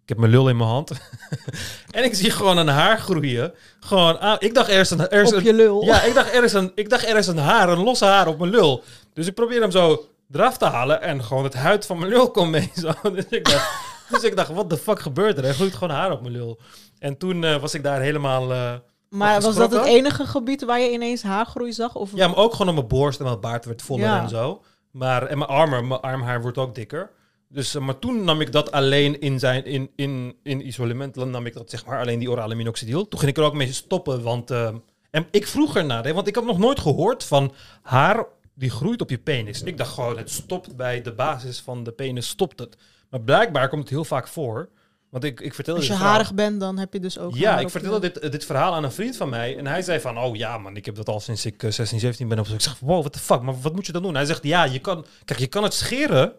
ik 0.04 0.08
heb 0.10 0.18
mijn 0.18 0.30
lul 0.30 0.48
in 0.48 0.56
mijn 0.56 0.68
hand. 0.68 0.90
en 1.90 2.04
ik 2.04 2.14
zie 2.14 2.30
gewoon 2.30 2.56
een 2.56 2.68
haar 2.68 2.98
groeien. 2.98 3.54
Gewoon, 3.80 4.18
aan, 4.18 4.36
ik 4.38 4.54
dacht 4.54 4.68
eerst 4.68 4.90
een, 4.90 5.06
eerst 5.06 5.32
Op 5.32 5.38
een- 5.38 5.44
je 5.44 5.52
lul. 5.54 5.84
ja, 5.84 6.02
ik 6.02 6.14
dacht, 6.14 6.34
er 6.34 6.44
is 6.44 6.52
een, 6.52 6.72
ik 6.74 6.90
dacht 6.90 7.06
er 7.06 7.16
is 7.16 7.26
een 7.26 7.38
haar, 7.38 7.68
een 7.68 7.82
losse 7.82 8.04
haar 8.04 8.26
op 8.26 8.38
mijn 8.38 8.50
lul. 8.50 8.82
Dus 9.12 9.26
ik 9.26 9.34
probeer 9.34 9.60
hem 9.60 9.70
zo 9.70 10.08
eraf 10.32 10.58
te 10.58 10.64
halen 10.64 11.02
en 11.02 11.24
gewoon 11.24 11.44
het 11.44 11.54
huid 11.54 11.86
van 11.86 11.98
mijn 11.98 12.10
lul 12.10 12.30
komt 12.30 12.50
mee. 12.50 12.70
Zo. 12.82 12.92
Dus 13.12 13.24
ik 13.30 13.44
dacht, 13.50 13.70
dus 14.10 14.22
ik 14.22 14.36
dacht, 14.36 14.48
wat 14.52 14.70
de 14.70 14.76
fuck 14.76 15.00
gebeurt 15.00 15.38
er? 15.38 15.44
Er 15.44 15.54
groeit 15.54 15.74
gewoon 15.74 15.94
haar 15.96 16.10
op 16.12 16.20
mijn 16.20 16.32
lul. 16.32 16.60
En 16.98 17.16
toen 17.18 17.44
eh, 17.44 17.56
was 17.56 17.74
ik 17.74 17.82
daar 17.82 18.00
helemaal... 18.00 18.52
eh, 18.52 18.72
maar 19.08 19.40
was 19.40 19.54
dat 19.56 19.72
het 19.72 19.84
enige 19.84 20.26
gebied 20.26 20.64
waar 20.64 20.80
je 20.80 20.90
ineens 20.92 21.22
haargroei 21.22 21.72
zag? 21.72 21.94
Of 21.94 22.10
ja, 22.14 22.26
maar 22.28 22.36
ook 22.36 22.52
gewoon 22.52 22.68
op 22.68 22.74
mijn 22.74 22.86
borst 22.88 23.18
en 23.18 23.24
mijn 23.24 23.40
baard 23.40 23.64
werd 23.64 23.82
voller 23.82 24.04
Ja. 24.04 24.22
en 24.22 24.28
zo. 24.28 24.62
Maar, 24.90 25.22
en 25.26 25.38
mijn 25.38 25.50
armen, 25.50 25.88
mijn 25.88 26.00
armhaar 26.00 26.42
wordt 26.42 26.58
ook 26.58 26.74
dikker. 26.74 27.10
Dus, 27.54 27.74
eh, 27.74 27.82
maar 27.82 27.98
toen 27.98 28.24
nam 28.24 28.40
ik 28.40 28.52
dat 28.52 28.72
alleen 28.72 29.20
in, 29.20 29.38
zijn, 29.38 29.64
in, 29.64 29.90
in, 29.96 30.36
in 30.42 30.66
isolement, 30.66 31.14
dan 31.14 31.30
nam 31.30 31.46
ik 31.46 31.54
dat 31.54 31.70
zeg 31.70 31.86
maar 31.86 32.00
alleen 32.00 32.18
die 32.18 32.30
orale 32.30 32.54
minoxidil. 32.54 33.08
Toen 33.08 33.18
ging 33.18 33.30
ik 33.30 33.36
er 33.38 33.44
ook 33.44 33.54
mee 33.54 33.72
stoppen, 33.72 34.22
want 34.22 34.50
eh, 34.50 34.74
en 35.10 35.26
ik 35.30 35.46
vroeg 35.46 35.76
ernaar, 35.76 36.04
hè, 36.04 36.12
want 36.12 36.26
ik 36.28 36.34
had 36.34 36.44
nog 36.44 36.58
nooit 36.58 36.80
gehoord 36.80 37.24
van 37.24 37.52
haar 37.82 38.26
die 38.54 38.70
groeit 38.70 39.00
op 39.00 39.10
je 39.10 39.18
penis. 39.18 39.62
Ik 39.62 39.78
dacht 39.78 39.92
gewoon, 39.92 40.16
het 40.18 40.30
stopt 40.30 40.76
bij 40.76 41.02
de 41.02 41.12
basis 41.12 41.60
van 41.60 41.84
de 41.84 41.92
penis, 41.92 42.28
stopt 42.28 42.58
het. 42.58 42.76
Maar 43.10 43.20
blijkbaar 43.20 43.68
komt 43.68 43.80
het 43.82 43.90
heel 43.90 44.04
vaak 44.04 44.28
voor. 44.28 44.68
Want 45.10 45.24
ik, 45.24 45.40
ik 45.40 45.54
vertelde 45.54 45.80
als 45.80 45.88
je 45.88 45.94
verhaal- 45.94 46.12
harig 46.12 46.34
bent, 46.34 46.60
dan 46.60 46.78
heb 46.78 46.92
je 46.92 47.00
dus 47.00 47.18
ook 47.18 47.34
ja, 47.34 47.58
ik 47.58 47.70
vertelde 47.70 48.10
dit, 48.10 48.32
dit 48.32 48.44
verhaal 48.44 48.74
aan 48.74 48.84
een 48.84 48.92
vriend 48.92 49.16
van 49.16 49.28
mij. 49.28 49.56
En 49.56 49.66
hij 49.66 49.82
zei 49.82 50.00
van, 50.00 50.18
oh 50.18 50.36
ja 50.36 50.58
man, 50.58 50.76
ik 50.76 50.84
heb 50.84 50.94
dat 50.94 51.08
al 51.08 51.20
sinds 51.20 51.46
ik 51.46 51.62
eh, 51.62 51.70
16, 51.70 52.00
17 52.00 52.28
ben 52.28 52.38
of 52.38 52.46
zo. 52.46 52.54
Ik 52.54 52.60
zeg, 52.60 52.78
wow, 52.80 53.00
what 53.00 53.12
the 53.12 53.18
fuck, 53.18 53.40
maar 53.42 53.60
wat 53.60 53.74
moet 53.74 53.86
je 53.86 53.92
dan 53.92 54.02
doen? 54.02 54.14
Hij 54.14 54.24
zegt, 54.24 54.42
ja, 54.42 54.64
je 54.64 54.78
kan, 54.78 55.06
kijk, 55.24 55.38
je 55.38 55.46
kan 55.46 55.62
het 55.62 55.74
scheren. 55.74 56.32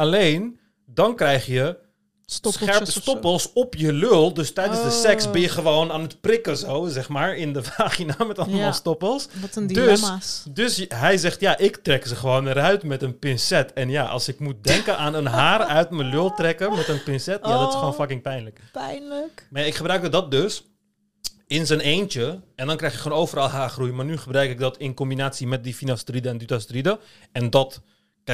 Alleen, 0.00 0.58
dan 0.86 1.16
krijg 1.16 1.46
je 1.46 1.76
Stoppeltjes 2.24 2.68
scherpe 2.74 2.90
stoppels 3.00 3.52
op 3.52 3.74
je 3.74 3.92
lul. 3.92 4.34
Dus 4.34 4.52
tijdens 4.52 4.78
de 4.80 4.86
Oh. 4.86 4.92
seks 4.92 5.30
ben 5.30 5.40
je 5.40 5.48
gewoon 5.48 5.92
aan 5.92 6.00
het 6.02 6.20
prikken 6.20 6.56
zo, 6.56 6.86
zeg 6.88 7.08
maar, 7.08 7.36
in 7.36 7.52
de 7.52 7.62
vagina 7.72 8.24
met 8.26 8.38
allemaal 8.38 8.58
Ja. 8.58 8.72
stoppels. 8.72 9.28
Wat 9.40 9.56
een 9.56 9.66
Dus- 9.66 9.76
dilemma's. 9.76 10.44
Dus 10.50 10.84
hij 10.88 11.16
zegt, 11.16 11.40
ja, 11.40 11.58
ik 11.58 11.76
trek 11.76 12.06
ze 12.06 12.16
gewoon 12.16 12.48
eruit 12.48 12.82
met 12.82 13.02
een 13.02 13.18
pincet. 13.18 13.72
En 13.72 13.88
ja, 13.90 14.04
als 14.06 14.28
ik 14.28 14.38
moet 14.38 14.64
denken 14.64 14.96
aan 14.98 15.14
een 15.14 15.26
haar 15.26 15.60
uit 15.60 15.90
mijn 15.90 16.08
lul 16.08 16.34
trekken 16.34 16.76
met 16.76 16.88
een 16.88 17.02
pincet, 17.02 17.40
ja, 17.42 17.58
dat 17.58 17.68
is 17.68 17.74
gewoon 17.74 17.90
Oh. 17.90 17.96
fucking 17.98 18.22
pijnlijk. 18.22 18.60
Pijnlijk. 18.72 19.46
Maar 19.50 19.66
ik 19.66 19.74
gebruikte 19.74 20.08
dat 20.08 20.30
dus 20.30 20.64
in 21.46 21.66
zijn 21.66 21.80
eentje. 21.80 22.40
En 22.56 22.66
dan 22.66 22.76
krijg 22.76 22.92
je 22.92 22.98
gewoon 22.98 23.18
overal 23.18 23.48
haargroei. 23.48 23.92
Maar 23.92 24.04
nu 24.04 24.16
gebruik 24.16 24.50
ik 24.50 24.58
dat 24.58 24.76
in 24.76 24.94
combinatie 24.94 25.46
met 25.46 25.64
die 25.64 25.74
finasteride 25.74 26.28
en 26.28 26.38
dutasteride. 26.38 26.98
En 27.32 27.50
dat, 27.50 27.80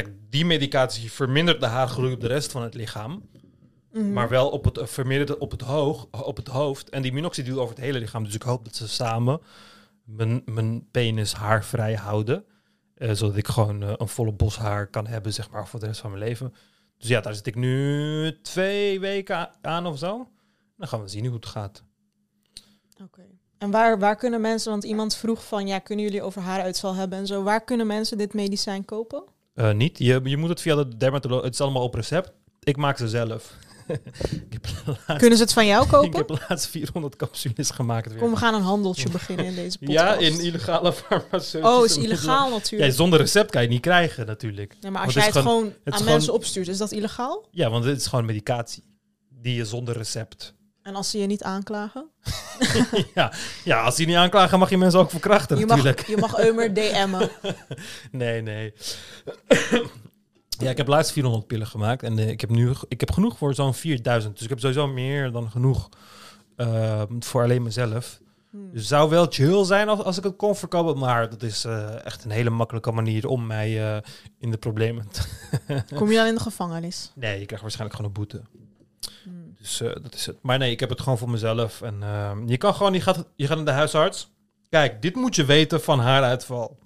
kijk, 0.02 0.16
die 0.30 0.44
medicatie 0.44 1.12
vermindert 1.12 1.60
de 1.60 1.66
haargroei 1.66 2.12
op 2.12 2.20
de 2.20 2.26
rest 2.26 2.52
van 2.52 2.62
het 2.62 2.74
lichaam. 2.74 3.28
Mhm. 3.92 4.12
Maar 4.12 4.28
wel 4.28 4.50
op 4.50 4.64
het, 4.64 4.90
vermindert 4.90 5.38
op 5.38 5.50
het, 5.50 5.60
hoog, 5.60 6.08
op 6.10 6.36
het 6.36 6.48
hoofd. 6.48 6.88
En 6.88 7.02
die 7.02 7.12
minoxidil 7.12 7.60
over 7.60 7.74
het 7.74 7.84
hele 7.84 7.98
lichaam. 7.98 8.24
Dus 8.24 8.34
ik 8.34 8.42
hoop 8.42 8.64
dat 8.64 8.74
ze 8.74 8.88
samen 8.88 9.40
mijn, 10.04 10.42
mijn 10.44 10.90
penis 10.90 11.32
haarvrij 11.32 11.94
houden. 11.94 12.44
Eh, 12.94 13.10
zodat 13.12 13.36
ik 13.36 13.48
gewoon 13.48 13.82
eh, 13.82 13.92
een 13.96 14.08
volle 14.08 14.32
bos 14.32 14.56
haar 14.56 14.86
kan 14.86 15.06
hebben, 15.06 15.32
zeg 15.32 15.50
maar, 15.50 15.68
voor 15.68 15.80
de 15.80 15.86
rest 15.86 16.00
van 16.00 16.10
mijn 16.10 16.22
leven. 16.22 16.54
Dus 16.98 17.08
ja, 17.08 17.20
daar 17.20 17.34
zit 17.34 17.46
ik 17.46 17.54
nu 17.54 18.40
twee 18.42 19.00
weken 19.00 19.50
aan 19.62 19.86
of 19.86 19.98
zo. 19.98 20.28
Dan 20.76 20.88
gaan 20.88 21.02
we 21.02 21.08
zien 21.08 21.26
hoe 21.26 21.34
het 21.34 21.46
gaat. 21.46 21.84
Oké. 23.02 23.22
En 23.58 23.70
waar, 23.70 23.98
waar 23.98 24.16
kunnen 24.16 24.40
mensen, 24.40 24.70
want 24.70 24.84
iemand 24.84 25.16
vroeg 25.16 25.46
van, 25.46 25.66
ja, 25.66 25.78
kunnen 25.78 26.04
jullie 26.04 26.22
over 26.22 26.42
haaruitval 26.42 26.94
hebben 26.94 27.18
en 27.18 27.26
zo. 27.26 27.42
Waar 27.42 27.64
kunnen 27.64 27.86
mensen 27.86 28.18
dit 28.18 28.34
medicijn 28.34 28.84
kopen? 28.84 29.34
Eh, 29.56 29.72
niet. 29.72 29.98
Je, 29.98 30.20
je 30.24 30.36
moet 30.36 30.48
het 30.48 30.60
via 30.60 30.74
de 30.74 30.96
dermatoloog. 30.96 31.42
Het 31.42 31.52
is 31.52 31.60
allemaal 31.60 31.82
op 31.82 31.94
recept. 31.94 32.32
Ik 32.62 32.76
maak 32.76 32.98
ze 32.98 33.08
zelf. 33.08 33.52
ik, 34.50 34.58
laatst, 34.86 35.16
Kunnen 35.16 35.38
ze 35.38 35.44
het 35.44 35.52
van 35.52 35.66
jou 35.66 35.82
ik 35.84 35.88
kopen? 35.90 36.18
heb 36.18 36.40
laatst 36.48 36.66
400 36.68 37.16
capsules 37.16 37.70
gemaakt. 37.70 38.08
Weer. 38.10 38.18
Kom, 38.18 38.30
we 38.30 38.36
gaan 38.36 38.54
een 38.54 38.62
handeltje 38.62 39.10
beginnen 39.10 39.46
in 39.46 39.54
deze 39.54 39.78
podcast. 39.78 39.98
ja, 39.98 40.14
in 40.14 40.40
illegale 40.40 40.92
farmaceutische 41.08 41.60
Oh, 41.62 41.84
is 41.84 41.96
illegaal 41.96 42.48
Ja, 42.48 42.54
natuurlijk. 42.54 42.92
zonder 42.94 43.18
recept 43.18 43.50
kan 43.50 43.62
je 43.62 43.68
niet 43.68 43.80
krijgen 43.80 44.26
natuurlijk. 44.26 44.72
Ja, 44.80 44.90
maar 44.90 44.92
Want 44.92 45.04
als 45.04 45.14
jij 45.14 45.24
het 45.24 45.36
gewoon 45.36 45.72
aan 45.84 46.04
mensen 46.04 46.32
opstuurt, 46.32 46.68
is 46.68 46.78
dat 46.78 46.92
illegaal? 46.92 47.46
Ja, 47.50 47.70
want 47.70 47.84
het 47.84 48.00
is 48.00 48.06
gewoon 48.06 48.24
medicatie. 48.24 48.82
Die 49.40 49.54
je 49.54 49.64
zonder 49.64 49.96
recept. 49.96 50.54
En 50.86 50.94
als 50.94 51.10
ze 51.10 51.18
je 51.18 51.26
niet 51.26 51.42
aanklagen? 51.42 52.08
ja. 53.14 53.32
ja, 53.64 53.82
als 53.82 53.96
die 53.96 54.06
niet 54.06 54.16
aanklagen 54.16 54.58
mag 54.58 54.70
je 54.70 54.78
mensen 54.78 55.00
ook 55.00 55.10
verkrachten 55.10 55.58
Je 55.58 55.66
natuurlijk. 55.66 55.98
mag, 55.98 56.06
je 56.06 56.16
mag 56.16 56.38
Eumer 56.38 56.74
DM'en. 56.74 57.30
Nee, 58.10 58.42
nee. 58.42 58.74
ja, 60.48 60.70
ik 60.70 60.76
heb 60.76 60.86
laatst 60.86 61.12
400 61.12 61.46
pillen 61.46 61.66
gemaakt. 61.66 62.02
En 62.02 62.18
eh, 62.18 62.28
ik, 62.28 62.40
heb 62.40 62.50
nu, 62.50 62.72
ik 62.88 63.00
heb 63.00 63.10
genoeg 63.10 63.38
voor 63.38 63.54
zo'n 63.54 63.74
4000. 63.74 64.34
Dus 64.34 64.42
ik 64.42 64.48
heb 64.48 64.60
sowieso 64.60 64.86
meer 64.86 65.32
dan 65.32 65.50
genoeg 65.50 65.88
eh, 66.56 67.02
voor 67.18 67.42
alleen 67.42 67.62
mezelf. 67.62 68.20
Hmm. 68.56 68.70
Dus 68.70 68.80
het 68.80 68.88
zou 68.88 69.10
wel 69.10 69.26
chill 69.28 69.64
zijn 69.64 69.88
als, 69.88 70.02
als 70.02 70.16
ik 70.16 70.24
het 70.24 70.36
kon 70.36 70.56
verkopen. 70.56 70.98
Maar 70.98 71.30
dat 71.30 71.42
is 71.42 71.64
eh, 71.64 72.04
echt 72.04 72.24
een 72.24 72.30
hele 72.30 72.50
makkelijke 72.50 72.92
manier 72.92 73.26
om 73.26 73.46
mij 73.46 73.94
eh, 73.94 74.02
in 74.38 74.50
de 74.50 74.56
problemen 74.56 75.08
te... 75.08 75.22
Kom 75.94 76.10
je 76.10 76.16
dan 76.16 76.26
in 76.26 76.34
de 76.34 76.40
gevangenis? 76.40 77.12
Nee, 77.14 77.38
je 77.38 77.44
krijgt 77.44 77.62
waarschijnlijk 77.62 77.96
gewoon 77.96 78.10
een 78.10 78.20
boete. 78.20 78.42
Hmm. 79.22 79.35
Dus 79.66 79.80
eh, 79.80 80.02
dat 80.02 80.14
is 80.14 80.26
het. 80.26 80.36
Maar 80.42 80.58
nee, 80.58 80.70
ik 80.70 80.80
heb 80.80 80.88
het 80.88 81.00
gewoon 81.00 81.18
voor 81.18 81.30
mezelf. 81.30 81.82
En 81.82 81.96
eh, 82.02 82.30
je 82.46 82.56
kan 82.56 82.74
gewoon, 82.74 82.92
je 82.92 83.00
gaat, 83.00 83.24
je 83.36 83.46
gaat 83.46 83.56
naar 83.56 83.64
de 83.66 83.70
huisarts. 83.70 84.28
Kijk, 84.68 85.02
dit 85.02 85.14
moet 85.14 85.36
je 85.36 85.44
weten 85.44 85.82
van 85.82 86.00
haaruitval. 86.00 86.78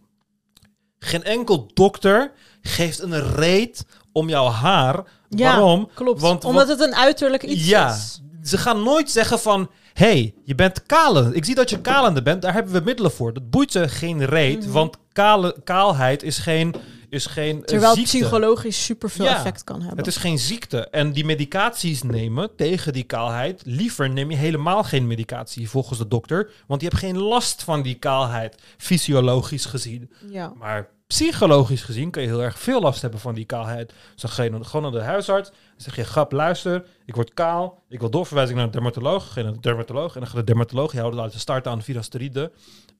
Geen 0.99 1.24
enkel 1.24 1.70
dokter 1.74 2.33
geeft 2.62 2.99
een 2.99 3.35
reet 3.35 3.87
om 4.12 4.28
jouw 4.28 4.49
haar. 4.49 5.05
Ja, 5.28 5.51
Waarom? 5.51 5.89
Klopt, 5.95 6.20
Want- 6.20 6.45
omdat 6.45 6.68
het 6.68 6.81
een 6.81 6.95
uiterlijk 6.95 7.43
iets 7.43 7.68
ja, 7.68 7.91
is. 7.95 8.20
ze 8.43 8.59
gaan 8.59 8.83
nooit 8.83 9.11
zeggen 9.11 9.39
van... 9.39 9.70
hey, 9.93 10.35
je 10.45 10.55
bent 10.55 10.83
kalend. 10.87 11.37
Ik 11.37 11.45
zie 11.45 11.55
dat 11.55 11.70
je 11.70 11.81
kalende 11.81 12.22
bent. 12.22 12.43
Daar 12.43 12.53
hebben 12.53 12.72
we 12.72 12.81
middelen 12.81 13.11
voor. 13.12 13.33
Dat 13.33 13.51
boeit 13.51 13.72
ze 13.72 13.89
geen 13.89 14.24
reet. 14.24 14.64
Mhm. 14.64 14.72
Want 14.72 14.97
kale, 15.12 15.57
kaalheid 15.64 16.22
is 16.22 16.39
geen, 16.39 16.74
is 17.11 17.26
geen 17.26 17.56
eh, 17.58 17.62
Terwijl 17.64 17.94
ziekte. 17.94 18.18
psychologisch 18.18 18.84
superveel 18.84 19.24
Ja, 19.24 19.36
effect 19.36 19.64
kan 19.64 19.78
hebben. 19.80 19.96
Het 19.98 20.06
is 20.06 20.16
geen 20.16 20.38
ziekte. 20.38 20.88
En 20.88 21.12
die 21.12 21.24
medicaties 21.24 22.02
nemen 22.02 22.56
tegen 22.56 22.92
die 22.92 23.04
kaalheid, 23.04 23.62
liever 23.64 24.11
neem 24.11 24.30
je 24.30 24.36
helemaal 24.36 24.82
geen 24.84 25.06
medicatie 25.06 25.68
volgens 25.70 25.98
de 25.98 26.08
dokter. 26.08 26.50
Want 26.66 26.80
je 26.80 26.86
hebt 26.88 27.00
geen 27.00 27.18
last 27.18 27.62
van 27.64 27.82
die 27.82 27.94
kaalheid, 27.94 28.54
fysiologisch 28.78 29.64
gezien. 29.64 30.11
ja. 30.28 30.52
Maar 30.56 30.88
psychologisch 31.06 31.82
gezien 31.82 32.11
kan 32.11 32.22
je 32.22 32.28
heel 32.28 32.42
erg 32.42 32.58
veel 32.58 32.80
last 32.80 33.02
hebben 33.02 33.20
van 33.20 33.34
die 33.34 33.44
kaalheid. 33.44 33.88
Dus 34.12 34.22
dan 34.22 34.30
ga 34.30 34.42
je 34.42 34.64
gewoon 34.64 34.82
naar 34.92 35.00
de 35.00 35.06
huisarts. 35.06 35.48
Dan 35.50 35.58
zeg 35.76 35.96
je, 35.96 36.04
grap, 36.04 36.32
luister, 36.32 36.84
ik 37.06 37.14
word 37.14 37.34
kaal. 37.34 37.82
Ik 37.88 38.00
wil 38.00 38.11
doorverwijzing 38.11 38.58
naar 38.58 38.66
de 38.66 38.72
dermatoloog. 38.72 39.32
Ga 39.32 39.42
naar 39.42 39.52
de 39.52 39.61
dermatoloog. 39.61 40.14
En 40.14 40.20
dan 40.20 40.28
gaat 40.28 40.38
de 40.38 40.44
dermatoloog 40.44 40.92
jou 40.92 41.14
laten 41.14 41.40
starten 41.40 41.72
aan 41.72 41.82
finasteride. 41.82 42.52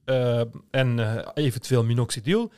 eh, 0.05 0.41
en 0.71 0.99
eh, 0.99 1.29
eventueel 1.45 1.85
minoxidil. 1.85 2.51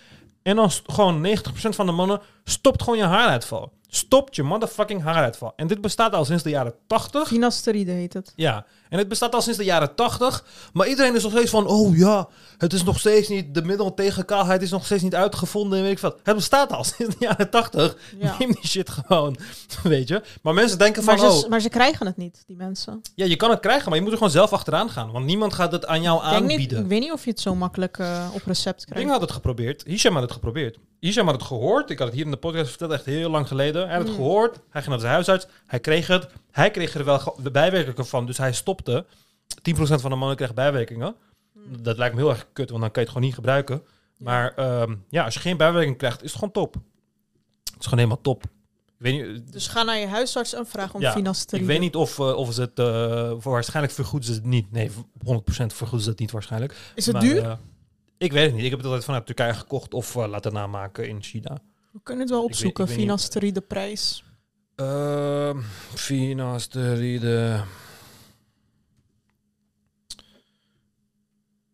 En 0.43 0.57
dan 0.57 0.71
gewoon 0.87 1.27
90% 1.27 1.31
van 1.51 1.87
de 1.87 1.93
mannen 1.93 2.21
stopt 2.45 2.83
gewoon 2.83 2.99
je 2.99 3.05
haaruitval. 3.05 3.73
Stopt 3.95 4.37
je 4.37 4.43
motherfucking 4.43 5.03
haaruitval. 5.03 5.53
En 5.57 5.67
dit 5.67 5.81
bestaat 5.81 6.13
al 6.15 6.25
sinds 6.25 6.43
de 6.43 6.51
jaren 6.51 6.75
80. 6.87 7.29
Finasteride 7.29 7.91
heet 7.91 8.13
het. 8.13 8.33
Ja, 8.37 8.67
en 8.89 8.99
het 8.99 9.09
bestaat 9.09 9.35
al 9.35 9.41
sinds 9.43 9.59
de 9.59 9.65
jaren 9.65 9.95
80. 9.95 10.45
Maar 10.73 10.89
iedereen 10.89 11.15
is 11.15 11.23
nog 11.23 11.33
steeds 11.33 11.51
van, 11.51 11.67
oh 11.67 11.97
ja, 11.97 12.29
het 12.59 12.73
is 12.73 12.85
nog 12.85 12.99
steeds 12.99 13.29
niet, 13.29 13.55
de 13.55 13.63
middel 13.63 13.95
tegen 13.95 14.25
kaalheid 14.25 14.63
is 14.63 14.71
nog 14.71 14.85
steeds 14.85 15.03
niet 15.03 15.15
uitgevonden 15.15 15.79
en 15.79 15.85
weet 15.85 15.93
ik 15.93 15.99
wat. 15.99 16.21
Het 16.23 16.35
bestaat 16.37 16.73
al 16.73 16.85
sinds 16.95 17.17
de 17.17 17.25
jaren 17.25 17.51
80. 17.51 17.97
Ja. 18.19 18.37
Neem 18.39 18.53
die 18.53 18.67
shit 18.67 18.91
gewoon, 18.91 19.37
weet 19.83 20.09
je. 20.09 20.23
Maar 20.43 20.55
mensen 20.55 20.79
denken 20.79 21.05
Maar 21.05 21.19
van, 21.19 21.33
ze, 21.33 21.45
oh, 21.45 21.51
maar 21.51 21.61
ze 21.61 21.69
krijgen 21.69 22.07
het 22.07 22.17
niet, 22.17 22.43
die 22.47 22.57
mensen. 22.57 23.01
ja, 23.15 23.25
je 23.25 23.37
kan 23.37 23.51
het 23.51 23.61
krijgen, 23.61 23.85
maar 23.89 23.95
je 23.97 24.03
moet 24.03 24.11
er 24.13 24.19
gewoon 24.19 24.33
zelf 24.33 24.53
achteraan 24.53 24.91
gaan. 24.91 25.11
Want 25.13 25.25
niemand 25.25 25.53
gaat 25.55 25.73
het 25.73 25.87
aan 25.87 26.03
jou 26.03 26.19
Ik, 26.19 26.25
niet, 26.25 26.51
aanbieden. 26.51 26.79
ik 26.83 26.87
weet 26.87 27.01
niet 27.01 27.13
of 27.13 27.25
je 27.25 27.31
het 27.31 27.41
zo 27.41 27.55
makkelijk 27.55 27.99
eh, 27.99 28.29
op 28.35 28.43
recept 28.47 28.79
Ding 28.79 28.91
krijgt. 28.91 29.11
had 29.11 29.21
het 29.21 29.33
geprobeerd. 29.33 29.83
Hisham 29.87 30.13
had 30.13 30.23
het 30.23 30.33
geprobeerd. 30.33 30.79
Hisham 31.07 31.27
had 31.27 31.35
het 31.35 31.45
gehoord. 31.45 31.91
Ik 31.91 31.99
had 31.99 32.07
het 32.07 32.17
hier 32.17 32.25
in 32.25 32.31
de 32.31 32.37
podcast 32.37 32.69
verteld, 32.69 32.91
echt 32.93 33.05
heel 33.05 33.31
lang 33.31 33.49
geleden. 33.49 33.83
Hij 33.87 33.97
had 33.97 34.07
het 34.07 34.17
Hmm. 34.17 34.25
gehoord. 34.25 34.55
Hij 34.71 34.81
ging 34.81 34.89
naar 34.89 35.01
zijn 35.01 35.13
huisarts. 35.13 35.47
Hij 35.67 35.81
kreeg 35.81 36.07
het. 36.07 36.29
Hij 36.51 36.71
kreeg 36.71 36.95
er 36.95 37.05
wel 37.05 37.37
de 37.43 37.51
bijwerkingen 37.51 38.07
van, 38.07 38.27
dus 38.27 38.39
hij 38.39 38.53
stopte. 38.53 39.07
10% 39.63 40.01
van 40.01 40.11
de 40.11 40.17
mannen 40.17 40.37
kreeg 40.37 40.55
bijwerkingen. 40.55 41.15
Hmm. 41.53 41.83
Dat 41.83 41.97
lijkt 41.99 42.15
me 42.15 42.21
heel 42.21 42.31
erg 42.31 42.47
kut, 42.53 42.71
want 42.71 42.83
dan 42.83 42.91
kan 42.91 43.03
je 43.03 43.09
het 43.09 43.17
gewoon 43.17 43.23
niet 43.27 43.35
gebruiken. 43.35 43.83
Maar 44.19 44.55
ehm, 44.55 44.95
ja, 45.09 45.25
als 45.25 45.35
je 45.35 45.41
geen 45.41 45.57
bijwerking 45.57 45.97
krijgt, 45.97 46.23
is 46.23 46.31
het 46.31 46.39
gewoon 46.39 46.53
top. 46.53 46.75
Het 46.75 46.83
is 47.79 47.85
gewoon 47.85 47.99
helemaal 47.99 48.21
top. 48.23 48.43
Niet, 48.99 49.53
Dus 49.53 49.69
ga 49.69 49.83
naar 49.83 49.99
je 49.99 50.07
huisarts 50.07 50.55
en 50.55 50.67
vraag 50.67 50.95
om 50.95 51.01
Ja, 51.01 51.13
finasteride. 51.13 51.63
ik 51.65 51.71
weet 51.71 51.81
niet 51.81 51.97
of, 51.97 52.19
eh, 52.19 52.37
of 52.37 52.53
ze 52.55 52.61
het... 52.61 52.79
eh, 52.79 53.33
voor 53.39 53.53
waarschijnlijk 53.53 53.95
vergoeden 53.95 54.29
ze 54.29 54.35
het 54.35 54.45
niet. 54.45 54.73
Nee, 54.73 54.91
100% 55.25 55.73
vergoeden 55.75 56.01
ze 56.03 56.11
het 56.11 56.19
niet 56.19 56.31
waarschijnlijk. 56.31 56.77
Is 56.95 57.05
het 57.07 57.15
Maar, 57.15 57.23
duur? 57.25 57.43
eh, 57.43 57.53
ik 58.23 58.33
weet 58.33 58.47
het 58.47 58.55
niet. 58.55 58.65
Ik 58.65 58.71
heb 58.71 58.79
het 58.79 58.87
altijd 58.87 59.05
vanuit 59.05 59.27
Turkije 59.27 59.55
gekocht 59.55 59.95
of 59.95 60.17
eh, 60.17 60.29
laten 60.29 60.53
namaken 60.53 61.09
in 61.09 61.23
China. 61.23 61.59
We 61.93 62.01
kunnen 62.03 62.23
het 62.23 62.33
wel 62.33 62.45
opzoeken, 62.45 62.89
finasteride 62.89 63.61
prijs. 63.61 64.25
Ehm 64.75 65.61
finasteride. 65.95 67.65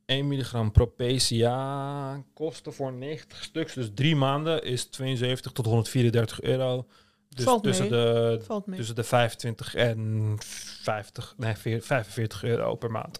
1 0.06 0.28
milligram 0.28 0.72
propecia 0.72 2.22
kosten 2.34 2.72
voor 2.72 2.92
90 2.92 3.42
stuks, 3.44 3.74
dus 3.74 3.90
drie 3.94 4.16
maanden, 4.16 4.62
is 4.62 4.84
72 4.84 5.52
tot 5.52 5.64
134 5.64 6.42
euro. 6.42 6.86
Dus 7.28 7.44
Valt 7.44 7.62
tussen, 7.62 7.90
mee. 7.90 7.92
de, 8.00 8.40
Valt 8.42 8.66
mee. 8.66 8.76
tussen 8.78 8.94
de 8.94 9.04
25 9.04 9.74
en 9.74 10.36
50, 10.38 11.34
nee, 11.36 11.54
45 11.56 12.44
euro 12.44 12.74
per 12.74 12.90
maand. 12.90 13.18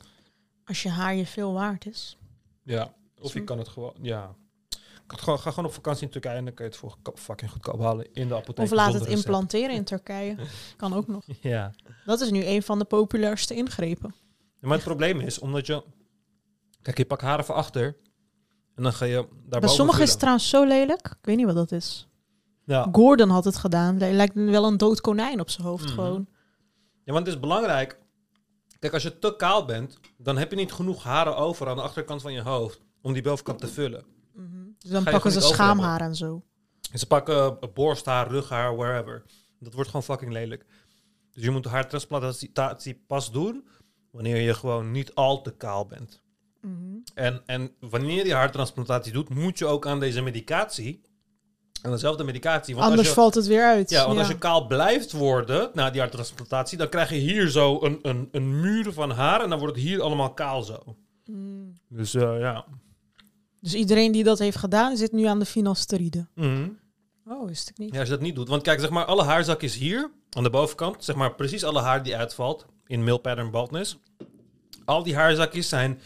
Als 0.64 0.82
je 0.82 0.88
haar 0.88 1.14
je 1.14 1.26
veel 1.26 1.52
waard 1.52 1.86
is. 1.86 2.16
Ja, 2.62 2.94
of 3.20 3.32
je 3.32 3.44
kan 3.44 3.58
het 3.58 3.68
gewoon, 3.68 3.94
ja. 4.02 4.34
Ik 4.70 4.78
kan 5.06 5.16
het 5.16 5.20
gewoon, 5.20 5.38
ga 5.38 5.50
gewoon 5.50 5.64
op 5.64 5.72
vakantie 5.74 6.04
in 6.06 6.10
Turkije 6.12 6.36
en 6.36 6.44
dan 6.44 6.54
kan 6.54 6.64
je 6.66 6.70
het 6.70 6.80
voor 6.80 6.96
fucking 7.14 7.50
goedkoop 7.50 7.80
halen 7.80 8.12
in 8.12 8.28
de 8.28 8.34
apotheek. 8.34 8.64
Of 8.64 8.70
laat 8.70 8.92
het 8.92 9.02
recept. 9.02 9.16
implanteren 9.18 9.74
in 9.74 9.84
Turkije. 9.84 10.36
Kan 10.76 10.94
ook 10.94 11.06
nog. 11.06 11.24
Ja. 11.40 11.70
Dat 12.04 12.20
is 12.20 12.30
nu 12.30 12.44
een 12.44 12.62
van 12.62 12.78
de 12.78 12.84
populairste 12.84 13.54
ingrepen. 13.54 14.14
Ja, 14.60 14.66
maar 14.68 14.76
het 14.76 14.84
probleem 14.86 15.20
is, 15.20 15.38
omdat 15.38 15.66
je... 15.66 15.82
Kijk, 16.82 16.98
je 16.98 17.04
pakt 17.04 17.22
haren 17.22 17.44
van 17.44 17.54
achter. 17.54 17.96
En 18.74 18.82
dan 18.82 18.92
ga 18.92 19.04
je 19.04 19.14
daarboven 19.14 19.60
Bij 19.60 19.68
sommigen 19.68 20.02
is 20.02 20.08
het 20.10 20.18
trouwens 20.18 20.48
zo 20.48 20.64
lelijk. 20.64 21.06
Ik 21.06 21.16
weet 21.26 21.36
niet 21.36 21.46
wat 21.46 21.54
dat 21.54 21.72
is. 21.72 22.08
Ja. 22.64 22.88
Gordon 22.92 23.28
had 23.30 23.44
het 23.44 23.56
gedaan. 23.56 23.98
Hij 24.00 24.12
lijkt 24.12 24.34
wel 24.34 24.64
een 24.64 24.76
dood 24.76 25.00
konijn 25.00 25.40
op 25.40 25.50
zijn 25.50 25.66
hoofd 25.66 25.84
Mhm. 25.84 25.94
gewoon. 25.94 26.26
ja, 27.04 27.12
want 27.12 27.26
het 27.26 27.34
is 27.34 27.40
belangrijk. 27.40 27.98
Kijk, 28.78 28.92
als 28.92 29.02
je 29.02 29.18
te 29.18 29.34
kaal 29.36 29.64
bent, 29.64 29.98
dan 30.16 30.36
heb 30.36 30.50
je 30.50 30.56
niet 30.56 30.72
genoeg 30.72 31.02
haren 31.02 31.36
over 31.36 31.68
aan 31.68 31.76
de 31.76 31.82
achterkant 31.82 32.22
van 32.22 32.32
je 32.32 32.42
hoofd. 32.42 32.80
Om 33.02 33.12
die 33.12 33.22
bovenkant 33.22 33.58
te 33.58 33.68
vullen. 33.68 34.04
Mhm. 34.34 34.46
Dus 34.78 34.90
dan 34.90 35.04
pakken 35.04 35.32
ze 35.32 35.40
schaamhaar 35.40 36.00
en 36.00 36.14
zo. 36.14 36.42
En 36.92 36.98
ze 36.98 37.06
pakken 37.06 37.60
eh, 37.60 37.68
borsthaar, 37.74 38.28
rughaar, 38.28 38.76
wherever. 38.76 39.24
Dat 39.60 39.74
wordt 39.74 39.88
gewoon 39.88 40.04
fucking 40.04 40.32
lelijk. 40.32 40.66
Dus 41.32 41.44
je 41.44 41.50
moet 41.50 41.62
de 41.62 41.68
haartransplantatie 41.68 43.04
pas 43.06 43.32
doen 43.32 43.68
wanneer 44.10 44.40
je 44.40 44.54
gewoon 44.54 44.90
niet 44.90 45.14
al 45.14 45.42
te 45.42 45.50
kaal 45.56 45.86
bent. 45.86 46.22
Mhm. 46.60 46.96
En, 47.14 47.42
en 47.46 47.70
wanneer 47.80 48.26
je 48.26 48.34
haartransplantatie 48.34 49.12
doet, 49.12 49.28
moet 49.28 49.58
je 49.58 49.66
ook 49.66 49.86
aan 49.86 50.00
deze 50.00 50.20
medicatie, 50.20 51.00
aan 51.82 51.90
dezelfde 51.90 52.24
medicatie. 52.24 52.74
Want 52.74 52.86
Anders 52.86 53.06
als 53.06 53.16
je, 53.16 53.20
valt 53.20 53.34
het 53.34 53.46
weer 53.46 53.64
uit. 53.64 53.90
ja, 53.90 54.06
want 54.06 54.18
als 54.18 54.28
je 54.28 54.38
kaal 54.38 54.66
blijft 54.66 55.12
worden 55.12 55.70
na 55.74 55.90
die 55.90 56.00
haartransplantatie, 56.00 56.78
dan 56.78 56.88
krijg 56.88 57.10
je 57.10 57.16
hier 57.16 57.48
zo 57.48 57.82
een, 57.82 57.98
een, 58.02 58.28
een 58.32 58.60
muur 58.60 58.92
van 58.92 59.10
haar 59.10 59.42
en 59.42 59.50
dan 59.50 59.58
wordt 59.58 59.74
het 59.74 59.84
hier 59.84 60.02
allemaal 60.02 60.34
kaal 60.34 60.62
zo. 60.62 60.96
Mm. 61.24 61.72
Dus 61.88 62.14
eh, 62.14 62.38
ja. 62.40 62.64
Dus 63.60 63.74
iedereen 63.74 64.12
die 64.12 64.24
dat 64.24 64.38
heeft 64.38 64.56
gedaan, 64.56 64.96
zit 64.96 65.12
nu 65.12 65.24
aan 65.24 65.38
de 65.38 65.44
finasteride. 65.44 66.26
Mhm. 66.34 66.68
Oh, 67.26 67.46
wist 67.46 67.68
ik 67.68 67.78
niet. 67.78 67.92
Ja, 67.92 67.98
als 67.98 68.08
je 68.08 68.14
dat 68.14 68.22
niet 68.22 68.34
doet. 68.34 68.48
Want 68.48 68.62
kijk, 68.62 68.80
zeg 68.80 68.90
maar, 68.90 69.04
alle 69.04 69.22
haarzakjes 69.22 69.74
hier 69.74 70.10
aan 70.30 70.42
de 70.42 70.50
bovenkant, 70.50 71.04
zeg 71.04 71.16
maar 71.16 71.34
precies 71.34 71.64
alle 71.64 71.80
haar 71.80 72.02
die 72.02 72.16
uitvalt 72.16 72.66
in 72.86 73.04
male 73.04 73.18
pattern 73.18 73.50
baldness. 73.50 73.98
Al 74.84 75.02
die 75.02 75.14
haarzakjes 75.14 75.68
zijn 75.68 76.00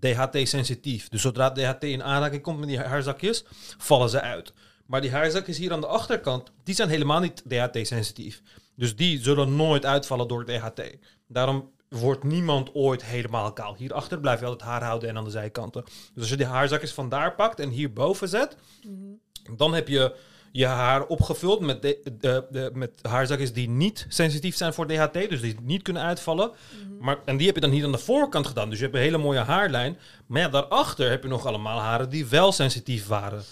DHT-sensitief. 0.00 1.08
Dus 1.08 1.22
zodra 1.22 1.52
DHT 1.52 1.82
in 1.84 2.02
aanraking 2.02 2.42
komt 2.42 2.58
met 2.58 2.68
die 2.68 2.78
haarzakjes, 2.78 3.44
vallen 3.78 4.08
ze 4.08 4.20
uit. 4.20 4.52
Maar 4.86 5.00
die 5.00 5.10
haarzakjes 5.10 5.58
hier 5.58 5.72
aan 5.72 5.80
de 5.80 5.86
achterkant, 5.86 6.52
die 6.64 6.74
zijn 6.74 6.88
helemaal 6.88 7.20
niet 7.20 7.42
DHT-sensitief. 7.48 8.42
Dus 8.76 8.96
die 8.96 9.22
zullen 9.22 9.56
nooit 9.56 9.86
uitvallen 9.86 10.28
door 10.28 10.44
DHT. 10.44 10.82
Daarom 11.28 11.70
wordt 11.92 12.24
niemand 12.24 12.74
ooit 12.74 13.04
helemaal 13.04 13.52
kaal. 13.52 13.74
Hierachter 13.76 14.20
blijf 14.20 14.40
je 14.40 14.46
altijd 14.46 14.70
haar 14.70 14.82
houden 14.84 15.08
en 15.08 15.16
aan 15.16 15.24
de 15.24 15.30
zijkanten. 15.30 15.84
Dus 15.84 16.20
als 16.22 16.28
je 16.28 16.36
die 16.36 16.46
haarzakjes 16.46 16.92
vandaar 16.92 17.34
pakt 17.34 17.60
en 17.60 17.68
hierboven 17.68 18.28
zet, 18.28 18.56
Mhm. 18.86 19.56
dan 19.56 19.74
heb 19.74 19.88
je 19.88 20.14
je 20.52 20.66
haar 20.66 21.04
opgevuld 21.06 21.60
met, 21.60 21.82
de, 21.82 22.00
de, 22.18 22.46
de- 22.50 22.70
met 22.74 22.90
haarzakjes 23.02 23.52
die 23.52 23.68
niet 23.68 24.06
sensitief 24.08 24.56
zijn 24.56 24.72
voor 24.74 24.86
DHT, 24.86 25.12
dus 25.28 25.40
die 25.40 25.56
niet 25.62 25.82
kunnen 25.82 26.02
uitvallen. 26.02 26.50
Mhm. 26.50 27.04
Maar, 27.04 27.18
en 27.24 27.36
die 27.36 27.46
heb 27.46 27.54
je 27.54 27.60
dan 27.60 27.70
hier 27.70 27.84
aan 27.84 27.92
de 27.92 27.98
voorkant 27.98 28.46
gedaan. 28.46 28.68
Dus 28.70 28.78
je 28.78 28.84
hebt 28.84 28.96
een 28.96 29.02
hele 29.02 29.18
mooie 29.18 29.38
haarlijn. 29.38 29.98
Maar 30.26 30.40
ja, 30.40 30.48
daarachter 30.48 31.10
heb 31.10 31.22
je 31.22 31.28
nog 31.28 31.46
allemaal 31.46 31.78
haren 31.78 32.08
die 32.10 32.26
wel 32.26 32.52
sensitief 32.52 33.06
waren 33.06 33.42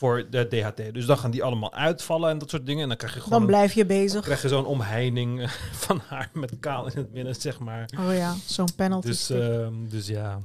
voor 0.00 0.26
de 0.30 0.48
DHT. 0.48 0.94
Dus 0.94 1.06
dan 1.06 1.18
gaan 1.18 1.30
die 1.30 1.42
allemaal 1.42 1.72
uitvallen 1.74 2.30
en 2.30 2.38
dat 2.38 2.50
soort 2.50 2.66
dingen. 2.66 2.82
En 2.82 2.88
dan 2.88 2.96
krijg 2.96 3.14
je 3.14 3.20
gewoon 3.20 3.38
Dan 3.38 3.46
blijf 3.48 3.72
je 3.72 3.86
bezig. 3.86 4.22
krijg 4.24 4.42
je 4.42 4.48
zo'n 4.48 4.66
omheining 4.66 5.40
eh, 5.42 5.48
van 5.86 6.00
haar 6.08 6.30
met 6.32 6.52
kaal 6.60 6.86
in 6.86 6.92
het 6.96 7.12
midden, 7.12 7.34
zeg 7.34 7.58
maar. 7.58 7.88
Oh 7.98 8.14
ja, 8.14 8.34
zo'n 8.46 8.74
penalty. 8.76 9.06
Dus, 9.06 9.30
ehm, 9.30 9.72
dus 9.88 10.06
ja. 10.06 10.40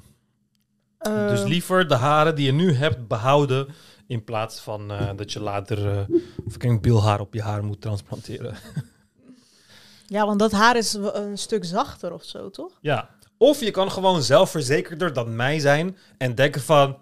Eh, 0.97 1.27
Dus 1.29 1.43
liever 1.43 1.87
de 1.87 1.95
haren 1.95 2.35
die 2.35 2.45
je 2.45 2.51
nu 2.51 2.73
hebt 2.73 3.07
behouden. 3.07 3.67
In 4.07 4.23
plaats 4.23 4.59
van 4.59 4.91
eh, 4.91 5.09
dat 5.15 5.31
je 5.31 5.39
later 5.41 6.07
fucking 6.49 6.81
bilhaar 6.81 7.19
op 7.19 7.33
je 7.33 7.41
haar 7.41 7.63
moet 7.63 7.81
transplanteren. 7.81 8.55
ja, 10.15 10.25
want 10.25 10.39
dat 10.39 10.51
haar 10.51 10.77
is 10.77 10.93
een 10.93 11.37
stuk 11.37 11.65
zachter 11.65 12.13
of 12.13 12.23
zo, 12.23 12.49
toch? 12.49 12.71
ja. 12.81 13.09
Of 13.37 13.59
je 13.59 13.71
kan 13.71 13.91
gewoon 13.91 14.23
zelfverzekerder 14.23 15.13
dan 15.13 15.35
mij 15.35 15.59
zijn. 15.59 15.97
En 16.17 16.35
denken 16.35 16.61
van. 16.61 16.97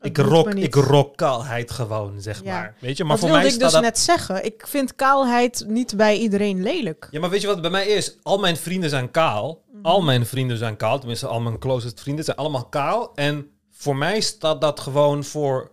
Ik, 0.00 0.18
rock, 0.18 0.54
niet. 0.54 0.64
ik 0.64 0.74
rock 0.74 1.16
kaalheid 1.16 1.70
gewoon, 1.70 2.20
zeg 2.20 2.44
Ja. 2.44 2.52
maar. 2.52 2.74
Weet 2.80 2.96
je, 2.96 3.04
maar 3.04 3.12
dat 3.12 3.20
voor 3.20 3.28
wilde 3.28 3.44
mij 3.44 3.52
ik 3.54 3.60
staat 3.60 3.70
dus 3.72 3.80
dat... 3.80 3.82
net 3.82 3.98
zeggen. 3.98 4.44
Ik 4.44 4.66
vind 4.66 4.94
kaalheid 4.94 5.64
niet 5.66 5.96
bij 5.96 6.16
iedereen 6.18 6.62
lelijk. 6.62 7.08
Ja, 7.10 7.20
maar 7.20 7.30
weet 7.30 7.40
je 7.40 7.46
wat 7.46 7.60
bij 7.60 7.70
mij 7.70 7.86
is? 7.86 8.16
Al 8.22 8.38
mijn 8.38 8.56
vrienden 8.56 8.90
zijn 8.90 9.10
kaal. 9.10 9.62
Mhm. 9.72 9.84
Al 9.86 10.02
mijn 10.02 10.26
vrienden 10.26 10.58
zijn 10.58 10.76
kaal. 10.76 10.98
Tenminste, 10.98 11.26
al 11.26 11.40
mijn 11.40 11.58
closest 11.58 12.00
vrienden 12.00 12.24
zijn 12.24 12.36
allemaal 12.36 12.64
kaal. 12.68 13.12
En 13.14 13.46
voor 13.70 13.96
mij 13.96 14.20
staat 14.20 14.60
dat 14.60 14.80
gewoon 14.80 15.24
voor 15.24 15.70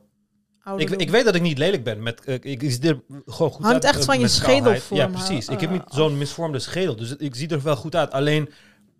Ik, 0.77 0.89
ik 0.89 1.09
weet 1.09 1.25
dat 1.25 1.35
ik 1.35 1.41
niet 1.41 1.57
lelijk 1.57 1.83
ben. 1.83 2.03
Met, 2.03 2.21
ik, 2.25 2.61
zie 2.61 2.81
er 2.89 3.01
gewoon 3.25 3.51
goed 3.51 3.65
Hangt 3.65 3.85
uit. 3.85 3.95
echt 3.95 4.05
van 4.05 4.19
je 4.19 4.27
schedelvorm 4.27 4.99
kaalheid. 4.99 5.13
Ja, 5.13 5.25
precies. 5.25 5.47
ik 5.47 5.59
heb 5.61 5.69
niet 5.71 5.81
Ah. 5.85 5.93
zo'n 5.95 6.17
misvormde 6.17 6.59
schedel. 6.59 6.95
Dus 6.95 7.15
ik 7.15 7.35
zie 7.35 7.47
er 7.47 7.61
wel 7.63 7.75
goed 7.75 7.95
uit. 7.95 8.11
Alleen 8.11 8.49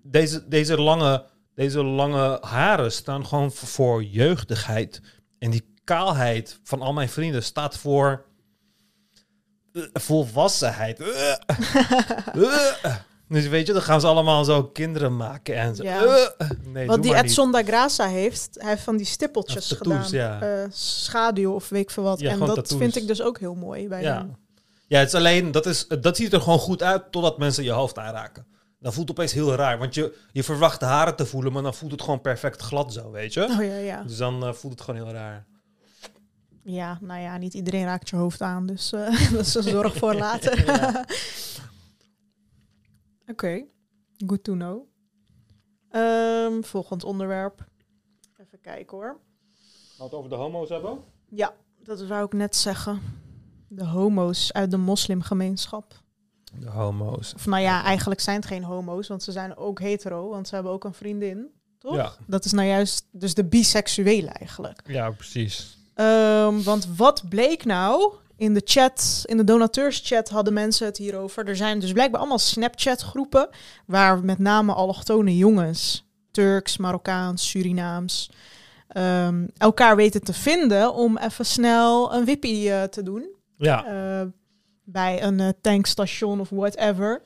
deze, 0.04 0.48
deze, 0.48 0.82
lange, 0.82 1.26
deze 1.56 1.84
lange 1.84 2.38
haren 2.42 2.92
staan 2.92 3.26
gewoon 3.26 3.52
voor 3.52 4.04
jeugdigheid. 4.04 5.02
En 5.40 5.52
die 5.52 5.74
kaalheid 5.84 6.60
van 6.64 6.82
al 6.82 6.94
mijn 6.94 7.10
vrienden 7.10 7.44
staat 7.44 7.78
voor 7.78 8.26
eh, 9.74 9.82
volwassenheid. 9.94 11.00
Eh. 11.00 11.34
Eh. 12.82 12.96
Dus 13.30 13.48
weet 13.48 13.68
je, 13.68 13.74
dan 13.74 13.82
gaan 13.82 14.02
ze 14.02 14.08
allemaal 14.08 14.44
zo 14.44 14.64
kinderen 14.64 15.18
maken 15.18 15.56
en 15.56 15.76
zo. 15.76 15.84
Ja. 15.84 16.34
Nee, 16.64 16.88
Wat 16.88 17.04
die. 17.04 17.16
Edson 17.16 17.52
da 17.52 17.64
Graça 17.64 18.10
heeft, 18.12 18.50
hij 18.52 18.70
heeft 18.70 18.84
van 18.84 18.98
die 18.98 19.06
stippeltjes 19.06 19.68
tattoos, 19.68 20.06
gedaan. 20.06 20.40
ja. 20.40 20.68
Schaduw 20.72 21.54
of 21.54 21.70
weet 21.70 21.82
ik 21.82 21.90
veel 21.90 22.04
wat. 22.04 22.20
Ja, 22.20 22.32
en 22.32 22.40
dat 22.40 22.56
tattoos. 22.56 22.78
vind 22.78 22.96
ik 22.96 23.08
dus 23.08 23.22
ook 23.22 23.40
heel 23.40 23.56
mooi 23.56 23.88
bij 23.88 24.02
Ja. 24.02 24.18
hem. 24.18 24.36
Ja, 24.88 25.00
het 25.00 25.08
is 25.08 25.14
alleen, 25.16 25.52
dat, 25.52 25.66
is, 25.66 25.88
dat 25.88 26.16
ziet 26.16 26.34
er 26.34 26.42
gewoon 26.42 26.60
goed 26.60 26.84
uit 26.84 27.12
totdat 27.12 27.38
mensen 27.38 27.64
je 27.64 27.72
hoofd 27.72 27.98
aanraken. 27.98 28.46
Dan 28.86 28.94
voelt 28.94 29.10
het 29.10 29.18
opeens 29.18 29.34
heel 29.34 29.56
raar, 29.56 29.78
want 29.78 29.94
je, 29.94 30.18
je 30.32 30.44
verwacht 30.44 30.80
de 30.80 30.86
haren 30.86 31.16
te 31.16 31.26
voelen, 31.26 31.54
maar 31.54 31.64
dan 31.64 31.74
voelt 31.74 31.92
het 31.92 32.02
gewoon 32.02 32.22
perfect 32.22 32.62
glad 32.62 32.94
zo, 32.94 33.12
weet 33.12 33.34
je? 33.34 33.44
Oh 33.44 33.64
ja, 33.64 33.76
ja. 33.76 34.04
Dus 34.04 34.18
dan 34.18 34.46
eh, 34.46 34.54
voelt 34.54 34.74
het 34.74 34.82
gewoon 34.82 35.06
heel 35.06 35.14
raar. 35.14 35.46
Ja, 36.64 36.98
nou 37.02 37.22
ja, 37.22 37.38
niet 37.38 37.54
iedereen 37.54 37.84
raakt 37.84 38.10
je 38.10 38.16
hoofd 38.16 38.42
aan, 38.42 38.66
dus 38.66 38.92
eh, 38.92 39.32
dat 39.32 39.46
is 39.46 39.56
een 39.56 39.64
zorg 39.64 39.96
voor 39.96 40.16
later. 40.26 40.60
Oké, 43.32 43.66
good 44.28 44.44
to 44.44 44.54
know. 44.54 44.84
Ehm, 45.90 46.62
volgend 46.62 47.04
onderwerp. 47.04 47.66
Even 48.38 48.62
kijken 48.62 48.98
hoor. 48.98 49.20
Gaan 49.58 49.98
we 49.98 50.04
het 50.04 50.14
over 50.14 50.30
de 50.30 50.36
homo's 50.36 50.70
hebben? 50.70 51.00
Ja, 51.30 51.54
dat 51.84 52.08
wou 52.08 52.26
ik 52.26 52.34
net 52.34 52.56
zeggen. 52.56 53.02
De 53.68 53.86
homo's 53.86 54.52
uit 54.52 54.72
de 54.72 54.78
moslimgemeenschap. 54.78 56.04
De 56.60 56.70
homo's. 56.70 57.34
Of 57.36 57.46
nou 57.46 57.62
ja, 57.62 57.84
eigenlijk 57.84 58.22
zijn 58.22 58.36
het 58.36 58.46
geen 58.46 58.64
homo's, 58.64 59.08
want 59.08 59.24
ze 59.24 59.32
zijn 59.32 59.58
ook 59.58 59.80
hetero, 59.80 60.30
want 60.30 60.48
ze 60.48 60.56
hebben 60.56 60.74
ook 60.74 60.84
een 60.84 60.94
vriendin. 60.94 61.48
Toch? 61.80 61.96
Ja. 61.96 62.12
Dat 62.28 62.46
is 62.46 62.52
nou 62.52 62.68
juist 62.68 63.08
dus 63.12 63.34
de 63.34 63.46
biseksuele 63.46 64.30
eigenlijk. 64.30 64.82
Ja, 64.86 65.12
precies. 65.12 65.78
Ehm, 65.94 66.62
want 66.64 66.88
wat 66.96 67.30
bleek 67.30 67.66
nou? 67.66 68.14
In 68.38 68.54
de 68.54 68.62
chat, 68.64 69.24
in 69.26 69.38
de 69.38 69.44
donateurschat 69.44 70.30
hadden 70.30 70.54
mensen 70.54 70.86
het 70.86 70.98
hierover. 70.98 71.48
Er 71.48 71.56
zijn 71.56 71.80
dus 71.80 71.92
blijkbaar 71.92 72.20
allemaal 72.20 72.40
Snapchat-groepen 72.40 73.50
waar 73.86 74.24
met 74.24 74.40
name 74.40 74.74
allochtone 74.74 75.38
jongens, 75.38 76.06
Turks, 76.32 76.78
Marokkaans, 76.78 77.50
Surinaams, 77.50 78.32
ehm, 78.88 79.48
elkaar 79.58 79.96
weten 79.96 80.24
te 80.24 80.34
vinden 80.34 80.94
om 80.94 81.18
even 81.18 81.46
snel 81.46 82.14
een 82.14 82.26
wippie 82.26 82.72
eh, 82.72 82.84
te 82.84 83.04
doen. 83.04 83.28
Ja. 83.58 83.86
Eh, 83.86 84.28
bij 84.86 85.24
een 85.24 85.40
eh, 85.40 85.50
tankstation 85.62 86.40
of 86.40 86.50
whatever. 86.50 87.22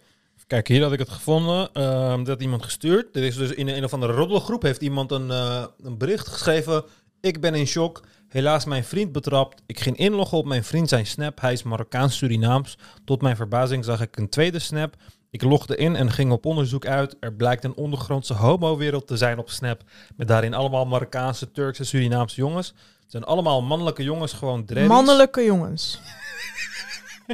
Kijk, 0.47 0.67
hier 0.67 0.83
had 0.83 0.91
ik 0.91 0.99
het 0.99 1.09
gevonden. 1.09 1.69
Ehm 1.73 2.23
dat 2.23 2.41
iemand 2.41 2.63
gestuurd. 2.63 3.15
Er 3.15 3.23
is 3.23 3.35
dus 3.35 3.51
in 3.51 3.67
een 3.67 3.83
of 3.83 3.93
andere 3.93 4.13
roddelgroep 4.13 4.61
heeft 4.61 4.81
iemand 4.81 5.11
een, 5.11 5.31
eh, 5.31 5.65
een 5.83 5.97
bericht 5.97 6.27
geschreven. 6.27 6.83
Ik 7.21 7.41
ben 7.41 7.55
in 7.55 7.67
shock. 7.67 8.03
Helaas 8.27 8.65
mijn 8.65 8.83
vriend 8.83 9.11
betrapt. 9.11 9.61
Ik 9.65 9.79
ging 9.79 9.97
inloggen 9.97 10.37
op 10.37 10.45
mijn 10.45 10.63
vriend 10.63 10.89
zijn 10.89 11.05
snap. 11.05 11.41
Hij 11.41 11.53
is 11.53 11.63
Marokkaans-Surinaams. 11.63 12.77
Tot 13.05 13.21
mijn 13.21 13.35
verbazing 13.35 13.85
zag 13.85 14.01
ik 14.01 14.17
een 14.17 14.29
tweede 14.29 14.59
snap. 14.59 14.95
Ik 15.31 15.43
logde 15.43 15.75
in 15.75 15.95
en 15.95 16.11
ging 16.11 16.31
op 16.31 16.45
onderzoek 16.45 16.85
uit. 16.85 17.15
Er 17.19 17.33
blijkt 17.33 17.63
een 17.63 17.75
ondergrondse 17.75 18.33
homo-wereld 18.33 19.07
te 19.07 19.17
zijn 19.17 19.37
op 19.37 19.49
Snap. 19.49 19.83
Met 20.15 20.27
daarin 20.27 20.53
allemaal 20.53 20.85
Marokkaanse, 20.85 21.51
Turkse, 21.51 21.83
Surinaamse 21.83 22.35
jongens. 22.35 22.67
Het 23.01 23.11
zijn 23.11 23.23
allemaal 23.23 23.61
mannelijke 23.61 24.03
jongens, 24.03 24.33
gewoon 24.33 24.65
dreadies. 24.65 24.91
Mannelijke 24.91 25.43
jongens. 25.43 25.99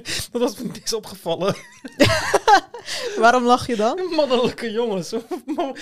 Dat 0.32 0.42
was 0.42 0.58
me 0.58 0.70
niks 0.74 0.94
opgevallen. 0.94 1.56
Waarom 3.20 3.44
lach 3.44 3.68
je 3.68 3.76
dan? 3.76 4.00
Mannelijke 4.16 4.72
jongens. 4.72 5.14
Maar- 5.46 5.74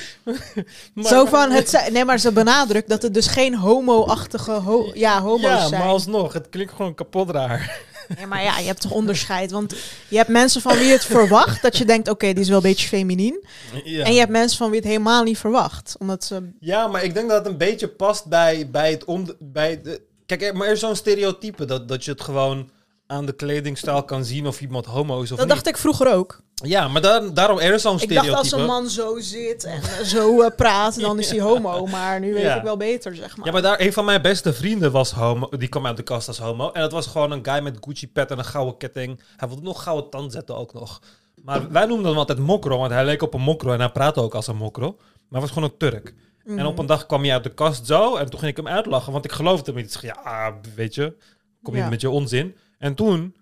Zo 1.13 1.25
van, 1.25 1.51
het 1.51 1.89
nee, 1.91 2.05
maar 2.05 2.19
ze 2.19 2.31
benadrukt 2.31 2.89
dat 2.89 3.01
het 3.01 3.13
dus 3.13 3.27
geen 3.27 3.55
homo-achtige 3.55 4.51
ho 4.51 4.91
ja, 4.93 5.21
homo's 5.21 5.41
Ja, 5.41 5.67
zijn. 5.67 5.81
maar 5.81 5.89
alsnog, 5.89 6.33
het 6.33 6.49
klinkt 6.49 6.73
gewoon 6.73 6.95
kapot 6.95 7.29
raar. 7.29 7.81
Ja, 8.19 8.25
maar 8.25 8.43
ja, 8.43 8.57
je 8.59 8.65
hebt 8.65 8.81
toch 8.81 8.91
onderscheid. 8.91 9.51
Want 9.51 9.75
je 10.07 10.17
hebt 10.17 10.29
mensen 10.29 10.61
van 10.61 10.77
wie 10.77 10.91
het 10.91 11.05
verwacht. 11.05 11.61
Dat 11.61 11.77
je 11.77 11.85
denkt, 11.85 12.09
oké, 12.09 12.33
die 12.33 12.41
is 12.43 12.47
wel 12.47 12.57
een 12.57 12.63
beetje 12.63 12.87
feminien. 12.87 13.45
Ja. 13.83 14.05
En 14.05 14.13
je 14.13 14.19
hebt 14.19 14.31
mensen 14.31 14.57
van 14.57 14.69
wie 14.69 14.79
het 14.79 14.87
helemaal 14.87 15.23
niet 15.23 15.37
verwacht. 15.37 15.95
Omdat 15.99 16.23
ze... 16.23 16.49
ja, 16.59 16.87
maar 16.87 17.03
ik 17.03 17.13
denk 17.13 17.29
dat 17.29 17.37
het 17.37 17.47
een 17.47 17.57
beetje 17.57 17.87
past 17.87 18.25
bij, 18.25 18.69
bij 18.69 18.91
het 18.91 19.05
om, 19.05 19.27
bij 19.39 19.81
de, 19.81 20.01
Kijk, 20.25 20.53
maar 20.53 20.67
er 20.67 20.73
is 20.73 20.79
zo'n 20.79 20.95
stereotype 20.95 21.65
dat, 21.65 21.87
dat 21.87 22.05
je 22.05 22.11
het 22.11 22.21
gewoon 22.21 22.69
aan 23.13 23.25
de 23.25 23.33
kledingstijl 23.33 24.03
kan 24.03 24.25
zien 24.25 24.47
of 24.47 24.61
iemand 24.61 24.85
homo 24.85 25.21
is 25.21 25.31
of 25.31 25.37
Dat 25.37 25.45
niet. 25.45 25.55
dacht 25.55 25.67
ik 25.67 25.77
vroeger 25.77 26.13
ook. 26.13 26.41
Ja, 26.53 26.87
maar 26.87 27.01
daar, 27.01 27.33
daarom 27.33 27.59
er 27.59 27.73
is 27.73 27.81
zo'n 27.81 27.93
Ik 27.93 27.99
stereotype. 27.99 28.31
dacht 28.31 28.43
als 28.51 28.61
een 28.61 28.65
man 28.67 28.89
zo 28.89 29.19
zit 29.19 29.63
en 29.63 29.81
eh, 29.81 29.99
zo 30.05 30.41
eh, 30.41 30.55
praat, 30.55 30.99
dan 30.99 31.19
is 31.19 31.29
hij 31.29 31.39
homo. 31.49 31.85
Maar 31.85 32.19
nu 32.19 32.33
weet 32.33 32.43
Ja. 32.43 32.55
ik 32.55 32.63
wel 32.63 32.77
beter, 32.77 33.15
zeg 33.15 33.37
maar. 33.37 33.45
Ja, 33.45 33.51
maar 33.51 33.61
daar, 33.61 33.79
een 33.79 33.93
van 33.93 34.05
mijn 34.05 34.21
beste 34.21 34.53
vrienden 34.53 34.91
was 34.91 35.11
homo. 35.11 35.49
Die 35.57 35.67
kwam 35.67 35.85
uit 35.85 35.97
de 35.97 36.03
kast 36.03 36.27
als 36.27 36.37
homo. 36.39 36.71
En 36.71 36.81
dat 36.81 36.91
was 36.91 37.07
gewoon 37.07 37.31
een 37.31 37.45
guy 37.45 37.59
met 37.63 37.77
Gucci 37.81 38.07
pet 38.11 38.31
en 38.31 38.37
een 38.37 38.45
gouden 38.45 38.77
ketting. 38.77 39.19
Hij 39.37 39.47
wilde 39.47 39.63
nog 39.63 39.83
gouden 39.83 40.09
tand 40.09 40.31
zetten 40.31 40.57
ook 40.57 40.73
nog. 40.73 41.01
Maar 41.43 41.71
wij 41.71 41.85
noemden 41.85 42.07
hem 42.07 42.17
altijd 42.17 42.37
mokro, 42.39 42.77
want 42.77 42.91
hij 42.91 43.05
leek 43.05 43.21
op 43.21 43.33
een 43.33 43.41
mokro 43.41 43.71
en 43.73 43.79
hij 43.79 43.89
praatte 43.89 44.21
ook 44.21 44.35
als 44.35 44.47
een 44.47 44.55
mokro. 44.55 44.95
Maar 44.97 45.05
hij 45.29 45.41
was 45.41 45.51
gewoon 45.51 45.69
een 45.69 45.77
Turk. 45.77 46.13
Mhm. 46.43 46.59
En 46.59 46.65
op 46.65 46.79
een 46.79 46.85
dag 46.85 47.05
kwam 47.05 47.21
hij 47.23 47.33
uit 47.33 47.43
de 47.43 47.53
kast 47.53 47.85
zo 47.87 48.15
en 48.15 48.29
toen 48.29 48.39
ging 48.39 48.51
ik 48.51 48.57
hem 48.57 48.67
uitlachen, 48.67 49.11
want 49.11 49.25
ik 49.25 49.31
geloofde 49.31 49.71
hem 49.71 49.75
niet. 49.81 49.85
Ik 49.95 49.99
zeg, 50.01 50.15
ja, 50.23 50.53
weet 50.75 50.95
je, 50.95 51.15
kom 51.63 51.73
je 51.75 51.79
Ja. 51.81 51.89
met 51.89 52.01
je 52.01 52.09
onzin. 52.09 52.55
En 52.83 52.95
toen, 52.95 53.35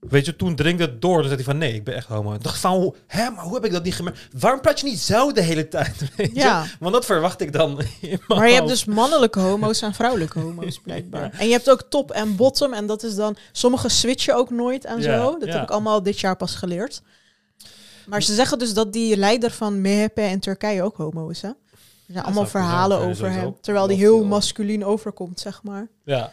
weet 0.00 0.26
je, 0.26 0.36
toen 0.36 0.54
dringde 0.54 0.84
het 0.84 1.00
door. 1.00 1.16
Dan 1.16 1.24
zei 1.24 1.34
hij 1.34 1.44
van, 1.44 1.58
nee, 1.58 1.74
ik 1.74 1.84
ben 1.84 1.94
echt 1.94 2.06
homo. 2.06 2.34
Ik 2.34 2.42
dacht 2.42 2.58
van, 2.58 2.94
hè, 3.06 3.30
maar 3.30 3.44
hoe 3.44 3.54
heb 3.54 3.64
ik 3.64 3.72
dat 3.72 3.84
niet 3.84 3.94
gemerkt? 3.94 4.28
Waarom 4.38 4.60
praat 4.60 4.80
je 4.80 4.86
niet 4.86 4.98
zo 4.98 5.32
de 5.32 5.42
hele 5.42 5.68
tijd? 5.68 5.96
Weet 6.16 6.34
je? 6.34 6.40
Ja. 6.40 6.66
Want 6.80 6.92
dat 6.92 7.04
verwacht 7.04 7.40
ik 7.40 7.52
dan 7.52 7.80
Maar 8.28 8.48
je 8.48 8.54
hebt 8.54 8.68
dus 8.68 8.84
mannelijke 8.84 9.40
homo's 9.40 9.82
en 9.82 9.94
vrouwelijke 9.94 10.38
homo's, 10.38 10.80
blijkbaar. 10.84 11.30
En 11.38 11.46
je 11.46 11.52
hebt 11.52 11.70
ook 11.70 11.82
top 11.88 12.10
en 12.10 12.36
bottom. 12.36 12.72
En 12.72 12.86
dat 12.86 13.02
is 13.02 13.14
dan... 13.14 13.36
Sommige 13.52 13.88
switchen 13.88 14.34
ook 14.34 14.50
nooit 14.50 14.84
en 14.84 15.00
Ja, 15.00 15.02
zo. 15.02 15.38
Dat 15.38 15.48
heb 15.48 15.62
ik 15.62 15.70
allemaal 15.70 16.02
dit 16.02 16.20
jaar 16.20 16.36
pas 16.36 16.54
geleerd. 16.54 17.02
Maar 18.06 18.22
ze 18.22 18.34
zeggen 18.34 18.58
dus 18.58 18.74
dat 18.74 18.92
die 18.92 19.16
leider 19.16 19.50
van 19.50 19.80
MHP 19.80 20.18
in 20.18 20.40
Turkije 20.40 20.82
ook 20.82 20.96
homo 20.96 21.28
is, 21.28 21.42
hè? 21.42 21.48
Er 21.48 22.14
zijn 22.14 22.24
allemaal 22.24 22.46
verhalen 22.46 22.98
over 22.98 23.30
hem. 23.30 23.56
Terwijl 23.60 23.86
die 23.86 23.96
heel 23.96 24.24
masculien 24.24 24.84
overkomt, 24.84 25.40
zeg 25.40 25.62
maar. 25.62 25.88
Ja. 26.04 26.32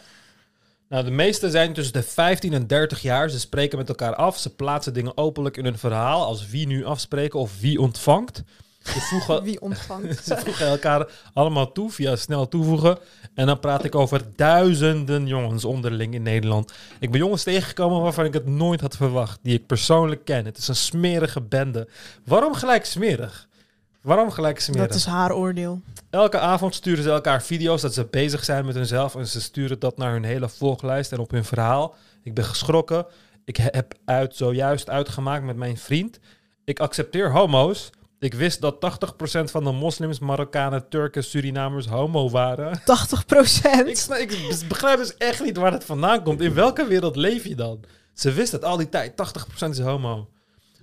Nou, 0.88 1.04
de 1.04 1.10
meeste 1.10 1.50
zijn 1.50 1.72
tussen 1.72 1.92
de 1.92 2.02
15 2.02 2.52
en 2.52 2.66
30 2.66 3.02
jaar. 3.02 3.28
Ze 3.28 3.40
spreken 3.40 3.78
met 3.78 3.88
elkaar 3.88 4.14
af. 4.14 4.38
Ze 4.38 4.54
plaatsen 4.54 4.94
dingen 4.94 5.16
openlijk 5.16 5.56
in 5.56 5.64
hun 5.64 5.78
verhaal. 5.78 6.24
Als 6.24 6.48
wie 6.48 6.66
nu 6.66 6.84
afspreken 6.84 7.38
of 7.38 7.60
wie 7.60 7.80
ontvangt. 7.80 8.42
Ze 8.82 9.00
voegen, 9.00 9.42
Wie 9.42 9.60
ontvangt. 9.60 10.24
ze 10.26 10.36
voegen 10.36 10.66
elkaar 10.66 11.06
allemaal 11.32 11.72
toe 11.72 11.90
via 11.90 12.16
snel 12.16 12.48
toevoegen. 12.48 12.98
En 13.34 13.46
dan 13.46 13.60
praat 13.60 13.84
ik 13.84 13.94
over 13.94 14.22
duizenden 14.36 15.26
jongens 15.26 15.64
onderling 15.64 16.14
in 16.14 16.22
Nederland. 16.22 16.72
Ik 17.00 17.10
ben 17.10 17.20
jongens 17.20 17.42
tegengekomen 17.42 18.00
waarvan 18.00 18.24
ik 18.24 18.32
het 18.32 18.46
nooit 18.46 18.80
had 18.80 18.96
verwacht. 18.96 19.38
Die 19.42 19.54
ik 19.54 19.66
persoonlijk 19.66 20.24
ken. 20.24 20.44
Het 20.44 20.58
is 20.58 20.68
een 20.68 20.76
smerige 20.76 21.40
bende. 21.40 21.88
Waarom 22.24 22.54
gelijk 22.54 22.84
smerig? 22.84 23.48
Waarom 24.06 24.30
gelijk 24.30 24.60
smerig? 24.60 24.86
dat 24.88 24.96
is 24.96 25.04
haar 25.04 25.32
oordeel. 25.32 25.80
Elke 26.10 26.38
avond 26.38 26.74
sturen 26.74 27.02
ze 27.04 27.10
elkaar 27.10 27.42
video's 27.42 27.80
dat 27.80 27.94
ze 27.94 28.04
bezig 28.10 28.44
zijn 28.44 28.66
met 28.66 28.74
hunzelf. 28.74 29.14
En 29.14 29.26
ze 29.26 29.40
sturen 29.40 29.78
dat 29.78 29.96
naar 29.96 30.12
hun 30.12 30.24
hele 30.24 30.48
volglijst 30.48 31.12
en 31.12 31.18
op 31.18 31.30
hun 31.30 31.44
verhaal. 31.44 31.94
Ik 32.22 32.34
ben 32.34 32.44
geschrokken. 32.44 33.06
Ik 33.44 33.56
he- 33.56 33.68
heb 33.70 33.94
uit, 34.04 34.36
zojuist 34.36 34.90
uitgemaakt 34.90 35.44
met 35.44 35.56
mijn 35.56 35.76
vriend. 35.76 36.18
Ik 36.64 36.80
accepteer 36.80 37.32
homo's. 37.32 37.90
Ik 38.18 38.34
wist 38.34 38.60
dat 38.60 38.80
80% 38.80 39.50
van 39.50 39.64
de 39.64 39.72
moslims, 39.72 40.18
Marokkanen, 40.18 40.88
Turken, 40.88 41.24
Surinamers 41.24 41.86
homo 41.86 42.30
waren. 42.30 42.80
80 42.84 43.24
Ik, 43.86 43.96
sna- 43.96 44.16
ik 44.16 44.64
begrijp 44.68 44.98
dus 44.98 45.16
echt 45.16 45.44
niet 45.44 45.56
waar 45.56 45.72
het 45.72 45.84
vandaan 45.84 46.22
komt. 46.22 46.40
In 46.40 46.54
welke 46.54 46.86
wereld 46.86 47.16
leef 47.16 47.44
je 47.44 47.54
dan? 47.54 47.80
Ze 48.14 48.32
wist 48.32 48.52
het 48.52 48.64
al 48.64 48.76
die 48.76 48.88
tijd. 48.88 49.16
80% 49.16 49.68
is 49.70 49.80
homo. 49.80 50.28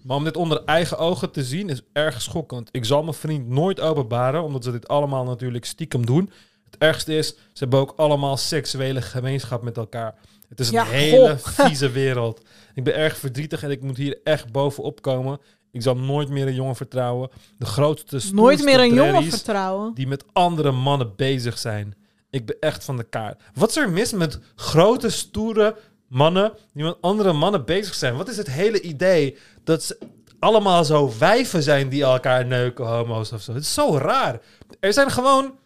Maar 0.03 0.17
om 0.17 0.23
dit 0.23 0.37
onder 0.37 0.61
eigen 0.65 0.97
ogen 0.97 1.31
te 1.31 1.43
zien 1.43 1.69
is 1.69 1.81
erg 1.93 2.21
schokkend. 2.21 2.69
Ik 2.71 2.85
zal 2.85 3.01
mijn 3.03 3.13
vriend 3.15 3.47
nooit 3.49 3.79
openbaren, 3.79 4.43
omdat 4.43 4.63
ze 4.63 4.71
dit 4.71 4.87
allemaal 4.87 5.23
natuurlijk 5.23 5.65
stiekem 5.65 6.05
doen. 6.05 6.29
Het 6.63 6.75
ergste 6.77 7.15
is, 7.17 7.27
ze 7.27 7.35
hebben 7.53 7.79
ook 7.79 7.93
allemaal 7.95 8.37
seksuele 8.37 9.01
gemeenschap 9.01 9.61
met 9.63 9.77
elkaar. 9.77 10.15
Het 10.49 10.59
is 10.59 10.67
een 10.67 10.73
Ja, 10.73 10.83
hele 10.85 11.37
goh. 11.41 11.47
vieze 11.67 11.89
wereld. 11.91 12.41
Ik 12.73 12.83
ben 12.83 12.95
erg 12.95 13.17
verdrietig 13.17 13.63
en 13.63 13.71
ik 13.71 13.81
moet 13.81 13.97
hier 13.97 14.19
echt 14.23 14.51
bovenop 14.51 15.01
komen. 15.01 15.39
Ik 15.71 15.81
zal 15.81 15.95
nooit 15.97 16.29
meer 16.29 16.47
een 16.47 16.53
jongen 16.55 16.75
vertrouwen. 16.75 17.29
De 17.57 17.65
grootste, 17.65 18.19
Nooit 18.31 18.63
meer 18.63 18.79
een 18.79 18.93
jongen 18.93 19.23
vertrouwen. 19.29 19.93
die 19.93 20.07
met 20.07 20.23
andere 20.33 20.71
mannen 20.71 21.13
bezig 21.15 21.57
zijn. 21.57 21.95
Ik 22.29 22.45
ben 22.45 22.55
echt 22.59 22.83
van 22.83 22.97
de 22.97 23.03
kaart. 23.03 23.41
Wat 23.53 23.69
is 23.69 23.75
er 23.77 23.89
mis 23.91 24.11
met 24.11 24.39
grote, 24.55 25.09
stoere 25.09 25.75
mannen 26.13 26.53
die 26.73 26.83
met 26.83 26.97
andere 27.01 27.33
mannen 27.33 27.65
bezig 27.65 27.93
zijn? 27.93 28.15
Wat 28.15 28.29
is 28.29 28.37
het 28.37 28.49
hele 28.49 28.81
idee 28.81 29.37
dat 29.63 29.83
ze 29.83 29.97
allemaal 30.39 30.85
zo 30.85 31.13
wijven 31.19 31.63
zijn 31.63 31.89
die 31.89 32.03
elkaar 32.03 32.45
neuken, 32.45 32.85
homo's 32.85 33.31
of 33.31 33.41
zo? 33.41 33.53
Het 33.53 33.63
is 33.63 33.73
zo 33.73 33.97
raar. 33.97 34.41
Er 34.79 34.93
zijn 34.93 35.11
gewoon... 35.11 35.61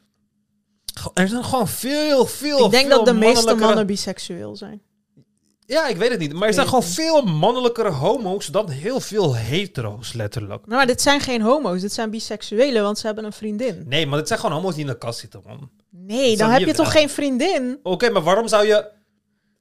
Er 1.14 1.28
zijn 1.28 1.44
gewoon 1.44 1.68
veel, 1.68 2.26
veel, 2.26 2.66
Ik 2.66 2.72
denk 2.72 2.88
veel 2.88 2.98
dat 2.98 3.06
de 3.06 3.14
meeste 3.14 3.56
mannen 3.56 3.86
biseksueel 3.86 4.56
zijn. 4.56 4.82
Ja, 5.66 5.88
ik 5.88 5.98
weet 5.98 6.10
het 6.10 6.20
niet. 6.20 6.34
Maar 6.34 6.48
er 6.48 6.54
zijn 6.54 6.68
gewoon 6.68 6.84
veel 6.84 7.22
mannelijkere 7.22 7.90
homo's 7.90 8.46
dan 8.46 8.70
heel 8.70 9.00
veel 9.00 9.36
hetero's, 9.36 10.14
letterlijk. 10.14 10.66
Nou, 10.66 10.78
maar 10.78 10.88
dit 10.88 11.02
zijn 11.02 11.22
geen 11.22 11.42
homo's, 11.42 11.82
dit 11.82 11.94
zijn 11.94 12.10
biseksuelen, 12.10 12.84
want 12.84 12.98
ze 13.00 13.06
hebben 13.06 13.26
een 13.26 13.34
vriendin. 13.34 13.84
Nee, 13.86 14.08
maar 14.08 14.20
het 14.20 14.28
zijn 14.28 14.40
gewoon 14.40 14.56
homo's 14.56 14.74
die 14.76 14.86
in 14.86 14.92
de 14.92 14.98
kast 14.98 15.20
zitten, 15.20 15.42
man. 15.46 15.70
Nee, 15.90 16.30
Dat 16.30 16.40
dan 16.40 16.50
heb 16.50 16.68
je 16.68 16.74
toch 16.74 16.92
geen 16.92 17.10
vriendin? 17.10 17.80
Oké, 17.84 18.10
maar 18.10 18.24
waarom 18.24 18.48
zou 18.48 18.68
je... 18.68 18.96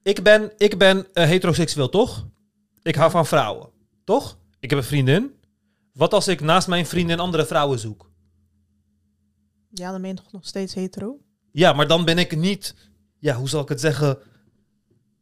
Ik 0.07 0.23
ben, 0.23 0.53
ik 0.57 0.79
ben 0.79 1.07
eh, 1.13 1.25
heteroseksueel, 1.25 1.89
toch? 1.89 2.27
Ik 2.83 2.95
hou 2.95 3.11
van 3.11 3.27
vrouwen, 3.27 3.69
toch? 4.05 4.39
Ik 4.61 4.71
heb 4.71 4.79
een 4.79 4.85
vriendin. 4.85 5.35
Wat 5.93 6.13
als 6.13 6.29
ik 6.29 6.41
naast 6.41 6.69
mijn 6.69 6.87
vriendin 6.87 7.19
andere 7.19 7.47
vrouwen 7.47 7.79
zoek? 7.79 8.11
Ja, 9.71 9.91
dan 9.91 10.01
ben 10.01 10.11
je 10.11 10.17
toch 10.17 10.33
nog 10.33 10.47
steeds 10.47 10.75
hetero? 10.75 11.19
Ja, 11.53 11.73
maar 11.73 11.87
dan 11.87 12.05
ben 12.05 12.19
ik 12.19 12.37
niet... 12.37 12.75
Ja, 13.19 13.35
hoe 13.35 13.49
zal 13.49 13.63
ik 13.63 13.69
het 13.69 13.81
zeggen? 13.81 14.19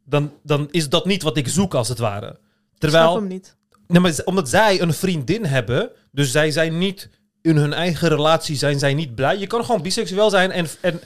Dan, 0.03 0.33
dan 0.43 0.67
is 0.71 0.89
dat 0.89 1.05
niet 1.05 1.21
wat 1.21 1.37
ik 1.37 1.47
zoek, 1.47 1.73
als 1.73 1.87
het 1.87 1.99
ware. 1.99 2.27
Ik 2.27 2.35
snap 2.35 2.79
Terwijl... 2.79 3.15
hem 3.15 3.27
niet. 3.27 3.55
Nee, 3.87 4.01
maar 4.01 4.21
omdat 4.25 4.49
zij 4.49 4.81
een 4.81 4.93
vriendin 4.93 5.45
hebben, 5.45 5.91
dus 6.11 6.31
zij 6.31 6.51
zijn 6.51 6.77
niet 6.77 7.09
in 7.41 7.57
hun 7.57 7.73
eigen 7.73 8.09
relatie 8.09 8.55
zijn 8.55 8.79
zij 8.79 8.93
niet 8.93 9.15
blij. 9.15 9.37
Je 9.37 9.47
kan 9.47 9.65
gewoon 9.65 9.81
biseksueel 9.81 10.29
zijn 10.29 10.51
en 10.51 10.67
en 10.81 11.01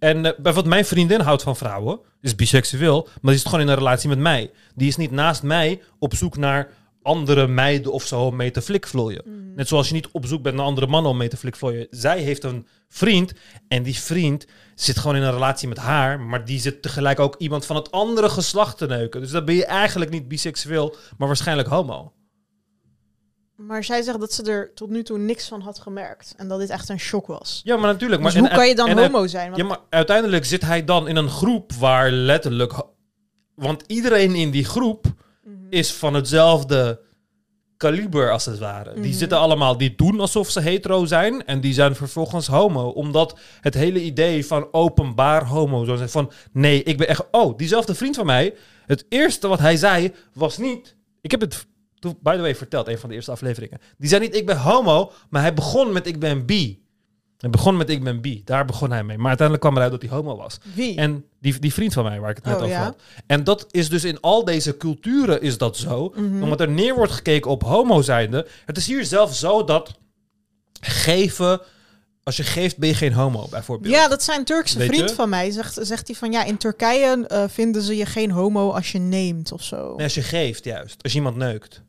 en 0.00 0.16
eh, 0.16 0.22
bijvoorbeeld 0.22 0.74
mijn 0.74 0.84
vriendin 0.84 1.20
houdt 1.20 1.42
van 1.42 1.56
vrouwen, 1.56 2.00
is 2.20 2.34
biseksueel, 2.34 3.02
maar 3.02 3.32
die 3.32 3.42
is 3.42 3.44
gewoon 3.44 3.60
in 3.60 3.68
een 3.68 3.74
relatie 3.74 4.08
met 4.08 4.18
mij. 4.18 4.50
Die 4.74 4.88
is 4.88 4.96
niet 4.96 5.10
naast 5.10 5.42
mij 5.42 5.80
op 5.98 6.14
zoek 6.14 6.36
naar 6.36 6.68
andere 7.02 7.46
meiden 7.46 7.92
of 7.92 8.06
zo 8.06 8.20
om 8.20 8.36
mee 8.36 8.50
te 8.50 8.62
flikvlooien. 8.62 9.22
Mhm. 9.24 9.54
Net 9.54 9.68
zoals 9.68 9.88
je 9.88 9.94
niet 9.94 10.08
op 10.12 10.26
zoek 10.26 10.42
bent 10.42 10.56
naar 10.56 10.64
andere 10.64 10.86
mannen 10.86 11.10
om 11.10 11.16
mee 11.16 11.28
te 11.28 11.36
flikvlooien. 11.36 11.86
Zij 11.90 12.20
heeft 12.20 12.44
een 12.44 12.66
vriend 12.88 13.32
en 13.68 13.82
die 13.82 13.98
vriend 13.98 14.46
zit 14.74 14.98
gewoon 14.98 15.16
in 15.16 15.22
een 15.22 15.32
relatie 15.32 15.68
met 15.68 15.78
haar, 15.78 16.20
maar 16.20 16.44
die 16.44 16.60
zit 16.60 16.82
tegelijk 16.82 17.20
ook 17.20 17.34
iemand 17.38 17.66
van 17.66 17.76
het 17.76 17.90
andere 17.90 18.28
geslacht 18.28 18.78
te 18.78 18.86
neuken. 18.86 19.20
Dus 19.20 19.30
dan 19.30 19.44
ben 19.44 19.54
je 19.54 19.64
eigenlijk 19.64 20.10
niet 20.10 20.28
biseksueel, 20.28 20.96
maar 21.18 21.28
waarschijnlijk 21.28 21.68
homo. 21.68 22.12
Maar 23.66 23.84
zij 23.84 24.02
zegt 24.02 24.20
dat 24.20 24.32
ze 24.32 24.42
er 24.42 24.74
tot 24.74 24.90
nu 24.90 25.02
toe 25.02 25.18
niks 25.18 25.48
van 25.48 25.60
had 25.60 25.78
gemerkt. 25.78 26.34
En 26.36 26.48
dat 26.48 26.58
dit 26.60 26.70
echt 26.70 26.88
een 26.88 26.98
shock 27.00 27.26
was. 27.26 27.60
Ja, 27.64 27.76
maar 27.76 27.92
natuurlijk. 27.92 28.22
Maar 28.22 28.30
dus 28.30 28.40
hoe 28.40 28.48
en- 28.48 28.56
kan 28.56 28.68
je 28.68 28.74
dan 28.74 28.88
en- 28.88 28.98
homo 28.98 29.26
zijn? 29.26 29.44
Want 29.50 29.56
Ja, 29.62 29.68
maar 29.68 29.78
uiteindelijk 29.88 30.44
zit 30.44 30.62
hij 30.62 30.84
dan 30.84 31.08
in 31.08 31.16
een 31.16 31.28
groep 31.30 31.72
waar 31.72 32.10
letterlijk... 32.10 32.72
Want 33.54 33.82
iedereen 33.86 34.34
in 34.34 34.50
die 34.50 34.64
groep 34.64 35.04
Mhm. 35.44 35.54
is 35.70 35.92
van 35.92 36.14
hetzelfde 36.14 37.00
kaliber, 37.76 38.30
als 38.30 38.44
het 38.44 38.58
ware. 38.58 38.92
Die 38.94 39.02
Mhm. 39.08 39.12
zitten 39.18 39.38
allemaal, 39.38 39.76
die 39.76 39.94
doen 39.94 40.20
alsof 40.20 40.50
ze 40.50 40.60
hetero 40.60 41.04
zijn... 41.04 41.44
en 41.46 41.60
die 41.60 41.72
zijn 41.72 41.94
vervolgens 41.94 42.46
homo. 42.46 42.88
Omdat 42.88 43.38
het 43.60 43.74
hele 43.74 44.02
idee 44.02 44.46
van 44.46 44.68
openbaar 44.72 45.46
homo 45.46 45.84
zou 45.84 45.96
zijn 45.96 46.08
van... 46.08 46.32
nee, 46.52 46.82
ik 46.82 46.98
ben 46.98 47.08
echt... 47.08 47.24
Oh, 47.30 47.56
diezelfde 47.58 47.94
vriend 47.94 48.16
van 48.16 48.26
mij... 48.26 48.54
het 48.86 49.04
eerste 49.08 49.48
wat 49.48 49.58
hij 49.58 49.76
zei 49.76 50.12
was 50.32 50.58
niet... 50.58 50.96
Ik 51.20 51.30
heb 51.30 51.40
het 51.40 51.66
toen, 52.00 52.18
by 52.22 52.34
the 52.34 52.40
way, 52.40 52.54
verteld, 52.54 52.88
een 52.88 52.98
van 52.98 53.08
de 53.08 53.14
eerste 53.14 53.30
afleveringen. 53.30 53.78
Die 53.98 54.08
zei 54.08 54.20
niet, 54.20 54.34
ik 54.34 54.46
ben 54.46 54.58
homo, 54.58 55.12
maar 55.30 55.42
hij 55.42 55.54
begon 55.54 55.92
met, 55.92 56.06
ik 56.06 56.18
ben 56.18 56.46
bi. 56.46 56.82
Hij 57.38 57.50
begon 57.50 57.76
met, 57.76 57.90
ik 57.90 58.04
ben 58.04 58.20
bi. 58.20 58.42
Daar 58.44 58.64
begon 58.64 58.90
hij 58.90 59.04
mee. 59.04 59.16
Maar 59.16 59.28
uiteindelijk 59.28 59.66
kwam 59.66 59.76
eruit 59.76 60.00
dat 60.00 60.02
hij 60.02 60.18
homo 60.18 60.36
was. 60.36 60.58
Wie? 60.74 60.96
En 60.96 61.24
die, 61.40 61.58
die 61.58 61.72
vriend 61.72 61.92
van 61.92 62.04
mij, 62.04 62.20
waar 62.20 62.30
ik 62.30 62.36
het 62.36 62.44
net 62.44 62.54
Oh, 62.54 62.62
over 62.62 62.74
ja? 62.74 62.82
had. 62.82 63.02
En 63.26 63.44
dat 63.44 63.66
is 63.70 63.88
dus 63.88 64.04
in 64.04 64.20
al 64.20 64.44
deze 64.44 64.76
culturen 64.76 65.42
is 65.42 65.58
dat 65.58 65.76
zo. 65.76 66.12
Mhm. 66.16 66.42
Omdat 66.42 66.60
er 66.60 66.68
neer 66.68 66.94
wordt 66.94 67.12
gekeken 67.12 67.50
op 67.50 67.62
homo 67.62 68.02
zijnde. 68.02 68.46
Het 68.64 68.76
is 68.76 68.86
hier 68.86 69.04
zelf 69.04 69.34
zo 69.34 69.64
dat 69.64 69.98
geven... 70.80 71.60
Als 72.30 72.38
je 72.38 72.44
geeft, 72.44 72.78
ben 72.78 72.88
je 72.88 72.94
geen 72.94 73.12
homo, 73.12 73.46
bijvoorbeeld. 73.50 73.94
Ja, 73.94 74.08
dat 74.08 74.22
zijn 74.22 74.44
Turkse 74.44 74.78
Weet 74.78 74.88
vriend 74.88 75.08
je? 75.08 75.14
van 75.14 75.28
mij. 75.28 75.50
Zegt, 75.50 75.78
zegt 75.80 76.06
hij 76.06 76.16
van 76.16 76.32
ja, 76.32 76.44
in 76.44 76.56
Turkije 76.56 77.26
eh, 77.26 77.44
vinden 77.48 77.82
ze 77.82 77.96
je 77.96 78.06
geen 78.06 78.30
homo 78.30 78.70
als 78.70 78.92
je 78.92 78.98
neemt 78.98 79.52
of 79.52 79.62
zo. 79.62 79.94
Nee, 79.96 80.04
als 80.04 80.14
je 80.14 80.22
geeft, 80.22 80.64
juist. 80.64 81.02
Als 81.02 81.14
iemand 81.14 81.36
neukt. 81.36 81.82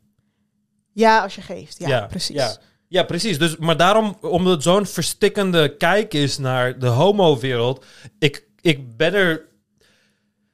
Ja, 0.92 1.22
als 1.22 1.34
je 1.34 1.40
geeft. 1.40 1.78
Ja, 1.78 2.06
precies. 2.06 2.36
Ja, 2.36 2.56
ja, 2.88 3.02
precies. 3.02 3.38
Dus, 3.38 3.56
maar 3.56 3.76
daarom, 3.76 4.16
omdat 4.20 4.52
het 4.52 4.62
zo'n 4.62 4.86
verstikkende 4.86 5.76
kijk 5.76 6.14
is 6.14 6.38
naar 6.38 6.78
de 6.78 6.86
homo-wereld, 6.86 7.84
ik, 8.18 8.46
ik 8.60 8.96
ben 8.96 9.14
er... 9.14 9.48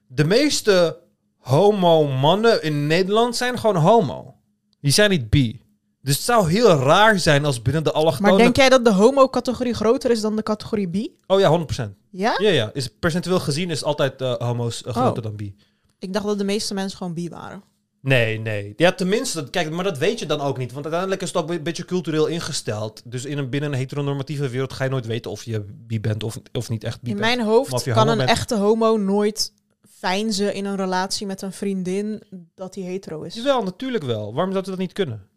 De 0.06 0.24
meeste 0.24 0.98
homo-mannen 1.38 2.62
in 2.62 2.86
Nederland 2.86 3.36
zijn 3.36 3.58
gewoon 3.58 3.76
homo. 3.76 4.34
Die 4.80 4.92
zijn 4.92 5.10
niet 5.10 5.30
bi. 5.30 5.60
Dus 6.00 6.14
het 6.14 6.24
zou 6.24 6.50
heel 6.50 6.68
raar 6.68 7.18
zijn 7.18 7.44
als 7.44 7.62
binnen 7.62 7.84
de 7.84 7.90
Maar 7.92 7.98
allochtone... 8.00 8.36
denk 8.36 8.56
jij 8.56 8.68
dat 8.68 8.84
de 8.84 8.92
homo-categorie 8.92 9.74
groter 9.74 10.10
is 10.10 10.20
dan 10.20 10.36
de 10.36 10.42
categorie 10.42 10.88
bi? 10.88 11.16
Oh 11.26 11.40
ja, 11.40 11.58
100%. 11.88 11.90
Ja? 12.10 12.34
Ja, 12.38 12.48
ja. 12.50 12.70
Is, 12.72 12.88
percentueel 12.88 13.40
gezien 13.40 13.70
is 13.70 13.84
altijd 13.84 14.20
eh, 14.20 14.34
homo's 14.34 14.82
eh, 14.84 14.92
groter 14.92 15.16
Oh. 15.16 15.22
dan 15.22 15.36
bi. 15.36 15.54
Ik 15.98 16.12
dacht 16.12 16.26
dat 16.26 16.38
de 16.38 16.44
meeste 16.44 16.74
mensen 16.74 16.98
gewoon 16.98 17.14
bi 17.14 17.28
waren. 17.28 17.62
Nee, 18.00 18.38
nee. 18.38 18.72
Ja, 18.76 18.92
tenminste, 18.92 19.50
kijk, 19.50 19.70
maar 19.70 19.84
dat 19.84 19.98
weet 19.98 20.18
je 20.18 20.26
dan 20.26 20.40
ook 20.40 20.58
niet. 20.58 20.72
Want 20.72 20.84
uiteindelijk 20.84 21.22
is 21.22 21.28
het 21.32 21.42
ook 21.42 21.50
een 21.50 21.62
beetje 21.62 21.84
cultureel 21.84 22.26
ingesteld. 22.26 23.02
Dus 23.04 23.24
in 23.24 23.38
een, 23.38 23.50
binnen 23.50 23.72
een 23.72 23.78
heteronormatieve 23.78 24.48
wereld 24.48 24.72
ga 24.72 24.84
je 24.84 24.90
nooit 24.90 25.06
weten 25.06 25.30
of 25.30 25.42
je 25.42 25.64
bi 25.86 26.00
bent 26.00 26.22
of, 26.22 26.38
of 26.52 26.68
niet 26.68 26.84
echt 26.84 27.02
bi 27.02 27.10
In 27.10 27.16
bent. 27.16 27.26
mijn 27.26 27.38
Maar 27.38 27.46
hoofd 27.54 27.82
kan 27.92 28.08
een 28.08 28.16
bent- 28.16 28.30
echte 28.30 28.56
homo 28.56 28.96
nooit 28.96 29.52
fijnzen 29.90 30.54
in 30.54 30.64
een 30.64 30.76
relatie 30.76 31.26
met 31.26 31.42
een 31.42 31.52
vriendin 31.52 32.22
dat 32.54 32.74
hij 32.74 32.84
hetero 32.84 33.22
is. 33.22 33.34
Jawel, 33.34 33.62
natuurlijk 33.62 34.04
wel. 34.04 34.34
Waarom 34.34 34.52
zou 34.52 34.64
dat 34.64 34.78
niet 34.78 34.92
kunnen? 34.92 35.27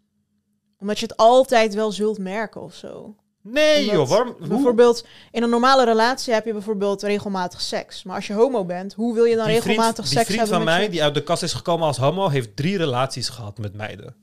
Omdat 0.81 0.99
je 0.99 1.05
het 1.05 1.17
altijd 1.17 1.73
wel 1.73 1.91
zult 1.91 2.17
merken 2.17 2.61
of 2.61 2.73
zo. 2.73 3.15
Nee, 3.43 3.79
Omdat 3.79 3.95
joh. 3.95 4.07
Waarom? 4.09 4.35
Hoe? 4.39 4.47
Bijvoorbeeld, 4.47 5.05
in 5.31 5.43
een 5.43 5.49
normale 5.49 5.85
relatie 5.85 6.33
heb 6.33 6.45
je 6.45 6.51
bijvoorbeeld 6.53 7.01
regelmatig 7.03 7.61
seks. 7.61 8.03
Maar 8.03 8.15
als 8.15 8.27
je 8.27 8.33
homo 8.33 8.65
bent, 8.65 8.93
hoe 8.93 9.13
wil 9.13 9.23
je 9.23 9.35
dan 9.35 9.45
Die 9.45 9.53
vriend, 9.61 9.65
regelmatig 9.67 10.07
seks 10.07 10.25
vriend 10.25 10.39
hebben 10.39 10.55
van 10.57 10.65
met 10.65 10.73
mij, 10.75 10.83
je- 10.83 10.89
die 10.89 11.03
uit 11.03 11.13
de 11.13 11.23
kast 11.23 11.43
is 11.43 11.53
gekomen 11.53 11.87
als 11.87 11.97
homo, 11.97 12.29
heeft 12.29 12.55
drie 12.55 12.77
relaties 12.77 13.29
gehad 13.29 13.57
met 13.57 13.73
meiden. 13.75 14.15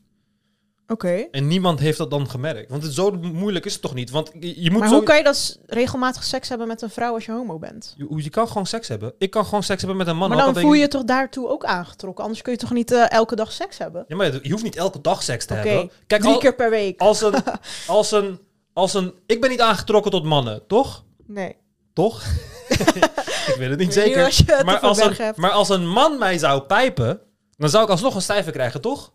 Oké. 0.91 1.26
En 1.30 1.47
niemand 1.47 1.78
heeft 1.80 1.99
dat 1.99 2.11
dan 2.11 2.30
gemerkt. 2.30 2.70
Want 2.70 2.82
het 2.82 2.93
zo 2.93 3.11
moeilijk 3.11 3.64
is 3.64 3.72
het 3.72 3.82
toch 3.82 3.95
niet? 3.95 4.11
Want 4.11 4.30
je, 4.41 4.70
moet 4.70 4.80
Maar 4.80 4.89
zo... 4.89 4.95
hoe 4.95 5.05
kan 5.05 5.16
je 5.16 5.22
dat 5.22 5.59
regelmatig 5.66 6.24
seks 6.24 6.49
hebben 6.49 6.66
met 6.66 6.82
een 6.82 6.91
vrouw 6.91 7.14
als 7.14 7.24
je 7.24 7.32
homo 7.32 7.59
bent? 7.59 7.95
Je, 8.16 8.30
kan 8.30 8.49
gewoon 8.49 8.66
seks 8.66 8.89
hebben. 8.89 9.12
Ik 9.18 9.30
kan 9.30 9.45
gewoon 9.45 9.62
seks 9.62 9.80
hebben 9.80 9.99
met 9.99 10.07
een 10.07 10.16
man. 10.16 10.28
maar 10.28 10.39
dan 10.39 10.57
voel 10.57 10.72
je 10.72 10.80
je 10.80 10.89
toch 10.89 11.05
daartoe 11.05 11.49
ook 11.49 11.64
aangetrokken? 11.64 12.24
Anders 12.24 12.43
kun 12.43 12.53
je 12.53 12.59
toch 12.59 12.72
niet 12.72 12.93
eh, 12.93 13.11
elke 13.11 13.36
dag 13.36 13.53
seks 13.53 13.78
hebben? 13.78 14.05
Ja, 14.09 14.16
maar 14.16 14.39
je 14.43 14.51
hoeft 14.51 14.62
niet 14.62 14.76
elke 14.76 15.01
dag 15.01 15.22
seks 15.22 15.45
te 15.47 15.55
Oké, 15.55 15.68
hebben. 15.68 15.91
Kijk, 16.07 16.20
Drie 16.20 16.34
al- 16.34 16.41
keer 16.41 16.55
per 16.55 16.70
week. 16.70 17.01
als 17.01 17.20
een, 17.20 17.34
als 17.86 18.11
een, 18.11 18.39
als 18.72 18.95
een, 18.95 19.14
ik 19.26 19.41
ben 19.41 19.51
niet 19.51 19.61
aangetrokken 19.61 20.11
tot 20.11 20.24
mannen, 20.24 20.66
toch? 20.66 21.05
Nee. 21.26 21.57
Toch? 21.93 22.22
ik 23.53 23.55
weet 23.59 23.70
het 23.70 23.78
niet 23.78 23.93
zeker. 23.93 24.24
als 24.24 24.45
maar, 24.64 24.78
als 24.78 24.97
een, 24.97 25.03
verbergen 25.03 25.24
hebt. 25.24 25.39
maar 25.39 25.51
als 25.51 25.68
een 25.68 25.89
man 25.89 26.18
mij 26.18 26.39
zou 26.39 26.61
pijpen, 26.61 27.20
dan 27.57 27.68
zou 27.68 27.84
ik 27.84 27.91
alsnog 27.91 28.14
een 28.14 28.22
stijve 28.22 28.51
krijgen, 28.51 28.80
toch? 28.80 29.12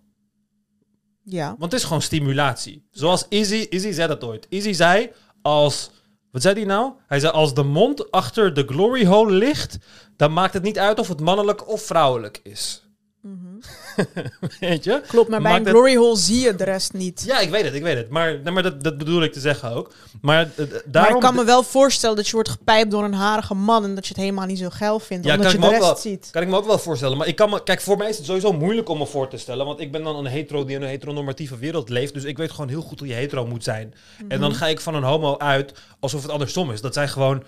Ja. 1.24 1.48
Want 1.48 1.72
het 1.72 1.82
is 1.82 1.84
gewoon 1.84 2.02
stimulatie. 2.02 2.88
Zoals 2.92 3.26
Izzy, 3.30 3.66
Izzy 3.70 3.92
zei 3.92 4.08
dat 4.08 4.24
ooit. 4.24 4.46
Izzy 4.50 4.72
zei 4.74 5.12
als, 5.42 5.90
wat 6.32 6.42
zei 6.42 6.56
hij 6.56 6.66
nou? 6.66 6.94
Hij 7.08 7.20
zei 7.20 7.34
als 7.34 7.54
de 7.54 7.64
mond 7.64 8.12
achter 8.12 8.54
de 8.54 8.64
glory 8.66 9.06
hole 9.06 9.32
ligt, 9.32 9.78
dan 10.16 10.34
maakt 10.34 10.54
het 10.54 10.64
niet 10.64 10.80
uit 10.80 11.00
of 11.00 11.08
het 11.08 11.20
mannelijk 11.20 11.68
of 11.68 11.82
vrouwelijk 11.82 12.40
is. 12.44 12.83
Weet 14.60 14.84
je? 14.84 15.02
Klopt, 15.08 15.30
maar 15.30 15.42
bij 15.42 15.52
Maakt 15.52 15.66
een 15.66 15.72
glory 15.72 15.96
hole 15.96 16.18
zie 16.18 16.40
je 16.42 16.56
de 16.56 16.64
rest 16.64 16.94
niet. 16.94 17.24
Ja, 17.26 17.40
ik 17.40 17.50
weet 17.50 17.64
het, 17.64 17.74
ik 17.74 17.82
weet 17.82 17.98
het. 17.98 18.10
Maar, 18.10 18.40
nee, 18.44 18.54
maar 18.54 18.64
dat, 18.64 18.84
dat 18.84 18.98
bedoel 18.98 19.24
ik 19.24 19.34
te 19.34 19.40
zeggen 19.40 19.72
ook. 19.72 19.94
Maar, 20.22 20.42
eh, 20.42 20.58
Maar 20.58 20.82
daarom, 20.86 21.16
ik 21.16 21.22
kan 21.22 21.36
me 21.36 21.44
wel 21.44 21.64
voorstellen 21.64 22.16
dat 22.16 22.26
je 22.28 22.34
wordt 22.34 22.50
gepijpt 22.50 22.92
door 22.92 23.04
een 23.04 23.14
harige 23.14 23.54
man 23.54 23.84
en 23.84 23.96
dat 23.96 24.04
je 24.08 24.14
het 24.14 24.24
helemaal 24.24 24.46
niet 24.46 24.58
zo 24.60 24.70
geil 24.70 25.00
vindt, 25.00 25.26
Ja, 25.26 25.36
omdat 25.36 25.52
je 25.52 25.58
de 25.60 25.68
rest 25.68 25.80
wel- 25.82 25.96
ziet. 25.96 26.28
Kan 26.32 26.42
ik 26.42 26.48
me 26.48 26.56
ook 26.58 26.66
wel 26.66 26.80
voorstellen. 26.80 27.18
Maar 27.18 27.28
ik 27.28 27.36
kan 27.36 27.50
me, 27.50 27.64
kijk, 27.64 27.82
voor 27.82 27.98
mij 27.98 28.10
is 28.10 28.18
het 28.18 28.26
sowieso 28.26 28.54
moeilijk 28.54 28.90
om 28.90 28.98
me 28.98 29.06
voor 29.06 29.28
te 29.28 29.38
stellen. 29.38 29.66
Want 29.66 29.80
ik 29.80 29.92
ben 29.92 30.04
dan 30.04 30.16
een 30.16 30.26
hetero 30.26 30.66
die 30.66 30.76
in 30.76 30.82
een 30.82 30.88
heteronormatieve 30.90 31.58
wereld 31.58 31.90
leeft. 31.90 32.14
Dus 32.14 32.24
ik 32.24 32.38
weet 32.38 32.52
gewoon 32.52 32.70
heel 32.70 32.82
goed 32.82 33.00
hoe 33.00 33.08
je 33.08 33.14
hetero 33.14 33.46
moet 33.46 33.64
zijn. 33.64 33.94
En 34.18 34.26
Mhm. 34.28 34.40
dan 34.40 34.56
ga 34.56 34.68
ik 34.68 34.80
van 34.80 34.96
een 34.96 35.04
homo 35.04 35.38
uit 35.38 35.74
alsof 36.00 36.22
het 36.22 36.32
andersom 36.32 36.72
is. 36.72 36.82
Dat 36.82 36.94
zij 36.94 37.08
gewoon, 37.08 37.44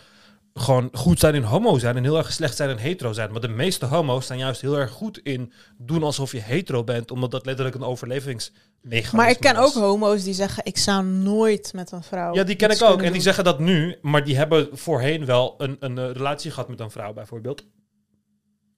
gewoon 0.59 0.89
goed 0.93 1.19
zijn 1.19 1.35
in 1.35 1.43
homo 1.43 1.77
zijn 1.77 1.95
en 1.97 2.03
heel 2.03 2.17
erg 2.17 2.31
slecht 2.33 2.55
zijn 2.55 2.69
in 2.69 2.77
hetero 2.77 3.13
zijn. 3.13 3.31
Maar 3.31 3.41
de 3.41 3.47
meeste 3.47 3.85
homo's 3.85 4.25
zijn 4.25 4.39
juist 4.39 4.61
heel 4.61 4.77
erg 4.77 4.91
goed 4.91 5.17
in 5.19 5.53
doen 5.77 6.03
alsof 6.03 6.31
je 6.31 6.39
hetero 6.39 6.83
bent. 6.83 7.11
Omdat 7.11 7.31
dat 7.31 7.45
letterlijk 7.45 7.75
een 7.75 7.83
overlevingsmechanisme 7.83 9.17
Maar 9.17 9.29
ik 9.29 9.39
ken 9.39 9.55
is. 9.55 9.59
ook 9.61 9.73
homo's 9.73 10.23
die 10.23 10.33
zeggen, 10.33 10.65
ik 10.65 10.77
zou 10.77 11.05
nooit 11.05 11.73
met 11.73 11.91
een 11.91 12.03
vrouw 12.03 12.33
Ja, 12.33 12.43
die 12.43 12.55
ken 12.55 12.69
ik 12.69 12.81
ook. 12.81 13.01
En 13.01 13.11
die 13.11 13.21
zeggen 13.21 13.43
dat 13.43 13.59
nu, 13.59 13.97
maar 14.01 14.23
die 14.23 14.35
hebben 14.37 14.77
voorheen 14.77 15.25
wel 15.25 15.55
een, 15.57 15.77
een 15.79 15.97
eh, 15.97 16.11
relatie 16.11 16.51
gehad 16.51 16.69
met 16.69 16.79
een 16.79 16.91
vrouw 16.91 17.13
bijvoorbeeld. 17.13 17.65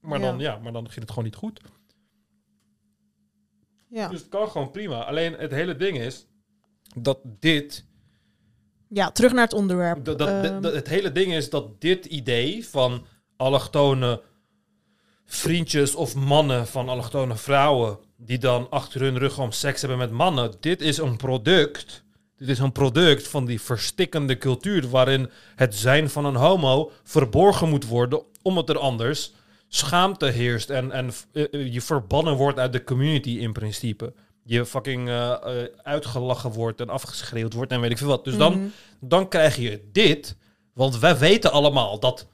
Maar, 0.02 0.20
Ja. 0.20 0.26
dan, 0.26 0.40
ja, 0.40 0.58
maar 0.58 0.72
dan 0.72 0.86
ging 0.86 1.00
het 1.00 1.10
gewoon 1.10 1.24
niet 1.26 1.36
goed. 1.36 1.62
Ja. 3.90 4.08
Dus 4.08 4.20
het 4.20 4.30
kan 4.30 4.48
gewoon 4.50 4.72
prima. 4.72 5.04
Alleen 5.04 5.34
het 5.34 5.52
hele 5.52 5.76
ding 5.76 5.98
is 6.00 6.28
dat 6.96 7.20
dit. 7.24 7.86
Ja, 8.90 9.12
terug 9.12 9.32
naar 9.34 9.44
het 9.44 9.54
onderwerp. 9.54 10.06
Dat, 10.06 10.18
dat, 10.20 10.28
Ehm, 10.28 10.62
dat- 10.62 10.74
het 10.74 10.88
hele 10.88 11.12
ding 11.12 11.34
is 11.34 11.50
dat 11.50 11.82
dit 11.82 12.06
idee 12.06 12.68
van 12.68 13.06
allochtone 13.38 14.22
vriendjes 15.26 15.96
of 15.96 16.16
mannen 16.16 16.68
van 16.68 16.90
allochtone 16.90 17.36
vrouwen. 17.36 17.98
die 18.20 18.38
dan 18.38 18.70
achter 18.70 19.02
hun 19.02 19.18
rug 19.18 19.40
om 19.40 19.52
seks 19.52 19.82
hebben 19.82 20.00
met 20.00 20.12
mannen. 20.12 20.52
Dit 20.60 20.82
is 20.82 20.98
een 20.98 21.18
product. 21.18 22.04
Dit 22.38 22.48
is 22.50 22.60
een 22.60 22.72
product 22.72 23.28
van 23.28 23.46
die 23.46 23.62
verstikkende 23.62 24.38
cultuur. 24.38 24.90
waarin 24.90 25.30
het 25.56 25.76
zijn 25.76 26.10
van 26.10 26.26
een 26.26 26.36
homo 26.36 26.92
verborgen 27.04 27.70
moet 27.70 27.88
worden. 27.88 28.22
omdat 28.42 28.70
er 28.70 28.78
anders 28.78 29.34
schaamte 29.68 30.26
heerst. 30.26 30.70
en, 30.70 30.92
en 30.92 31.10
eh, 31.34 31.44
eh, 31.52 31.74
je 31.74 31.82
verbannen 31.82 32.36
wordt 32.36 32.60
uit 32.60 32.74
de 32.74 32.84
community 32.84 33.30
in 33.30 33.54
principe. 33.54 34.14
Je 34.50 34.66
fucking 34.66 35.10
eh, 35.10 35.34
uitgelachen 35.84 36.52
wordt 36.52 36.82
en 36.82 36.90
afgeschreeuwd 36.90 37.54
wordt 37.54 37.72
en 37.72 37.82
weet 37.82 37.92
ik 37.92 37.98
veel 37.98 38.08
wat. 38.08 38.24
Dus 38.24 38.38
dan 38.38 38.54
mhm. 38.54 38.68
dan 39.00 39.28
krijg 39.30 39.56
je 39.56 39.90
dit. 39.92 40.36
Want 40.74 41.00
wij 41.00 41.18
weten 41.18 41.52
allemaal 41.52 42.00
dat 42.00 42.28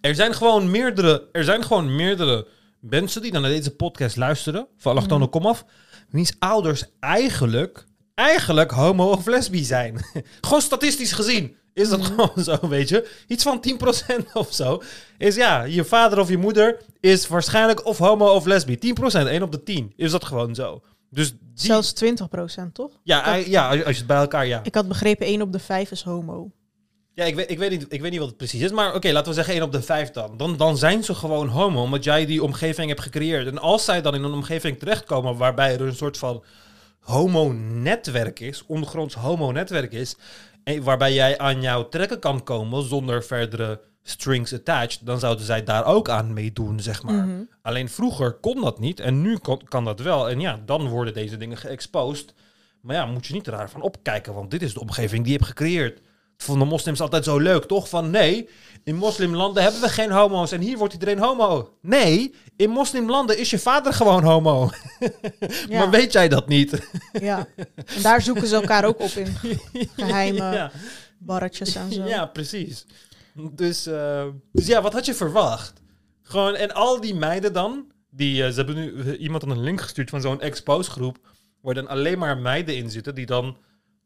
er 0.00 0.14
zijn 0.14 0.34
gewoon 0.34 0.70
meerdere, 0.70 1.28
er 1.32 1.44
zijn 1.44 1.64
gewoon 1.64 1.96
meerdere 1.96 2.46
mensen 2.80 3.22
die 3.22 3.32
dan 3.32 3.42
naar 3.42 3.50
deze 3.50 3.74
podcast 3.76 4.16
luisteren, 4.16 4.66
van 4.76 4.92
allochtone 4.92 5.20
Mhm. 5.24 5.30
komaf, 5.30 5.64
wiens 6.10 6.32
ouders 6.38 6.84
eigenlijk, 7.00 7.84
eigenlijk 8.14 8.70
homo 8.70 9.10
of 9.10 9.26
lesbi 9.26 9.64
zijn. 9.64 10.04
gewoon 10.40 10.60
statistisch 10.62 11.12
gezien 11.12 11.56
is 11.74 11.88
dat 11.88 11.98
Mhm. 12.00 12.08
gewoon 12.08 12.44
zo, 12.44 12.68
weet 12.68 12.88
je. 12.88 13.10
Iets 13.26 13.42
van 13.42 13.60
10% 13.60 14.32
of 14.32 14.52
zo 14.54 14.82
is 15.18 15.34
ja, 15.34 15.62
je 15.62 15.84
vader 15.84 16.18
of 16.18 16.28
je 16.28 16.38
moeder 16.38 16.80
is 17.00 17.28
waarschijnlijk 17.28 17.86
of 17.86 17.98
homo 17.98 18.34
of 18.34 18.44
lesbi. 18.44 18.78
10%, 18.78 19.26
1 19.28 19.42
op 19.42 19.52
de 19.52 19.62
10 19.62 19.92
is 19.96 20.10
dat 20.10 20.24
gewoon 20.24 20.54
zo. 20.54 20.82
Dus 21.14 21.30
die, 21.30 21.38
Zelfs 21.54 21.94
20% 22.04 22.72
toch? 22.72 22.90
ja, 23.02 23.34
ja, 23.34 23.68
als 23.68 23.78
je 23.78 23.84
het 23.84 24.06
bij 24.06 24.16
elkaar, 24.16 24.46
ja. 24.46 24.60
Ik 24.62 24.74
had 24.74 24.88
begrepen, 24.88 25.26
1 25.26 25.42
op 25.42 25.52
de 25.52 25.58
5 25.58 25.90
is 25.90 26.02
homo. 26.02 26.50
Ja, 27.12 27.24
ik 27.24 27.34
weet, 27.34 27.50
ik 27.50 27.58
weet, 27.58 27.70
niet, 27.70 27.86
ik 27.88 28.00
weet 28.00 28.10
niet 28.10 28.20
wat 28.20 28.28
het 28.28 28.36
precies 28.36 28.60
is. 28.60 28.70
Maar 28.70 28.94
oké, 28.94 29.12
laten 29.12 29.28
we 29.28 29.34
zeggen 29.34 29.54
1 29.54 29.62
op 29.62 29.72
de 29.72 29.82
5 29.82 30.10
dan. 30.10 30.36
dan. 30.36 30.56
Dan 30.56 30.76
zijn 30.76 31.04
ze 31.04 31.14
gewoon 31.14 31.48
homo, 31.48 31.82
omdat 31.82 32.04
jij 32.04 32.26
die 32.26 32.42
omgeving 32.42 32.88
hebt 32.88 33.00
gecreëerd. 33.00 33.46
En 33.46 33.58
als 33.58 33.84
zij 33.84 34.02
dan 34.02 34.14
in 34.14 34.22
een 34.22 34.32
omgeving 34.32 34.78
terechtkomen 34.78 35.36
waarbij 35.36 35.74
er 35.74 35.80
een 35.80 35.94
soort 35.94 36.18
van 36.18 36.44
homo-netwerk 37.00 38.40
is, 38.40 38.66
ondergronds 38.66 39.14
homo-netwerk 39.14 39.92
is, 39.92 40.16
en 40.64 40.82
waarbij 40.82 41.12
jij 41.12 41.38
aan 41.38 41.60
jouw 41.62 41.88
trekken 41.88 42.18
kan 42.18 42.42
komen 42.42 42.82
zonder 42.82 43.24
verdere 43.24 43.80
strings 44.06 44.52
attached, 44.54 45.06
dan 45.06 45.18
zouden 45.18 45.44
zij 45.44 45.64
daar 45.64 45.84
ook 45.84 46.08
aan 46.08 46.32
meedoen, 46.32 46.80
zeg 46.80 47.02
maar. 47.02 47.26
Mhm. 47.26 47.42
Alleen 47.62 47.88
vroeger 47.88 48.32
kon 48.32 48.60
dat 48.60 48.78
niet 48.78 49.00
en 49.00 49.22
nu 49.22 49.38
kan 49.68 49.84
dat 49.84 50.00
wel. 50.00 50.30
En 50.30 50.40
ja, 50.40 50.60
dan 50.66 50.88
worden 50.88 51.14
deze 51.14 51.36
dingen 51.36 51.56
geëxposed. 51.56 52.34
Maar 52.80 52.96
ja, 52.96 53.06
moet 53.06 53.26
je 53.26 53.32
niet 53.32 53.46
raar 53.46 53.70
van 53.70 53.80
opkijken, 53.82 54.34
want 54.34 54.50
dit 54.50 54.62
is 54.62 54.74
de 54.74 54.80
omgeving 54.80 55.22
die 55.22 55.32
je 55.32 55.38
hebt 55.38 55.48
gecreëerd. 55.50 56.00
Vonden 56.36 56.68
moslims 56.68 57.00
altijd 57.00 57.24
zo 57.24 57.38
leuk, 57.38 57.64
toch? 57.64 57.88
Van 57.88 58.10
nee, 58.10 58.48
in 58.84 58.94
moslimlanden 58.94 59.62
hebben 59.62 59.80
we 59.80 59.88
geen 59.88 60.10
homo's 60.10 60.52
en 60.52 60.60
hier 60.60 60.78
wordt 60.78 60.92
iedereen 60.92 61.18
homo. 61.18 61.76
Nee, 61.80 62.34
in 62.56 62.70
moslimlanden 62.70 63.38
is 63.38 63.50
je 63.50 63.58
vader 63.58 63.92
gewoon 63.92 64.22
homo. 64.24 64.70
Ja, 65.68 65.78
Maar 65.78 65.90
weet 65.90 66.12
jij 66.12 66.28
dat 66.28 66.48
niet? 66.48 66.88
ja. 67.12 67.46
En 67.94 68.02
daar 68.02 68.22
zoeken 68.22 68.46
ze 68.46 68.54
elkaar 68.54 68.84
ook 68.84 69.00
op 69.00 69.10
in 69.10 69.36
geheime 69.96 70.38
ja, 70.38 70.70
barretjes 71.18 71.74
en 71.74 71.92
zo. 71.92 72.04
ja, 72.04 72.26
precies. 72.26 72.86
Dus, 73.52 73.86
eh, 73.86 74.26
dus 74.52 74.66
ja, 74.66 74.82
wat 74.82 74.92
had 74.92 75.06
je 75.06 75.14
verwacht? 75.14 75.82
Gewoon, 76.22 76.54
en 76.54 76.74
al 76.74 77.00
die 77.00 77.14
meiden 77.14 77.52
dan, 77.52 77.92
Die, 78.10 78.44
eh, 78.44 78.48
ze 78.50 78.56
hebben 78.56 78.74
nu 78.74 79.00
eh, 79.00 79.20
iemand 79.20 79.42
een 79.42 79.60
link 79.60 79.80
gestuurd 79.80 80.10
van 80.10 80.20
zo'n 80.20 80.40
expose 80.40 80.90
groep. 80.90 81.18
Waar 81.60 81.74
dan 81.74 81.88
alleen 81.88 82.18
maar 82.18 82.38
meiden 82.38 82.76
in 82.76 82.90
zitten 82.90 83.14
die 83.14 83.26
dan 83.26 83.56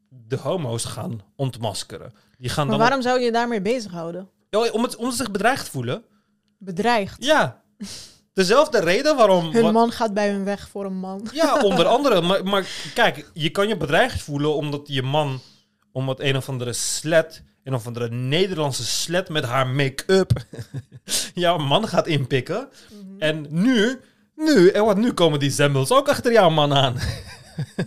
de 0.09 0.37
homo's 0.37 0.85
gaan 0.85 1.20
ontmaskeren. 1.37 2.12
Die 2.39 2.51
gaan 2.51 2.66
Maar 2.66 2.76
dan 2.76 2.87
waarom 2.87 3.03
zou 3.03 3.18
je 3.18 3.24
je 3.24 3.33
daarmee 3.33 3.61
bezighouden? 3.61 4.29
Ja, 4.51 4.70
om, 4.70 4.83
het, 4.83 4.97
om 4.97 5.11
ze 5.11 5.16
zich 5.16 5.31
bedreigd 5.31 5.64
te 5.64 5.70
voelen. 5.70 6.03
Bedreigd. 6.59 7.24
Ja. 7.24 7.62
Dezelfde 8.33 8.81
reden 8.81 9.16
waarom. 9.16 9.53
Hun 9.53 9.72
man 9.72 9.93
gaat 9.93 10.14
bij 10.14 10.31
hun 10.31 10.45
weg 10.45 10.68
voor 10.68 10.85
een 10.85 10.99
man. 10.99 11.29
Ja, 11.33 11.61
onder 11.61 11.87
andere. 11.97 12.20
Maar, 12.20 12.45
maar 12.45 12.66
kijk, 12.95 13.31
je 13.33 13.51
kan 13.51 13.68
je 13.68 13.76
bedreigd 13.76 14.22
voelen 14.22 14.55
omdat 14.55 14.81
je 14.85 15.03
man, 15.03 15.41
omdat 15.93 16.20
een 16.20 16.37
of 16.37 16.49
andere 16.49 16.72
slet, 16.72 17.43
een 17.69 17.75
of 17.75 17.87
andere 17.87 18.09
Nederlandse 18.11 18.85
slet 18.85 19.29
met 19.29 19.45
haar 19.45 19.66
make-up, 19.66 20.45
jouw 21.35 21.59
man 21.59 21.89
gaat 21.89 22.07
inpikken. 22.07 22.69
Mhm. 22.91 23.19
En 23.19 23.47
nu, 23.49 24.01
nu, 24.35 24.69
en 24.69 24.85
wat 24.85 24.97
nu 24.97 25.12
komen 25.12 25.39
die 25.39 25.51
zembels 25.51 25.93
ook 25.93 26.09
achter 26.09 26.33
jouw 26.33 26.51
man 26.51 26.75
aan. 26.75 26.97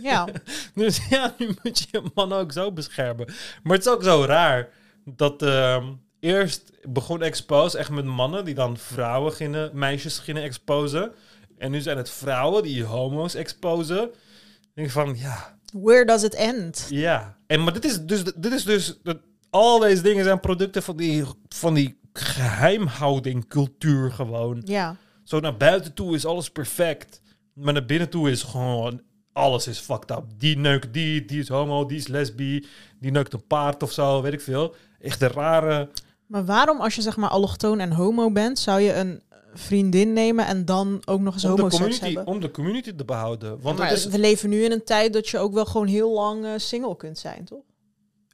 Ja. 0.00 0.28
Dus 0.74 1.00
ja, 1.08 1.34
nu 1.38 1.46
moet 1.62 1.78
je 1.78 1.86
je 1.90 2.10
man 2.14 2.32
ook 2.32 2.52
zo 2.52 2.72
beschermen. 2.72 3.26
Maar 3.62 3.76
het 3.76 3.86
is 3.86 3.92
ook 3.92 4.02
zo 4.02 4.24
raar 4.24 4.68
dat 5.04 5.42
ehm, 5.42 5.84
eerst 6.20 6.72
begon 6.82 7.22
Expose 7.22 7.78
echt 7.78 7.90
met 7.90 8.04
mannen 8.04 8.44
die 8.44 8.54
dan 8.54 8.76
vrouwen 8.76 9.32
gingen, 9.32 9.70
meisjes 9.72 10.18
gingen 10.18 10.42
exposen. 10.42 11.12
En 11.58 11.70
nu 11.70 11.80
zijn 11.80 11.96
het 11.96 12.10
vrouwen 12.10 12.62
die 12.62 12.84
homo's 12.84 13.34
exposen. 13.34 14.02
Ik 14.02 14.70
denk 14.74 14.90
van, 14.90 15.16
ja, 15.16 15.58
Where 15.72 16.04
does 16.04 16.22
it 16.22 16.34
end? 16.34 16.86
ja. 16.90 17.36
En 17.46 17.64
maar 17.64 17.72
dit 17.72 17.84
is 17.84 18.00
dus, 18.00 18.22
dit 18.24 18.52
is 18.52 18.64
dus, 18.64 18.98
dat, 19.02 19.18
al 19.52 19.78
deze 19.78 20.02
dingen 20.02 20.24
zijn 20.24 20.40
producten 20.40 20.82
van 20.82 20.96
die, 20.96 21.24
van 21.48 21.74
die 21.74 21.98
geheimhouding 22.12 23.48
cultuur 23.48 24.10
gewoon. 24.10 24.62
Ja. 24.64 24.96
Zo 25.24 25.40
naar 25.40 25.56
buiten 25.56 25.94
toe 25.94 26.14
is 26.14 26.26
alles 26.26 26.50
perfect. 26.50 27.20
Maar 27.52 27.72
naar 27.72 27.86
binnen 27.86 28.08
toe 28.08 28.30
is 28.30 28.42
gewoon 28.42 29.00
alles 29.32 29.66
is 29.66 29.78
fucked 29.78 30.10
up. 30.10 30.24
Die 30.36 30.58
neukt 30.58 30.92
die, 30.92 31.24
die 31.24 31.40
is 31.40 31.48
homo, 31.48 31.86
die 31.86 31.98
is 31.98 32.08
lesbi, 32.08 32.66
die 33.00 33.10
neukt 33.10 33.32
een 33.32 33.46
paard 33.46 33.82
of 33.82 33.92
zo, 33.92 34.22
weet 34.22 34.32
ik 34.32 34.40
veel. 34.40 34.74
Echt 35.00 35.22
een 35.22 35.28
rare. 35.28 35.88
Maar 36.26 36.44
waarom, 36.44 36.80
als 36.80 36.94
je 36.94 37.02
zeg 37.02 37.16
maar 37.16 37.30
allochtoon 37.30 37.80
en 37.80 37.92
homo 37.92 38.30
bent, 38.30 38.58
zou 38.58 38.80
je 38.80 38.94
een 38.94 39.22
vriendin 39.54 40.12
nemen 40.12 40.46
en 40.46 40.64
dan 40.64 41.02
ook 41.04 41.20
nog 41.20 41.34
eens 41.34 41.42
de, 41.42 41.48
community, 41.48 42.04
hebben? 42.04 42.26
om 42.26 42.40
de 42.40 42.50
community 42.50 42.94
te 42.94 43.04
behouden. 43.04 43.60
Want 43.60 43.78
maar 43.78 43.88
het 43.88 43.98
is. 43.98 44.06
we 44.06 44.18
leven 44.18 44.48
nu 44.48 44.64
in 44.64 44.72
een 44.72 44.84
tijd 44.84 45.12
dat 45.12 45.28
je 45.28 45.38
ook 45.38 45.52
wel 45.52 45.64
gewoon 45.64 45.86
heel 45.86 46.12
lang 46.12 46.44
eh, 46.44 46.50
single 46.56 46.96
kunt 46.96 47.18
zijn, 47.18 47.44
toch? 47.44 47.62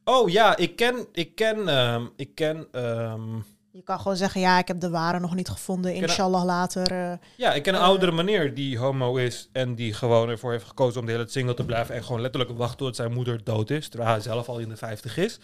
Oh 0.08 0.28
ja, 0.30 0.56
ik 0.56 0.76
ken. 0.76 1.06
Ik 1.12 1.34
ken. 1.34 1.68
ehm, 1.68 2.06
ik 2.16 2.34
ken. 2.34 2.68
ehm, 2.72 3.40
Je 3.78 3.84
kan 3.84 3.98
gewoon 4.00 4.16
zeggen, 4.16 4.40
ja, 4.40 4.58
ik 4.58 4.68
heb 4.68 4.80
de 4.80 4.90
ware 4.90 5.20
nog 5.20 5.34
niet 5.34 5.48
gevonden. 5.48 5.94
Inshallah 5.94 6.44
later. 6.44 6.90
eh, 6.92 7.12
ja, 7.36 7.52
ik 7.54 7.62
ken 7.62 7.74
een 7.74 7.80
Eh. 7.80 7.86
oudere 7.86 8.12
meneer 8.12 8.54
die 8.54 8.78
homo 8.78 9.16
is. 9.16 9.48
En 9.52 9.74
die 9.74 9.92
gewoon 9.92 10.28
ervoor 10.28 10.52
heeft 10.52 10.64
gekozen 10.64 11.00
om 11.00 11.06
de 11.06 11.12
hele 11.12 11.22
tijd 11.24 11.34
single 11.36 11.54
te 11.54 11.64
blijven. 11.64 11.94
En 11.94 12.04
gewoon 12.04 12.20
letterlijk 12.20 12.58
wacht 12.58 12.78
tot 12.78 12.96
zijn 12.96 13.12
moeder 13.12 13.44
dood 13.44 13.70
is. 13.70 13.88
Terwijl 13.88 14.10
hij 14.10 14.20
zelf 14.20 14.48
al 14.48 14.58
in 14.58 14.68
de 14.68 14.76
50 14.76 15.16
is. 15.16 15.38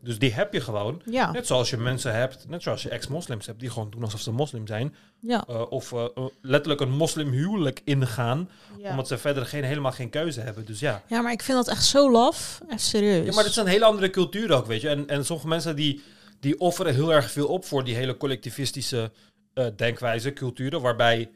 Dus 0.00 0.18
die 0.18 0.32
heb 0.34 0.52
je 0.52 0.60
gewoon. 0.60 1.02
ja, 1.04 1.30
Net 1.32 1.46
zoals 1.46 1.70
je 1.70 1.76
mensen 1.76 2.14
hebt, 2.14 2.48
net 2.48 2.62
zoals 2.62 2.82
je 2.82 2.88
ex-moslims 2.88 3.46
hebt, 3.46 3.60
die 3.60 3.70
gewoon 3.70 3.90
doen 3.90 4.02
alsof 4.02 4.20
ze 4.20 4.32
moslim 4.32 4.66
zijn. 4.66 4.94
ja, 5.20 5.44
eh, 5.48 5.70
of 5.70 5.92
letterlijk 6.42 6.80
een 6.80 6.90
moslimhuwelijk 6.96 7.80
ingaan, 7.84 8.48
ja. 8.78 8.90
omdat 8.90 9.08
ze 9.08 9.18
verder 9.18 9.46
geen, 9.46 9.64
helemaal 9.64 9.92
geen 9.92 10.10
keuze 10.10 10.40
hebben. 10.40 10.64
Dus 10.64 10.80
ja. 10.80 11.02
Ja, 11.06 11.20
maar 11.20 11.32
ik 11.32 11.42
vind 11.42 11.58
dat 11.58 11.68
echt 11.68 11.84
zo 11.84 12.10
laf. 12.10 12.60
Echt 12.68 12.80
serieus. 12.82 13.24
ja 13.26 13.32
maar 13.34 13.42
het 13.44 13.52
is 13.52 13.56
een 13.56 13.66
hele 13.66 13.84
andere 13.84 14.10
cultuur 14.10 14.52
ook, 14.52 14.66
weet 14.66 14.80
je. 14.80 14.88
En, 14.88 15.08
en 15.08 15.24
sommige 15.24 15.48
mensen 15.48 15.76
die, 15.76 16.02
die 16.40 16.58
offeren 16.60 16.94
heel 16.94 17.12
erg 17.12 17.30
veel 17.30 17.46
op 17.46 17.64
voor 17.64 17.84
die 17.84 17.94
hele 17.94 18.16
collectivistische 18.16 19.12
eh, 19.54 19.66
denkwijze, 19.76 20.32
culturen, 20.32 20.80
waarbij... 20.80 21.30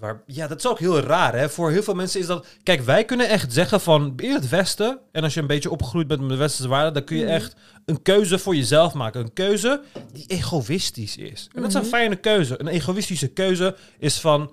Waar, 0.00 0.22
ja, 0.26 0.46
dat 0.46 0.58
is 0.58 0.66
ook 0.66 0.78
heel 0.78 0.98
raar, 1.00 1.34
hè. 1.38 1.48
Voor 1.48 1.70
heel 1.70 1.82
veel 1.82 1.94
mensen 1.94 2.20
is 2.20 2.26
dat... 2.26 2.46
Kijk, 2.62 2.80
wij 2.80 3.04
kunnen 3.04 3.28
echt 3.28 3.52
zeggen 3.52 3.80
van... 3.80 4.12
In 4.16 4.30
het 4.32 4.48
Westen, 4.48 4.98
en 5.12 5.22
als 5.22 5.34
je 5.34 5.40
een 5.40 5.46
beetje 5.46 5.70
opgegroeid 5.70 6.06
bent 6.06 6.20
met 6.20 6.28
de 6.28 6.36
westerse 6.36 6.68
waarden... 6.68 6.92
dan 6.94 7.04
kun 7.04 7.16
je 7.16 7.24
Mhm. 7.24 7.32
echt 7.32 7.56
een 7.84 8.02
keuze 8.02 8.38
voor 8.38 8.56
jezelf 8.56 8.94
maken. 8.94 9.20
Een 9.20 9.32
keuze 9.32 9.82
die 10.12 10.26
egoïstisch 10.26 11.16
is. 11.16 11.48
En 11.52 11.60
dat 11.60 11.70
is 11.70 11.74
een 11.76 11.80
Mhm. 11.80 11.90
fijne 11.90 12.16
keuze. 12.16 12.60
Een 12.60 12.68
egoïstische 12.68 13.28
keuze 13.28 13.76
is 13.98 14.20
van... 14.20 14.52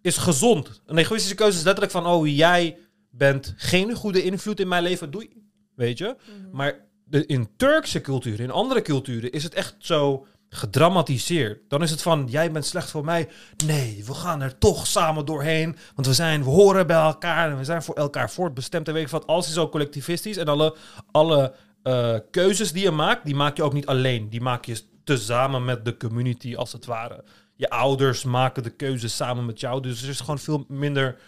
Is 0.00 0.16
gezond. 0.16 0.82
Een 0.86 0.98
egoïstische 0.98 1.36
keuze 1.36 1.58
is 1.58 1.64
letterlijk 1.64 1.92
van... 1.92 2.06
Oh, 2.06 2.26
jij 2.26 2.78
bent 3.10 3.54
geen 3.56 3.94
goede 3.94 4.22
invloed 4.22 4.60
in 4.60 4.68
mijn 4.68 4.82
leven. 4.82 5.10
Doei. 5.10 5.30
Weet 5.74 5.98
je? 5.98 6.16
Mhm. 6.44 6.56
Maar 6.56 6.84
de, 7.08 7.26
in 7.26 7.48
Turkse 7.56 8.00
culturen, 8.00 8.44
in 8.44 8.50
andere 8.50 8.82
culturen, 8.82 9.32
is 9.32 9.42
het 9.42 9.54
echt 9.54 9.74
zo 9.78 10.26
gedramatiseerd. 10.48 11.60
Dan 11.68 11.82
is 11.82 11.90
het 11.90 12.02
van, 12.02 12.26
jij 12.30 12.52
bent 12.52 12.66
slecht 12.66 12.90
voor 12.90 13.04
mij. 13.04 13.28
Nee, 13.66 14.04
we 14.06 14.14
gaan 14.14 14.42
er 14.42 14.58
toch 14.58 14.86
samen 14.86 15.26
doorheen. 15.26 15.76
Want 15.94 16.06
we 16.06 16.14
zijn, 16.14 16.44
we 16.44 16.50
horen 16.50 16.86
bij 16.86 16.96
elkaar 16.96 17.50
en 17.50 17.58
we 17.58 17.64
zijn 17.64 17.82
voor 17.82 17.94
elkaar 17.94 18.30
voortbestemd. 18.30 18.88
En 18.88 18.94
weet 18.94 19.02
ik 19.02 19.08
wat, 19.08 19.26
alles 19.26 19.46
is 19.46 19.54
zo 19.54 19.68
collectivistisch. 19.68 20.36
En 20.36 20.46
alle, 20.46 20.76
alle 21.10 21.54
eh, 21.82 22.16
keuzes 22.30 22.72
die 22.72 22.82
je 22.82 22.90
maakt, 22.90 23.24
die 23.24 23.34
maak 23.34 23.56
je 23.56 23.62
ook 23.62 23.72
niet 23.72 23.86
alleen. 23.86 24.28
Die 24.28 24.40
maak 24.40 24.64
je 24.64 24.82
tezamen 25.04 25.64
met 25.64 25.84
de 25.84 25.96
community, 25.96 26.56
als 26.56 26.72
het 26.72 26.86
ware. 26.86 27.24
Je 27.54 27.70
ouders 27.70 28.24
maken 28.24 28.62
de 28.62 28.70
keuzes 28.70 29.16
samen 29.16 29.46
met 29.46 29.60
jou. 29.60 29.82
Dus 29.82 30.02
er 30.02 30.08
is 30.08 30.20
gewoon 30.20 30.38
veel 30.38 30.64
minder, 30.68 31.18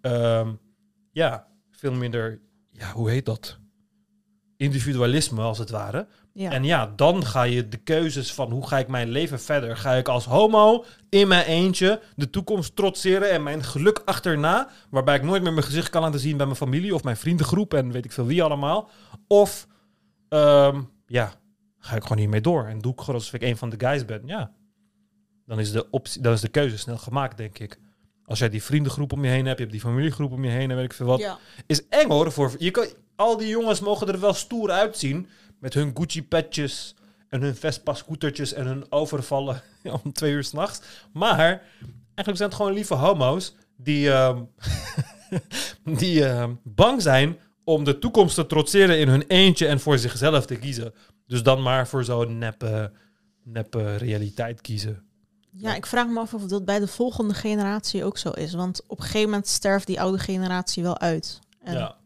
ehm, 0.00 0.52
ja, 1.12 1.46
veel 1.70 1.92
minder, 1.92 2.40
ja, 2.70 2.92
hoe 2.92 3.10
heet 3.10 3.26
dat? 3.26 3.58
Individualisme 4.58 5.42
als 5.42 5.58
het 5.58 5.70
ware. 5.70 6.06
ja. 6.32 6.50
En 6.50 6.64
ja, 6.64 6.92
dan 6.96 7.26
ga 7.26 7.42
je 7.42 7.68
de 7.68 7.76
keuzes 7.76 8.32
van 8.34 8.50
hoe 8.50 8.66
ga 8.66 8.78
ik 8.78 8.88
mijn 8.88 9.08
leven 9.08 9.40
verder? 9.40 9.76
Ga 9.76 9.94
ik 9.94 10.08
als 10.08 10.24
homo 10.24 10.84
in 11.08 11.28
mijn 11.28 11.44
eentje 11.44 12.00
de 12.16 12.30
toekomst 12.30 12.76
trotseren 12.76 13.30
en 13.30 13.42
mijn 13.42 13.64
geluk 13.64 14.02
achterna, 14.04 14.68
waarbij 14.90 15.16
ik 15.16 15.22
nooit 15.22 15.42
meer 15.42 15.52
mijn 15.52 15.64
gezicht 15.64 15.90
kan 15.90 16.02
laten 16.02 16.20
zien 16.20 16.36
bij 16.36 16.46
mijn 16.46 16.58
familie 16.58 16.94
of 16.94 17.02
mijn 17.02 17.16
vriendengroep 17.16 17.74
en 17.74 17.92
weet 17.92 18.04
ik 18.04 18.12
veel 18.12 18.26
wie 18.26 18.42
allemaal? 18.42 18.90
Of 19.26 19.66
ehm, 20.28 20.82
ja, 21.06 21.32
ga 21.78 21.96
ik 21.96 22.02
gewoon 22.02 22.18
hiermee 22.18 22.40
door 22.40 22.66
en 22.66 22.78
doe 22.78 22.92
ik 22.92 22.98
gewoon 22.98 23.14
alsof 23.14 23.32
ik 23.32 23.42
een 23.42 23.56
van 23.56 23.68
de 23.68 23.76
guys 23.78 24.04
ben? 24.04 24.22
Ja, 24.24 24.52
dan 25.46 25.60
is 25.60 25.72
de, 25.72 25.90
optie, 25.90 26.22
dan 26.22 26.32
is 26.32 26.40
de 26.40 26.48
keuze 26.48 26.78
snel 26.78 26.98
gemaakt, 26.98 27.36
denk 27.36 27.58
ik. 27.58 27.78
Als 28.28 28.38
jij 28.38 28.48
die 28.48 28.62
vriendengroep 28.62 29.12
om 29.12 29.24
je 29.24 29.30
heen 29.30 29.46
hebt, 29.46 29.56
je 29.58 29.64
hebt 29.64 29.72
die 29.76 29.86
familiegroep 29.90 30.32
om 30.32 30.44
je 30.44 30.50
heen 30.50 30.70
en 30.70 30.76
weet 30.76 30.84
ik 30.84 30.92
veel 30.92 31.06
wat 31.06 31.18
ja. 31.18 31.38
is 31.66 31.88
eng 31.88 32.08
hoor. 32.08 32.32
Voor, 32.32 32.54
je 32.58 32.70
kan, 32.70 32.86
al 33.16 33.36
die 33.36 33.48
jongens 33.48 33.80
mogen 33.80 34.08
er 34.08 34.20
wel 34.20 34.34
stoer 34.34 34.70
uitzien. 34.70 35.26
Met 35.58 35.74
hun 35.74 35.90
Gucci-petjes 35.94 36.94
en 37.28 37.40
hun 37.40 37.56
Vespa-scootertjes 37.56 38.52
en 38.52 38.66
hun 38.66 38.92
overvallen 38.92 39.62
om 40.04 40.12
twee 40.12 40.32
uur 40.32 40.44
s'nachts. 40.44 40.80
Maar 41.12 41.38
eigenlijk 41.38 42.36
zijn 42.36 42.48
het 42.48 42.54
gewoon 42.54 42.72
lieve 42.72 42.94
homo's 42.94 43.54
die, 43.76 44.10
ehm, 44.10 44.42
die 46.00 46.24
ehm, 46.24 46.54
bang 46.62 47.02
zijn 47.02 47.38
om 47.64 47.84
de 47.84 47.98
toekomst 47.98 48.34
te 48.34 48.46
trotseren 48.46 48.98
in 48.98 49.08
hun 49.08 49.24
eentje 49.26 49.66
en 49.66 49.80
voor 49.80 49.98
zichzelf 49.98 50.46
te 50.46 50.56
kiezen. 50.56 50.94
Dus 51.26 51.42
dan 51.42 51.62
maar 51.62 51.88
voor 51.88 52.04
zo'n 52.04 52.38
neppe, 52.38 52.92
neppe 53.44 53.96
realiteit 53.96 54.60
kiezen. 54.60 55.07
Ja, 55.50 55.74
ik 55.74 55.86
vraag 55.86 56.08
me 56.08 56.18
af 56.20 56.34
of 56.34 56.42
dat 56.42 56.64
bij 56.64 56.78
de 56.78 56.86
volgende 56.86 57.34
generatie 57.34 58.04
ook 58.04 58.18
zo 58.18 58.30
is. 58.30 58.54
Want 58.54 58.82
op 58.86 58.98
een 58.98 59.04
gegeven 59.04 59.28
moment 59.28 59.46
sterft 59.46 59.86
die 59.86 60.00
oude 60.00 60.18
generatie 60.18 60.82
wel 60.82 60.98
uit. 60.98 61.40
En 61.62 61.74
ja. 61.74 61.96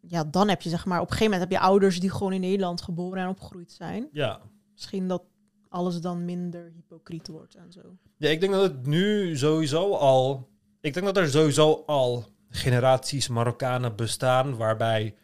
ja, 0.00 0.24
dan 0.24 0.48
heb 0.48 0.62
je 0.62 0.68
zeg 0.68 0.84
maar, 0.84 1.00
op 1.00 1.06
een 1.06 1.12
gegeven 1.12 1.32
moment 1.32 1.50
heb 1.50 1.60
je 1.60 1.66
ouders 1.66 2.00
die 2.00 2.10
gewoon 2.10 2.32
in 2.32 2.40
Nederland 2.40 2.82
geboren 2.82 3.22
en 3.22 3.28
opgegroeid 3.28 3.72
zijn. 3.72 4.08
ja. 4.12 4.40
Misschien 4.72 5.08
dat 5.08 5.22
alles 5.68 6.00
dan 6.00 6.24
minder 6.24 6.72
hypocriet 6.74 7.28
wordt 7.28 7.54
en 7.54 7.72
zo. 7.72 7.80
Ja, 8.16 8.28
ik 8.28 8.40
denk 8.40 8.52
dat 8.52 8.62
het 8.62 8.86
nu 8.86 9.36
sowieso 9.36 9.94
al. 9.94 10.48
Ik 10.80 10.94
denk 10.94 11.06
dat 11.06 11.16
er 11.16 11.28
sowieso 11.28 11.82
al 11.86 12.24
generaties 12.48 13.28
Marokkanen 13.28 13.96
bestaan 13.96 14.56
waarbij 14.56 15.14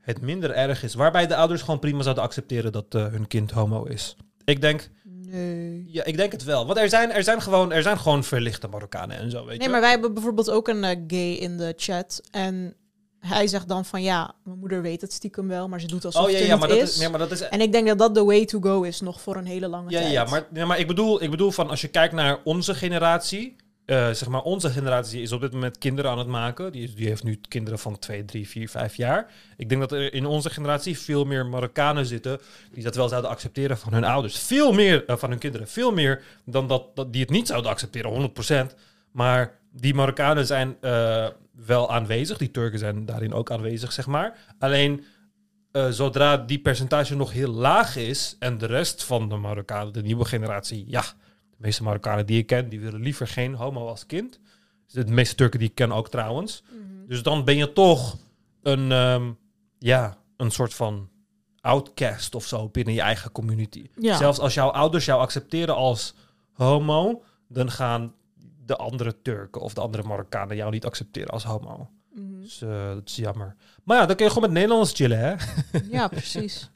het 0.00 0.20
minder 0.20 0.50
erg 0.50 0.82
is. 0.82 0.94
Waarbij 0.94 1.26
de 1.26 1.36
ouders 1.36 1.62
gewoon 1.62 1.78
prima 1.78 2.02
zouden 2.02 2.24
accepteren 2.24 2.72
dat 2.72 2.94
eh, 2.94 3.06
hun 3.06 3.26
kind 3.26 3.50
homo 3.50 3.84
is. 3.84 4.16
Ik 4.44 4.60
denk, 4.60 4.90
Nee. 5.30 5.84
ja, 5.88 6.04
ik 6.04 6.16
denk 6.16 6.32
het 6.32 6.44
wel. 6.44 6.66
Want 6.66 6.78
er 6.78 6.88
zijn, 6.88 7.12
er 7.12 7.22
zijn, 7.24 7.42
gewoon, 7.42 7.72
er 7.72 7.82
zijn 7.82 7.98
gewoon 7.98 8.24
verlichte 8.24 8.68
Marokkanen 8.68 9.16
en 9.18 9.30
zo, 9.30 9.38
weet 9.44 9.58
Nee, 9.58 9.66
je. 9.66 9.72
maar 9.72 9.80
wij 9.80 9.90
hebben 9.90 10.14
bijvoorbeeld 10.14 10.50
ook 10.50 10.68
een 10.68 10.84
eh, 10.84 10.96
gay 11.06 11.32
in 11.32 11.56
de 11.56 11.72
chat. 11.76 12.20
En 12.30 12.74
hij 13.20 13.46
zegt 13.46 13.68
dan 13.68 13.84
van 13.84 14.02
ja, 14.02 14.34
mijn 14.44 14.58
moeder 14.58 14.82
weet 14.82 15.00
het 15.00 15.12
stiekem 15.12 15.48
wel, 15.48 15.68
maar 15.68 15.80
ze 15.80 15.86
doet 15.86 16.04
alsof 16.04 16.24
oh 16.24 16.30
ja, 16.30 16.36
het 16.36 16.46
ja, 16.46 16.50
niet 16.52 16.60
maar 16.60 16.68
dat 16.68 16.78
is. 16.88 17.08
maar 17.08 17.18
dat 17.18 17.30
is 17.30 17.40
En 17.40 17.60
ik 17.60 17.72
denk 17.72 17.86
dat 17.86 17.98
dat 17.98 18.14
de 18.14 18.24
way 18.24 18.44
to 18.44 18.60
go 18.60 18.82
is 18.82 19.00
nog 19.00 19.20
voor 19.20 19.36
een 19.36 19.46
hele 19.46 19.68
lange 19.68 19.90
Ja, 19.90 20.00
tijd. 20.00 20.12
ja 20.12 20.24
maar, 20.24 20.46
ja, 20.52 20.66
maar 20.66 20.78
ik, 20.78 20.86
bedoel, 20.86 21.22
ik 21.22 21.30
bedoel 21.30 21.50
van 21.50 21.70
als 21.70 21.80
je 21.80 21.88
kijkt 21.88 22.14
naar 22.14 22.38
onze 22.44 22.74
generatie. 22.74 23.56
Eh, 23.86 24.10
zeg 24.10 24.28
maar, 24.28 24.42
onze 24.42 24.70
generatie 24.70 25.22
is 25.22 25.32
op 25.32 25.40
dit 25.40 25.52
moment 25.52 25.78
kinderen 25.78 26.10
aan 26.10 26.18
het 26.18 26.26
maken. 26.26 26.72
Die, 26.72 26.94
die 26.94 27.06
heeft 27.06 27.24
nu 27.24 27.40
kinderen 27.48 27.78
van 27.78 27.98
2, 27.98 28.24
3, 28.24 28.48
4, 28.48 28.68
5 28.68 28.96
jaar. 28.96 29.30
Ik 29.56 29.68
denk 29.68 29.80
dat 29.80 29.92
er 29.92 30.12
in 30.12 30.26
onze 30.26 30.50
generatie 30.50 30.98
veel 30.98 31.24
meer 31.24 31.46
Marokkanen 31.46 32.06
zitten. 32.06 32.40
die 32.72 32.82
dat 32.82 32.94
wel 32.94 33.08
zouden 33.08 33.30
accepteren 33.30 33.78
van 33.78 33.92
hun 33.92 34.04
ouders. 34.04 34.38
Veel 34.38 34.72
meer 34.72 35.04
eh, 35.04 35.16
van 35.16 35.30
hun 35.30 35.38
kinderen. 35.38 35.68
Veel 35.68 35.92
meer 35.92 36.22
dan 36.44 36.66
dat, 36.66 37.06
die 37.10 37.20
het 37.20 37.30
niet 37.30 37.46
zouden 37.46 37.70
accepteren, 37.70 38.32
100%. 38.70 38.74
Maar 39.10 39.58
die 39.72 39.94
Marokkanen 39.94 40.46
zijn 40.46 40.76
eh, 40.80 41.26
wel 41.66 41.90
aanwezig. 41.90 42.38
Die 42.38 42.50
Turken 42.50 42.78
zijn 42.78 43.04
daarin 43.06 43.32
ook 43.32 43.50
aanwezig, 43.50 43.92
zeg 43.92 44.06
maar. 44.06 44.38
Alleen 44.58 45.04
zodra 45.90 46.36
die 46.36 46.58
percentage 46.58 47.16
nog 47.16 47.32
heel 47.32 47.50
laag 47.50 47.96
is 47.96 48.36
en 48.38 48.58
de 48.58 48.66
rest 48.66 49.04
van 49.04 49.28
de 49.28 49.36
Marokkanen, 49.36 49.92
de 49.92 50.02
nieuwe 50.02 50.24
generatie, 50.24 50.84
ja, 50.88 51.04
De 51.56 51.62
meeste 51.62 51.82
Marokkanen 51.82 52.26
die 52.26 52.38
ik 52.38 52.46
ken, 52.46 52.68
die 52.68 52.80
willen 52.80 53.00
liever 53.00 53.26
geen 53.26 53.54
homo 53.54 53.88
als 53.88 54.06
kind. 54.06 54.40
De 54.86 55.04
meeste 55.04 55.34
Turken 55.34 55.58
die 55.58 55.68
ik 55.68 55.74
ken 55.74 55.92
ook 55.92 56.08
trouwens. 56.08 56.62
Mhm. 56.62 57.06
Dus 57.08 57.22
dan 57.22 57.44
ben 57.44 57.56
je 57.56 57.72
toch 57.72 58.18
een, 58.62 58.92
ehm, 58.92 59.32
ja, 59.78 60.16
een 60.36 60.50
soort 60.50 60.74
van 60.74 61.08
outcast 61.60 62.34
of 62.34 62.46
zo 62.46 62.68
binnen 62.68 62.94
je 62.94 63.00
eigen 63.00 63.32
community. 63.32 63.90
Ja. 63.94 64.16
Zelfs 64.16 64.38
als 64.38 64.54
jouw 64.54 64.68
ouders 64.68 65.04
jou 65.04 65.20
accepteren 65.20 65.74
als 65.74 66.14
homo, 66.52 67.22
dan 67.48 67.70
gaan 67.70 68.14
de 68.64 68.76
andere 68.76 69.22
Turken 69.22 69.60
of 69.60 69.74
de 69.74 69.80
andere 69.80 70.02
Marokkanen 70.02 70.56
jou 70.56 70.70
niet 70.70 70.84
accepteren 70.84 71.30
als 71.30 71.44
homo. 71.44 71.90
Dus 72.46 72.62
eh, 72.62 72.88
dat 72.88 73.02
is 73.04 73.16
jammer. 73.16 73.54
Maar 73.84 73.96
ja, 73.96 74.06
dan 74.06 74.16
kun 74.16 74.24
je 74.24 74.32
gewoon 74.32 74.48
met 74.48 74.58
Nederlanders 74.58 74.92
chillen, 74.92 75.18
hè? 75.18 75.34
Ja, 75.96 76.08
precies. 76.08 76.70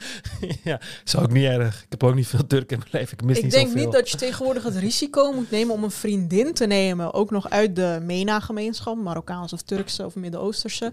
ja, 0.65 0.81
is 1.05 1.17
ook 1.17 1.33
niet 1.33 1.45
erg. 1.45 1.83
Ik 1.83 1.87
heb 1.89 2.03
ook 2.03 2.15
niet 2.15 2.27
veel 2.27 2.47
Turken 2.47 2.77
in 2.77 2.79
mijn 2.79 3.03
leven. 3.03 3.19
Ik 3.19 3.25
mis 3.25 3.37
ik 3.37 3.43
niet 3.43 3.53
denk 3.53 3.67
zoveel. 3.69 3.83
niet 3.85 3.93
dat 3.93 4.11
je 4.11 4.17
tegenwoordig 4.17 4.63
het 4.63 4.77
risico 4.77 5.33
moet 5.33 5.51
nemen 5.51 5.75
om 5.75 5.85
een 5.85 5.91
vriendin 5.91 6.55
te 6.55 6.67
nemen, 6.67 7.15
ook 7.15 7.31
nog 7.31 7.51
uit 7.51 7.77
de 7.77 7.99
MENA-gemeenschap, 8.03 8.97
Marokkaanse 8.97 9.55
of 9.55 9.63
Turkse 9.63 10.05
of 10.05 10.15
Midden-Oosterse, 10.15 10.93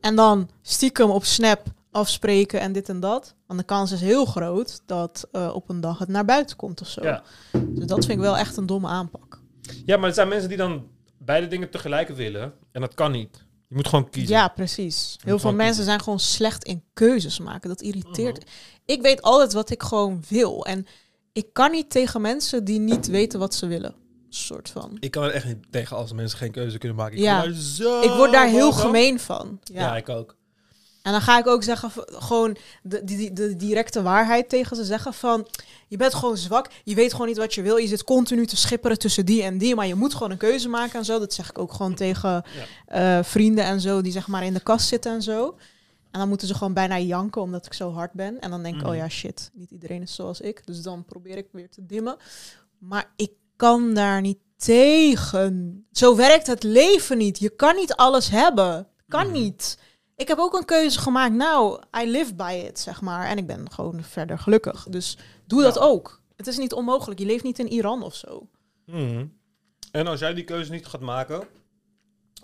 en 0.00 0.16
dan 0.16 0.50
stiekem 0.62 1.10
op 1.10 1.24
Snap 1.24 1.62
afspreken 1.90 2.60
en 2.60 2.72
dit 2.72 2.88
en 2.88 3.00
dat. 3.00 3.34
Want 3.46 3.60
de 3.60 3.66
kans 3.66 3.92
is 3.92 4.00
heel 4.00 4.24
groot 4.24 4.80
dat 4.86 5.28
eh, 5.32 5.54
op 5.54 5.68
een 5.68 5.80
dag 5.80 5.98
het 5.98 6.08
naar 6.08 6.24
buiten 6.24 6.56
komt 6.56 6.80
of 6.80 6.88
zo. 6.88 7.02
Ja. 7.02 7.22
Dus 7.52 7.86
dat 7.86 8.04
vind 8.04 8.18
ik 8.18 8.24
wel 8.24 8.36
echt 8.36 8.56
een 8.56 8.66
domme 8.66 8.88
aanpak. 8.88 9.40
Ja, 9.84 9.96
maar 9.96 10.08
er 10.08 10.14
zijn 10.14 10.28
mensen 10.28 10.48
die 10.48 10.58
dan 10.58 10.86
beide 11.18 11.46
dingen 11.46 11.70
tegelijk 11.70 12.08
willen. 12.08 12.52
En 12.72 12.80
dat 12.80 12.94
kan 12.94 13.12
niet. 13.12 13.44
Je 13.68 13.74
moet 13.74 13.88
gewoon 13.88 14.10
kiezen. 14.10 14.36
Ja, 14.36 14.48
precies. 14.48 15.16
Heel 15.24 15.38
veel 15.38 15.50
mensen 15.50 15.66
kiezen. 15.66 15.84
zijn 15.84 16.00
gewoon 16.00 16.20
slecht 16.20 16.64
in 16.64 16.82
keuzes 16.92 17.38
maken. 17.38 17.68
Dat 17.68 17.80
irriteert. 17.80 18.38
Mhm. 18.38 18.48
Ik 18.84 19.02
weet 19.02 19.22
altijd 19.22 19.52
wat 19.52 19.70
ik 19.70 19.82
gewoon 19.82 20.22
wil. 20.28 20.64
En 20.66 20.86
ik 21.32 21.46
kan 21.52 21.70
niet 21.70 21.90
tegen 21.90 22.20
mensen 22.20 22.64
die 22.64 22.78
niet 22.78 23.06
weten 23.06 23.38
wat 23.38 23.54
ze 23.54 23.66
willen. 23.66 23.94
Soort 24.28 24.68
van. 24.70 24.96
Ik 25.00 25.10
kan 25.10 25.22
er 25.22 25.30
echt 25.30 25.44
niet 25.44 25.66
tegen 25.70 25.96
als 25.96 26.12
mensen 26.12 26.38
geen 26.38 26.50
keuze 26.50 26.78
kunnen 26.78 26.96
maken. 26.96 27.16
Ik 27.16 27.22
Ja. 27.22 27.40
word 27.40 27.52
daar 27.54 27.62
zo 27.62 28.00
Ik 28.00 28.10
word 28.10 28.32
daar 28.32 28.48
heel 28.48 28.72
gemeen 28.72 29.20
van. 29.20 29.60
Ja. 29.62 29.80
Ja. 29.80 29.96
ik 29.96 30.08
ook. 30.08 30.35
En 31.06 31.12
dan 31.12 31.20
ga 31.20 31.38
ik 31.38 31.46
ook 31.46 31.62
zeggen, 31.62 31.90
gewoon 32.06 32.56
de, 32.82 33.04
die, 33.04 33.32
de 33.32 33.56
directe 33.56 34.02
waarheid 34.02 34.48
tegen 34.48 34.76
ze 34.76 34.84
zeggen 34.84 35.14
van... 35.14 35.46
Je 35.88 35.96
bent 35.96 36.14
gewoon 36.14 36.36
zwak, 36.36 36.70
je 36.84 36.94
weet 36.94 37.12
gewoon 37.12 37.26
niet 37.26 37.36
wat 37.36 37.54
je 37.54 37.62
wil. 37.62 37.76
Je 37.76 37.86
zit 37.86 38.04
continu 38.04 38.46
te 38.46 38.56
schipperen 38.56 38.98
tussen 38.98 39.26
die 39.26 39.42
en 39.42 39.58
die. 39.58 39.74
Maar 39.74 39.86
je 39.86 39.94
moet 39.94 40.12
gewoon 40.14 40.30
een 40.30 40.36
keuze 40.38 40.68
maken 40.68 40.98
en 40.98 41.04
zo. 41.04 41.18
Dat 41.18 41.32
zeg 41.34 41.48
ik 41.50 41.58
ook 41.58 41.72
gewoon 41.72 41.94
tegen 41.94 42.42
eh, 42.86 43.18
vrienden 43.22 43.64
en 43.64 43.80
zo 43.80 44.00
die 44.00 44.12
zeg 44.12 44.26
maar 44.26 44.44
in 44.44 44.54
de 44.54 44.60
kast 44.60 44.88
zitten 44.88 45.12
en 45.12 45.22
zo. 45.22 45.56
En 46.10 46.18
dan 46.18 46.28
moeten 46.28 46.48
ze 46.48 46.54
gewoon 46.54 46.72
bijna 46.72 46.98
janken 46.98 47.42
omdat 47.42 47.66
ik 47.66 47.72
zo 47.72 47.92
hard 47.92 48.12
ben. 48.12 48.40
En 48.40 48.50
dan 48.50 48.62
denk 48.62 48.74
ik, 48.74 48.80
Mhm. 48.80 48.90
oh 48.90 48.96
ja, 48.96 49.08
shit, 49.08 49.50
niet 49.54 49.70
iedereen 49.70 50.02
is 50.02 50.14
zoals 50.14 50.40
ik. 50.40 50.66
Dus 50.66 50.82
dan 50.82 51.04
probeer 51.04 51.36
ik 51.36 51.46
weer 51.52 51.70
te 51.70 51.86
dimmen. 51.86 52.16
Maar 52.78 53.10
ik 53.16 53.30
kan 53.56 53.94
daar 53.94 54.20
niet 54.20 54.38
tegen. 54.56 55.84
Zo 55.92 56.16
werkt 56.16 56.46
het 56.46 56.62
leven 56.62 57.18
niet. 57.18 57.38
Je 57.38 57.48
kan 57.50 57.76
niet 57.76 57.94
alles 57.94 58.28
hebben. 58.30 58.86
Kan 59.08 59.26
Mhm. 59.26 59.32
niet. 59.40 59.78
Ik 60.16 60.28
heb 60.28 60.38
ook 60.38 60.54
een 60.54 60.64
keuze 60.64 60.98
gemaakt. 60.98 61.34
Nou, 61.34 61.80
I 62.02 62.10
live 62.10 62.34
by 62.34 62.62
it, 62.68 62.78
zeg 62.78 63.00
maar. 63.00 63.26
En 63.26 63.38
ik 63.38 63.46
ben 63.46 63.70
gewoon 63.72 64.02
verder 64.02 64.38
gelukkig. 64.38 64.86
Dus 64.90 65.18
doe 65.46 65.62
dat 65.62 65.78
ook. 65.78 66.20
Het 66.36 66.46
is 66.46 66.56
niet 66.58 66.72
onmogelijk. 66.72 67.20
Je 67.20 67.26
leeft 67.26 67.44
niet 67.44 67.58
in 67.58 67.68
Iran 67.72 68.02
of 68.02 68.14
zo. 68.14 68.48
Mhm. 68.86 69.26
En 69.92 70.06
als 70.06 70.20
jij 70.20 70.34
die 70.34 70.44
keuze 70.44 70.70
niet 70.70 70.86
gaat 70.86 71.00
maken, 71.00 71.46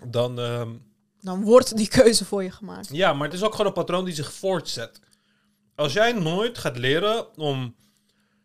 dan... 0.07 0.39
ehm, 0.39 0.69
Dan 1.21 1.43
wordt 1.43 1.77
die 1.77 1.87
keuze 1.87 2.25
voor 2.25 2.43
je 2.43 2.51
gemaakt. 2.51 2.89
ja, 2.91 3.13
maar 3.13 3.27
het 3.27 3.35
is 3.37 3.43
ook 3.43 3.51
gewoon 3.51 3.67
een 3.67 3.73
patroon 3.73 4.05
die 4.05 4.13
zich 4.13 4.33
voortzet. 4.33 4.99
Als 5.75 5.93
jij 5.93 6.11
nooit 6.11 6.57
gaat 6.57 6.77
leren 6.77 7.37
om... 7.37 7.75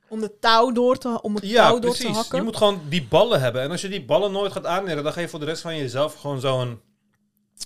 Om 0.08 0.20
de 0.20 0.38
touw 0.38 0.72
door 0.72 0.96
te, 0.98 1.22
om 1.22 1.34
het 1.34 1.46
Ja, 1.46 1.68
touw 1.68 1.78
door 1.78 1.92
te 1.94 1.96
precies. 1.98 2.16
hakken. 2.16 2.38
Je 2.38 2.44
moet 2.44 2.56
gewoon 2.56 2.80
die 2.88 3.06
ballen 3.06 3.40
hebben. 3.40 3.62
En 3.62 3.70
als 3.70 3.80
je 3.80 3.88
die 3.88 4.04
ballen 4.04 4.32
nooit 4.32 4.52
gaat 4.52 4.66
aanleren, 4.66 5.04
dan 5.04 5.12
ga 5.12 5.20
je 5.20 5.28
voor 5.28 5.38
de 5.38 5.44
rest 5.44 5.62
van 5.62 5.76
jezelf 5.76 6.14
gewoon 6.14 6.40
zo'n 6.40 6.80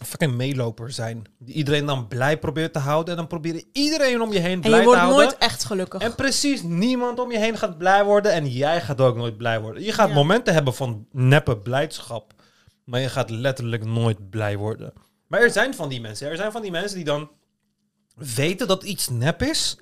fucking 0.07 0.35
meeloper 0.35 0.91
zijn. 0.93 1.25
Die 1.39 1.55
iedereen 1.55 1.87
dan 1.87 2.09
blij 2.09 2.39
probeert 2.39 2.73
te 2.73 2.79
houden. 2.79 3.11
En 3.11 3.17
dan 3.17 3.27
proberen 3.27 3.65
iedereen 3.73 4.21
om 4.23 4.33
je 4.33 4.39
heen 4.39 4.53
en 4.53 4.61
blij 4.61 4.73
je 4.73 4.79
te 4.79 4.85
wordt 4.85 5.01
houden. 5.01 5.25
nooit 5.25 5.39
echt 5.39 5.65
gelukkig. 5.65 6.01
En 6.03 6.15
precies, 6.15 6.63
niemand 6.63 7.19
om 7.21 7.33
je 7.33 7.39
heen 7.39 7.59
gaat 7.59 7.79
blij 7.79 8.05
worden 8.05 8.33
en 8.33 8.49
jij 8.49 8.81
gaat 8.81 9.01
ook 9.01 9.17
nooit 9.17 9.37
blij 9.37 9.61
worden. 9.61 9.83
Je 9.83 9.93
gaat 9.93 10.09
Ja. 10.09 10.15
momenten 10.15 10.55
hebben 10.55 10.75
van 10.75 11.07
neppe 11.13 11.57
blijdschap, 11.59 12.33
maar 12.85 13.01
je 13.01 13.09
gaat 13.09 13.31
letterlijk 13.31 13.85
nooit 13.85 14.31
blij 14.31 14.57
worden. 14.57 14.93
Maar 15.27 15.41
er 15.41 15.51
zijn 15.51 15.75
van 15.75 15.89
die 15.89 16.01
mensen, 16.01 16.29
er 16.29 16.37
zijn 16.37 16.53
van 16.53 16.63
die 16.63 16.71
mensen 16.71 16.97
die 16.97 17.05
dan 17.07 17.31
weten 18.15 18.67
dat 18.67 18.83
iets 18.83 19.09
nep 19.09 19.43
is 19.43 19.77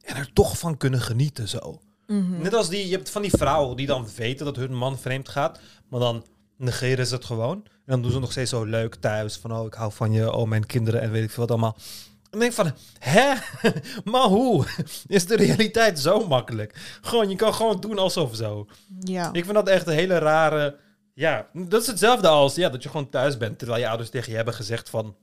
en 0.00 0.16
er 0.16 0.32
toch 0.32 0.58
van 0.58 0.76
kunnen 0.76 1.00
genieten 1.00 1.48
zo. 1.48 1.80
Mhm. 2.06 2.42
Net 2.42 2.54
als 2.54 2.68
die, 2.68 2.88
je 2.88 2.96
hebt 2.96 3.10
van 3.10 3.22
die 3.22 3.30
vrouwen 3.30 3.76
die 3.76 3.86
dan 3.86 4.06
weten 4.16 4.44
dat 4.44 4.56
hun 4.56 4.74
man 4.74 4.98
vreemd 4.98 5.28
gaat, 5.28 5.60
maar 5.88 6.00
dan 6.00 6.26
negeren 6.56 7.06
ze 7.06 7.14
het 7.14 7.24
gewoon. 7.24 7.64
En 7.88 7.94
dan 7.94 8.02
doen 8.02 8.12
ze 8.12 8.18
nog 8.18 8.30
steeds 8.30 8.50
zo 8.50 8.64
leuk 8.64 8.94
thuis 8.94 9.36
van, 9.36 9.52
oh 9.52 9.66
ik 9.66 9.74
hou 9.74 9.92
van 9.92 10.12
je, 10.12 10.32
oh 10.32 10.48
mijn 10.48 10.66
kinderen 10.66 11.00
en 11.00 11.10
weet 11.10 11.22
ik 11.22 11.30
veel 11.30 11.46
wat 11.46 11.50
allemaal. 11.50 11.76
En 11.76 12.30
dan 12.30 12.40
denk 12.40 12.52
ik 12.52 12.58
van, 12.58 12.72
hè? 12.98 13.34
maar 14.12 14.22
hoe? 14.22 14.66
Is 15.06 15.26
de 15.26 15.36
realiteit 15.36 15.98
zo 15.98 16.26
makkelijk? 16.26 16.98
Gewoon, 17.00 17.28
je 17.28 17.36
kan 17.36 17.54
gewoon 17.54 17.80
doen 17.80 17.98
alsof 17.98 18.36
zo. 18.36 18.66
Ja. 19.00 19.32
Ik 19.32 19.44
vind 19.44 19.54
dat 19.54 19.68
echt 19.68 19.86
een 19.86 19.94
hele 19.94 20.18
rare... 20.18 20.76
Ja, 21.14 21.46
dat 21.52 21.80
is 21.80 21.86
hetzelfde 21.86 22.28
als 22.28 22.54
ja, 22.54 22.68
dat 22.68 22.82
je 22.82 22.88
gewoon 22.88 23.10
thuis 23.10 23.36
bent, 23.36 23.58
terwijl 23.58 23.80
je 23.80 23.88
ouders 23.88 24.10
tegen 24.10 24.30
je 24.30 24.36
hebben 24.36 24.54
gezegd 24.54 24.90
van... 24.90 25.16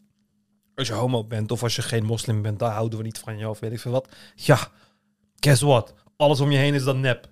Als 0.75 0.87
je 0.87 0.93
homo 0.93 1.23
bent 1.23 1.51
of 1.51 1.63
als 1.63 1.75
je 1.75 1.81
geen 1.81 2.05
moslim 2.05 2.41
bent, 2.41 2.59
dan 2.59 2.71
houden 2.71 2.97
we 2.97 3.05
niet 3.05 3.19
van 3.19 3.37
je 3.37 3.49
of 3.49 3.59
weet 3.59 3.71
ik 3.71 3.79
veel 3.79 3.91
wat. 3.91 4.07
Ja, 4.35 4.59
guess 5.39 5.61
what? 5.61 5.93
Alles 6.17 6.39
om 6.39 6.51
je 6.51 6.57
heen 6.57 6.73
is 6.73 6.83
dan 6.83 6.99
nep. 6.99 7.29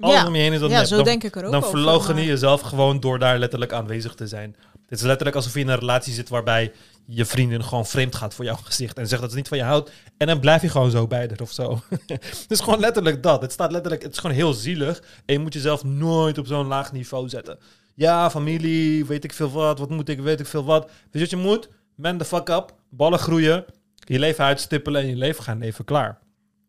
Alles 0.00 0.16
Ja. 0.16 0.26
om 0.26 0.34
je 0.34 0.40
heen 0.42 0.52
is 0.52 0.60
dan 0.60 0.70
ja, 0.70 0.78
nep. 0.78 0.86
zo 0.86 0.96
dan, 0.96 1.04
denk 1.04 1.22
ik 1.24 1.36
er 1.36 1.44
ook 1.44 1.52
dan 1.52 1.60
maar- 2.04 2.18
je 2.18 2.24
jezelf 2.26 2.60
gewoon 2.60 3.00
door 3.00 3.18
daar 3.18 3.38
letterlijk 3.38 3.72
aanwezig 3.72 4.14
te 4.14 4.26
zijn. 4.26 4.56
Het 4.86 5.00
is 5.00 5.06
letterlijk 5.06 5.36
alsof 5.36 5.54
je 5.54 5.60
in 5.60 5.68
een 5.68 5.78
relatie 5.78 6.12
zit 6.12 6.28
waarbij 6.28 6.72
je 7.06 7.24
vriendin 7.24 7.64
gewoon 7.64 7.86
vreemd 7.86 8.14
gaat 8.14 8.34
voor 8.34 8.44
jouw 8.44 8.56
gezicht 8.62 8.98
en 8.98 9.06
zegt 9.08 9.20
dat 9.20 9.30
ze 9.30 9.36
niet 9.36 9.48
van 9.48 9.58
je 9.58 9.64
houdt. 9.64 9.90
En 10.16 10.26
dan 10.26 10.40
blijf 10.40 10.62
je 10.62 10.68
gewoon 10.68 10.90
zo 10.90 11.06
bij 11.06 11.18
haar 11.28 11.40
of 11.42 11.50
zo. 11.52 11.80
het 12.06 12.44
is 12.48 12.60
gewoon 12.60 12.80
letterlijk 12.80 13.22
dat. 13.22 13.42
Het 13.42 13.52
staat 13.52 13.72
letterlijk, 13.72 14.02
het 14.02 14.12
is 14.12 14.18
gewoon 14.18 14.36
heel 14.36 14.52
zielig. 14.52 15.02
En 15.24 15.34
je 15.34 15.38
moet 15.38 15.52
jezelf 15.52 15.84
nooit 15.84 16.38
op 16.38 16.46
zo'n 16.46 16.66
laag 16.66 16.92
niveau 16.92 17.28
zetten. 17.28 17.58
Ja, 17.94 18.30
familie, 18.30 19.06
weet 19.06 19.24
ik 19.24 19.32
veel 19.32 19.50
wat, 19.50 19.78
wat 19.78 19.90
moet 19.90 20.08
ik, 20.08 20.20
weet 20.20 20.40
ik 20.40 20.46
veel 20.46 20.64
wat. 20.64 20.84
Weet 20.84 20.92
je 21.12 21.18
wat 21.18 21.30
je 21.30 21.36
moet? 21.36 21.68
Man 21.94 22.18
the 22.18 22.24
fuck 22.24 22.48
up, 22.48 22.74
ballen 22.88 23.18
groeien, 23.18 23.64
je 23.94 24.18
leven 24.18 24.44
uitstippelen 24.44 25.02
en 25.02 25.08
je 25.08 25.16
leven 25.16 25.44
gaan 25.44 25.58
leven 25.58 25.84
klaar. 25.84 26.18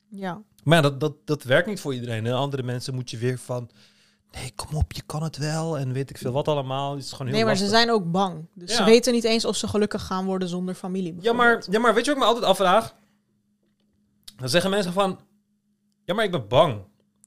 Ja. 0.10 0.42
Maar 0.64 0.76
ja, 0.76 0.82
dat, 0.82 1.00
dat, 1.00 1.14
dat 1.26 1.44
werkt 1.44 1.68
niet 1.68 1.80
voor 1.80 1.94
iedereen. 1.94 2.26
En 2.26 2.34
andere 2.34 2.64
mensen 2.64 2.94
moet 2.94 3.10
je 3.10 3.18
weer 3.18 3.38
van... 3.38 3.70
Nee, 4.32 4.52
kom 4.56 4.78
op, 4.78 4.92
je 4.92 5.02
kan 5.06 5.24
het 5.24 5.38
wel. 5.38 5.78
En 5.78 5.94
weet 5.94 6.10
ik 6.10 6.18
veel 6.18 6.32
wat 6.32 6.48
allemaal. 6.48 6.96
Het 6.96 7.04
is 7.04 7.12
gewoon 7.12 7.28
heel 7.28 7.36
Nee, 7.36 7.46
maar 7.46 7.56
ze 7.56 7.68
zijn 7.68 7.92
ook 7.92 8.12
bang. 8.12 8.48
Dus 8.54 8.76
ze 8.76 8.84
weten 8.84 9.14
niet 9.14 9.24
eens 9.24 9.46
of 9.46 9.56
ze 9.56 9.68
gelukkig 9.68 10.06
gaan 10.06 10.26
worden 10.26 10.48
zonder 10.48 10.76
familie. 10.76 11.16
Ja 11.20 11.34
maar, 11.34 11.64
ja, 11.70 11.80
maar 11.80 11.94
weet 11.94 12.06
je 12.06 12.14
wat 12.14 12.20
ik 12.20 12.28
me 12.28 12.34
altijd 12.34 12.52
afvraag? 12.52 12.96
Dan 14.38 14.50
zeggen 14.50 14.70
mensen 14.70 14.94
van... 14.94 15.20
Ja, 16.06 16.14
maar 16.14 16.26
ik 16.26 16.32
ben 16.32 16.48
bang. 16.48 16.82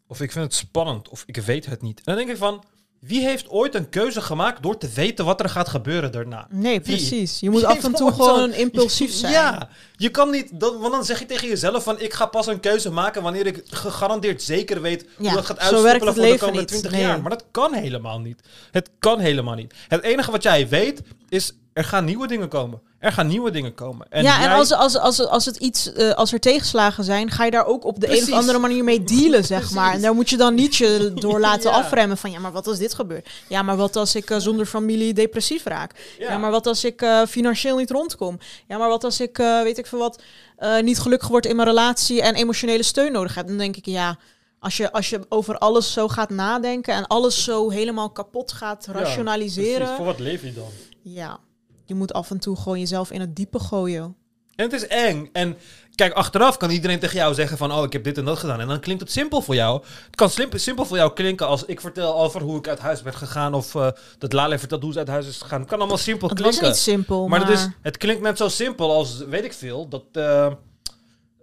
Of 0.06 0.20
ik 0.20 0.32
vind 0.32 0.44
het 0.44 0.54
spannend. 0.54 1.08
Of 1.08 1.22
ik 1.26 1.36
weet 1.36 1.66
het 1.66 1.82
niet. 1.82 1.98
En 1.98 2.04
dan 2.04 2.16
denk 2.16 2.28
ik 2.28 2.36
van... 2.36 2.64
Wie 3.06 3.20
heeft 3.26 3.48
ooit 3.48 3.74
een 3.74 3.88
keuze 3.88 4.20
gemaakt 4.20 4.62
door 4.62 4.78
te 4.78 4.88
weten 4.94 5.24
wat 5.24 5.40
er 5.40 5.48
gaat 5.48 5.68
gebeuren 5.68 6.12
daarna? 6.12 6.46
Nee, 6.50 6.80
Wie? 6.80 6.96
precies. 6.96 7.40
Je 7.40 7.50
moet 7.50 7.60
Wie 7.60 7.68
af 7.68 7.84
en 7.84 7.92
toe 7.92 8.12
gewoon 8.12 8.52
impulsief 8.52 9.12
zijn. 9.20 9.32
Ja, 9.32 9.68
je 9.96 10.08
kan 10.08 10.30
niet... 10.30 10.60
Dat, 10.60 10.76
want 10.78 10.92
dan 10.92 11.04
zeg 11.04 11.18
je 11.18 11.26
tegen 11.26 11.48
jezelf 11.48 11.82
van... 11.84 12.00
Ik 12.00 12.12
ga 12.12 12.26
pas 12.26 12.46
een 12.46 12.60
keuze 12.60 12.90
maken 12.90 13.22
wanneer 13.22 13.46
ik 13.46 13.62
gegarandeerd 13.70 14.42
zeker 14.42 14.80
weet... 14.82 15.02
Ja, 15.18 15.26
hoe 15.26 15.34
dat 15.34 15.46
gaat 15.46 15.58
uitstippelen 15.58 16.06
het 16.06 16.14
voor 16.16 16.24
de 16.26 16.38
komende 16.38 16.58
niet. 16.60 16.68
20 16.68 16.90
Nee. 16.90 17.00
jaar. 17.00 17.20
Maar 17.20 17.30
dat 17.30 17.44
kan 17.50 17.72
helemaal 17.74 18.20
niet. 18.20 18.40
Het 18.70 18.90
kan 18.98 19.18
helemaal 19.20 19.54
niet. 19.54 19.74
Het 19.88 20.02
enige 20.02 20.30
wat 20.30 20.42
jij 20.42 20.68
weet 20.68 21.02
is... 21.28 21.52
Er 21.72 21.84
gaan 21.84 22.04
nieuwe 22.04 22.26
dingen 22.26 22.48
komen. 22.48 22.80
Er 23.06 23.12
gaan 23.12 23.26
nieuwe 23.26 23.50
dingen 23.50 23.74
komen. 23.74 24.06
En 24.10 24.22
ja, 24.22 24.42
en 24.42 24.50
als, 24.50 24.72
als, 24.72 24.98
als, 24.98 25.26
als 25.26 25.44
het 25.44 25.56
iets, 25.56 25.92
eh, 25.92 26.10
als 26.12 26.32
er 26.32 26.40
tegenslagen 26.40 27.04
zijn, 27.04 27.30
ga 27.30 27.44
je 27.44 27.50
daar 27.50 27.66
ook 27.66 27.84
op 27.84 28.00
de 28.00 28.16
een 28.16 28.22
of 28.22 28.32
andere 28.32 28.58
manier 28.58 28.84
mee 28.84 29.04
dealen, 29.04 29.44
zeg 29.44 29.58
Precies. 29.58 29.76
maar. 29.76 29.92
En 29.92 30.00
daar 30.00 30.14
moet 30.14 30.30
je 30.30 30.36
dan 30.36 30.54
niet 30.54 30.76
je 30.76 31.12
door 31.14 31.40
laten 31.40 31.70
Ja. 31.70 31.76
afremmen 31.76 32.16
van, 32.16 32.30
ja, 32.30 32.38
maar 32.38 32.52
wat 32.52 32.66
als 32.66 32.78
dit 32.78 32.94
gebeurt? 32.94 33.28
Ja, 33.48 33.62
maar 33.62 33.76
wat 33.76 33.96
als 33.96 34.14
ik 34.14 34.30
eh, 34.30 34.38
zonder 34.38 34.66
familie 34.66 35.14
depressief 35.14 35.64
raak? 35.64 36.14
Ja, 36.18 36.30
Ja. 36.30 36.38
maar 36.38 36.50
wat 36.50 36.66
als 36.66 36.84
ik 36.84 37.02
eh, 37.02 37.22
financieel 37.28 37.76
niet 37.76 37.90
rondkom? 37.90 38.38
Ja, 38.68 38.78
maar 38.78 38.88
wat 38.88 39.04
als 39.04 39.20
ik, 39.20 39.38
eh, 39.38 39.62
weet 39.62 39.78
ik 39.78 39.86
veel 39.86 39.98
wat, 39.98 40.22
eh, 40.56 40.80
niet 40.80 40.98
gelukkig 40.98 41.28
word 41.28 41.46
in 41.46 41.56
mijn 41.56 41.68
relatie 41.68 42.22
en 42.22 42.34
emotionele 42.34 42.82
steun 42.82 43.12
nodig 43.12 43.34
heb? 43.34 43.46
Dan 43.46 43.56
denk 43.58 43.76
ik, 43.76 43.86
ja, 43.86 44.18
als 44.58 44.76
je, 44.76 44.92
als 44.92 45.10
je 45.10 45.20
over 45.28 45.58
alles 45.58 45.92
zo 45.92 46.08
gaat 46.08 46.30
nadenken 46.30 46.94
en 46.94 47.06
alles 47.06 47.44
zo 47.44 47.70
helemaal 47.70 48.10
kapot 48.10 48.52
gaat 48.52 48.84
Ja, 48.86 48.92
rationaliseren, 48.92 49.76
Precies, 49.78 49.96
voor 49.96 50.04
wat 50.06 50.18
leef 50.18 50.42
je 50.42 50.52
dan? 50.54 50.68
ja, 51.02 51.38
je 51.86 51.94
moet 51.94 52.12
af 52.12 52.30
en 52.30 52.38
toe 52.38 52.56
gewoon 52.56 52.78
jezelf 52.78 53.10
in 53.10 53.20
het 53.20 53.36
diepe 53.36 53.58
gooien. 53.58 54.16
En 54.56 54.64
het 54.64 54.72
is 54.72 54.86
eng. 54.86 55.28
En 55.32 55.56
kijk, 55.94 56.12
achteraf 56.12 56.56
kan 56.56 56.70
iedereen 56.70 56.98
tegen 56.98 57.16
jou 57.16 57.34
zeggen 57.34 57.58
van... 57.58 57.72
oh, 57.72 57.84
ik 57.84 57.92
heb 57.92 58.04
dit 58.04 58.18
en 58.18 58.24
dat 58.24 58.38
gedaan. 58.38 58.60
En 58.60 58.68
dan 58.68 58.80
klinkt 58.80 59.02
het 59.02 59.12
simpel 59.12 59.42
voor 59.42 59.54
jou. 59.54 59.82
Het 60.06 60.14
kan 60.14 60.30
simpel 60.50 60.86
voor 60.86 60.96
jou 60.96 61.12
klinken 61.12 61.46
als 61.46 61.64
ik 61.64 61.80
vertel 61.80 62.16
over 62.20 62.40
hoe 62.40 62.58
ik 62.58 62.68
uit 62.68 62.78
huis 62.78 63.02
ben 63.02 63.14
gegaan... 63.14 63.54
of 63.54 63.74
eh, 63.74 63.88
dat 64.18 64.32
Lale 64.32 64.58
vertelt 64.58 64.82
hoe 64.82 64.92
ze 64.92 64.98
uit 64.98 65.08
huis 65.08 65.26
is 65.26 65.40
gegaan. 65.42 65.60
Het 65.60 65.68
kan 65.68 65.78
allemaal 65.78 65.96
simpel 65.96 66.28
Het 66.28 66.40
was 66.40 66.48
klinken. 66.48 66.68
niet 66.68 66.78
simpel, 66.78 67.28
maar 67.28 67.40
maar, 67.40 67.48
het, 67.48 67.58
is, 67.58 67.68
het 67.82 67.96
klinkt 67.96 68.22
net 68.22 68.36
zo 68.36 68.48
simpel 68.48 68.92
als, 68.92 69.18
weet 69.18 69.44
ik 69.44 69.52
veel, 69.52 69.88
dat... 69.88 70.04
eh, 70.12 70.52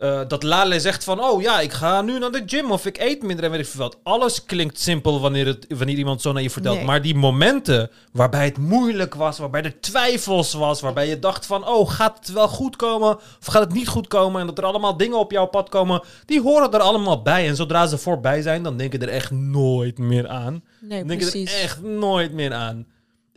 eh, 0.04 0.22
dat 0.28 0.44
Lale 0.44 0.80
zegt 0.80 1.04
van, 1.04 1.24
oh 1.24 1.42
ja, 1.42 1.60
ik 1.60 1.72
ga 1.72 2.02
nu 2.02 2.20
naar 2.20 2.32
de 2.32 2.44
gym 2.46 2.72
of 2.72 2.86
ik 2.86 2.98
eet 2.98 3.24
minder 3.24 3.46
en 3.46 3.52
weet 3.52 3.60
ik 3.60 3.66
veel 3.66 3.80
wat. 3.80 3.98
Alles 4.04 4.46
klinkt 4.46 4.80
simpel 4.80 5.20
wanneer, 5.22 5.46
het, 5.46 5.66
wanneer 5.78 5.98
iemand 5.98 6.22
zo 6.22 6.32
naar 6.32 6.42
je 6.42 6.50
vertelt. 6.50 6.76
Nee. 6.78 6.86
Maar 6.86 7.02
die 7.02 7.16
momenten 7.16 7.90
waarbij 8.12 8.46
het 8.46 8.58
moeilijk 8.58 9.16
was, 9.16 9.38
waarbij 9.38 9.64
er 9.64 9.80
twijfels 9.80 10.54
was, 10.54 10.82
waarbij 10.82 11.08
je 11.08 11.20
dacht 11.20 11.46
van, 11.46 11.68
oh, 11.68 11.90
gaat 11.92 12.18
het 12.20 12.32
wel 12.32 12.48
goed 12.48 12.76
komen 12.76 13.16
of 13.16 13.46
gaat 13.46 13.64
het 13.64 13.74
niet 13.74 13.88
goed 13.88 14.08
komen? 14.08 14.42
En 14.42 14.48
dat 14.48 14.58
er 14.58 14.64
allemaal 14.66 14.98
dingen 14.98 15.18
op 15.20 15.32
jouw 15.32 15.46
pad 15.48 15.70
komen, 15.70 16.02
die 16.26 16.42
horen 16.42 16.72
er 16.72 16.80
allemaal 16.80 17.22
bij. 17.22 17.48
En 17.48 17.56
zodra 17.56 17.86
ze 17.88 17.98
voorbij 17.98 18.42
zijn, 18.42 18.64
dan 18.64 18.78
denk 18.78 18.92
je 18.92 18.98
er 19.00 19.10
echt 19.10 19.32
nooit 19.32 19.98
meer 19.98 20.28
aan. 20.28 20.64
Nee, 20.82 21.00
Dan 21.00 21.08
denk 21.08 21.22
je 21.22 21.30
precies. 21.30 21.54
er 21.56 21.62
echt 21.62 21.82
nooit 21.82 22.34
meer 22.34 22.54
aan. 22.54 22.86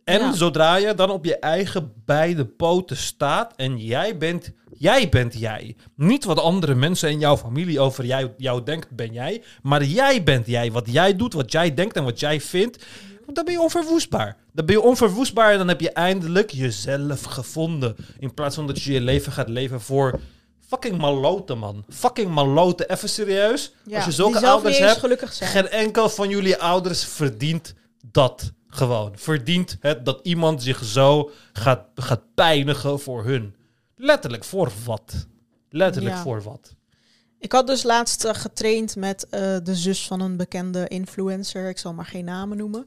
En 0.04 0.18
Ja. 0.20 0.32
zodra 0.32 0.76
je 0.76 0.94
dan 0.94 1.10
op 1.10 1.24
je 1.24 1.38
eigen 1.38 1.92
beide 2.04 2.44
poten 2.44 2.96
staat 2.96 3.52
en 3.56 3.78
jij 3.78 4.16
bent, 4.16 4.52
jij 4.78 5.08
bent 5.08 5.38
jij. 5.38 5.76
Niet 5.94 6.24
wat 6.24 6.40
andere 6.40 6.74
mensen 6.74 7.10
in 7.10 7.18
jouw 7.18 7.36
familie 7.36 7.80
over 7.80 8.04
jou, 8.04 8.30
jou 8.36 8.62
denkt, 8.62 8.90
ben 8.90 9.12
jij. 9.12 9.42
Maar 9.62 9.84
jij 9.84 10.22
bent 10.22 10.46
jij. 10.46 10.72
Wat 10.72 10.92
jij 10.92 11.16
doet, 11.16 11.32
wat 11.32 11.52
jij 11.52 11.74
denkt 11.74 11.96
en 11.96 12.04
wat 12.04 12.20
jij 12.20 12.40
vindt. 12.40 12.84
Dan 13.32 13.44
ben 13.44 13.54
je 13.54 13.60
onverwoestbaar. 13.60 14.36
Dan 14.52 14.66
ben 14.66 14.74
je 14.74 14.80
onverwoestbaar 14.80 15.52
en 15.52 15.58
dan 15.58 15.68
heb 15.68 15.80
je 15.80 15.90
eindelijk 15.90 16.50
jezelf 16.50 17.22
gevonden. 17.22 17.96
In 18.18 18.34
plaats 18.34 18.54
van 18.54 18.66
dat 18.66 18.82
je 18.82 18.92
je 18.92 19.00
leven 19.00 19.32
gaat 19.32 19.48
leven 19.48 19.80
voor 19.80 20.20
fucking 20.68 20.98
maloten, 20.98 21.58
man. 21.58 21.84
Fucking 21.88 22.30
maloten. 22.30 22.90
Even 22.90 23.08
serieus. 23.08 23.72
Ja, 23.84 23.96
Als 23.96 24.04
je 24.04 24.12
zulke 24.12 24.46
ouders 24.46 24.78
hebt, 24.78 25.22
geen 25.30 25.68
enkel 25.68 26.08
van 26.08 26.28
jullie 26.28 26.56
ouders 26.56 27.04
verdient 27.04 27.74
dat 28.10 28.52
gewoon. 28.68 29.12
Verdient 29.16 29.76
het 29.80 30.04
dat 30.04 30.20
iemand 30.22 30.62
zich 30.62 30.84
zo 30.84 31.30
gaat, 31.52 31.84
gaat 31.94 32.22
pijnigen 32.34 33.00
voor 33.00 33.24
hun. 33.24 33.54
Letterlijk 33.96 34.44
voor 34.44 34.72
wat? 34.84 35.26
Letterlijk 35.70 36.14
Ja. 36.14 36.22
voor 36.22 36.42
wat? 36.42 36.74
Ik 37.38 37.52
had 37.52 37.66
dus 37.66 37.82
laatst 37.82 38.24
eh, 38.24 38.34
getraind 38.34 38.96
met 38.96 39.28
eh, 39.28 39.56
de 39.62 39.74
zus 39.74 40.06
van 40.06 40.20
een 40.20 40.36
bekende 40.36 40.88
influencer. 40.88 41.68
Ik 41.68 41.78
zal 41.78 41.92
maar 41.94 42.06
geen 42.06 42.24
namen 42.24 42.56
noemen. 42.56 42.86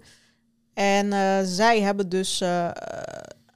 En 0.73 1.13
eh, 1.13 1.39
zij 1.43 1.81
hebben 1.81 2.09
dus 2.09 2.39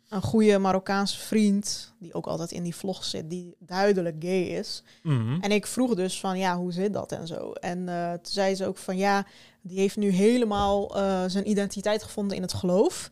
een 0.09 0.21
goede 0.21 0.57
Marokkaanse 0.57 1.19
vriend, 1.19 1.93
die 1.99 2.13
ook 2.13 2.25
altijd 2.25 2.51
in 2.51 2.63
die 2.63 2.75
vlog 2.75 3.03
zit, 3.03 3.29
die 3.29 3.55
duidelijk 3.59 4.15
gay 4.19 4.41
is. 4.41 4.83
Mhm. 5.03 5.41
En 5.41 5.51
ik 5.51 5.67
vroeg 5.67 5.95
dus 5.95 6.19
van, 6.19 6.37
ja, 6.37 6.57
hoe 6.57 6.71
zit 6.71 6.93
dat 6.93 7.11
en 7.11 7.27
zo? 7.27 7.51
En 7.51 7.85
toen 8.21 8.33
zei 8.33 8.55
ze 8.55 8.65
ook 8.67 8.77
van, 8.77 8.97
ja, 8.97 9.25
die 9.61 9.79
heeft 9.79 9.97
nu 9.97 10.09
helemaal 10.09 10.91
zijn 11.27 11.49
identiteit 11.49 12.03
gevonden 12.03 12.35
in 12.35 12.41
het 12.43 12.53
geloof. 12.53 13.09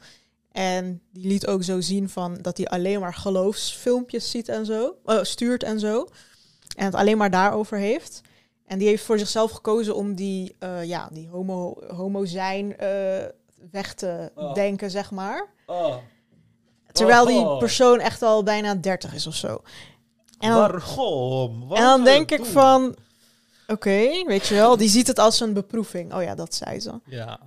En 0.51 1.01
die 1.13 1.27
liet 1.27 1.47
ook 1.47 1.63
zo 1.63 1.81
zien 1.81 2.09
van 2.09 2.37
dat 2.41 2.57
hij 2.57 2.67
alleen 2.67 2.99
maar 2.99 3.13
geloofsfilmpjes 3.13 4.29
ziet 4.31 4.49
en 4.49 4.65
zo, 4.65 4.95
eh, 5.05 5.23
stuurt 5.23 5.63
en 5.63 5.79
zo. 5.79 6.07
En 6.75 6.85
het 6.85 6.95
alleen 6.95 7.17
maar 7.17 7.29
daarover 7.31 7.77
heeft. 7.77 8.21
En 8.65 8.77
die 8.77 8.87
heeft 8.87 9.03
voor 9.03 9.19
zichzelf 9.19 9.51
gekozen 9.51 9.95
om 9.95 10.15
die, 10.15 10.55
eh, 10.59 10.83
ja, 10.83 11.09
die 11.11 11.27
homo, 11.29 11.77
homo 11.95 12.25
zijn 12.25 12.77
eh, 12.77 13.25
weg 13.71 13.93
te 13.93 14.31
Oh. 14.35 14.53
denken, 14.53 14.91
zeg 14.91 15.11
maar. 15.11 15.47
Oh, 15.65 15.95
Terwijl 16.91 17.25
die 17.25 17.39
Oh. 17.39 17.57
persoon 17.57 17.99
echt 17.99 18.21
al 18.21 18.43
bijna 18.43 18.75
30 18.75 19.13
is 19.13 19.27
of 19.27 19.35
zo. 19.35 19.61
En 20.39 20.49
dan, 20.49 20.57
waarom? 20.57 21.71
en 21.73 21.81
dan 21.83 22.03
denk 22.03 22.31
ik 22.31 22.45
van, 22.45 22.95
oké, 23.67 24.23
weet 24.25 24.47
je 24.47 24.55
wel, 24.55 24.77
die 24.77 24.89
ziet 24.89 25.07
het 25.07 25.19
als 25.19 25.39
een 25.39 25.53
beproeving. 25.53 26.13
Oh 26.13 26.23
ja, 26.23 26.35
dat 26.35 26.55
zei 26.55 26.79
ze. 26.79 26.99
Ja. 27.05 27.39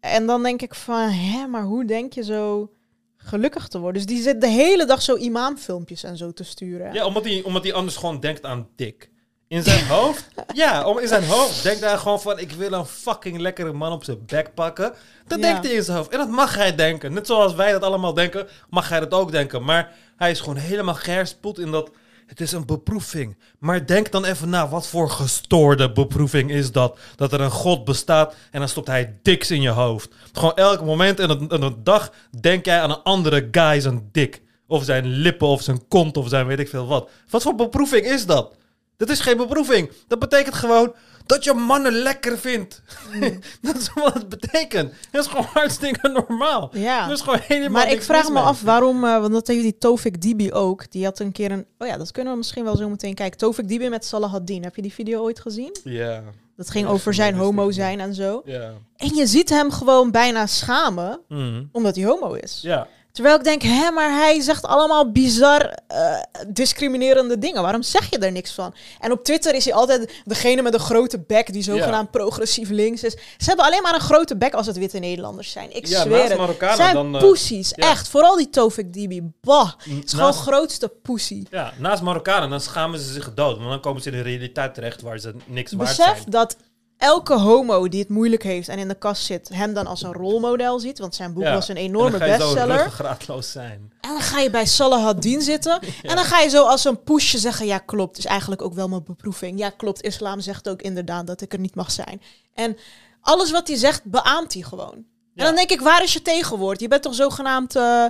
En 0.00 0.26
dan 0.26 0.42
denk 0.42 0.62
ik 0.62 0.74
van, 0.74 1.08
hè, 1.08 1.46
maar 1.46 1.62
hoe 1.62 1.84
denk 1.84 2.12
je 2.12 2.22
zo 2.24 2.70
gelukkig 3.16 3.68
te 3.68 3.78
worden? 3.78 4.02
Dus 4.06 4.14
die 4.14 4.22
zit 4.22 4.40
de 4.40 4.48
hele 4.48 4.86
dag 4.86 5.02
zo 5.02 5.16
imamfilmpjes 5.16 6.02
en 6.02 6.16
zo 6.16 6.32
te 6.32 6.44
sturen. 6.44 6.92
ja, 6.92 7.04
omdat 7.06 7.24
hij 7.24 7.42
omdat 7.42 7.72
anders 7.72 7.96
gewoon 7.96 8.20
denkt 8.20 8.44
aan 8.44 8.68
dik. 8.76 9.10
In 9.48 9.62
zijn 9.62 9.86
hoofd, 9.96 10.28
ja, 10.54 10.86
om, 10.86 10.98
in 10.98 11.08
zijn 11.08 11.24
hoofd 11.24 11.62
denkt 11.62 11.80
hij 11.80 11.96
gewoon 11.96 12.20
van... 12.20 12.38
ik 12.38 12.50
wil 12.52 12.72
een 12.72 12.86
fucking 12.86 13.38
lekkere 13.38 13.72
man 13.72 13.92
op 13.92 14.04
zijn 14.04 14.26
bek 14.26 14.54
pakken. 14.54 14.92
Dat 15.26 15.38
Ja. 15.38 15.44
denkt 15.44 15.64
hij 15.66 15.74
in 15.74 15.82
zijn 15.82 15.96
hoofd. 15.96 16.10
En 16.10 16.18
dat 16.18 16.28
mag 16.28 16.54
hij 16.54 16.74
denken. 16.74 17.12
Net 17.12 17.26
zoals 17.26 17.54
wij 17.54 17.72
dat 17.72 17.82
allemaal 17.82 18.14
denken, 18.14 18.48
mag 18.68 18.88
hij 18.88 19.00
dat 19.00 19.12
ook 19.12 19.30
denken. 19.32 19.64
Maar 19.64 19.94
hij 20.16 20.30
is 20.30 20.40
gewoon 20.40 20.56
helemaal 20.56 20.94
geherspoeld 20.94 21.58
in 21.58 21.70
dat... 21.70 21.90
het 22.30 22.40
is 22.40 22.52
een 22.52 22.66
beproeving. 22.66 23.36
Maar 23.58 23.86
denk 23.86 24.10
dan 24.10 24.24
even 24.24 24.48
na, 24.48 24.68
wat 24.68 24.86
voor 24.86 25.10
gestoorde 25.10 25.92
beproeving 25.92 26.50
is 26.50 26.72
dat? 26.72 26.98
Dat 27.16 27.32
er 27.32 27.40
een 27.40 27.50
god 27.50 27.84
bestaat 27.84 28.34
en 28.50 28.58
dan 28.58 28.68
stopt 28.68 28.86
hij 28.86 29.18
diks 29.22 29.50
in 29.50 29.62
je 29.62 29.68
hoofd. 29.68 30.08
Gewoon 30.32 30.54
elk 30.54 30.84
moment 30.84 31.18
in 31.18 31.30
een, 31.30 31.62
een 31.62 31.74
dag 31.82 32.12
denk 32.40 32.64
jij 32.64 32.80
aan 32.80 32.90
een 32.90 33.02
andere 33.02 33.48
guy 33.50 33.80
zijn 33.80 34.08
dik. 34.12 34.42
Of 34.66 34.84
zijn 34.84 35.06
lippen, 35.06 35.46
of 35.46 35.62
zijn 35.62 35.88
kont, 35.88 36.16
of 36.16 36.28
zijn 36.28 36.46
weet 36.46 36.58
ik 36.58 36.68
veel 36.68 36.86
wat. 36.86 37.10
Wat 37.30 37.42
voor 37.42 37.54
beproeving 37.54 38.04
is 38.04 38.26
dat? 38.26 38.54
Dat 38.96 39.10
is 39.10 39.20
geen 39.20 39.36
beproeving. 39.36 39.90
Dat 40.08 40.18
betekent 40.18 40.54
gewoon 40.54 40.94
dat 41.30 41.44
je 41.44 41.52
mannen 41.52 41.92
lekker 41.92 42.38
vindt. 42.38 42.82
dat 43.62 43.76
is 43.76 43.90
wat 43.94 44.14
het 44.14 44.28
betekent. 44.28 44.92
Dat 45.10 45.24
is 45.24 45.30
gewoon 45.30 45.46
hartstikke 45.60 46.08
normaal. 46.08 46.70
Ja. 46.72 47.06
Dat 47.08 47.16
is 47.16 47.22
gewoon 47.24 47.40
helemaal 47.42 47.82
Maar 47.82 47.92
ik 47.92 48.02
vraag 48.02 48.26
me 48.26 48.32
mee. 48.32 48.42
af 48.42 48.62
waarom, 48.62 49.04
eh, 49.04 49.20
want 49.20 49.32
dat 49.32 49.46
heeft 49.46 49.62
die 49.62 49.78
Tofik 49.78 50.20
Dibi 50.22 50.52
ook. 50.52 50.90
Die 50.90 51.04
had 51.04 51.18
een 51.18 51.32
keer 51.32 51.50
een, 51.50 51.66
oh 51.78 51.88
ja, 51.88 51.96
dat 51.96 52.12
kunnen 52.12 52.32
we 52.32 52.38
misschien 52.38 52.64
wel 52.64 52.76
zo 52.76 52.88
meteen 52.88 53.14
kijken. 53.14 53.38
Tofik 53.38 53.68
Dibi 53.68 53.88
met 53.88 54.04
Salah 54.04 54.34
ad-Din. 54.34 54.62
Heb 54.62 54.76
je 54.76 54.82
die 54.82 54.92
video 54.92 55.22
ooit 55.22 55.40
gezien? 55.40 55.76
Ja, 55.84 56.22
Dat 56.56 56.70
ging 56.70 56.86
over 56.88 57.14
zijn 57.14 57.34
homo 57.34 57.70
zijn 57.70 58.00
en 58.00 58.14
zo. 58.14 58.42
ja. 58.44 58.72
En 58.96 59.14
je 59.14 59.26
ziet 59.26 59.48
hem 59.48 59.70
gewoon 59.70 60.10
bijna 60.10 60.46
schamen, 60.46 61.20
Mhm. 61.28 61.64
omdat 61.72 61.96
hij 61.96 62.04
homo 62.04 62.32
is. 62.32 62.58
Ja. 62.62 62.86
Terwijl 63.12 63.36
ik 63.36 63.44
denk, 63.44 63.62
hè, 63.62 63.90
maar 63.90 64.10
hij 64.10 64.40
zegt 64.40 64.64
allemaal 64.64 65.12
bizar 65.12 65.78
eh, 65.86 66.16
discriminerende 66.48 67.38
dingen. 67.38 67.62
Waarom 67.62 67.82
zeg 67.82 68.10
je 68.10 68.18
er 68.18 68.32
niks 68.32 68.52
van? 68.52 68.74
En 69.00 69.12
op 69.12 69.24
Twitter 69.24 69.54
is 69.54 69.64
hij 69.64 69.74
altijd 69.74 70.22
degene 70.24 70.62
met 70.62 70.74
een 70.74 70.80
grote 70.80 71.18
bek 71.20 71.52
die 71.52 71.62
zogenaamd 71.62 72.10
progressief 72.10 72.68
links 72.68 73.02
is. 73.02 73.12
Ze 73.12 73.44
hebben 73.44 73.64
alleen 73.64 73.82
maar 73.82 73.94
een 73.94 74.00
grote 74.00 74.36
bek 74.36 74.54
als 74.54 74.66
het 74.66 74.78
witte 74.78 74.98
Nederlanders 74.98 75.50
zijn. 75.50 75.76
Ik 75.76 75.86
Ja, 75.86 76.00
zweer 76.02 76.16
naast 76.16 76.28
het. 76.28 76.38
Marokkanen 76.38 76.76
zijn 76.76 76.94
dan, 76.94 77.14
eh, 77.14 77.20
poesies, 77.20 77.72
ja. 77.74 77.90
echt. 77.90 78.08
Vooral 78.08 78.36
die 78.36 78.50
Tofik 78.50 78.92
Dibi. 78.92 79.22
Bah, 79.40 79.70
het 79.78 80.04
is 80.04 80.12
gewoon 80.12 80.32
grootste 80.32 80.88
poesie. 81.02 81.46
Ja, 81.50 81.72
naast 81.78 82.02
Marokkanen, 82.02 82.50
dan 82.50 82.60
schamen 82.60 82.98
ze 82.98 83.12
zich 83.12 83.34
dood. 83.34 83.56
Want 83.56 83.68
dan 83.70 83.80
komen 83.80 84.02
ze 84.02 84.10
in 84.10 84.16
een 84.16 84.22
realiteit 84.22 84.74
terecht 84.74 85.00
waar 85.02 85.18
ze 85.18 85.34
niks 85.46 85.72
waard 85.72 85.88
Besef 85.88 86.04
zijn. 86.16 86.24
dat 86.30 86.56
elke 87.00 87.34
homo 87.38 87.88
die 87.88 88.00
het 88.00 88.08
moeilijk 88.08 88.42
heeft 88.42 88.68
en 88.68 88.78
in 88.78 88.88
de 88.88 88.94
kast 88.94 89.24
zit, 89.24 89.48
hem 89.48 89.74
dan 89.74 89.86
als 89.86 90.02
een 90.02 90.12
rolmodel 90.12 90.78
ziet. 90.80 90.98
Want 90.98 91.14
zijn 91.14 91.32
boek 91.32 91.42
Ja. 91.42 91.54
was 91.54 91.68
een 91.68 91.76
En 91.76 91.82
enorme 91.82 92.10
dan 92.10 92.20
ga 92.20 92.26
je 92.26 92.32
zo 92.32 92.38
bestseller. 92.38 92.76
ruggengraatloos 92.76 93.50
zijn. 93.50 93.92
En 94.00 94.10
dan 94.10 94.20
ga 94.20 94.38
je 94.40 94.50
bij 94.50 94.66
Salah 94.66 95.02
had-Din 95.02 95.40
zitten. 95.42 95.80
En 96.02 96.14
dan 96.16 96.24
ga 96.24 96.38
je 96.40 96.48
zo 96.48 96.64
als 96.66 96.84
een 96.84 97.02
pushje 97.02 97.38
zeggen... 97.38 97.66
ja, 97.66 97.78
klopt, 97.78 98.18
is 98.18 98.24
eigenlijk 98.24 98.62
ook 98.62 98.74
wel 98.74 98.88
mijn 98.88 99.04
beproeving. 99.04 99.58
Ja, 99.58 99.70
klopt, 99.70 100.02
islam 100.02 100.40
zegt 100.40 100.68
ook 100.68 100.82
inderdaad 100.82 101.26
dat 101.26 101.40
ik 101.40 101.52
er 101.52 101.58
niet 101.58 101.74
mag 101.74 101.90
zijn. 101.90 102.22
En 102.54 102.76
alles 103.20 103.50
wat 103.50 103.68
hij 103.68 103.76
zegt, 103.76 104.04
beaamt 104.04 104.52
hij 104.52 104.62
gewoon. 104.62 104.94
En 105.34 105.46
dan 105.46 105.54
denk 105.54 105.70
ik, 105.70 105.80
waar 105.80 106.02
is 106.02 106.12
je 106.12 106.22
tegenwoord? 106.22 106.80
Je 106.80 106.88
bent 106.88 107.02
toch 107.02 107.14
zogenaamd... 107.14 107.76
eh, 107.76 108.04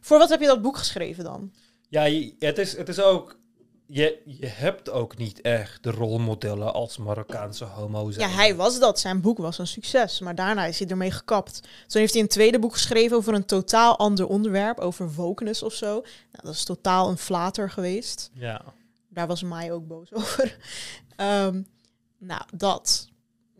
voor 0.00 0.18
wat 0.18 0.28
heb 0.28 0.40
je 0.40 0.46
dat 0.46 0.62
boek 0.62 0.76
geschreven 0.76 1.24
dan? 1.24 1.52
Ja, 1.88 2.02
het 2.38 2.58
is, 2.58 2.76
het 2.76 2.88
is 2.88 3.00
ook... 3.00 3.36
Je, 3.90 4.22
je 4.24 4.46
hebt 4.46 4.90
ook 4.90 5.16
niet 5.16 5.40
echt 5.40 5.82
de 5.82 5.90
rolmodellen 5.90 6.72
als 6.72 6.96
Marokkaanse 6.96 7.64
homo 7.64 8.10
zijn. 8.10 8.28
Ja, 8.28 8.34
hij 8.34 8.56
was 8.56 8.78
dat. 8.78 9.00
Zijn 9.00 9.20
boek 9.20 9.38
was 9.38 9.58
een 9.58 9.66
succes. 9.66 10.20
Maar 10.20 10.34
daarna 10.34 10.64
is 10.64 10.78
hij 10.78 10.88
ermee 10.88 11.10
gekapt. 11.10 11.60
Toen 11.86 12.00
heeft 12.00 12.12
hij 12.12 12.22
een 12.22 12.28
tweede 12.28 12.58
boek 12.58 12.72
geschreven 12.72 13.16
over 13.16 13.34
een 13.34 13.44
totaal 13.44 13.98
ander 13.98 14.26
onderwerp. 14.26 14.78
Over 14.78 15.12
wokeness 15.14 15.62
of 15.62 15.72
zo. 15.72 15.90
Nou, 15.92 16.44
dat 16.44 16.54
is 16.54 16.64
totaal 16.64 17.08
een 17.08 17.18
flater 17.18 17.70
geweest. 17.70 18.30
Ja. 18.32 18.62
Daar 19.08 19.26
was 19.26 19.42
mij 19.42 19.72
ook 19.72 19.86
boos 19.86 20.12
over. 20.18 20.56
Ehm, 21.16 21.62
nou, 22.18 22.42
dat. 22.54 23.08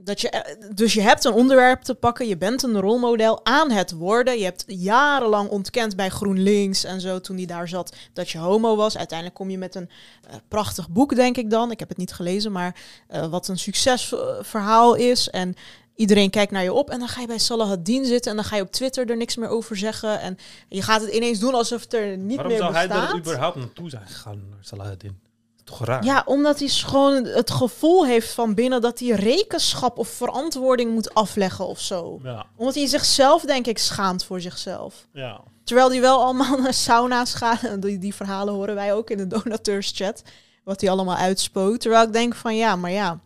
Dat 0.01 0.21
je, 0.21 0.57
dus 0.75 0.95
je 0.95 1.01
hebt 1.01 1.25
een 1.25 1.33
onderwerp 1.33 1.83
te 1.83 1.95
pakken. 1.95 2.27
Je 2.29 2.37
bent 2.37 2.63
een 2.63 2.81
rolmodel 2.81 3.45
aan 3.45 3.71
het 3.71 3.93
worden. 3.93 4.39
Je 4.39 4.45
hebt 4.45 4.65
jarenlang 4.67 5.49
ontkend 5.49 5.97
bij 5.97 6.09
GroenLinks 6.09 6.85
en 6.85 7.01
zo 7.01 7.21
toen 7.21 7.37
die 7.37 7.47
daar 7.47 7.69
zat 7.69 7.97
dat 8.13 8.31
je 8.31 8.39
homo 8.39 8.77
was. 8.77 8.97
Uiteindelijk 8.97 9.39
kom 9.39 9.51
je 9.51 9.59
met 9.59 9.75
een 9.75 9.91
eh, 10.29 10.37
prachtig 10.49 10.89
boek, 10.89 11.15
denk 11.15 11.37
ik 11.37 11.51
dan. 11.51 11.71
Ik 11.71 11.79
heb 11.79 11.89
het 11.89 11.99
niet 11.99 12.13
gelezen, 12.13 12.53
maar 12.53 12.77
eh, 13.09 13.27
wat 13.27 13.49
een 13.49 13.59
succesverhaal 13.59 14.95
is. 14.95 15.31
En 15.31 15.55
iedereen 15.95 16.31
kijkt 16.31 16.53
naar 16.53 16.63
je 16.63 16.73
op. 16.73 16.91
En 16.91 16.99
dan 16.99 17.09
ga 17.09 17.21
je 17.21 17.27
bij 17.27 17.39
Salah 17.39 17.71
ad-Din 17.71 18.05
zitten 18.05 18.31
en 18.31 18.37
dan 18.37 18.47
ga 18.47 18.57
je 18.57 18.63
op 18.63 18.73
Twitter 18.73 19.11
er 19.11 19.17
niks 19.17 19.37
meer 19.37 19.49
over 19.49 19.77
zeggen. 19.77 20.21
En 20.21 20.39
je 20.69 20.83
gaat 20.83 21.01
het 21.01 21.11
ineens 21.11 21.39
doen 21.39 21.55
alsof 21.55 21.81
het 21.83 21.95
er 21.95 22.17
niet 22.17 22.37
Waarom 22.37 22.53
meer 22.53 22.63
zou 22.63 22.75
hij 22.75 22.89
bestaat. 22.89 23.13
er 23.13 23.19
überhaupt 23.19 23.57
naartoe 23.57 23.91
zijn 23.91 24.07
gegaan, 24.07 24.43
naar 24.49 24.59
Salahuddin? 24.61 25.27
Toch 25.69 25.85
raar? 25.85 26.05
Ja, 26.05 26.23
omdat 26.27 26.59
hij 26.59 26.69
gewoon 26.69 27.25
het 27.25 27.51
gevoel 27.51 28.07
heeft 28.07 28.31
van 28.31 28.55
binnen 28.55 28.81
dat 28.81 28.99
hij 28.99 29.09
rekenschap 29.09 29.99
of 29.99 30.09
verantwoording 30.09 30.93
moet 30.93 31.15
afleggen 31.15 31.67
of 31.67 31.81
zo. 31.81 32.21
Ja. 32.23 32.47
Omdat 32.57 32.75
hij 32.75 32.87
zichzelf, 32.87 33.43
denk 33.43 33.67
ik, 33.67 33.79
schaamt 33.79 34.25
voor 34.25 34.41
zichzelf. 34.41 35.07
ja. 35.13 35.41
Terwijl 35.65 35.91
hij 35.91 36.01
wel 36.01 36.23
allemaal 36.23 36.59
naar 36.61 36.75
sauna's 36.75 37.35
gaat. 37.35 37.63
En 37.63 37.81
die, 37.85 37.99
die 37.99 38.15
verhalen 38.15 38.55
horen 38.55 38.75
wij 38.75 38.95
ook 38.95 39.11
in 39.11 39.17
de 39.17 39.27
donateurschat. 39.37 40.23
Wat 40.65 40.81
hij 40.81 40.91
allemaal 40.91 41.17
uitspoot. 41.17 41.81
Terwijl 41.81 42.07
ik 42.07 42.13
denk 42.13 42.35
van 42.35 42.57
ja, 42.57 42.77
maar 42.77 42.91
ja. 42.91 43.21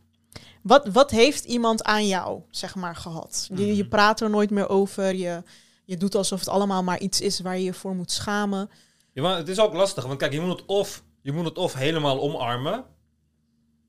Wat, 0.62 0.88
wat 0.92 1.10
heeft 1.10 1.44
iemand 1.44 1.82
aan 1.82 2.06
jou, 2.06 2.40
zeg 2.50 2.74
maar, 2.74 2.96
gehad? 2.96 3.48
Je, 3.54 3.76
je 3.76 3.86
praat 3.86 4.20
er 4.20 4.30
nooit 4.30 4.50
meer 4.50 4.68
over. 4.68 5.14
Je, 5.14 5.42
je 5.84 5.96
doet 5.96 6.14
alsof 6.14 6.38
het 6.38 6.48
allemaal 6.48 6.82
maar 6.82 6.98
iets 6.98 7.20
is 7.20 7.40
waar 7.40 7.58
je 7.58 7.64
je 7.64 7.74
voor 7.74 7.94
moet 7.94 8.10
schamen. 8.10 8.70
Ja, 9.12 9.22
maar 9.22 9.36
het 9.36 9.48
is 9.48 9.58
ook 9.58 9.72
lastig, 9.72 10.04
want 10.06 10.18
kijk, 10.18 10.32
je 10.32 10.40
moet 10.40 10.58
het 10.58 10.66
of 10.66 11.02
Je 11.22 11.32
moet 11.32 11.44
het 11.44 11.58
of 11.58 11.74
helemaal 11.74 12.20
omarmen. 12.20 12.84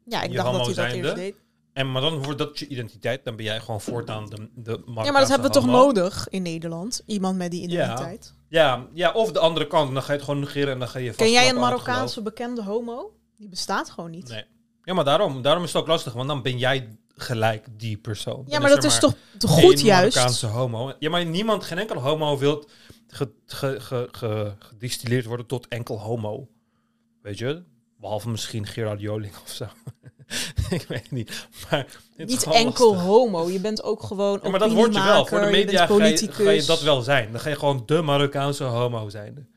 Ja, 0.06 0.22
ik 0.22 0.30
Je 0.30 0.36
dacht 0.36 0.52
dat 0.52 0.56
homo 0.62 0.66
hij 0.66 0.74
dat 0.74 0.86
zijnde? 0.86 1.08
eerst 1.08 1.16
deed. 1.16 1.36
En, 1.74 1.92
maar 1.92 2.02
dan 2.02 2.24
wordt 2.24 2.40
dat 2.40 2.60
je 2.60 2.68
identiteit. 2.68 3.24
Dan 3.26 3.36
ben 3.36 3.46
jij 3.46 3.60
gewoon 3.60 3.82
voortaan 3.82 4.26
de, 4.30 4.50
de 4.56 4.82
Ja, 4.86 4.92
maar 4.94 5.20
dat 5.20 5.30
hebben 5.30 5.48
we 5.48 5.54
toch 5.54 5.66
homo. 5.66 5.78
nodig 5.78 6.30
in 6.30 6.42
Nederland? 6.42 7.02
Iemand 7.06 7.38
met 7.38 7.52
die 7.52 7.62
identiteit. 7.62 8.34
Ja, 8.50 8.88
ja, 8.94 9.12
of 9.12 9.32
de 9.32 9.40
andere 9.40 9.68
kant. 9.68 9.94
Dan 9.94 10.02
ga 10.02 10.08
je 10.12 10.18
het 10.18 10.24
gewoon 10.28 10.40
negeren 10.40 10.74
en 10.74 10.80
dan 10.80 10.88
ga 10.88 11.00
je 11.00 11.12
Ken 11.12 11.32
jij 11.32 11.50
een 11.50 11.56
Marokkaanse 11.60 12.22
bekende 12.22 12.64
homo? 12.64 13.14
Die 13.36 13.50
bestaat 13.50 13.90
gewoon 13.90 14.12
niet. 14.12 14.30
Nee. 14.30 14.44
Ja, 14.84 14.94
maar 14.94 15.04
daarom, 15.06 15.42
daarom 15.42 15.64
is 15.64 15.74
het 15.74 15.82
ook 15.82 15.88
lastig. 15.88 16.14
Want 16.14 16.28
dan 16.28 16.42
ben 16.42 16.58
jij 16.58 16.98
gelijk 17.16 17.68
die 17.78 17.98
persoon. 17.98 18.44
Ja, 18.48 18.60
maar 18.60 18.70
dat 18.70 18.84
is 18.84 19.02
maar 19.02 19.14
toch 19.38 19.52
goed 19.52 19.82
juist? 19.82 20.16
Marokkaanse 20.16 20.48
homo. 20.48 20.94
Ja, 21.00 21.10
maar 21.10 21.26
niemand, 21.26 21.64
geen 21.64 21.78
enkel 21.78 22.02
homo 22.02 22.38
wil 22.38 22.66
ge, 23.08 23.32
ge, 23.46 23.80
ge, 23.80 24.08
ge- 24.12 24.54
gedistilleerd 24.60 25.26
worden 25.26 25.46
tot 25.46 25.68
enkel 25.68 26.00
homo. 26.00 26.48
Weet 27.24 27.38
je? 27.38 27.64
Behalve 28.00 28.30
misschien 28.30 28.66
Gerard 28.66 29.00
Joling 29.00 29.34
of 29.44 29.50
zo. 29.50 29.66
ik 30.78 30.86
weet 30.88 31.12
niet. 31.12 31.48
Maar 31.70 32.00
Niet 32.18 32.44
enkel 32.44 32.90
lastig. 32.92 33.08
homo. 33.08 33.50
Je 33.50 33.60
bent 33.60 33.84
ook 33.84 34.04
gewoon 34.04 34.40
Ja, 34.44 34.50
maar 34.50 34.60
dat 34.60 34.72
word 34.72 34.94
je 34.96 35.04
wel. 35.04 35.26
Voor 35.26 35.40
de 35.40 35.50
media 35.50 35.78
ga 35.78 35.94
je, 35.94 36.00
politicus. 36.00 36.46
ga 36.46 36.52
je 36.52 36.64
dat 36.66 36.82
wel 36.82 37.02
zijn. 37.02 37.32
Dan 37.32 37.40
ga 37.40 37.50
je 37.50 37.56
gewoon 37.56 37.84
de 37.86 38.02
Marokkaanse 38.02 38.64
homo 38.64 39.10
zijn. 39.10 39.48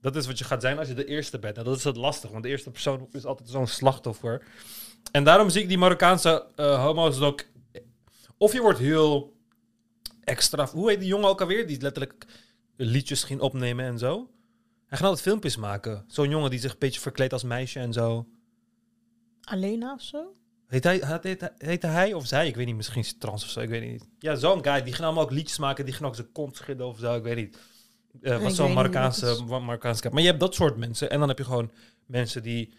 Dat 0.00 0.16
is 0.16 0.26
wat 0.26 0.38
je 0.38 0.44
gaat 0.44 0.60
zijn 0.60 0.78
als 0.78 0.88
je 0.88 0.94
de 0.94 1.04
eerste 1.04 1.38
bent. 1.38 1.56
En 1.56 1.64
dat 1.64 1.76
is 1.76 1.84
het 1.84 1.96
lastig, 1.96 2.30
want 2.30 2.42
de 2.42 2.48
eerste 2.48 2.70
persoon 2.70 3.08
is 3.12 3.24
altijd 3.24 3.48
zo'n 3.48 3.66
slachtoffer. 3.66 4.42
En 5.12 5.24
daarom 5.24 5.50
zie 5.50 5.62
ik 5.62 5.68
die 5.68 5.78
Marokkaanse 5.78 6.46
eh, 6.56 6.84
homo's 6.84 7.20
ook... 7.20 7.44
Of 8.36 8.52
je 8.52 8.60
wordt 8.60 8.78
heel 8.78 9.36
extra... 10.24 10.66
Hoe 10.66 10.88
heet 10.90 10.98
die 11.00 11.08
jongen 11.08 11.28
ook 11.28 11.40
alweer? 11.40 11.66
Die 11.66 11.80
letterlijk 11.80 12.26
liedjes 12.76 13.24
ging 13.24 13.40
opnemen 13.40 13.84
en 13.84 13.98
zo. 13.98 14.30
Hij 14.88 14.98
gaat 14.98 15.06
altijd 15.06 15.26
filmpjes 15.26 15.56
maken. 15.56 16.04
Zo'n 16.06 16.28
jongen 16.28 16.50
die 16.50 16.60
zich 16.60 16.72
een 16.72 16.78
beetje 16.78 17.00
verkleedt 17.00 17.32
als 17.32 17.42
meisje 17.42 17.80
en 17.80 17.92
zo. 17.92 18.26
Alena 19.40 19.94
of 19.94 20.02
zo? 20.02 20.34
Heet 20.66 20.84
hij, 20.84 21.02
heet, 21.58 21.82
hij 21.82 22.12
of 22.12 22.26
zij? 22.26 22.46
Ik 22.46 22.56
weet 22.56 22.66
niet, 22.66 22.76
misschien 22.76 23.00
is 23.00 23.18
trans 23.18 23.44
of 23.44 23.50
zo, 23.50 23.60
ik 23.60 23.68
weet 23.68 23.90
niet. 23.90 24.08
Ja, 24.18 24.34
zo'n 24.34 24.64
guy, 24.64 24.82
die 24.82 24.92
ging 24.92 25.04
allemaal 25.04 25.24
ook 25.24 25.30
liedjes 25.30 25.58
maken, 25.58 25.84
die 25.84 25.94
ging 25.94 26.08
ook 26.08 26.14
zijn 26.14 26.32
kont 26.32 26.56
schudden 26.56 26.86
of 26.86 26.98
zo, 26.98 27.16
ik 27.16 27.22
weet 27.22 27.36
niet. 27.36 27.58
Weet 28.20 28.52
zo'n 28.52 28.72
Marokkaanse, 28.72 29.30
is. 29.30 29.44
Marokkaanse... 29.44 30.10
Maar 30.12 30.20
je 30.20 30.28
hebt 30.28 30.40
dat 30.40 30.54
soort 30.54 30.76
mensen. 30.76 31.10
En 31.10 31.18
dan 31.18 31.28
heb 31.28 31.38
je 31.38 31.44
gewoon 31.44 31.70
mensen 32.06 32.42
die 32.42 32.72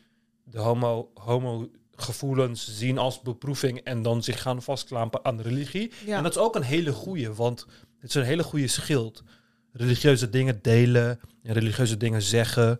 de 0.43 0.59
homo, 0.59 1.11
homo 1.13 1.69
gevoelens 1.95 2.77
zien 2.77 2.97
als 2.97 3.21
beproeving 3.21 3.79
en 3.79 4.01
dan 4.01 4.23
zich 4.23 4.41
gaan 4.41 4.61
vastklampen 4.61 5.25
aan 5.25 5.37
de 5.37 5.43
religie. 5.43 5.91
Ja. 6.05 6.17
En 6.17 6.23
dat 6.23 6.31
is 6.31 6.41
ook 6.41 6.55
een 6.55 6.61
hele 6.61 6.91
goeie, 6.91 7.33
want 7.33 7.65
het 7.99 8.09
is 8.09 8.15
een 8.15 8.23
hele 8.23 8.43
goede 8.43 8.67
schild. 8.67 9.23
Religieuze 9.71 10.29
dingen 10.29 10.59
delen, 10.61 11.09
en 11.09 11.19
religieuze 11.53 11.97
dingen 11.97 12.21
zeggen, 12.21 12.79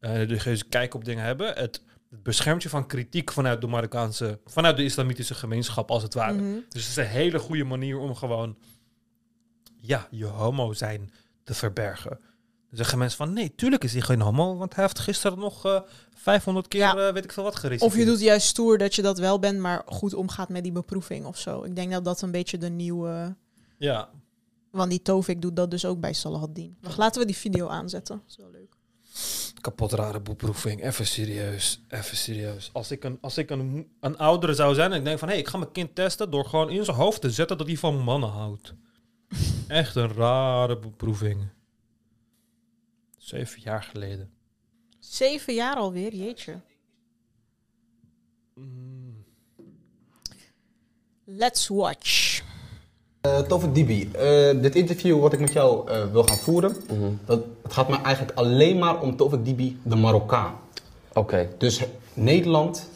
eh, 0.00 0.16
religieuze 0.16 0.64
kijk 0.64 0.94
op 0.94 1.04
dingen 1.04 1.24
hebben. 1.24 1.46
Het, 1.46 1.82
het 2.10 2.22
beschermt 2.22 2.62
je 2.62 2.68
van 2.68 2.86
kritiek 2.86 3.32
vanuit 3.32 3.60
de 3.60 3.66
Marokkaanse, 3.66 4.38
vanuit 4.46 4.76
de 4.76 4.84
islamitische 4.84 5.34
gemeenschap 5.34 5.90
als 5.90 6.02
het 6.02 6.14
ware. 6.14 6.32
Mhm. 6.34 6.54
Dus 6.68 6.82
het 6.82 6.90
is 6.90 6.96
een 6.96 7.06
hele 7.06 7.38
goede 7.38 7.64
manier 7.64 7.98
om 7.98 8.14
gewoon, 8.14 8.56
ja, 9.80 10.08
je 10.10 10.24
homo 10.24 10.72
zijn 10.72 11.10
te 11.44 11.54
verbergen. 11.54 12.10
Dan 12.68 12.78
zeggen 12.82 12.98
mensen 12.98 13.18
van, 13.18 13.32
nee, 13.32 13.54
tuurlijk 13.54 13.84
is 13.84 13.92
hij 13.92 14.00
geen 14.02 14.20
homo, 14.20 14.56
want 14.56 14.74
hij 14.74 14.84
heeft 14.84 14.98
gisteren 14.98 15.38
nog 15.38 15.64
eh 15.64 15.80
500 16.14 16.68
keer, 16.68 16.80
Ja. 16.80 16.96
eh, 16.96 17.12
weet 17.12 17.24
ik 17.24 17.32
veel 17.32 17.42
wat, 17.42 17.56
gereciteerd. 17.56 17.92
Of 17.92 17.98
je 17.98 18.04
doet 18.04 18.20
juist 18.20 18.46
stoer 18.46 18.78
dat 18.78 18.94
je 18.94 19.02
dat 19.02 19.18
wel 19.18 19.38
bent, 19.38 19.58
maar 19.58 19.82
goed 19.86 20.14
omgaat 20.14 20.48
met 20.48 20.62
die 20.62 20.72
beproeving 20.72 21.26
of 21.26 21.38
zo. 21.38 21.62
Ik 21.62 21.76
denk 21.76 21.92
dat 21.92 22.04
dat 22.04 22.22
een 22.22 22.30
beetje 22.30 22.58
de 22.58 22.68
nieuwe... 22.70 23.36
Ja, 23.78 24.08
Want 24.74 24.90
die 24.90 25.02
Tovik 25.02 25.42
doet 25.42 25.56
dat 25.56 25.70
dus 25.70 25.84
ook 25.84 26.00
bij 26.00 26.12
Salahaddin. 26.12 26.76
Wacht, 26.80 26.96
laten 26.96 27.20
we 27.20 27.26
die 27.26 27.36
video 27.36 27.66
aanzetten. 27.68 28.16
Dat 28.16 28.30
is 28.30 28.36
wel 28.36 28.50
leuk. 28.50 28.76
kapot 29.60 29.92
rare 29.92 30.20
beproeving. 30.20 30.84
Even 30.84 31.06
serieus, 31.06 31.80
even 31.88 32.16
serieus. 32.16 32.70
Als 32.72 32.90
ik 32.90 33.04
een, 33.04 33.18
als 33.20 33.38
ik 33.38 33.50
een, 33.50 33.88
een 34.00 34.18
oudere 34.18 34.54
zou 34.54 34.74
zijn 34.74 34.92
en 34.92 34.98
ik 34.98 35.04
denk 35.04 35.18
van... 35.18 35.28
hé, 35.28 35.34
hey, 35.34 35.42
ik 35.42 35.48
ga 35.48 35.58
mijn 35.58 35.72
kind 35.72 35.94
testen 35.94 36.30
door 36.30 36.44
gewoon 36.44 36.70
in 36.70 36.84
zijn 36.84 36.96
hoofd 36.96 37.20
te 37.20 37.30
zetten 37.30 37.58
dat 37.58 37.66
hij 37.66 37.76
van 37.76 37.98
mannen 37.98 38.28
houdt. 38.28 38.74
Echt 39.68 39.96
een 39.96 40.12
rare 40.12 40.78
beproeving. 40.78 41.48
Zeven 43.18 43.60
jaar 43.60 43.82
geleden. 43.82 44.30
Zeven 44.98 45.54
jaar 45.54 45.76
alweer, 45.76 46.14
jeetje. 46.14 46.60
Mm. 48.54 49.24
Let's 51.24 51.68
watch. 51.68 52.43
Uh, 53.26 53.38
Tovik 53.38 53.74
Dibi, 53.74 54.10
eh, 54.12 54.60
dit 54.62 54.74
interview 54.74 55.20
wat 55.20 55.32
ik 55.32 55.40
met 55.40 55.52
jou 55.52 55.90
eh, 55.90 55.96
wil 56.12 56.22
gaan 56.24 56.36
voeren, 56.36 56.76
dat, 57.26 57.40
het 57.62 57.72
gaat 57.72 57.88
me 57.88 57.96
eigenlijk 58.02 58.38
alleen 58.38 58.78
maar 58.78 59.00
om 59.00 59.16
Tovik 59.16 59.44
Dibi, 59.44 59.78
de 59.82 59.96
Marokkaan. 59.96 60.52
Oké. 61.12 61.48
Dus 61.58 61.80
Nederland 62.14 62.88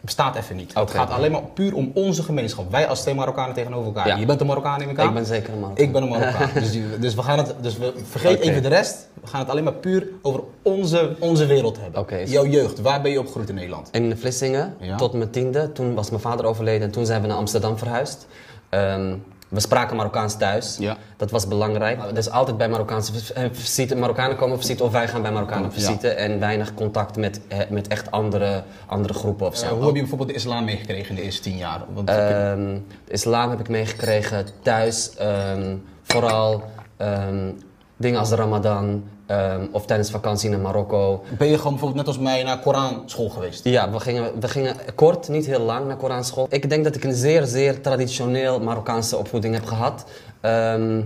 bestaat 0.00 0.36
even 0.36 0.56
niet. 0.56 0.74
Het 0.74 0.82
Oké. 0.82 0.92
gaat 0.92 1.10
alleen 1.10 1.30
maar 1.32 1.42
puur 1.42 1.74
om 1.74 1.90
onze 1.94 2.22
gemeenschap. 2.22 2.70
Wij 2.70 2.86
als 2.88 3.00
twee 3.00 3.14
Marokkanen 3.14 3.54
tegenover 3.54 3.86
elkaar. 3.86 4.06
Ja. 4.06 4.16
Je 4.16 4.26
bent 4.26 4.40
een 4.40 4.46
Marokkaan 4.46 4.80
in 4.82 4.88
elkaar. 4.88 5.06
Ik 5.06 5.14
ben 5.14 5.26
zeker 5.26 5.52
een 5.52 5.60
Marokkaan. 5.60 5.84
Ik 5.86 5.92
ben 5.92 6.02
een 6.02 6.08
Marokkaan. 6.08 6.50
dus, 6.62 6.70
die- 6.70 6.98
dus 6.98 7.14
we 7.14 7.22
gaan 7.22 7.38
het, 7.38 7.54
dus 7.60 7.78
we 7.78 7.92
vergeet 8.08 8.40
even 8.40 8.62
de 8.62 8.68
rest. 8.68 9.08
We 9.20 9.26
gaan 9.26 9.40
het 9.40 9.48
alleen 9.48 9.64
maar 9.64 9.72
puur 9.72 10.08
over 10.22 10.40
onze, 10.62 11.16
onze 11.18 11.46
wereld 11.46 11.80
hebben. 11.80 12.00
Oké, 12.00 12.16
is- 12.16 12.30
Jouw 12.30 12.46
jeugd, 12.46 12.80
waar 12.80 13.02
ben 13.02 13.10
je 13.10 13.18
opgegroeid 13.18 13.48
in 13.48 13.54
Nederland? 13.54 13.88
In 13.92 14.16
Vlissingen, 14.16 14.74
Ja. 14.80 14.96
tot 14.96 15.12
mijn 15.12 15.30
tiende. 15.30 15.72
Toen 15.72 15.94
was 15.94 16.10
mijn 16.10 16.22
vader 16.22 16.44
overleden 16.46 16.82
en 16.86 16.90
toen 16.92 17.06
zijn 17.06 17.20
we 17.20 17.26
naar 17.26 17.36
Amsterdam 17.36 17.78
verhuisd. 17.78 18.26
Ehm, 18.68 19.14
we 19.54 19.60
spraken 19.60 19.96
Marokkaans 19.96 20.36
thuis. 20.36 20.76
Ja. 20.80 20.96
Dat 21.16 21.30
was 21.30 21.48
belangrijk. 21.48 22.14
Dus 22.14 22.30
altijd 22.30 22.56
bij 22.56 22.68
Marokkaanse 22.68 23.34
eh, 23.34 23.44
visite. 23.52 23.96
Marokkanen 23.96 24.36
komen 24.36 24.58
visite 24.58 24.84
of 24.84 24.92
wij 24.92 25.08
gaan 25.08 25.22
bij 25.22 25.32
Marokkanen 25.32 25.64
Ja. 25.64 25.70
visite. 25.70 26.08
En 26.08 26.40
weinig 26.40 26.74
contact 26.74 27.16
met, 27.16 27.40
eh, 27.48 27.58
met 27.70 27.88
echt 27.88 28.10
andere, 28.10 28.62
andere 28.86 29.14
groepen 29.14 29.46
of 29.46 29.56
zo. 29.56 29.64
Eh, 29.66 29.70
hoe 29.72 29.84
heb 29.84 29.94
je 29.94 30.00
bijvoorbeeld 30.00 30.28
de 30.28 30.34
islam 30.34 30.64
meegekregen 30.64 31.08
in 31.08 31.14
de 31.14 31.22
eerste 31.22 31.42
tien 31.42 31.56
jaar? 31.56 31.80
Want, 31.94 32.08
Ehm, 32.08 32.78
de 33.04 33.12
islam 33.12 33.50
heb 33.50 33.60
ik 33.60 33.68
meegekregen 33.68 34.46
thuis. 34.62 35.14
ehm, 35.14 35.76
vooral 36.02 36.62
ehm, 36.96 37.50
dingen 37.96 38.18
als 38.18 38.28
de 38.28 38.36
Ramadan 38.36 39.04
ehm, 39.26 39.66
of 39.70 39.86
tijdens 39.86 40.10
vakantie 40.10 40.50
naar 40.50 40.58
Marokko. 40.58 41.24
ben 41.38 41.48
je 41.48 41.56
gewoon 41.56 41.72
bijvoorbeeld 41.72 42.06
net 42.06 42.16
als 42.16 42.24
mij 42.24 42.42
naar 42.42 42.58
Koranschool 42.58 43.28
geweest? 43.28 43.64
Ja, 43.64 43.90
we 43.90 44.00
gingen, 44.00 44.40
we 44.40 44.48
gingen 44.48 44.76
kort, 44.94 45.28
niet 45.28 45.46
heel 45.46 45.60
lang 45.60 45.86
naar 45.86 45.96
Koranschool. 45.96 46.46
Ik 46.50 46.68
denk 46.68 46.84
dat 46.84 46.96
ik 46.96 47.04
een 47.04 47.14
zeer, 47.14 47.44
zeer 47.46 47.80
traditioneel 47.80 48.60
Marokkaanse 48.60 49.16
opvoeding 49.16 49.54
heb 49.54 49.64
gehad. 49.64 50.04
Ehm, 50.40 51.00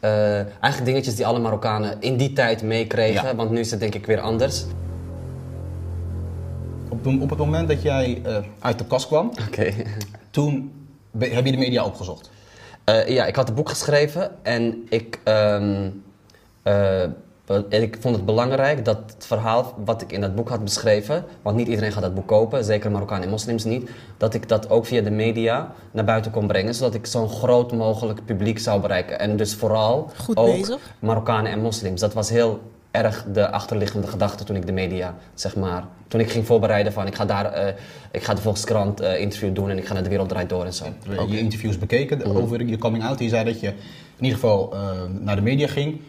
eh, 0.00 0.34
eigenlijk 0.36 0.84
dingetjes 0.84 1.14
die 1.16 1.26
alle 1.26 1.38
Marokkanen 1.38 1.96
in 2.00 2.16
die 2.16 2.32
tijd 2.32 2.62
meekregen, 2.62 3.28
Ja. 3.28 3.34
want 3.34 3.50
nu 3.50 3.58
is 3.60 3.70
het 3.70 3.80
denk 3.80 3.94
ik 3.94 4.06
weer 4.06 4.20
anders. 4.20 4.64
Op, 6.88 7.06
op 7.06 7.30
het 7.30 7.38
moment 7.38 7.68
dat 7.68 7.82
jij 7.82 8.20
eh, 8.24 8.36
uit 8.58 8.78
de 8.78 8.84
kast 8.86 9.06
kwam, 9.06 9.30
toen 10.30 10.72
heb 11.18 11.44
je 11.44 11.50
de 11.52 11.58
media 11.58 11.84
opgezocht. 11.84 12.30
Eh, 12.84 13.08
ja, 13.08 13.26
ik 13.26 13.36
had 13.36 13.48
een 13.48 13.54
boek 13.54 13.68
geschreven 13.68 14.30
en 14.44 14.86
ik, 14.88 15.20
ehm, 15.24 15.90
eh, 16.62 17.02
en 17.46 17.82
ik 17.82 17.96
vond 18.00 18.16
het 18.16 18.24
belangrijk 18.24 18.84
dat 18.84 18.98
het 19.14 19.26
verhaal 19.26 19.74
wat 19.84 20.02
ik 20.02 20.12
in 20.12 20.20
dat 20.20 20.34
boek 20.34 20.48
had 20.48 20.64
beschreven, 20.64 21.24
want 21.42 21.56
niet 21.56 21.68
iedereen 21.68 21.92
gaat 21.92 22.02
dat 22.02 22.14
boek 22.14 22.26
kopen, 22.26 22.64
zeker 22.64 22.90
Marokkanen 22.90 23.24
en 23.24 23.30
moslims 23.30 23.64
niet, 23.64 23.90
dat 24.16 24.34
ik 24.34 24.48
dat 24.48 24.70
ook 24.70 24.86
via 24.86 25.00
de 25.02 25.10
media 25.10 25.72
naar 25.90 26.04
buiten 26.04 26.30
kon 26.30 26.46
brengen, 26.46 26.74
zodat 26.74 26.94
ik 26.94 27.06
zo'n 27.06 27.28
groot 27.28 27.72
mogelijk 27.72 28.24
publiek 28.24 28.58
zou 28.58 28.80
bereiken. 28.80 29.18
En 29.18 29.36
dus 29.36 29.54
vooral 29.54 30.10
Goed 30.16 30.36
ook 30.36 30.46
bezig. 30.46 30.94
Marokkanen 30.98 31.52
en 31.52 31.60
moslims. 31.60 32.00
Dat 32.00 32.14
was 32.14 32.28
heel 32.30 32.60
erg 32.90 33.24
de 33.32 33.50
achterliggende 33.50 34.06
gedachte 34.06 34.44
toen 34.44 34.56
ik 34.56 34.66
de 34.66 34.72
media, 34.72 35.14
zeg 35.34 35.56
maar, 35.56 35.84
toen 36.08 36.20
ik 36.20 36.30
ging 36.30 36.46
voorbereiden 36.46 36.92
van 36.92 37.06
ik 37.06 37.14
ga 37.14 37.24
daar, 37.24 37.52
eh, 37.52 37.74
ik 38.10 38.22
ga 38.24 38.34
de 38.34 38.40
Volkskrant 38.40 39.00
eh, 39.00 39.20
interview 39.20 39.54
doen 39.54 39.70
en 39.70 39.78
ik 39.78 39.86
ga 39.86 39.92
naar 39.92 40.02
de 40.02 40.08
Wereld 40.08 40.28
Draait 40.28 40.48
Door 40.48 40.64
en 40.64 40.72
zo. 40.72 40.84
Je 41.28 41.38
interviews 41.38 41.78
bekeken 41.78 42.18
Mhm. 42.18 42.36
over 42.36 42.66
je 42.66 42.78
coming 42.78 43.04
out. 43.04 43.18
Je 43.18 43.28
zei 43.28 43.44
dat 43.44 43.60
je 43.60 43.66
in 44.16 44.24
ieder 44.24 44.38
geval 44.38 44.72
eh, 44.74 44.80
naar 45.20 45.36
de 45.36 45.42
media 45.42 45.66
ging. 45.66 46.00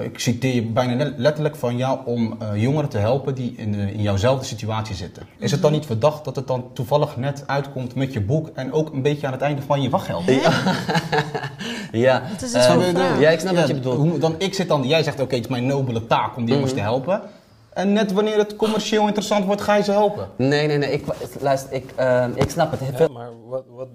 Ik 0.00 0.18
citeer 0.18 0.54
je 0.54 0.62
bijna 0.62 1.12
letterlijk 1.16 1.56
van 1.56 1.76
jou 1.76 1.98
om 2.04 2.36
eh, 2.38 2.62
jongeren 2.62 2.88
te 2.88 2.98
helpen 2.98 3.34
die 3.34 3.54
in, 3.56 3.72
de- 3.72 3.92
in 3.92 4.02
jouwzelfde 4.02 4.44
situatie 4.44 4.94
zitten. 4.94 5.22
Is 5.38 5.50
het 5.50 5.62
dan 5.62 5.72
niet 5.72 5.86
verdacht 5.86 6.24
dat 6.24 6.36
het 6.36 6.46
dan 6.46 6.64
toevallig 6.72 7.16
net 7.16 7.44
uitkomt 7.46 7.94
met 7.94 8.12
je 8.12 8.20
boek 8.20 8.48
en 8.54 8.72
ook 8.72 8.92
een 8.92 9.02
beetje 9.02 9.26
aan 9.26 9.32
het 9.32 9.42
einde 9.42 9.62
van 9.62 9.82
je 9.82 9.90
wachtgeld? 9.90 10.24
Ja, 11.92 12.20
Het 12.32 12.42
is 12.42 12.52
eh, 12.52 12.62
van 12.62 12.82
Snap. 12.82 13.20
Ja, 13.20 13.30
ik 13.30 13.40
snap 13.40 13.54
wat 13.54 13.68
je 13.68 13.74
bedoelt. 13.74 13.96
hoe- 13.96 14.18
Dan, 14.18 14.34
ik 14.38 14.54
zit 14.54 14.68
dan, 14.68 14.82
jij 14.88 15.02
zegt 15.02 15.20
oké, 15.20 15.34
het 15.34 15.44
is 15.44 15.50
mijn 15.50 15.66
nobele 15.66 16.06
taak 16.06 16.36
om 16.36 16.44
die 16.44 16.54
jongens 16.54 16.72
Mhm. 16.72 16.80
te 16.82 16.86
helpen. 16.88 17.20
En 17.72 17.92
net 17.92 18.12
wanneer 18.12 18.38
het 18.38 18.56
commercieel 18.56 19.06
interessant 19.06 19.44
wordt, 19.44 19.60
ga 19.60 19.74
je 19.76 19.82
ze 19.82 19.90
helpen. 19.92 20.28
Nee, 20.36 20.66
nee, 20.66 20.78
nee. 20.78 20.92
Ik, 20.92 21.04
luister, 21.40 21.72
ik, 21.72 21.92
ehm, 21.96 22.30
ik 22.34 22.50
snap 22.50 22.70
het. 22.70 22.80
Ja, 22.98 23.08
maar 23.08 23.28
wat, 23.48 23.64
wat, 23.68 23.88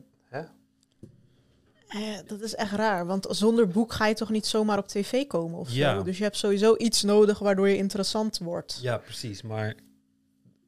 Eh, 1.95 2.01
dat 2.27 2.41
is 2.41 2.55
echt 2.55 2.71
raar, 2.71 3.05
want 3.05 3.27
zonder 3.29 3.67
boek 3.67 3.93
ga 3.93 4.07
je 4.07 4.13
toch 4.13 4.29
niet 4.29 4.45
zomaar 4.45 4.77
op 4.77 4.87
tv 4.87 5.27
komen 5.27 5.59
of 5.59 5.71
Ja. 5.71 5.95
zo. 5.95 6.03
Dus 6.03 6.17
je 6.17 6.23
hebt 6.23 6.37
sowieso 6.37 6.75
iets 6.77 7.03
nodig 7.03 7.39
waardoor 7.39 7.69
je 7.69 7.77
interessant 7.77 8.37
wordt. 8.37 8.79
Ja, 8.81 8.97
precies. 8.97 9.41
Maar, 9.41 9.75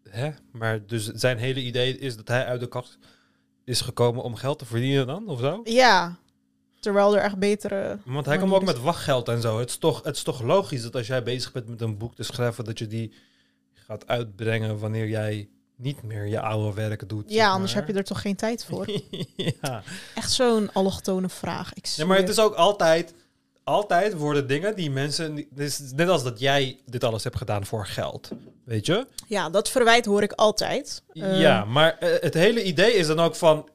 hè? 0.09 0.29
maar 0.51 0.85
dus 0.85 1.05
zijn 1.05 1.37
hele 1.37 1.61
idee 1.61 1.97
is 1.97 2.15
dat 2.15 2.27
hij 2.27 2.45
uit 2.45 2.59
de 2.59 2.67
kast 2.67 2.97
is 3.63 3.81
gekomen 3.81 4.23
om 4.23 4.35
geld 4.35 4.59
te 4.59 4.65
verdienen 4.65 5.07
dan, 5.07 5.27
of 5.27 5.39
zo? 5.39 5.61
Ja, 5.63 6.15
terwijl 6.79 7.15
er 7.15 7.21
echt 7.23 7.37
betere... 7.37 7.97
Want 8.05 8.25
hij 8.25 8.37
komt 8.37 8.53
ook 8.53 8.63
met 8.65 8.79
wachtgeld 8.79 9.27
en 9.27 9.41
zo. 9.41 9.59
Het 9.59 9.69
is, 9.69 9.77
toch, 9.77 10.03
het 10.03 10.15
is 10.15 10.23
toch 10.23 10.41
logisch 10.41 10.81
dat 10.81 10.95
als 10.95 11.07
jij 11.07 11.23
bezig 11.23 11.51
bent 11.51 11.67
met 11.67 11.81
een 11.81 11.97
boek 11.97 12.15
te 12.15 12.23
schrijven, 12.23 12.63
dat 12.65 12.79
je 12.79 12.87
die 12.87 13.13
gaat 13.73 14.07
uitbrengen 14.07 14.79
wanneer 14.79 15.07
jij 15.07 15.49
niet 15.77 16.03
meer 16.03 16.27
je 16.27 16.39
oude 16.41 16.73
werk 16.73 17.09
doet. 17.09 17.23
Ja, 17.27 17.49
anders 17.49 17.73
heb 17.73 17.87
je 17.87 17.93
er 17.93 18.03
toch 18.03 18.21
geen 18.21 18.35
tijd 18.35 18.65
voor. 18.65 18.85
ja. 19.61 19.83
Echt 20.15 20.31
zo'n 20.31 20.73
allochtone 20.73 21.29
vraag. 21.29 21.73
Ik 21.73 22.05
maar 22.05 22.17
het 22.17 22.29
is 22.29 22.39
ook 22.39 22.53
altijd... 22.53 23.13
Altijd 23.63 24.13
worden 24.13 24.47
dingen 24.47 24.75
die 24.75 24.91
mensen... 24.91 25.47
Is 25.55 25.81
net 25.95 26.09
als 26.09 26.23
dat 26.23 26.39
jij 26.39 26.79
dit 26.85 27.03
alles 27.03 27.23
hebt 27.23 27.37
gedaan 27.37 27.65
voor 27.65 27.85
geld. 27.85 28.29
Weet 28.63 28.85
je? 28.85 29.07
Ja, 29.27 29.49
dat 29.49 29.69
verwijt 29.69 30.05
hoor 30.05 30.21
ik 30.21 30.31
altijd. 30.31 31.03
Eh, 31.13 31.39
ja, 31.39 31.65
maar 31.65 31.97
eh, 31.97 32.09
het 32.21 32.33
hele 32.33 32.63
idee 32.63 32.93
is 32.93 33.07
dan 33.07 33.19
ook 33.19 33.35
van... 33.35 33.69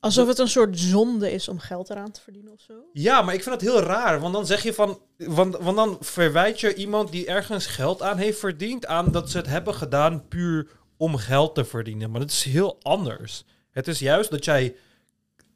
Alsof 0.00 0.28
het 0.28 0.38
een 0.38 0.48
soort 0.48 0.78
zonde 0.78 1.32
is 1.32 1.48
om 1.48 1.58
geld 1.58 1.90
eraan 1.90 2.10
te 2.10 2.20
verdienen 2.20 2.52
of 2.52 2.60
zo. 2.60 2.72
Ja, 2.92 3.22
maar 3.22 3.34
ik 3.34 3.42
vind 3.42 3.60
dat 3.60 3.70
heel 3.70 3.82
raar. 3.82 4.20
Want 4.20 4.34
dan 4.34 4.46
zeg 4.46 4.62
je 4.62 4.74
van. 4.74 5.00
Want, 5.16 5.56
want 5.56 5.76
dan 5.76 5.96
verwijt 6.00 6.60
je 6.60 6.74
iemand 6.74 7.10
die 7.10 7.26
ergens 7.26 7.66
geld 7.66 8.02
aan 8.02 8.16
heeft 8.16 8.38
verdiend. 8.38 8.86
aan 8.86 9.12
dat 9.12 9.30
ze 9.30 9.36
het 9.36 9.46
hebben 9.46 9.74
gedaan 9.74 10.28
puur 10.28 10.68
om 10.96 11.16
geld 11.16 11.54
te 11.54 11.64
verdienen. 11.64 12.10
Maar 12.10 12.20
dat 12.20 12.30
is 12.30 12.44
heel 12.44 12.78
anders. 12.82 13.44
Het 13.70 13.88
is 13.88 13.98
juist 13.98 14.30
dat 14.30 14.44
jij. 14.44 14.76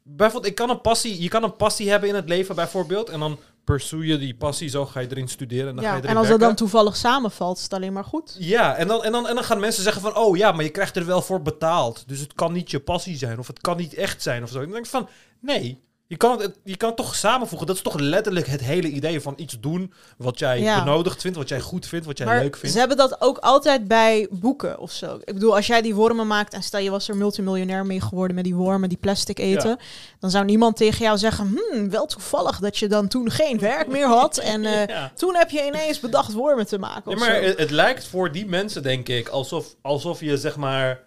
Bijvoorbeeld, 0.03 0.51
ik 0.51 0.55
kan 0.55 0.69
een 0.69 0.81
passie, 0.81 1.21
je 1.21 1.29
kan 1.29 1.43
een 1.43 1.55
passie 1.55 1.89
hebben 1.89 2.09
in 2.09 2.15
het 2.15 2.29
leven, 2.29 2.55
bijvoorbeeld. 2.55 3.09
En 3.09 3.19
dan 3.19 3.39
pursue 3.63 4.05
je 4.05 4.17
die 4.17 4.35
passie, 4.35 4.69
zo 4.69 4.85
ga 4.85 4.99
je 4.99 5.07
erin 5.09 5.27
studeren. 5.27 5.67
En 5.67 5.75
dan 5.75 5.83
ga 5.83 5.91
je 5.91 5.97
erin 5.97 6.09
en 6.09 6.17
als 6.17 6.27
dat 6.27 6.39
werken. 6.39 6.57
dan 6.57 6.67
toevallig 6.67 6.95
samenvalt, 6.95 7.57
is 7.57 7.63
het 7.63 7.73
alleen 7.73 7.93
maar 7.93 8.03
goed. 8.03 8.35
Ja, 8.39 8.75
en 8.75 8.87
dan, 8.87 9.03
en, 9.03 9.11
dan, 9.11 9.27
en 9.27 9.35
dan 9.35 9.43
gaan 9.43 9.59
mensen 9.59 9.83
zeggen 9.83 10.01
van... 10.01 10.15
oh 10.15 10.37
ja, 10.37 10.51
maar 10.51 10.63
je 10.63 10.69
krijgt 10.69 10.95
er 10.95 11.05
wel 11.05 11.21
voor 11.21 11.41
betaald. 11.41 12.03
Dus 12.07 12.19
het 12.19 12.33
kan 12.33 12.53
niet 12.53 12.71
je 12.71 12.79
passie 12.79 13.17
zijn 13.17 13.39
of 13.39 13.47
het 13.47 13.61
kan 13.61 13.77
niet 13.77 13.93
echt 13.93 14.21
zijn 14.21 14.43
of 14.43 14.49
zo. 14.49 14.57
En 14.57 14.63
dan 14.63 14.71
denk 14.71 14.85
ik 14.85 14.91
van, 14.91 15.09
nee, 15.39 15.83
je 16.09 16.17
kan 16.17 16.41
het, 16.41 16.59
je 16.63 16.77
kan 16.77 16.87
het 16.87 16.97
toch 16.97 17.15
samenvoegen. 17.15 17.67
Dat 17.67 17.75
is 17.75 17.81
toch 17.81 17.99
letterlijk 17.99 18.47
het 18.47 18.61
hele 18.61 18.87
idee 18.87 19.21
van 19.21 19.33
iets 19.37 19.59
doen... 19.59 19.93
wat 20.17 20.39
jij 20.39 20.59
Ja. 20.61 20.83
benodigd 20.83 21.21
vindt, 21.21 21.37
wat 21.37 21.49
jij 21.49 21.59
goed 21.59 21.85
vindt, 21.87 22.05
wat 22.05 22.17
jij 22.17 22.27
maar 22.27 22.39
leuk 22.41 22.55
vindt. 22.57 22.73
ze 22.73 22.79
hebben 22.79 22.97
dat 22.97 23.21
ook 23.21 23.37
altijd 23.37 23.87
bij 23.87 24.27
boeken 24.31 24.79
of 24.79 24.91
zo. 24.91 25.15
Ik 25.23 25.33
bedoel, 25.33 25.55
als 25.55 25.67
jij 25.67 25.81
die 25.81 25.95
wormen 25.95 26.27
maakt 26.27 26.53
en 26.53 26.63
stel 26.63 26.79
je 26.79 26.89
was 26.89 27.07
er 27.09 27.17
multimiljonair 27.17 27.85
mee 27.85 28.01
geworden 28.01 28.35
met 28.35 28.43
die 28.43 28.55
wormen 28.55 28.89
die 28.89 28.97
plastic 28.97 29.39
eten, 29.39 29.77
dan 30.19 30.29
zou 30.29 30.45
niemand 30.45 30.77
tegen 30.77 31.05
jou 31.05 31.17
zeggen, 31.17 31.47
hmm, 31.71 31.89
wel 31.89 32.05
toevallig 32.05 32.59
dat 32.59 32.77
je 32.77 32.87
dan 32.87 33.07
toen 33.07 33.31
geen 33.31 33.59
werk 33.59 33.87
meer 33.87 34.07
had 34.07 34.37
en 34.37 34.65
eh, 34.73 34.85
Ja. 34.87 35.11
toen 35.15 35.35
heb 35.35 35.49
je 35.49 35.65
ineens 35.65 35.99
bedacht 35.99 36.33
wormen 36.33 36.67
te 36.67 36.77
maken. 36.79 37.11
Of 37.11 37.19
maar 37.19 37.35
zo. 37.35 37.41
het, 37.41 37.57
het 37.57 37.71
lijkt 37.71 38.05
voor 38.07 38.31
die 38.31 38.45
mensen, 38.45 38.83
denk 38.83 39.07
ik, 39.09 39.27
alsof, 39.27 39.75
alsof 39.81 40.19
je 40.19 40.37
zeg 40.37 40.55
maar... 40.55 41.03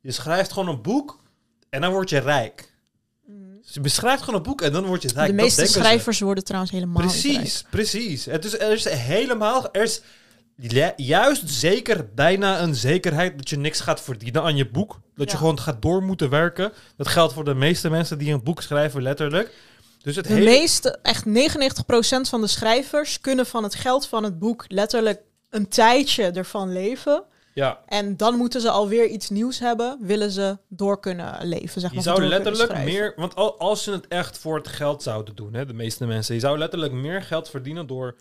Je 0.00 0.12
schrijft 0.12 0.52
gewoon 0.52 0.68
een 0.68 0.82
boek 0.82 1.18
en 1.70 1.80
dan 1.80 1.92
word 1.92 2.10
je 2.10 2.18
rijk. 2.18 2.71
Je 3.74 3.80
beschrijft 3.80 4.22
gewoon 4.22 4.34
een 4.36 4.46
boek 4.46 4.60
en 4.62 4.72
dan 4.72 4.84
word 4.84 5.02
je 5.02 5.08
rijk. 5.14 5.30
Mm. 5.30 5.36
de 5.36 5.42
meeste 5.42 5.66
ze. 5.66 5.72
schrijvers 5.72 6.20
worden 6.20 6.44
trouwens 6.44 6.72
helemaal. 6.72 7.02
Precies, 7.02 7.64
precies. 7.70 8.24
Het 8.24 8.44
is, 8.44 8.58
er 8.58 8.72
is 8.72 8.84
helemaal, 8.84 9.68
er 9.72 9.82
is 9.82 10.02
ju- 10.56 10.92
juist 10.96 11.50
zeker 11.50 12.08
bijna 12.14 12.60
een 12.60 12.74
zekerheid 12.74 13.36
dat 13.38 13.50
je 13.50 13.56
niks 13.58 13.80
gaat 13.80 14.00
verdienen 14.00 14.42
aan 14.42 14.56
je 14.56 14.70
boek. 14.70 15.00
Dat 15.14 15.30
je 15.30 15.36
gewoon 15.36 15.60
gaat 15.60 15.82
door 15.82 16.02
moeten 16.02 16.30
werken. 16.30 16.72
Dat 16.96 17.08
geldt 17.08 17.32
voor 17.32 17.44
de 17.44 17.54
meeste 17.54 17.90
mensen 17.90 18.18
die 18.18 18.32
een 18.32 18.42
boek 18.42 18.62
schrijven, 18.62 19.02
letterlijk. 19.02 19.52
Dus 20.02 20.16
het 20.16 20.26
De 20.26 20.32
hele... 20.32 20.44
meeste, 20.44 20.98
echt 21.02 21.24
99% 21.26 21.30
van 22.28 22.40
de 22.40 22.46
schrijvers 22.46 23.20
kunnen 23.20 23.46
van 23.46 23.62
het 23.62 23.74
geld 23.74 24.06
van 24.06 24.24
het 24.24 24.38
boek 24.38 24.64
letterlijk 24.68 25.20
een 25.50 25.68
tijdje 25.68 26.30
ervan 26.30 26.72
leven. 26.72 27.24
Ja, 27.54 27.80
En 27.86 28.16
dan 28.16 28.36
moeten 28.36 28.60
ze 28.60 28.70
alweer 28.70 29.06
iets 29.06 29.30
nieuws 29.30 29.58
hebben, 29.58 29.98
willen 30.00 30.30
ze 30.30 30.58
door 30.68 31.00
kunnen 31.00 31.46
leven. 31.46 31.80
Zeg 31.80 31.90
je 31.90 31.94
maar, 31.96 32.04
zou 32.04 32.20
door 32.20 32.28
kunnen 32.28 32.52
letterlijk 32.52 32.84
meer... 32.84 33.12
Want 33.16 33.34
al- 33.34 33.58
als 33.58 33.82
ze 33.82 33.90
het 33.90 34.08
echt 34.08 34.38
voor 34.38 34.56
het 34.56 34.68
geld 34.68 35.02
zouden 35.02 35.34
doen, 35.36 35.54
hè, 35.54 35.66
de 35.66 35.72
meeste 35.74 36.06
mensen... 36.06 36.34
Je 36.34 36.40
zou 36.40 36.58
letterlijk 36.58 36.92
meer 36.92 37.22
geld 37.22 37.48
verdienen 37.50 37.86
door 37.86 38.16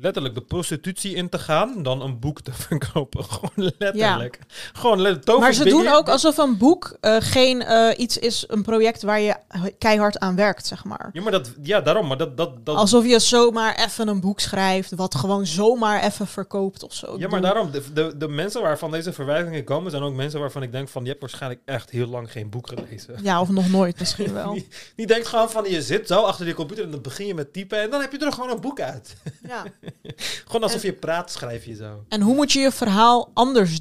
letterlijk 0.00 0.34
de 0.34 0.40
prostitutie 0.40 1.14
in 1.14 1.28
te 1.28 1.38
gaan... 1.38 1.82
dan 1.82 2.02
een 2.02 2.18
boek 2.18 2.40
te 2.40 2.52
verkopen. 2.68 3.24
Gewoon 3.24 3.72
letterlijk. 3.78 4.38
Gewoon 4.72 5.00
letterlijk. 5.00 5.40
Maar 5.40 5.52
ze 5.52 5.64
doen 5.64 5.88
ook 5.88 6.08
alsof 6.08 6.36
een 6.36 6.56
boek 6.56 6.96
eh, 7.00 7.16
geen 7.18 7.62
eh, 7.62 7.98
iets 7.98 8.18
is, 8.18 8.44
een 8.48 8.62
project 8.62 9.02
waar 9.02 9.20
je 9.20 9.36
keihard 9.78 10.18
aan 10.18 10.36
werkt, 10.36 10.66
zeg 10.66 10.84
maar. 10.84 11.10
Ja, 11.12 11.22
maar 11.22 11.32
dat, 11.32 11.52
ja, 11.62 11.80
daarom. 11.80 12.06
Maar 12.06 12.16
dat, 12.16 12.36
dat, 12.36 12.66
dat, 12.66 12.76
Alsof 12.76 13.06
je 13.06 13.18
zomaar 13.18 13.74
even 13.74 14.08
een 14.08 14.20
boek 14.20 14.40
schrijft, 14.40 14.94
wat 14.94 15.14
gewoon 15.14 15.46
zomaar 15.46 16.02
even 16.02 16.26
verkoopt 16.26 16.82
of 16.82 16.94
zo. 16.94 17.18
Ja, 17.18 17.28
maar 17.28 17.40
daarom, 17.40 17.70
de, 17.70 17.82
de, 17.92 18.16
de 18.16 18.28
mensen 18.28 18.62
waarvan 18.62 18.90
deze 18.90 19.12
verwijzingen 19.12 19.64
komen, 19.64 19.90
zijn 19.90 20.02
ook 20.02 20.14
mensen 20.14 20.40
waarvan 20.40 20.62
ik 20.62 20.72
denk 20.72 20.88
van, 20.88 21.02
je 21.02 21.08
hebt 21.08 21.20
waarschijnlijk 21.20 21.62
echt 21.64 21.90
heel 21.90 22.06
lang 22.06 22.32
geen 22.32 22.50
boek 22.50 22.68
gelezen. 22.68 23.18
Ja, 23.22 23.40
of 23.40 23.48
nog 23.48 23.70
nooit 23.70 23.98
misschien 23.98 24.32
wel. 24.42 24.52
Die, 24.52 24.68
die 24.96 25.06
denkt 25.06 25.26
gewoon 25.26 25.50
van, 25.50 25.70
je 25.70 25.82
zit 25.82 26.06
zo 26.06 26.20
achter 26.22 26.44
die 26.44 26.54
computer 26.54 26.84
en 26.84 26.90
dan 26.90 27.02
begin 27.02 27.26
je 27.26 27.34
met 27.34 27.52
typen 27.52 27.80
en 27.80 27.90
dan 27.90 28.00
heb 28.00 28.12
je 28.12 28.18
er 28.18 28.32
gewoon 28.32 28.50
een 28.50 28.60
boek 28.60 28.80
uit. 28.80 29.16
Ja. 29.48 29.64
gewoon 30.46 30.62
alsof 30.62 30.82
je 30.82 30.92
praat, 30.92 31.30
schrijf 31.30 31.64
je 31.64 31.74
zo. 31.74 32.04
En 32.08 32.20
hoe 32.20 32.34
moet 32.34 32.52
je 32.52 32.60
je 32.60 32.72
verhaal 32.72 33.30
anders... 33.34 33.80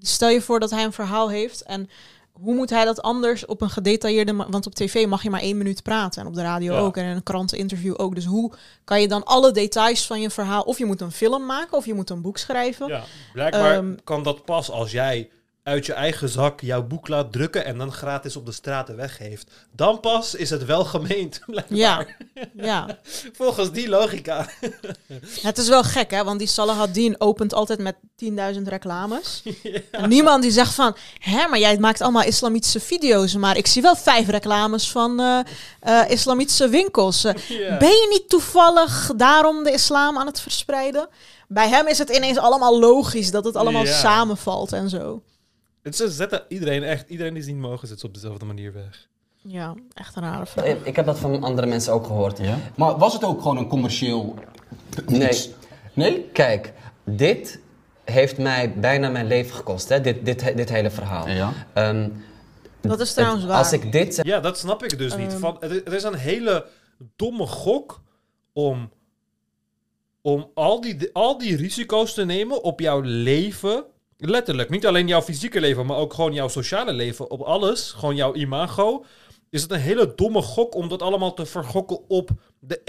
Stel 0.00 0.28
je 0.28 0.40
voor 0.40 0.60
dat 0.60 0.70
hij 0.70 0.84
een 0.84 0.92
verhaal 0.92 1.30
heeft 1.30 1.62
en 1.62 1.88
hoe 2.32 2.54
moet 2.54 2.70
hij 2.70 2.84
dat 2.84 3.02
anders 3.02 3.46
op 3.46 3.60
een 3.60 3.70
gedetailleerde... 3.70 4.34
Want 4.48 4.66
op 4.66 4.74
tv 4.74 5.06
mag 5.06 5.22
je 5.22 5.30
maar 5.30 5.40
één 5.40 5.56
minuut 5.56 5.82
praten 5.82 6.22
en 6.22 6.28
op 6.28 6.34
de 6.34 6.42
radio 6.42 6.72
Ja. 6.72 6.78
ook 6.78 6.96
en 6.96 7.04
in 7.04 7.16
een 7.16 7.22
kranteninterview 7.22 7.94
ook. 7.96 8.14
Dus 8.14 8.24
hoe 8.24 8.52
kan 8.84 9.00
je 9.00 9.08
dan 9.08 9.24
alle 9.24 9.52
details 9.52 10.06
van 10.06 10.20
je 10.20 10.30
verhaal... 10.30 10.62
Of 10.62 10.78
je 10.78 10.84
moet 10.84 11.00
een 11.00 11.12
film 11.12 11.46
maken 11.46 11.76
of 11.76 11.86
je 11.86 11.94
moet 11.94 12.10
een 12.10 12.22
boek 12.22 12.38
schrijven. 12.38 12.88
Ja, 12.88 13.04
blijkbaar 13.32 13.74
Ehm, 13.74 13.94
kan 14.04 14.22
dat 14.22 14.44
pas 14.44 14.70
als 14.70 14.90
jij 14.90 15.30
uit 15.68 15.86
je 15.86 15.92
eigen 15.92 16.28
zak 16.28 16.60
jouw 16.60 16.82
boek 16.82 17.08
laat 17.08 17.32
drukken 17.32 17.64
en 17.64 17.78
dan 17.78 17.92
gratis 17.92 18.36
op 18.36 18.46
de 18.46 18.52
straten 18.52 18.96
weggeeft. 18.96 19.50
Dan 19.72 20.00
pas 20.00 20.34
is 20.34 20.50
het 20.50 20.64
wel 20.64 20.84
gemeend. 20.84 21.40
Ja, 21.68 22.06
ja. 22.54 22.98
Volgens 23.38 23.72
die 23.72 23.88
logica. 23.88 24.46
Het 25.42 25.58
is 25.58 25.68
wel 25.68 25.82
gek, 25.82 26.10
hè? 26.10 26.24
Want 26.24 26.38
die 26.38 26.48
Salah 26.48 26.80
ad-Din 26.80 27.14
opent 27.20 27.54
altijd 27.54 27.78
met 27.78 27.94
10.000 28.54 28.62
reclames. 28.64 29.42
En 29.90 30.08
niemand 30.08 30.42
die 30.42 30.50
zegt 30.50 30.74
van... 30.74 30.96
Hè, 31.18 31.48
maar 31.48 31.58
jij 31.58 31.78
maakt 31.78 32.00
allemaal 32.00 32.22
islamitische 32.22 32.80
video's. 32.80 33.34
Maar 33.34 33.56
ik 33.56 33.66
zie 33.66 33.82
wel 33.82 33.96
vijf 33.96 34.28
reclames 34.28 34.90
van 34.90 35.20
eh, 35.20 36.10
islamitische 36.10 36.68
winkels. 36.68 37.24
Eh. 37.24 37.34
Ben 37.78 37.88
je 37.88 38.06
niet 38.10 38.28
toevallig 38.28 39.10
daarom 39.16 39.64
de 39.64 39.72
islam 39.72 40.18
aan 40.18 40.26
het 40.26 40.40
verspreiden? 40.40 41.08
Bij 41.48 41.68
hem 41.68 41.86
is 41.86 41.98
het 41.98 42.10
ineens 42.10 42.38
allemaal 42.38 42.78
logisch 42.78 43.30
dat 43.30 43.44
het 43.44 43.56
allemaal 43.56 43.86
samenvalt 43.86 44.72
en 44.72 44.88
zo. 44.88 45.22
Het 45.88 45.96
ze 45.96 46.10
zetten 46.10 46.42
iedereen 46.48 46.82
echt, 46.82 47.08
iedereen 47.10 47.34
die 47.34 47.42
ze 47.42 47.50
niet 47.50 47.60
mogen, 47.60 47.88
zet 47.88 48.00
ze 48.00 48.06
op 48.06 48.14
dezelfde 48.14 48.44
manier 48.44 48.72
weg. 48.72 49.08
Ja, 49.42 49.74
echt 49.94 50.16
een 50.16 50.22
rare 50.22 50.46
vraag. 50.46 50.64
Ik, 50.64 50.84
ik 50.86 50.96
heb 50.96 51.06
dat 51.06 51.18
van 51.18 51.42
andere 51.42 51.66
mensen 51.66 51.92
ook 51.92 52.06
gehoord. 52.06 52.38
Ja. 52.38 52.58
Maar 52.76 52.98
was 52.98 53.12
het 53.12 53.24
ook 53.24 53.40
gewoon 53.42 53.56
een 53.56 53.68
commercieel 53.68 54.34
Nee. 55.06 55.28
iets? 55.28 55.48
Nee? 55.92 56.22
Kijk, 56.32 56.72
dit 57.04 57.60
heeft 58.04 58.38
mij 58.38 58.74
bijna 58.74 59.08
mijn 59.08 59.26
leven 59.26 59.54
gekost, 59.54 59.88
hè? 59.88 60.00
Dit, 60.00 60.24
dit, 60.24 60.56
dit 60.56 60.68
hele 60.68 60.90
verhaal. 60.90 61.28
Ja. 61.28 61.52
Ehm, 61.74 62.08
Dat 62.80 63.00
is 63.00 63.12
trouwens 63.12 63.40
het- 63.42 63.50
waar. 63.50 63.58
Als 63.60 63.72
ik 63.72 63.92
dit 63.92 64.20
Ja, 64.22 64.40
dat 64.40 64.58
snap 64.58 64.84
ik 64.84 64.98
dus 64.98 65.16
niet. 65.16 65.30
Ehm. 65.32 65.38
Van, 65.40 65.56
het, 65.60 65.70
is- 65.70 65.80
het 65.84 65.92
is 65.92 66.02
een 66.02 66.14
hele 66.14 66.66
domme 67.16 67.46
gok 67.46 68.02
om, 68.52 68.90
om 70.20 70.50
al, 70.54 70.80
die, 70.80 71.10
al 71.12 71.38
die 71.38 71.56
risico's 71.56 72.14
te 72.14 72.24
nemen 72.24 72.62
op 72.62 72.80
jouw 72.80 73.00
leven. 73.00 73.84
Letterlijk, 74.20 74.70
niet 74.70 74.86
alleen 74.86 75.08
jouw 75.08 75.22
fysieke 75.22 75.60
leven, 75.60 75.86
maar 75.86 75.96
ook 75.96 76.14
gewoon 76.14 76.32
jouw 76.32 76.48
sociale 76.48 76.92
leven. 76.92 77.30
Op 77.30 77.40
alles, 77.40 77.92
gewoon 77.92 78.16
jouw 78.16 78.34
imago. 78.34 79.04
Is 79.50 79.62
het 79.62 79.70
een 79.70 79.80
hele 79.80 80.14
domme 80.14 80.42
gok 80.42 80.74
om 80.74 80.88
dat 80.88 81.02
allemaal 81.02 81.34
te 81.34 81.46
vergokken 81.46 82.08
op 82.08 82.30
de 82.58 82.80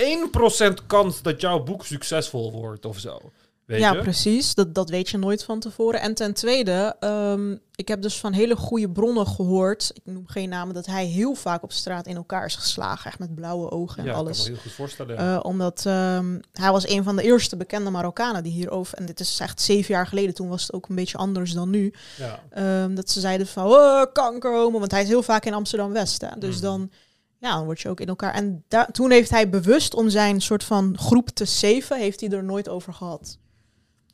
1% 0.82 0.86
kans 0.88 1.22
dat 1.22 1.42
jouw 1.42 1.64
boek 1.64 1.86
succesvol 1.86 2.52
wordt 2.52 2.86
of 2.86 3.00
zo. 3.00 3.32
Weet 3.70 3.80
ja, 3.80 3.94
je? 3.94 4.00
precies. 4.02 4.56
Dat, 4.56 4.76
dat 4.76 4.90
weet 4.90 5.10
je 5.10 5.18
nooit 5.18 5.44
van 5.44 5.60
tevoren. 5.60 6.02
En 6.02 6.14
ten 6.14 6.34
tweede, 6.34 6.96
ehm, 7.00 7.56
ik 7.76 7.88
heb 7.88 8.02
dus 8.02 8.20
van 8.20 8.34
hele 8.34 8.56
goede 8.56 8.90
bronnen 8.90 9.28
gehoord, 9.28 9.92
ik 9.94 10.02
noem 10.06 10.28
geen 10.28 10.50
namen, 10.50 10.74
dat 10.74 10.86
hij 10.86 11.06
heel 11.06 11.34
vaak 11.36 11.64
op 11.64 11.72
straat 11.72 12.08
in 12.08 12.16
elkaar 12.16 12.46
is 12.46 12.56
geslagen. 12.56 13.06
Echt 13.06 13.20
met 13.20 13.36
blauwe 13.36 13.72
ogen 13.72 13.98
en 13.98 14.04
ja, 14.04 14.10
ik 14.10 14.16
kan 14.16 14.24
me 14.26 14.30
alles. 14.32 14.48
heel 14.48 14.56
goed 14.56 14.72
voorstellen. 14.72 15.18
Eh, 15.18 15.40
omdat 15.42 15.84
ehm, 15.86 16.40
hij 16.52 16.72
was 16.72 16.88
een 16.88 17.04
van 17.04 17.16
de 17.16 17.24
eerste 17.24 17.58
bekende 17.58 17.90
Marokkanen 17.90 18.44
die 18.44 18.52
hierover... 18.52 18.98
En 18.98 19.06
dit 19.06 19.20
is 19.20 19.40
echt 19.40 19.62
zeven 19.62 19.94
jaar 19.94 20.08
geleden, 20.08 20.34
toen 20.34 20.50
was 20.50 20.62
het 20.62 20.74
ook 20.74 20.90
een 20.90 20.96
beetje 20.96 21.18
anders 21.18 21.52
dan 21.54 21.70
nu. 21.70 21.94
ja. 22.18 22.40
ehm, 22.50 22.96
dat 22.96 23.10
ze 23.10 23.20
zeiden 23.20 23.48
van, 23.48 23.66
oh, 23.66 24.04
kankerhomo. 24.14 24.80
Want 24.80 24.92
hij 24.92 25.02
is 25.02 25.08
heel 25.08 25.24
vaak 25.24 25.46
in 25.46 25.54
Amsterdam-West. 25.54 26.26
Dus 26.40 26.54
Mhm. 26.56 26.64
dan, 26.64 26.92
ja, 27.38 27.56
dan 27.56 27.66
word 27.66 27.80
je 27.82 27.90
ook 27.90 28.00
in 28.00 28.08
elkaar. 28.08 28.34
En 28.34 28.64
toen 28.92 29.12
heeft 29.12 29.30
hij 29.30 29.50
bewust 29.50 29.94
om 29.94 30.10
zijn 30.10 30.42
soort 30.42 30.64
van 30.64 30.98
groep 30.98 31.30
te 31.30 31.46
saven, 31.46 31.98
heeft 31.98 32.20
hij 32.20 32.30
er 32.30 32.44
nooit 32.44 32.70
over 32.70 32.94
gehad. 32.94 33.38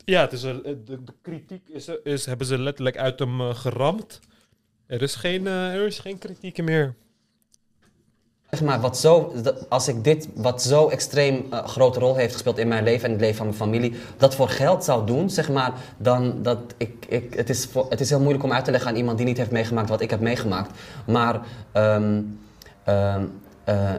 Ja, 0.06 0.20
het 0.20 0.32
is 0.32 0.42
een, 0.42 0.62
de, 0.62 1.04
de 1.04 1.12
kritiek 1.22 1.68
is, 1.68 1.88
is, 2.04 2.26
hebben 2.26 2.46
ze 2.46 2.58
letterlijk 2.58 2.96
uit 2.96 3.18
hem 3.18 3.40
eh, 3.40 3.54
geramd. 3.54 4.20
Er 4.86 5.02
is 5.02 5.14
geen, 5.14 5.46
eh, 5.46 5.74
er 5.74 5.86
is 5.86 5.98
geen 5.98 6.18
kritiek 6.18 6.62
meer. 6.62 6.94
zeg 8.50 8.62
maar, 8.62 8.80
wat 8.80 8.98
zo, 8.98 9.34
als 9.68 9.88
ik 9.88 10.04
dit, 10.04 10.28
wat 10.34 10.62
zo 10.62 10.88
extreem 10.88 11.46
eh, 11.50 11.66
grote 11.66 11.98
rol 11.98 12.16
heeft 12.16 12.32
gespeeld 12.32 12.58
in 12.58 12.68
mijn 12.68 12.84
leven 12.84 13.04
en 13.04 13.10
het 13.10 13.20
leven 13.20 13.36
van 13.36 13.46
mijn 13.46 13.58
familie, 13.58 13.94
dat 14.16 14.34
voor 14.34 14.48
geld 14.48 14.84
zou 14.84 15.06
doen, 15.06 15.30
zeg 15.30 15.48
maar, 15.48 15.72
dan 15.96 16.42
dat 16.42 16.74
ik, 16.76 17.06
ik, 17.08 17.34
het, 17.34 17.50
is 17.50 17.66
voor, 17.66 17.86
het 17.90 18.00
is 18.00 18.08
heel 18.08 18.20
moeilijk 18.20 18.44
om 18.44 18.52
uit 18.52 18.64
te 18.64 18.70
leggen 18.70 18.90
aan 18.90 18.96
iemand 18.96 19.16
die 19.16 19.26
niet 19.26 19.36
heeft 19.36 19.50
meegemaakt 19.50 19.88
wat 19.88 20.00
ik 20.00 20.10
heb 20.10 20.20
meegemaakt. 20.20 20.78
Maar 21.06 21.46
ehm, 21.72 22.22
ehm, 22.84 23.26
eh, 23.64 23.94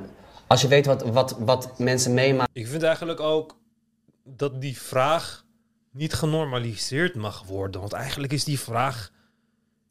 als 0.48 0.62
je 0.62 0.68
weet 0.68 0.86
wat, 0.86 1.02
wat, 1.04 1.36
wat 1.40 1.80
mensen 1.80 2.14
meemaken. 2.14 2.54
Ik 2.54 2.68
vind 2.68 2.84
eigenlijk 2.84 3.20
ook 3.20 3.58
dat 4.24 4.62
die 4.62 4.78
vraag 4.82 5.46
niet 5.98 6.14
genormaliseerd 6.14 7.16
mag 7.16 7.44
worden? 7.44 7.82
Want 7.82 7.94
eigenlijk 7.94 8.34
is 8.34 8.44
die 8.44 8.60
vraag 8.60 9.10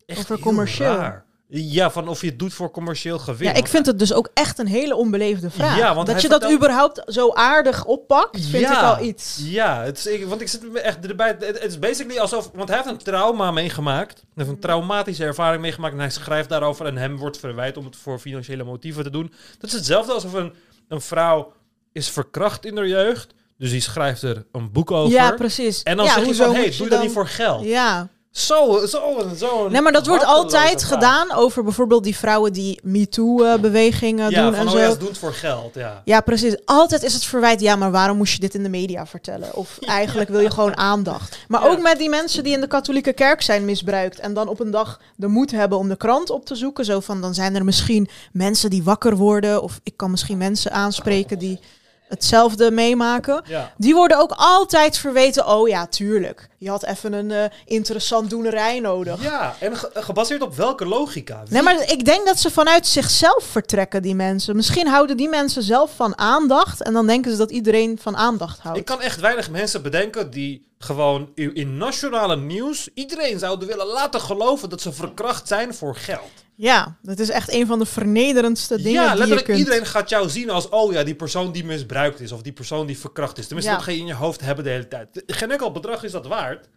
echt 0.07 0.29
heel 0.29 0.39
commercieel. 0.39 0.95
raar. 0.97 1.25
Ja, 1.49 1.91
van 1.91 2.09
of 2.09 2.21
je 2.21 2.27
het 2.27 2.39
doet 2.39 2.53
voor 2.55 2.71
commercieel 2.71 3.19
gewin. 3.19 3.49
Ja, 3.49 3.55
ik 3.55 3.67
vind 3.67 3.87
het 3.87 3.99
dus 3.99 4.13
ook 4.13 4.31
echt 4.35 4.59
een 4.59 4.67
hele 4.67 4.97
onbeleefde 4.97 5.51
vraag. 5.51 5.77
Ja, 5.79 5.95
want 5.95 6.07
dat 6.07 6.23
je 6.23 6.29
dat 6.29 6.41
vertelt- 6.41 6.61
überhaupt 6.63 7.03
zo 7.07 7.33
aardig 7.33 7.85
oppakt, 7.85 8.41
vind 8.47 8.63
Ja. 8.63 8.93
ik 8.93 8.99
al 8.99 9.05
iets. 9.05 9.41
Ja, 9.45 9.83
het 9.83 9.99
is, 9.99 10.07
ik, 10.07 10.27
want 10.27 10.41
ik 10.41 10.49
zit 10.49 10.73
me 10.73 10.81
echt 10.81 11.07
erbij. 11.07 11.29
Het, 11.29 11.45
het 11.45 11.63
is 11.65 11.79
basically 11.79 12.19
alsof. 12.21 12.51
Want 12.55 12.69
hij 12.69 12.79
heeft 12.79 12.91
een 12.91 12.97
trauma 12.99 13.51
meegemaakt. 13.51 14.15
Hij 14.15 14.25
heeft 14.35 14.49
een 14.49 14.59
traumatische 14.59 15.25
ervaring 15.25 15.63
meegemaakt. 15.63 15.93
En 15.95 16.01
hij 16.01 16.11
schrijft 16.11 16.49
daarover. 16.49 16.87
En 16.87 16.97
hem 16.97 17.17
wordt 17.17 17.39
verwijt 17.39 17.77
om 17.77 17.85
het 17.85 17.97
voor 17.97 18.19
financiële 18.19 18.65
motieven 18.65 19.05
te 19.05 19.11
doen. 19.11 19.33
Dat 19.59 19.71
is 19.71 19.77
hetzelfde 19.77 20.13
alsof 20.13 20.33
een, 20.33 20.53
een 20.89 21.01
vrouw 21.01 21.53
is 21.93 22.09
verkracht 22.11 22.65
in 22.65 22.77
haar 22.77 22.89
jeugd. 22.89 23.35
Dus 23.59 23.71
die 23.71 23.81
schrijft 23.81 24.23
er 24.23 24.45
een 24.53 24.73
boek 24.73 24.91
over. 24.91 25.13
Ja, 25.13 25.31
precies. 25.33 25.83
en 25.83 25.97
dan 25.97 26.07
ja, 26.07 26.13
zeg 26.13 26.27
je 26.27 26.35
van: 26.35 26.55
hey, 26.55 26.65
je 26.65 26.77
doe 26.77 26.89
dat 26.89 27.03
niet 27.03 27.13
voor 27.13 27.27
geld. 27.27 27.65
Ja. 27.65 28.09
Zo, 28.31 28.87
zo, 28.87 29.29
zo. 29.37 29.69
Nee, 29.69 29.81
maar 29.81 29.93
dat 29.93 30.07
wordt 30.07 30.25
altijd 30.25 30.85
gedaan 30.85 31.33
over 31.33 31.65
bijvoorbeeld 31.65 32.05
die 32.05 32.17
vrouwen 32.17 32.53
die 32.53 32.81
MeToo-bewegingen 32.83 34.31
Ja, 34.31 34.43
doen 34.43 34.51
van 34.55 34.61
en 34.61 34.67
oh 34.67 34.73
zo. 34.73 34.79
ja, 34.79 34.85
Ja, 34.85 34.91
het 35.07 35.19
voor 35.19 35.33
geld. 35.33 35.77
Ja. 36.05 36.21
precies. 36.21 36.57
Altijd 36.65 37.03
is 37.03 37.15
het 37.15 37.25
verwijt, 37.25 37.61
ja, 37.61 37.77
maar 37.77 37.91
waarom 37.91 38.17
moest 38.17 38.33
je 38.33 38.39
dit 38.41 38.55
in 38.55 38.63
de 38.63 38.69
media 38.69 39.07
vertellen? 39.07 39.55
Of 39.55 39.79
eigenlijk 40.01 40.29
wil 40.31 40.41
je 40.41 40.51
gewoon 40.51 40.77
aandacht. 40.77 41.39
Maar 41.49 41.63
Ja. 41.63 41.69
ook 41.69 41.81
met 41.83 41.99
die 41.99 42.09
mensen 42.09 42.45
die 42.45 42.53
in 42.53 42.61
de 42.61 42.67
katholieke 42.67 43.13
kerk 43.13 43.43
zijn 43.43 43.65
misbruikt 43.65 44.19
en 44.19 44.35
dan 44.35 44.49
op 44.49 44.61
een 44.61 44.71
dag 44.71 45.01
de 45.17 45.27
moed 45.27 45.51
hebben 45.51 45.79
om 45.79 45.89
de 45.89 45.97
krant 45.97 46.31
op 46.31 46.45
te 46.47 46.55
zoeken. 46.55 46.85
Zo 46.85 47.01
van, 47.01 47.21
dan 47.21 47.35
zijn 47.35 47.55
er 47.55 47.65
misschien 47.65 48.09
mensen 48.33 48.71
die 48.71 48.83
wakker 48.83 49.17
worden 49.17 49.63
of 49.63 49.81
ik 49.83 49.97
kan 49.97 50.11
misschien 50.11 50.39
mensen 50.39 50.73
aanspreken 50.73 51.39
die 51.39 51.61
hetzelfde 52.09 52.71
meemaken. 52.71 53.43
Ja. 53.47 53.73
Die 53.77 53.95
worden 53.95 54.19
ook 54.19 54.33
altijd 54.37 54.99
verweten. 54.99 55.47
Oh 55.49 55.69
ja, 55.69 55.87
tuurlijk. 55.87 56.49
Je 56.59 56.69
had 56.71 56.85
even 56.85 57.13
een 57.13 57.31
eh, 57.31 57.45
interessant 57.65 58.31
doenerij 58.31 58.81
nodig. 58.81 59.23
ja, 59.23 59.55
en 59.61 59.77
ge- 59.77 59.91
gebaseerd 59.95 60.43
op 60.43 60.55
welke 60.57 60.87
logica? 60.87 61.43
Nee, 61.49 61.63
maar 61.63 61.91
ik 61.91 62.05
denk 62.05 62.27
dat 62.27 62.39
ze 62.39 62.51
vanuit 62.51 62.87
zichzelf 62.87 63.45
vertrekken, 63.45 64.03
die 64.03 64.15
mensen. 64.15 64.57
Misschien 64.57 64.87
houden 64.87 65.17
die 65.17 65.29
mensen 65.29 65.63
zelf 65.63 65.91
van 65.97 66.19
aandacht. 66.19 66.83
En 66.83 66.93
dan 66.93 67.07
denken 67.07 67.31
ze 67.31 67.37
dat 67.37 67.51
iedereen 67.51 67.99
van 68.03 68.17
aandacht 68.17 68.59
houdt. 68.61 68.79
Ik 68.79 68.85
kan 68.85 69.01
echt 69.01 69.21
weinig 69.21 69.51
mensen 69.51 69.83
bedenken 69.83 70.31
die 70.31 70.75
gewoon 70.79 71.31
in 71.35 71.77
nationale 71.77 72.37
nieuws 72.37 72.89
iedereen 72.95 73.39
zouden 73.39 73.69
willen 73.69 73.87
laten 73.87 74.21
geloven 74.21 74.71
dat 74.71 74.81
ze 74.81 74.93
verkracht 74.93 75.49
zijn 75.49 75.75
voor 75.75 75.97
geld. 75.97 76.45
Ja, 76.55 76.97
dat 77.03 77.19
is 77.19 77.29
echt 77.29 77.53
een 77.53 77.67
van 77.67 77.79
de 77.79 77.87
vernederendste 77.87 78.77
dingen 78.77 78.93
ja, 78.93 79.01
die 79.01 79.11
je 79.11 79.17
letterlijk 79.19 79.47
kunt... 79.47 79.59
iedereen 79.59 79.87
gaat 79.87 80.09
jou 80.09 80.29
zien 80.29 80.51
als, 80.51 80.69
oh 80.69 80.93
ja, 80.93 81.05
die 81.05 81.15
persoon 81.15 81.53
die 81.53 81.65
misbruikt 81.65 82.21
is 82.21 82.33
of 82.33 82.43
die 82.43 82.53
persoon 82.53 82.87
die 82.87 82.99
verkracht 82.99 83.39
is. 83.39 83.47
Tenminste, 83.47 83.73
Ja. 83.73 83.79
dat 83.79 83.87
ga 83.87 83.93
je 83.93 83.99
in 83.99 84.07
je 84.07 84.15
hoofd 84.15 84.41
hebben 84.41 84.65
de 84.65 84.71
hele 84.71 84.89
tijd. 84.89 85.23
Geen 85.27 85.51
enkel 85.51 85.73
bedrag 85.73 86.03
is 86.05 86.13
dat 86.13 86.27
waard. 86.27 86.69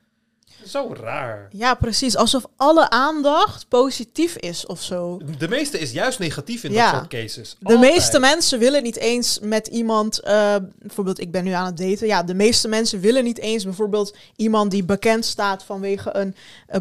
Zo 0.68 0.94
raar. 1.02 1.48
Ja, 1.52 1.73
precies. 1.73 2.15
Alsof 2.18 2.45
alle 2.56 2.90
aandacht 2.90 3.68
positief 3.68 4.36
is 4.36 4.65
of 4.65 4.81
zo. 4.81 5.22
De 5.38 5.48
meeste 5.48 5.80
is 5.80 5.91
juist 5.91 6.19
negatief 6.19 6.64
in 6.64 6.72
Ja. 6.72 6.86
dat 6.91 6.99
soort 6.99 7.07
cases. 7.11 7.56
De 7.60 7.77
meeste 7.77 8.19
mensen 8.19 8.60
willen 8.60 8.84
niet 8.84 8.98
eens 8.98 9.40
met 9.41 9.68
iemand, 9.68 10.19
eh, 10.19 10.56
bijvoorbeeld 10.80 11.19
ik 11.19 11.31
ben 11.31 11.44
nu 11.44 11.52
aan 11.52 11.65
het 11.65 11.77
daten. 11.77 12.07
Ja, 12.07 12.23
de 12.23 12.34
meeste 12.34 12.68
mensen 12.68 12.99
willen 12.99 13.23
niet 13.23 13.40
eens 13.40 13.64
bijvoorbeeld 13.64 14.15
iemand 14.36 14.72
die 14.72 14.84
bekend 14.84 15.26
staat 15.26 15.64
vanwege 15.64 16.15
een, 16.15 16.36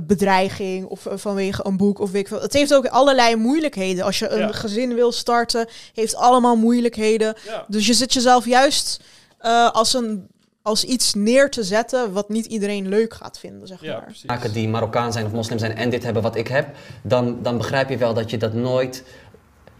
bedreiging 0.06 0.86
of 0.86 1.06
eh, 1.06 1.12
vanwege 1.16 1.66
een 1.66 1.76
boek 1.76 1.98
of 1.98 2.10
weet 2.10 2.20
ik 2.20 2.28
veel. 2.28 2.40
Het 2.40 2.52
heeft 2.52 2.74
ook 2.74 2.86
allerlei 2.86 3.36
moeilijkheden. 3.36 4.04
Als 4.04 4.18
je 4.18 4.28
een 4.28 4.38
Ja. 4.38 4.52
gezin 4.52 4.94
wil 4.94 5.12
starten, 5.12 5.68
heeft 5.94 6.14
allemaal 6.14 6.56
moeilijkheden. 6.56 7.34
Ja. 7.46 7.64
Dus 7.68 7.86
je 7.86 7.94
zit 7.94 8.12
jezelf 8.12 8.44
juist 8.44 9.00
eh, 9.38 9.70
als, 9.70 9.94
een, 9.94 10.28
als 10.68 10.84
iets 10.84 11.14
neer 11.14 11.50
te 11.50 11.62
zetten 11.64 12.12
wat 12.12 12.28
niet 12.28 12.46
iedereen 12.46 12.88
leuk 12.88 13.14
gaat 13.14 13.38
vinden, 13.38 13.66
zeg 13.68 13.80
Ja, 13.82 13.92
maar. 13.92 14.02
precies. 14.04 14.24
maken 14.24 14.52
die 14.52 14.68
Marokkaan 14.68 15.12
zijn 15.12 15.26
of 15.26 15.32
moslim 15.32 15.58
zijn 15.58 15.76
en 15.76 15.90
dit 15.90 16.02
hebben 16.04 16.22
wat 16.22 16.36
ik 16.36 16.48
heb, 16.48 16.66
dan, 17.02 17.38
dan 17.42 17.56
begrijp 17.56 17.88
je 17.88 17.96
wel 17.96 18.14
dat 18.14 18.30
je 18.30 18.36
dat 18.36 18.52
nooit 18.52 19.04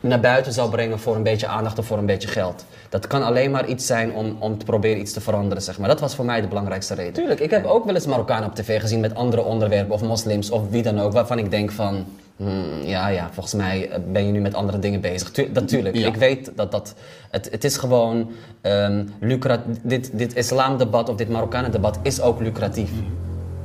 naar 0.01 0.21
buiten 0.21 0.53
zal 0.53 0.69
brengen 0.69 0.99
voor 0.99 1.17
een 1.17 1.23
beetje 1.23 1.47
aandacht 1.47 1.79
of 1.79 1.87
voor 1.87 1.99
een 1.99 2.07
beetje 2.07 2.29
geld. 2.29 2.65
Dat 2.89 3.07
kan 3.07 3.23
alleen 3.23 3.51
maar 3.51 3.67
iets 3.67 3.87
zijn 3.87 4.13
om, 4.13 4.37
om 4.39 4.59
te 4.59 4.65
proberen 4.65 5.01
iets 5.01 5.13
te 5.13 5.21
veranderen, 5.21 5.63
zeg 5.63 5.79
maar. 5.79 5.89
Dat 5.89 6.01
was 6.01 6.15
voor 6.15 6.25
mij 6.25 6.41
de 6.41 6.47
belangrijkste 6.49 6.95
reden. 6.95 7.13
Tuurlijk, 7.13 7.41
ik 7.41 7.51
heb 7.51 7.65
ook 7.67 7.85
wel 7.85 7.95
eens 7.95 8.07
Marokkanen 8.07 8.49
op 8.49 8.55
tv 8.55 8.81
gezien 8.81 9.01
met 9.01 9.15
andere 9.15 9.43
onderwerpen 9.43 9.95
of 9.95 10.03
moslims 10.03 10.51
of 10.51 10.69
wie 10.71 10.83
dan 10.83 11.01
ook, 11.01 11.13
waarvan 11.13 11.39
ik 11.39 11.51
denk 11.51 11.71
van, 11.71 12.07
hmm, 12.39 12.83
ja, 12.85 13.09
ja, 13.09 13.29
volgens 13.33 13.55
mij 13.55 13.91
eh, 13.91 13.99
ben 14.13 14.27
je 14.27 14.33
nu 14.33 14.41
met 14.41 14.55
andere 14.55 14.79
dingen 14.79 15.01
bezig. 15.01 15.31
Tu 15.31 15.49
natuurlijk, 15.53 15.97
Ja. 15.97 16.07
ik 16.07 16.17
weet 16.17 16.53
dat 16.57 16.71
dat, 16.73 16.95
het, 17.31 17.49
het 17.51 17.65
is 17.65 17.77
gewoon 17.77 18.31
ehm 18.61 19.05
lucrat, 19.21 19.61
dit, 19.83 20.11
dit 20.19 20.35
islamdebat 20.37 21.09
of 21.09 21.17
dit 21.17 21.29
Marokkanen-debat 21.29 21.99
is 22.03 22.21
ook 22.21 22.41
lucratief. 22.41 22.91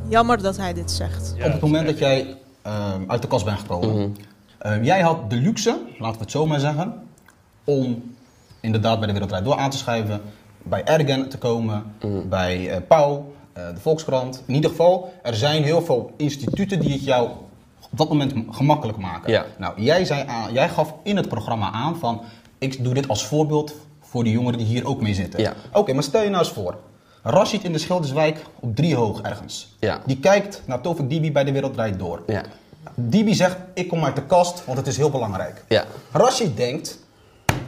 Jammer 0.08 0.42
dat 0.42 0.58
hij 0.58 0.74
dit 0.74 0.92
zegt. 0.92 1.34
Ja, 1.38 1.46
Op 1.46 1.52
het 1.52 1.62
moment 1.62 1.86
dat 1.88 1.98
jij 1.98 2.36
ehm, 2.62 3.02
uit 3.08 3.22
de 3.22 3.28
kast 3.28 3.46
bent 3.46 3.60
gekomen, 3.60 4.16
ehm, 4.60 4.84
jij 4.84 5.02
had 5.02 5.30
de 5.30 5.36
luxe, 5.36 5.70
laten 6.00 6.18
we 6.18 6.22
het 6.24 6.32
zo 6.32 6.46
maar 6.46 6.60
zeggen, 6.60 6.94
om 7.64 8.14
inderdaad 8.60 8.98
bij 8.98 9.08
de 9.08 9.14
Wereldrijd 9.14 9.44
door 9.44 9.58
aan 9.58 9.70
te 9.70 9.78
schrijven, 9.78 10.22
bij 10.64 10.84
Ergen 10.84 11.30
te 11.30 11.38
komen, 11.38 11.84
bij 12.30 12.70
eh 12.70 12.78
Pauw, 12.88 13.34
eh, 13.54 13.68
de 13.74 13.80
Volkskrant. 13.80 14.44
In 14.46 14.54
ieder 14.54 14.70
geval, 14.70 15.14
er 15.24 15.36
zijn 15.36 15.64
heel 15.64 15.82
veel 15.82 16.12
instituten 16.18 16.80
die 16.80 16.92
het 16.92 17.04
jou 17.04 17.30
op 17.94 18.00
dat 18.00 18.10
moment 18.10 18.34
gemakkelijk 18.50 18.98
maken. 18.98 19.32
Ja. 19.32 19.46
Nou, 19.58 19.82
jij, 19.82 20.06
zei 20.06 20.24
aan, 20.28 20.54
jij 20.54 20.70
gaf 20.70 20.94
in 21.04 21.16
het 21.16 21.28
programma 21.28 21.72
aan 21.72 21.98
van, 21.98 22.22
ik 22.58 22.84
doe 22.84 22.94
dit 22.94 23.08
als 23.08 23.26
voorbeeld 23.26 23.76
voor 24.02 24.24
de 24.24 24.32
jongeren 24.32 24.58
die 24.58 24.68
hier 24.68 24.88
ook 24.88 25.02
mee 25.02 25.14
zitten. 25.14 25.40
Ja. 25.40 25.54
Oké, 25.74 25.94
maar 25.94 26.04
stel 26.04 26.24
je 26.24 26.30
nou 26.30 26.44
eens 26.44 26.54
voor, 26.54 26.78
Rashid 27.24 27.64
in 27.64 27.72
de 27.72 27.78
Schilderswijk 27.78 28.46
op 28.60 28.76
drie 28.76 28.96
hoog 28.96 29.22
ergens. 29.22 29.76
Ja. 29.80 30.02
Die 30.06 30.20
kijkt 30.20 30.62
naar 30.66 30.82
Tovik 30.82 31.10
Dibi 31.10 31.32
bij 31.32 31.44
de 31.44 31.52
Wereldrijd 31.52 32.00
door. 32.00 32.24
Ja. 32.28 32.44
Dibi 32.96 33.34
zegt, 33.34 33.58
ik 33.74 33.88
kom 33.88 34.04
uit 34.04 34.16
de 34.16 34.26
kast, 34.26 34.66
want 34.66 34.78
het 34.78 34.88
is 34.88 34.98
heel 34.98 35.10
belangrijk. 35.10 35.64
Ja. 35.68 35.86
Rashid 36.12 36.58
denkt, 36.58 37.00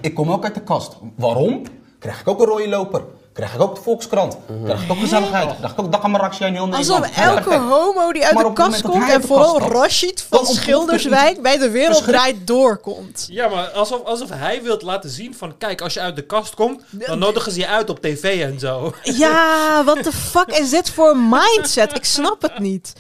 ik 0.02 0.14
kom 0.14 0.32
ook 0.32 0.44
uit 0.44 0.54
de 0.54 0.62
kast. 0.62 0.98
Waarom? 1.16 1.62
Krijg 2.00 2.20
ik 2.20 2.28
ook 2.28 2.40
een 2.40 2.46
rode 2.46 2.70
loper? 2.70 3.04
Krijg 3.36 3.54
ik 3.54 3.62
ook 3.62 3.76
de 3.76 3.82
Volkskrant? 3.82 4.38
Krijg 4.64 4.84
ik 4.84 4.92
ook 4.92 4.98
gezelligheid? 4.98 5.56
Krijg 5.58 5.72
ik 5.72 5.80
ook 5.80 5.92
Dakamarakje 5.92 6.46
in 6.46 6.54
heel 6.54 6.68
Nederland? 6.68 7.04
Alsof 7.04 7.26
elke 7.26 7.56
homo 7.56 8.12
die 8.12 8.26
uit 8.26 8.34
Maar 8.34 8.44
de 8.44 8.54
kast 8.54 8.82
komt 8.82 9.10
en 9.10 9.22
vooral 9.22 9.60
Rashid 9.60 10.26
van 10.30 10.40
er 10.40 10.46
Schilderswijk 10.46 11.42
bij 11.42 11.58
de 11.58 11.70
wereld 11.70 12.04
draait 12.04 12.48
doorkomt. 12.48 13.28
Ja, 13.30 13.48
maar 13.48 13.68
alsof, 13.68 14.04
alsof 14.04 14.30
hij 14.30 14.64
wilt 14.64 14.82
laten 14.82 15.10
zien 15.10 15.36
van... 15.36 15.58
Kijk, 15.58 15.82
als 15.82 15.94
je 15.94 16.00
uit 16.00 16.16
de 16.16 16.26
kast 16.26 16.54
komt, 16.54 16.82
dan 16.90 17.20
nodigen 17.20 17.52
ze 17.52 17.60
je 17.60 17.68
uit 17.68 17.90
op 17.90 18.02
tv 18.02 18.42
en 18.42 18.60
zo. 18.60 18.94
Ja, 19.04 19.66
what 19.86 20.04
the 20.04 20.12
fuck 20.12 20.48
is 20.48 20.70
dit 20.70 20.90
voor 20.90 21.18
mindset? 21.18 21.96
Ik 21.96 22.06
snap 22.06 22.42
het 22.42 22.60
niet. 22.60 22.94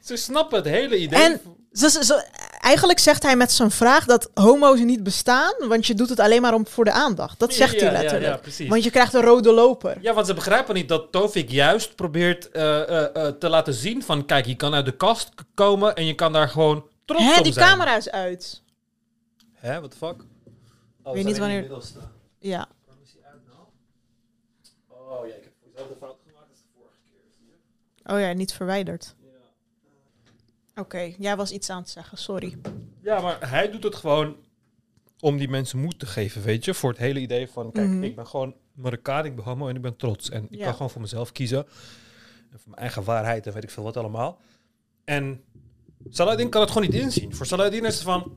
Ze 0.00 0.16
snappen 0.16 0.58
het 0.58 0.66
hele 0.66 0.98
idee. 0.98 1.22
En 1.22 1.40
ze- 1.72 2.26
eigenlijk 2.60 2.98
zegt 2.98 3.22
hij 3.22 3.36
met 3.36 3.52
zijn 3.52 3.70
vraag 3.70 4.04
dat 4.04 4.30
homo's 4.34 4.80
niet 4.80 5.02
bestaan, 5.02 5.54
want 5.68 5.86
je 5.86 5.94
doet 5.94 6.08
het 6.08 6.20
alleen 6.20 6.42
maar 6.42 6.54
om, 6.54 6.66
voor 6.66 6.84
de 6.84 6.90
aandacht. 6.92 7.38
Dat 7.38 7.54
zegt 7.54 7.74
Ja, 7.74 7.80
hij 7.80 7.92
letterlijk. 7.92 8.32
ja, 8.32 8.36
precies. 8.36 8.68
want 8.68 8.84
je 8.84 8.90
krijgt 8.90 9.14
een 9.14 9.20
rode 9.22 9.52
loper. 9.52 9.98
Ja, 10.00 10.14
want 10.14 10.26
ze 10.26 10.34
begrijpen 10.34 10.74
niet 10.74 10.88
dat 10.88 11.12
Tovik 11.12 11.50
juist 11.50 11.94
probeert 11.96 12.50
eh, 12.50 12.80
eh, 12.88 13.26
eh, 13.26 13.34
te 13.34 13.48
laten 13.48 13.74
zien 13.74 14.02
van... 14.02 14.24
Kijk, 14.26 14.46
je 14.46 14.56
kan 14.56 14.74
uit 14.74 14.84
de 14.84 14.96
kast 14.96 15.28
komen 15.54 15.94
en 15.94 16.04
je 16.06 16.14
kan 16.14 16.32
daar 16.32 16.48
gewoon 16.48 16.88
trots 17.04 17.22
Hè, 17.24 17.38
op 17.38 17.44
die 17.44 17.52
zijn. 17.52 17.68
camera 17.68 17.96
is 17.96 18.10
uit. 18.10 18.62
Hè, 19.54 19.78
what 19.78 19.90
the 19.90 19.96
fuck? 19.96 20.16
Oh, 21.02 21.12
Weet 21.14 21.24
niet 21.24 21.38
wanneer- 21.38 21.70
Ja. 22.38 22.68
Oh 24.88 25.26
ja, 25.26 25.34
ik 25.34 25.42
heb 25.44 25.52
dezelfde 25.72 25.94
fout 26.00 26.16
gemaakt 26.26 26.48
als 26.50 26.58
de 26.58 26.68
vorige 26.76 26.96
keer. 28.04 28.14
Oh 28.14 28.20
ja, 28.20 28.32
niet 28.32 28.52
verwijderd. 28.52 29.14
Oké, 30.78 31.14
jij 31.18 31.36
was 31.36 31.50
iets 31.50 31.70
aan 31.70 31.80
het 31.80 31.88
zeggen, 31.90 32.18
sorry. 32.18 32.56
Ja, 33.02 33.20
maar 33.20 33.50
hij 33.50 33.70
doet 33.70 33.82
het 33.82 33.94
gewoon 33.94 34.36
om 35.20 35.36
die 35.38 35.48
mensen 35.48 35.78
moed 35.78 35.98
te 35.98 36.06
geven, 36.06 36.42
weet 36.42 36.64
je? 36.64 36.74
Voor 36.74 36.90
het 36.90 36.98
hele 36.98 37.20
idee 37.20 37.48
van, 37.48 37.72
kijk, 37.72 37.88
Mhm. 37.88 38.02
ik 38.02 38.16
ben 38.16 38.26
gewoon 38.26 38.54
Marokkaan, 38.74 39.24
ik 39.24 39.34
ben 39.36 39.44
homo 39.44 39.68
en 39.68 39.76
ik 39.76 39.82
ben 39.82 39.96
trots. 39.96 40.30
En 40.30 40.46
ik 40.50 40.58
Ja. 40.58 40.64
kan 40.64 40.72
gewoon 40.72 40.90
voor 40.90 41.00
mezelf 41.00 41.32
kiezen. 41.32 41.58
En 42.52 42.58
voor 42.58 42.68
mijn 42.70 42.76
eigen 42.80 43.04
waarheid 43.04 43.46
en 43.46 43.52
weet 43.52 43.62
ik 43.62 43.70
veel 43.70 43.82
wat 43.82 43.96
allemaal. 43.96 44.40
En 45.04 45.40
Saladin 46.08 46.48
kan 46.48 46.60
het 46.60 46.70
gewoon 46.70 46.88
niet 46.90 47.00
inzien. 47.00 47.34
Voor 47.34 47.46
Saladin 47.46 47.84
is 47.84 47.94
het 47.94 48.02
van... 48.02 48.32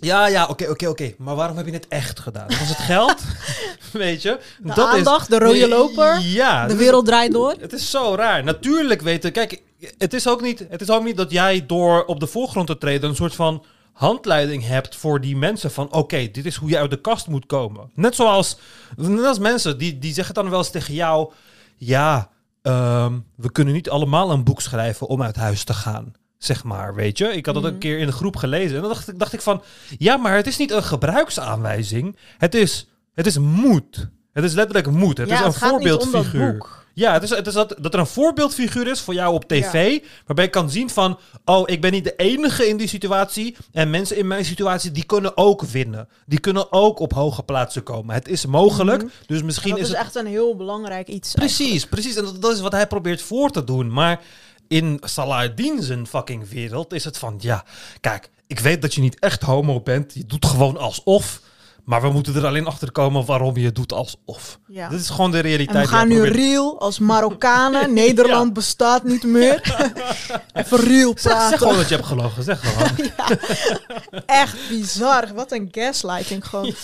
Ja, 0.00 0.26
ja, 0.26 0.46
oké, 0.46 0.70
oké, 0.70 0.86
oké. 0.88 1.14
Maar 1.18 1.34
waarom 1.34 1.56
heb 1.56 1.66
je 1.66 1.72
het 1.72 1.88
echt 1.88 2.20
gedaan? 2.20 2.46
Was 2.48 2.68
het 2.68 2.76
geld? 2.76 3.22
weet 3.92 4.22
je? 4.22 4.40
De 4.62 4.86
aandacht, 4.86 5.30
de 5.30 5.38
rode 5.38 5.68
loper, 5.68 6.20
Ja. 6.20 6.66
De 6.66 6.76
wereld 6.76 7.06
draait 7.06 7.32
door. 7.32 7.54
het 7.60 7.72
is 7.72 7.90
zo 7.90 8.14
raar. 8.14 8.44
Natuurlijk 8.44 9.00
weten, 9.00 9.32
kijk, 9.32 9.62
het 9.98 10.14
is, 10.14 10.28
ook 10.28 10.42
niet, 10.42 10.66
het 10.68 10.80
is 10.80 10.90
ook 10.90 11.04
niet 11.04 11.16
dat 11.16 11.30
jij 11.30 11.66
door 11.66 12.04
op 12.04 12.20
de 12.20 12.26
voorgrond 12.26 12.66
te 12.66 12.78
treden 12.78 13.08
een 13.10 13.16
soort 13.16 13.34
van 13.34 13.64
handleiding 13.92 14.66
hebt 14.66 14.96
voor 14.96 15.20
die 15.20 15.36
mensen 15.36 15.70
van 15.70 15.92
oké, 15.92 16.30
dit 16.30 16.46
is 16.46 16.56
hoe 16.56 16.68
je 16.68 16.78
uit 16.78 16.90
de 16.90 17.00
kast 17.00 17.26
moet 17.26 17.46
komen. 17.46 17.90
Net 17.94 18.14
zoals, 18.14 18.58
net 18.96 19.24
als 19.24 19.38
mensen 19.38 19.78
die, 19.78 19.98
die 19.98 20.12
zeggen 20.12 20.34
dan 20.34 20.50
wel 20.50 20.58
eens 20.58 20.70
tegen 20.70 20.94
jou, 20.94 21.32
ja, 21.76 22.30
ehm, 22.62 23.18
we 23.36 23.52
kunnen 23.52 23.74
niet 23.74 23.90
allemaal 23.90 24.30
een 24.30 24.44
boek 24.44 24.60
schrijven 24.60 25.06
om 25.06 25.22
uit 25.22 25.36
huis 25.36 25.64
te 25.64 25.74
gaan. 25.74 26.12
Zeg 26.38 26.64
maar, 26.64 26.94
weet 26.94 27.18
je. 27.18 27.26
Ik 27.26 27.46
had 27.46 27.54
dat 27.54 27.64
een 27.64 27.78
keer 27.78 27.98
in 27.98 28.06
de 28.06 28.12
groep 28.12 28.36
gelezen. 28.36 28.74
En 28.74 28.80
dan 28.80 28.90
dacht 28.90 29.08
ik, 29.08 29.18
dacht 29.18 29.32
ik 29.32 29.40
van, 29.40 29.62
ja, 29.98 30.16
maar 30.16 30.36
het 30.36 30.46
is 30.46 30.56
niet 30.56 30.70
een 30.70 30.82
gebruiksaanwijzing. 30.82 32.16
Het 32.38 32.54
is, 32.54 32.88
het 33.14 33.26
is 33.26 33.38
moed. 33.38 34.10
Het 34.32 34.44
is 34.44 34.52
letterlijk 34.54 34.90
moed. 34.90 35.18
Het 35.18 35.28
ja, 35.28 35.34
is 35.34 35.40
een 35.40 35.46
het 35.46 35.56
voorbeeldfiguur. 35.56 36.83
Ja, 36.94 37.12
het 37.12 37.22
is, 37.22 37.30
het 37.30 37.46
is 37.46 37.52
dat, 37.54 37.74
dat 37.78 37.94
er 37.94 38.00
een 38.00 38.06
voorbeeldfiguur 38.06 38.86
is 38.86 39.00
voor 39.00 39.14
jou 39.14 39.34
op 39.34 39.48
tv. 39.48 40.02
Waarbij 40.26 40.44
je 40.44 40.50
kan 40.50 40.70
zien 40.70 40.90
van... 40.90 41.18
Oh, 41.44 41.62
ik 41.66 41.80
ben 41.80 41.92
niet 41.92 42.04
de 42.04 42.16
enige 42.16 42.68
in 42.68 42.76
die 42.76 42.88
situatie. 42.88 43.56
En 43.72 43.90
mensen 43.90 44.16
in 44.16 44.26
mijn 44.26 44.44
situatie, 44.44 44.90
die 44.90 45.04
kunnen 45.04 45.36
ook 45.36 45.62
winnen. 45.62 46.08
Die 46.26 46.38
kunnen 46.40 46.72
ook 46.72 46.98
op 46.98 47.12
hoge 47.12 47.42
plaatsen 47.42 47.82
komen. 47.82 48.14
Het 48.14 48.28
is 48.28 48.46
mogelijk. 48.46 49.04
Dus 49.26 49.38
En 49.38 49.44
misschien 49.44 49.70
dat 49.70 49.78
is 49.78 49.84
is 49.84 49.90
het... 49.90 50.00
echt 50.00 50.14
een 50.14 50.26
heel 50.26 50.56
belangrijk 50.56 51.08
iets. 51.08 51.34
Precies, 51.34 51.86
precies. 51.86 52.16
En 52.16 52.24
dat, 52.24 52.42
dat 52.42 52.52
is 52.52 52.60
wat 52.60 52.72
hij 52.72 52.86
probeert 52.86 53.22
voor 53.22 53.50
te 53.50 53.64
doen. 53.64 53.92
Maar 53.92 54.20
in 54.68 55.00
Saladin 55.02 55.82
zijn 55.82 56.06
fucking 56.06 56.48
wereld 56.48 56.92
is 56.92 57.04
het 57.04 57.18
van... 57.18 57.34
Ja, 57.38 57.64
kijk, 58.00 58.30
ik 58.46 58.58
weet 58.58 58.82
dat 58.82 58.94
je 58.94 59.00
niet 59.00 59.18
echt 59.18 59.42
homo 59.42 59.80
bent. 59.80 60.14
Je 60.14 60.26
doet 60.26 60.46
gewoon 60.46 60.76
alsof... 60.76 61.40
Maar 61.84 62.00
we 62.02 62.10
moeten 62.10 62.34
er 62.34 62.46
alleen 62.46 62.66
achter 62.66 62.92
komen 62.92 63.24
waarom 63.24 63.56
je 63.56 63.64
het 63.64 63.74
doet 63.74 63.92
alsof. 63.92 64.58
Ja. 64.66 64.88
Dit 64.88 65.00
is 65.00 65.08
gewoon 65.10 65.30
de 65.30 65.36
En 65.36 65.42
realiteit. 65.42 65.84
we 65.84 65.92
gaan 65.92 66.08
nu 66.08 66.14
probeert- 66.14 66.36
real 66.36 66.80
als 66.80 66.98
Marokkanen. 66.98 67.92
Nederland 68.04 68.52
bestaat 68.52 69.04
niet 69.04 69.22
meer. 69.22 69.60
Even 70.52 70.78
real 70.78 71.10
Zeg, 71.14 71.22
zeg 71.22 71.32
praten. 71.32 71.58
gewoon 71.58 71.76
dat 71.76 71.88
je 71.88 71.94
hebt 71.94 72.06
gelogen. 72.06 72.42
Zeg 72.42 72.60
gewoon. 72.72 73.10
Echt 74.26 74.68
bizar. 74.68 75.34
Wat 75.34 75.52
een 75.52 75.68
gaslighting 75.72 76.46
gewoon. 76.46 76.74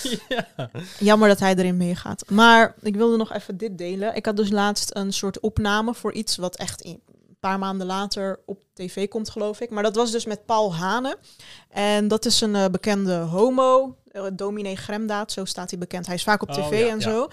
Jammer 0.99 1.29
dat 1.29 1.39
hij 1.39 1.55
erin 1.55 1.77
meegaat. 1.77 2.25
Maar 2.31 2.75
ik 2.83 2.97
wilde 2.97 3.17
nog 3.17 3.33
even 3.33 3.57
dit 3.57 3.79
delen. 3.79 4.15
Ik 4.15 4.27
had 4.27 4.37
dus 4.37 4.51
laatst 4.51 4.91
een 4.97 5.13
soort 5.13 5.41
opname 5.41 5.95
voor 5.95 6.13
iets 6.13 6.37
wat 6.37 6.57
echt 6.57 6.81
in- 6.81 7.01
een 7.17 7.49
paar 7.49 7.59
maanden 7.59 7.87
later 7.87 8.41
op 8.47 8.63
tv 8.75 9.09
komt, 9.09 9.31
geloof 9.31 9.61
ik. 9.61 9.71
Maar 9.71 9.83
dat 9.83 9.95
was 9.97 10.11
dus 10.11 10.25
met 10.25 10.47
Paul 10.47 10.75
Hane. 10.75 11.17
En 11.69 12.09
dat 12.09 12.25
is 12.25 12.41
een 12.41 12.55
eh, 12.57 12.65
bekende 12.71 13.15
homo. 13.17 13.97
Eh, 14.11 14.23
dominee 14.33 14.77
Gremdaad, 14.77 15.33
zo 15.33 15.45
staat 15.45 15.71
hij 15.71 15.79
bekend. 15.79 16.07
Hij 16.07 16.15
is 16.15 16.23
vaak 16.23 16.43
op 16.43 16.49
Oh, 16.51 16.55
tv 16.55 16.81
ja, 16.81 16.89
en 16.89 16.99
ja. 16.99 17.01
zo. 17.01 17.29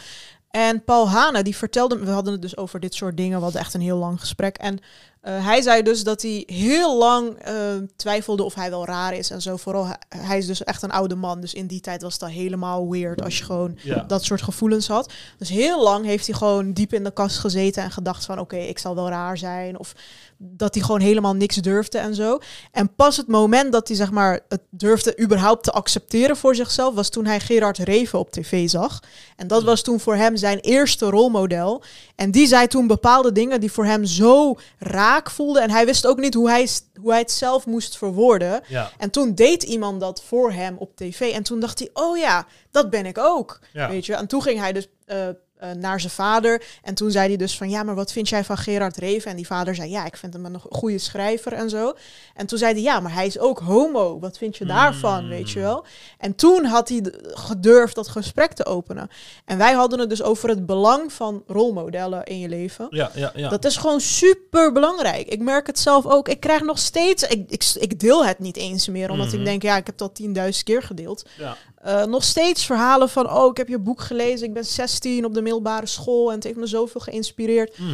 En 0.51 0.83
Paul 0.83 1.09
Hane, 1.09 1.43
die 1.43 1.55
vertelde, 1.55 1.97
we 1.99 2.09
hadden 2.11 2.33
het 2.33 2.41
dus 2.41 2.57
over 2.57 2.79
dit 2.79 2.95
soort 2.95 3.17
dingen, 3.17 3.37
we 3.37 3.43
hadden 3.43 3.61
echt 3.61 3.73
een 3.73 3.81
heel 3.81 3.97
lang 3.97 4.19
gesprek. 4.19 4.57
En 4.57 4.79
eh, 5.21 5.45
hij 5.45 5.61
zei 5.61 5.81
dus 5.81 6.03
dat 6.03 6.21
hij 6.21 6.43
heel 6.45 6.97
lang 6.97 7.37
eh, 7.37 7.53
twijfelde 7.95 8.43
of 8.43 8.53
hij 8.53 8.69
wel 8.69 8.85
raar 8.85 9.13
is 9.13 9.29
en 9.29 9.41
zo. 9.41 9.57
Vooral, 9.57 9.87
hij, 10.09 10.37
is 10.37 10.45
dus 10.45 10.63
echt 10.63 10.81
een 10.81 10.91
oude 10.91 11.15
man, 11.15 11.41
dus 11.41 11.53
in 11.53 11.67
die 11.67 11.79
tijd 11.81 12.01
was 12.01 12.17
dat 12.17 12.29
helemaal 12.29 12.89
weird 12.89 13.21
als 13.21 13.37
je 13.37 13.43
gewoon 13.43 13.77
Ja. 13.83 14.03
dat 14.03 14.23
soort 14.23 14.41
gevoelens 14.41 14.87
had. 14.87 15.13
Dus 15.37 15.49
heel 15.49 15.83
lang 15.83 16.05
heeft 16.05 16.27
hij 16.27 16.35
gewoon 16.35 16.73
diep 16.73 16.93
in 16.93 17.03
de 17.03 17.11
kast 17.13 17.37
gezeten 17.37 17.83
en 17.83 17.91
gedacht 17.91 18.25
van 18.25 18.39
oké, 18.39 18.57
ik 18.57 18.79
zal 18.79 18.95
wel 18.95 19.09
raar 19.09 19.37
zijn. 19.37 19.79
Of 19.79 19.93
dat 20.37 20.73
hij 20.73 20.83
gewoon 20.83 21.01
helemaal 21.01 21.33
niks 21.33 21.55
durfde 21.55 21.97
en 21.97 22.15
zo. 22.15 22.39
En 22.71 22.95
pas 22.95 23.17
het 23.17 23.27
moment 23.27 23.71
dat 23.71 23.87
hij 23.87 23.97
zeg 23.97 24.11
maar 24.11 24.39
het 24.47 24.61
durfde 24.69 25.19
überhaupt 25.19 25.63
te 25.63 25.71
accepteren 25.71 26.37
voor 26.37 26.55
zichzelf, 26.55 26.95
was 26.95 27.09
toen 27.09 27.25
hij 27.25 27.39
Gerard 27.39 27.77
Reven 27.77 28.19
op 28.19 28.31
tv 28.31 28.69
zag. 28.69 28.99
En 29.35 29.47
dat 29.47 29.63
was 29.63 29.81
toen 29.81 29.99
voor 29.99 30.15
hem 30.15 30.35
zijn 30.35 30.59
eerste 30.59 31.05
rolmodel. 31.05 31.83
En 32.15 32.31
die 32.31 32.47
zei 32.47 32.67
toen 32.67 32.87
bepaalde 32.87 33.31
dingen 33.31 33.59
die 33.59 33.71
voor 33.71 33.85
hem 33.85 34.05
zo 34.05 34.55
raak 34.77 35.29
voelden. 35.29 35.61
En 35.61 35.69
hij 35.69 35.85
wist 35.85 36.05
ook 36.05 36.19
niet 36.19 36.33
hoe 36.33 36.49
hij, 36.49 36.67
hoe 37.01 37.11
hij 37.11 37.19
het 37.19 37.31
zelf 37.31 37.65
moest 37.65 37.97
verwoorden. 37.97 38.61
Ja. 38.67 38.91
En 38.97 39.09
toen 39.09 39.35
deed 39.35 39.63
iemand 39.63 39.99
dat 39.99 40.23
voor 40.23 40.51
hem 40.51 40.75
op 40.77 40.95
tv. 40.95 41.33
En 41.33 41.43
toen 41.43 41.59
dacht 41.59 41.79
hij, 41.79 41.89
oh 41.93 42.17
ja, 42.17 42.45
dat 42.71 42.89
ben 42.89 43.05
ik 43.05 43.17
ook. 43.17 43.59
Ja. 43.73 43.89
Weet 43.89 44.05
je? 44.05 44.15
En 44.15 44.27
toen 44.27 44.41
ging 44.41 44.59
hij 44.59 44.73
dus 44.73 44.87
eh, 45.05 45.27
eh, 45.59 45.71
naar 45.71 45.99
zijn 45.99 46.11
vader. 46.11 46.63
En 46.83 46.93
toen 46.93 47.11
zei 47.11 47.27
hij 47.27 47.37
dus 47.37 47.57
van, 47.57 47.69
ja, 47.69 47.83
maar 47.83 47.95
wat 47.95 48.11
vind 48.11 48.29
jij 48.29 48.43
van 48.43 48.57
Gerard 48.57 48.97
Reven? 48.97 49.29
En 49.31 49.35
die 49.37 49.47
vader 49.47 49.75
zei, 49.75 49.89
ja, 49.89 50.05
ik 50.05 50.17
vind 50.17 50.33
hem 50.33 50.45
een 50.45 50.59
goede 50.69 50.97
schrijver 50.97 51.53
en 51.53 51.69
zo. 51.69 51.93
En 52.35 52.45
toen 52.47 52.57
zei 52.57 52.73
hij, 52.73 52.81
ja, 52.81 52.99
maar 52.99 53.13
hij 53.13 53.25
is 53.25 53.39
ook 53.39 53.59
homo. 53.59 54.19
Wat 54.19 54.37
vind 54.37 54.57
je 54.57 54.65
daarvan, 54.65 55.27
weet 55.27 55.49
je 55.51 55.59
wel? 55.59 55.85
En 56.17 56.35
toen 56.35 56.65
had 56.65 56.89
hij 56.89 57.01
gedurfd 57.21 57.95
dat 57.95 58.07
gesprek 58.07 58.53
te 58.53 58.65
openen. 58.65 59.09
En 59.45 59.57
wij 59.57 59.73
hadden 59.73 59.99
het 59.99 60.09
dus 60.09 60.23
over 60.23 60.49
het 60.49 60.65
belang 60.65 61.13
van 61.13 61.43
rolmodellen 61.47 62.23
in 62.23 62.39
je 62.39 62.49
leven. 62.49 62.87
Ja, 62.89 63.11
ja, 63.13 63.31
ja. 63.35 63.49
Dat 63.49 63.65
is 63.65 63.77
gewoon 63.77 64.01
super 64.01 64.71
belangrijk. 64.71 65.27
Ik 65.27 65.39
merk 65.39 65.67
het 65.67 65.79
zelf 65.79 66.05
ook. 66.05 66.27
Ik 66.29 66.39
krijg 66.39 66.61
nog 66.61 66.79
steeds. 66.79 67.23
Ik, 67.23 67.49
ik, 67.51 67.71
ik 67.79 67.99
deel 67.99 68.25
het 68.25 68.39
niet 68.39 68.57
eens 68.57 68.87
meer, 68.87 69.09
omdat 69.09 69.27
Mhm. 69.27 69.37
ik 69.39 69.45
denk, 69.45 69.61
ja, 69.61 69.77
ik 69.77 69.85
heb 69.85 70.01
al 70.01 70.11
10.000 70.11 70.63
keer 70.63 70.83
gedeeld. 70.83 71.25
ja. 71.37 71.55
Eh, 71.87 72.05
nog 72.05 72.23
steeds 72.23 72.65
verhalen 72.65 73.09
van, 73.09 73.31
oh, 73.31 73.49
ik 73.51 73.57
heb 73.57 73.67
je 73.67 73.79
boek 73.79 74.01
gelezen. 74.01 74.47
Ik 74.47 74.53
ben 74.53 74.65
16 74.65 75.25
op 75.25 75.33
de 75.33 75.41
middelbare 75.41 75.85
school 75.85 76.29
en 76.29 76.35
het 76.35 76.43
heeft 76.43 76.57
me 76.57 76.67
zoveel 76.67 77.01
geïnspireerd. 77.01 77.77
Mhm. 77.77 77.91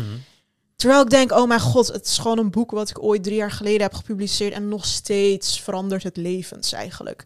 Terwijl 0.75 1.01
ik 1.01 1.09
denk, 1.09 1.31
oh 1.31 1.47
mijn 1.47 1.59
god, 1.59 1.87
het 1.87 2.05
is 2.05 2.17
gewoon 2.17 2.37
een 2.37 2.51
boek 2.51 2.71
wat 2.71 2.89
ik 2.89 3.03
ooit 3.03 3.23
drie 3.23 3.35
jaar 3.35 3.51
geleden 3.51 3.81
heb 3.81 3.93
gepubliceerd 3.93 4.53
en 4.53 4.67
nog 4.67 4.85
steeds 4.85 5.61
verandert 5.61 6.03
het 6.03 6.17
levens 6.17 6.71
eigenlijk. 6.71 7.25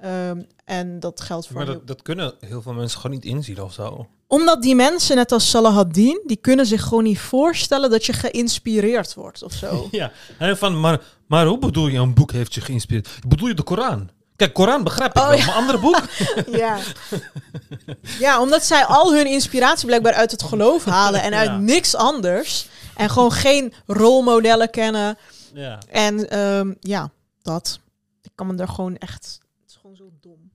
Ehm, 0.00 0.42
en 0.64 1.00
dat 1.00 1.20
geldt 1.20 1.46
voor 1.46 1.56
Maar 1.56 1.66
dat, 1.66 1.86
dat 1.86 2.02
kunnen 2.02 2.34
heel 2.40 2.62
veel 2.62 2.72
mensen 2.72 3.00
gewoon 3.00 3.16
niet 3.16 3.24
inzien 3.24 3.62
of 3.62 3.72
zo. 3.72 4.06
omdat 4.26 4.62
die 4.62 4.74
mensen, 4.74 5.16
net 5.16 5.32
als 5.32 5.50
Salahaddin, 5.50 6.22
die 6.24 6.36
kunnen 6.36 6.66
zich 6.66 6.82
gewoon 6.82 7.04
niet 7.04 7.18
voorstellen 7.18 7.90
dat 7.90 8.06
je 8.06 8.12
geïnspireerd 8.12 9.14
wordt 9.14 9.42
of 9.42 9.52
zo. 9.52 9.88
Ja, 9.90 10.12
en 10.38 10.58
van, 10.58 10.80
maar, 10.80 11.02
maar 11.26 11.46
hoe 11.46 11.58
bedoel 11.58 11.86
je 11.86 11.98
een 11.98 12.14
boek 12.14 12.32
heeft 12.32 12.54
je 12.54 12.60
geïnspireerd? 12.60 13.08
Bedoel 13.26 13.48
je 13.48 13.54
de 13.54 13.62
Koran? 13.62 14.10
Kijk, 14.36 14.52
Koran 14.52 14.82
begrijp 14.84 15.10
ik 15.16 15.22
Oh, 15.22 15.28
wel, 15.28 15.38
ja. 15.38 15.44
maar 15.46 15.54
andere 15.54 15.78
boek? 15.78 16.02
ja. 16.62 16.78
ja, 18.18 18.40
omdat 18.40 18.64
zij 18.64 18.84
al 18.84 19.14
hun 19.14 19.26
inspiratie 19.26 19.86
blijkbaar 19.86 20.12
uit 20.12 20.30
het 20.30 20.42
geloof 20.42 20.84
halen 20.84 21.22
en 21.22 21.34
uit 21.34 21.48
Ja. 21.48 21.56
niks 21.56 21.94
anders. 21.94 22.68
En 22.96 23.10
gewoon 23.10 23.32
geen 23.32 23.72
rolmodellen 23.86 24.70
kennen. 24.70 25.18
ja. 25.54 25.78
En 25.90 26.30
ehm, 26.30 26.74
ja, 26.80 27.10
dat. 27.42 27.78
Ik 28.22 28.30
kan 28.34 28.46
me 28.46 28.54
daar 28.54 28.68
gewoon 28.68 28.96
echt... 28.96 29.40
Het 29.60 29.70
is 29.70 29.78
gewoon 29.80 29.96
zo 29.96 30.04
dom. 30.20 30.50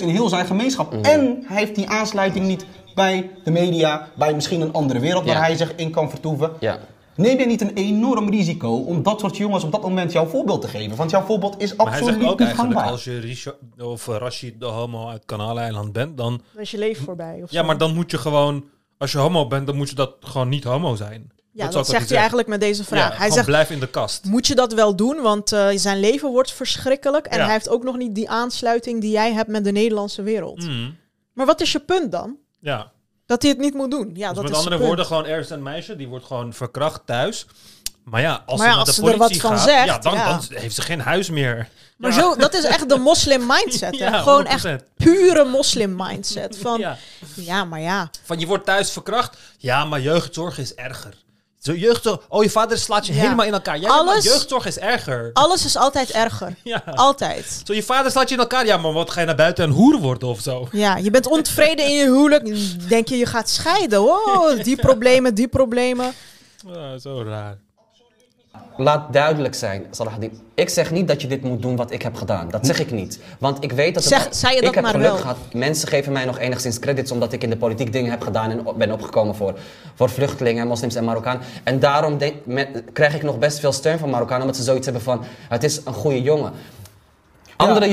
In 0.00 0.08
heel 0.08 0.28
zijn 0.28 0.46
gemeenschap. 0.46 0.92
Mhm. 0.92 1.04
En 1.04 1.44
hij 1.46 1.56
heeft 1.58 1.74
die 1.74 1.88
aansluiting 1.88 2.46
niet 2.46 2.64
bij 2.94 3.30
de 3.44 3.50
media, 3.50 4.08
bij 4.16 4.34
misschien 4.34 4.60
een 4.60 4.72
andere 4.72 4.98
wereld 4.98 5.24
waar 5.24 5.36
hij 5.36 5.56
zich 5.56 5.74
in 5.74 5.90
kan 5.90 6.10
vertoeven. 6.10 6.52
Ja. 6.60 6.78
Neem 7.16 7.38
je 7.38 7.46
niet 7.46 7.60
een 7.60 7.74
enorm 7.74 8.30
risico 8.30 8.76
om 8.76 9.02
dat 9.02 9.20
soort 9.20 9.36
jongens 9.36 9.64
op 9.64 9.72
dat 9.72 9.82
moment 9.82 10.12
jouw 10.12 10.26
voorbeeld 10.26 10.60
te 10.60 10.68
geven? 10.68 10.96
Want 10.96 11.10
jouw 11.10 11.22
voorbeeld 11.22 11.62
is 11.62 11.74
Maar 11.76 11.86
hij 11.86 11.94
absoluut 11.94 12.14
zegt 12.20 12.30
ook 12.32 12.38
niet 12.38 12.46
eigenlijk, 12.48 12.74
gangbaar. 12.74 12.92
als 12.92 13.04
je 13.04 13.54
of 13.78 14.06
Rashid 14.06 14.60
de 14.60 14.66
homo 14.66 15.08
uit 15.08 15.22
Kanaaleiland 15.24 15.92
bent, 15.92 16.16
dan... 16.16 16.42
Dan 16.52 16.62
is 16.62 16.70
je 16.70 16.78
leven 16.78 17.04
voorbij. 17.04 17.40
Of 17.42 17.50
Ja, 17.50 17.60
zo. 17.60 17.66
maar 17.66 17.78
dan 17.78 17.94
moet 17.94 18.10
je 18.10 18.18
gewoon... 18.18 18.64
Als 18.98 19.12
je 19.12 19.18
homo 19.18 19.46
bent, 19.46 19.66
dan 19.66 19.76
moet 19.76 19.88
je 19.88 19.94
dat 19.94 20.14
gewoon 20.20 20.48
niet 20.48 20.64
homo 20.64 20.94
zijn. 20.94 21.32
Ja, 21.52 21.68
dat 21.68 21.88
ik 21.88 21.94
zegt 21.94 22.08
hij 22.08 22.18
eigenlijk 22.18 22.48
met 22.48 22.60
deze 22.60 22.84
vraag. 22.84 23.12
Ja, 23.12 23.18
hij 23.18 23.30
zegt, 23.30 23.46
blijf 23.46 23.70
in 23.70 23.80
de 23.80 23.86
kast. 23.88 24.24
moet 24.24 24.46
je 24.46 24.54
dat 24.54 24.72
wel 24.72 24.96
doen? 24.96 25.20
Want 25.22 25.52
eh, 25.52 25.68
zijn 25.74 26.00
leven 26.00 26.30
wordt 26.30 26.52
verschrikkelijk. 26.52 27.26
En 27.26 27.38
Ja. 27.38 27.44
hij 27.44 27.52
heeft 27.52 27.68
ook 27.68 27.82
nog 27.84 27.96
niet 27.96 28.14
die 28.14 28.28
aansluiting 28.30 29.00
die 29.00 29.10
jij 29.10 29.32
hebt 29.32 29.48
met 29.48 29.64
de 29.64 29.72
Nederlandse 29.72 30.22
wereld. 30.22 30.58
Mhm. 30.62 30.90
Maar 31.32 31.46
wat 31.46 31.60
is 31.60 31.72
je 31.72 31.78
punt 31.80 32.12
dan? 32.12 32.36
Ja, 32.60 32.92
Dat 33.26 33.42
hij 33.42 33.50
het 33.50 33.60
niet 33.60 33.74
moet 33.74 33.90
doen. 33.90 34.10
Ja, 34.14 34.26
dus 34.26 34.34
dat 34.34 34.42
met 34.42 34.52
is 34.52 34.58
andere 34.58 34.78
woorden, 34.78 35.06
gewoon 35.06 35.26
ergens 35.26 35.50
een 35.50 35.62
meisje, 35.62 35.96
die 35.96 36.08
wordt 36.08 36.24
gewoon 36.24 36.52
verkracht 36.52 37.00
thuis. 37.06 37.46
Maar 38.04 38.20
ja, 38.20 38.42
als 38.46 38.58
Maar 38.58 38.68
ja, 38.68 38.72
ze 38.72 38.76
naar 38.76 38.86
de 38.86 38.92
ze 38.92 39.02
er 39.02 39.16
politie 39.16 39.40
wat 39.42 39.50
van 39.50 39.58
gaat, 39.58 39.68
zegt, 39.68 39.86
ja, 39.86 39.98
dan, 39.98 40.14
ja. 40.14 40.28
dan 40.28 40.44
heeft 40.48 40.74
ze 40.74 40.82
geen 40.82 41.00
huis 41.00 41.30
meer. 41.30 41.68
Maar 41.96 42.12
zo, 42.12 42.36
dat 42.36 42.54
is 42.54 42.64
echt 42.64 42.88
de 42.88 42.98
moslim 42.98 43.46
mindset. 43.46 43.98
Hè? 43.98 44.18
Gewoon 44.18 44.44
100%. 44.44 44.48
echt 44.48 44.66
pure 44.96 45.44
moslim 45.44 45.94
mindset. 45.96 46.58
Van. 46.62 46.96
Ja. 47.34 47.64
maar 47.64 47.80
ja. 47.80 48.10
Van 48.24 48.38
je 48.38 48.46
wordt 48.46 48.64
thuis 48.64 48.90
verkracht. 48.90 49.36
Ja, 49.58 49.84
maar 49.84 50.00
jeugdzorg 50.00 50.58
is 50.58 50.74
erger. 50.74 51.23
Zo 51.64 51.72
jeugdzorg. 51.72 52.18
Oh, 52.28 52.42
je 52.42 52.50
vader 52.50 52.78
slaat 52.78 53.06
je 53.06 53.14
Ja. 53.14 53.20
helemaal 53.20 53.46
in 53.46 53.52
elkaar. 53.52 53.78
Ja, 53.78 53.88
Alles- 53.88 54.24
jeugdzorg 54.24 54.66
is 54.66 54.78
erger. 54.78 55.30
Alles 55.32 55.64
is 55.64 55.76
altijd 55.76 56.10
erger. 56.10 56.54
Ja. 56.62 56.82
Altijd. 56.94 57.60
Zo, 57.64 57.74
je 57.74 57.82
vader 57.82 58.10
slaat 58.10 58.28
je 58.28 58.34
in 58.34 58.40
elkaar. 58.40 58.66
Ja, 58.66 58.76
maar 58.76 58.92
wat 58.92 59.10
ga 59.10 59.20
je 59.20 59.26
naar 59.26 59.34
buiten 59.34 59.64
en 59.64 59.70
hoer 59.70 59.98
worden 59.98 60.28
of 60.28 60.40
zo? 60.40 60.68
Ja, 60.72 60.96
je 60.96 61.10
bent 61.10 61.26
ontevreden 61.26 61.84
in 61.86 61.92
je 61.94 62.04
huwelijk. 62.04 62.54
Denk 62.88 63.08
je, 63.08 63.16
je 63.16 63.26
gaat 63.26 63.48
scheiden. 63.50 64.02
Oh, 64.02 64.50
die 64.64 64.76
problemen, 64.76 65.34
die 65.34 65.48
problemen. 65.48 66.12
Ja, 66.66 66.98
zo 66.98 67.22
raar. 67.22 67.56
Laat 68.76 69.12
duidelijk 69.12 69.54
zijn, 69.54 69.86
Salahuddin. 69.90 70.40
Ik 70.54 70.68
zeg 70.68 70.90
niet 70.90 71.08
dat 71.08 71.22
je 71.22 71.28
dit 71.28 71.42
moet 71.42 71.62
doen 71.62 71.76
wat 71.76 71.90
ik 71.90 72.02
heb 72.02 72.14
gedaan. 72.14 72.48
Dat 72.50 72.66
zeg 72.66 72.78
ik 72.78 72.90
niet. 72.90 73.18
Want 73.38 73.64
ik 73.64 73.72
weet 73.72 73.94
dat... 73.94 74.04
het- 74.04 74.12
Zeg- 74.12 74.28
zei 74.34 74.54
je 74.54 74.60
dat 74.60 74.68
ik 74.68 74.74
heb 74.74 74.84
maar 74.84 74.92
geluk 74.92 75.06
wel. 75.06 75.16
gehad. 75.16 75.36
Mensen 75.52 75.88
geven 75.88 76.12
mij 76.12 76.24
nog 76.24 76.38
enigszins 76.38 76.78
credits 76.78 77.10
omdat 77.10 77.32
ik 77.32 77.42
in 77.42 77.50
de 77.50 77.56
politiek 77.56 77.92
dingen 77.92 78.10
heb 78.10 78.22
gedaan 78.22 78.50
en 78.50 78.66
op- 78.66 78.78
ben 78.78 78.90
opgekomen 78.92 79.34
voor, 79.34 79.58
voor 79.94 80.10
vluchtelingen, 80.10 80.66
moslims 80.66 80.94
en 80.94 81.04
Marokkaan. 81.04 81.40
En 81.64 81.78
daarom 81.80 82.18
denk- 82.18 82.46
me- 82.46 82.82
krijg 82.92 83.14
ik 83.14 83.22
nog 83.22 83.38
best 83.38 83.58
veel 83.58 83.72
steun 83.72 83.98
van 83.98 84.10
Marokkaan 84.10 84.40
omdat 84.40 84.56
ze 84.56 84.62
zoiets 84.62 84.84
hebben 84.84 85.02
van, 85.02 85.24
het 85.48 85.64
is 85.64 85.80
een 85.84 85.94
goede 85.94 86.22
jongen. 86.22 86.52
Andere 87.56 87.92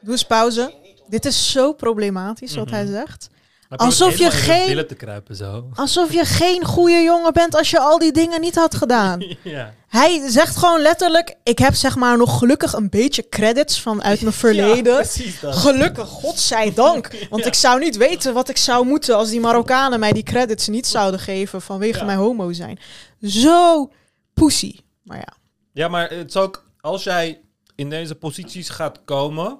Doe 0.00 0.12
eens 0.12 0.26
pauze. 0.26 0.74
Dit 1.08 1.24
is 1.24 1.50
zo 1.50 1.72
problematisch 1.72 2.54
wat 2.54 2.64
Mhm. 2.66 2.74
hij 2.74 2.86
zegt. 2.86 3.28
Maar 3.68 3.78
Alsof 3.78 4.16
je 4.18 4.30
geen- 4.30 4.66
billen 4.66 4.86
te 4.86 4.94
kruipen 4.94 5.36
zo. 5.36 5.64
Alsof 5.74 6.12
je 6.12 6.24
geen 6.24 6.64
goede 6.64 7.00
jongen 7.02 7.32
bent 7.32 7.56
als 7.56 7.70
je 7.70 7.78
al 7.80 7.98
die 7.98 8.12
dingen 8.12 8.40
niet 8.40 8.54
had 8.54 8.74
gedaan. 8.74 9.20
Ja. 9.42 9.72
Hij 9.88 10.28
zegt 10.30 10.56
gewoon 10.56 10.80
letterlijk: 10.80 11.34
Ik 11.42 11.58
heb 11.58 11.74
zeg 11.74 11.96
maar 11.96 12.16
nog 12.16 12.38
gelukkig 12.38 12.72
een 12.72 12.88
beetje 12.90 13.28
credits 13.28 13.80
vanuit 13.80 14.20
mijn 14.20 14.32
verleden. 14.46 14.92
Ja, 14.92 14.98
precies 15.00 15.40
dat. 15.40 15.56
Gelukkig, 15.56 16.08
godzijdank. 16.08 17.10
Want 17.30 17.46
ik 17.46 17.54
zou 17.54 17.80
niet 17.80 17.96
weten 17.96 18.34
wat 18.34 18.48
ik 18.48 18.56
zou 18.56 18.86
moeten 18.86 19.16
als 19.16 19.30
die 19.30 19.40
Marokkanen 19.40 20.00
mij 20.00 20.12
die 20.12 20.22
credits 20.22 20.68
niet 20.68 20.86
zouden 20.86 21.20
geven 21.20 21.62
vanwege 21.62 21.98
Ja. 21.98 22.04
mijn 22.04 22.18
homo 22.18 22.52
zijn. 22.52 22.78
Zo 23.20 23.90
pussy. 24.34 24.76
Maar 25.02 25.16
ja. 25.16 25.36
Ja, 25.72 25.88
maar 25.88 26.10
het 26.10 26.28
is 26.28 26.36
ook, 26.36 26.64
als 26.80 27.04
jij 27.04 27.40
in 27.74 27.90
deze 27.90 28.14
posities 28.14 28.68
gaat 28.68 29.00
komen 29.04 29.58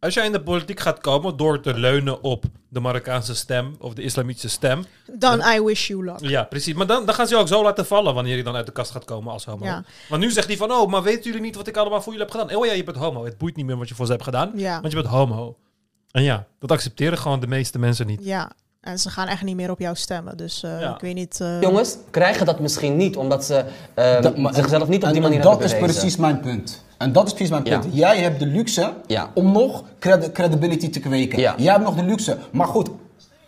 als 0.00 0.14
jij 0.14 0.26
in 0.26 0.32
de 0.32 0.40
politiek 0.42 0.80
gaat 0.80 1.00
komen 1.00 1.36
door 1.36 1.60
te 1.60 1.74
leunen 1.74 2.22
op 2.22 2.44
de 2.68 2.80
Marokkaanse 2.80 3.34
stem 3.34 3.76
of 3.80 3.94
de 3.94 4.02
islamitische 4.02 4.48
stem. 4.48 4.84
Dan 5.12 5.40
I 5.40 5.60
wish 5.60 5.88
you 5.88 6.04
luck. 6.04 6.18
Ja, 6.20 6.42
precies. 6.44 6.74
Maar 6.74 6.86
dan, 6.86 7.06
dan 7.06 7.14
gaan 7.14 7.26
ze 7.26 7.34
je 7.34 7.40
ook 7.40 7.48
zo 7.48 7.62
laten 7.62 7.86
vallen 7.86 8.14
wanneer 8.14 8.36
je 8.36 8.42
dan 8.42 8.54
uit 8.54 8.66
de 8.66 8.72
kast 8.72 8.90
gaat 8.90 9.04
komen 9.04 9.32
als 9.32 9.44
homo. 9.44 9.64
Ja. 9.64 9.84
Want 10.08 10.22
nu 10.22 10.30
zegt 10.30 10.46
hij 10.48 10.56
van, 10.56 10.70
oh, 10.72 10.90
maar 10.90 11.02
weten 11.02 11.22
jullie 11.24 11.40
niet 11.40 11.56
wat 11.56 11.66
ik 11.66 11.76
allemaal 11.76 12.02
voor 12.02 12.12
jullie 12.12 12.28
heb 12.28 12.36
gedaan? 12.40 12.56
Oh 12.56 12.66
ja, 12.66 12.72
je 12.72 12.84
bent 12.84 12.96
homo. 12.96 13.24
Het 13.24 13.38
boeit 13.38 13.56
niet 13.56 13.66
meer 13.66 13.76
wat 13.78 13.88
je 13.88 13.94
voor 13.94 14.06
ze 14.06 14.12
hebt 14.12 14.24
gedaan, 14.24 14.52
Ja. 14.54 14.80
want 14.80 14.92
je 14.92 15.00
bent 15.02 15.12
homo. 15.12 15.56
En 16.10 16.22
ja, 16.22 16.46
dat 16.58 16.70
accepteren 16.72 17.18
gewoon 17.18 17.40
de 17.40 17.46
meeste 17.46 17.78
mensen 17.78 18.06
niet. 18.06 18.24
Ja, 18.24 18.50
en 18.80 18.98
ze 18.98 19.10
gaan 19.10 19.26
echt 19.28 19.42
niet 19.42 19.56
meer 19.56 19.70
op 19.70 19.78
jou 19.80 19.96
stemmen. 19.96 20.36
Dus 20.36 20.62
eh, 20.62 20.80
Ja. 20.80 20.94
ik 20.94 21.00
weet 21.00 21.14
niet... 21.14 21.40
eh, 21.40 21.60
Jongens 21.60 21.96
krijgen 22.10 22.46
dat 22.46 22.58
misschien 22.60 22.96
niet, 22.96 23.16
omdat 23.16 23.44
ze 23.44 23.64
ehm, 23.94 24.22
Dat- 24.22 24.36
maar- 24.36 24.54
zichzelf 24.54 24.88
niet 24.88 25.02
op 25.02 25.04
en- 25.08 25.12
die 25.14 25.22
en 25.22 25.28
manier 25.28 25.42
dat 25.42 25.50
hebben 25.50 25.66
is 25.68 25.72
bewezen. 25.74 25.94
precies 26.00 26.16
mijn 26.16 26.40
punt. 26.40 26.84
En 26.98 27.12
dat 27.12 27.26
is 27.26 27.32
precies 27.32 27.50
mijn 27.50 27.64
Ja. 27.64 27.78
punt. 27.78 27.94
Jij 27.94 28.18
hebt 28.18 28.38
de 28.38 28.46
luxe 28.46 28.92
Ja. 29.06 29.30
om 29.34 29.52
nog 29.52 29.82
credi- 29.98 30.32
credibility 30.32 30.90
te 30.90 31.00
kweken. 31.00 31.38
Ja. 31.40 31.54
Jij 31.58 31.72
hebt 31.72 31.84
nog 31.84 31.94
de 31.94 32.02
luxe. 32.04 32.38
Maar 32.52 32.66
goed, 32.66 32.88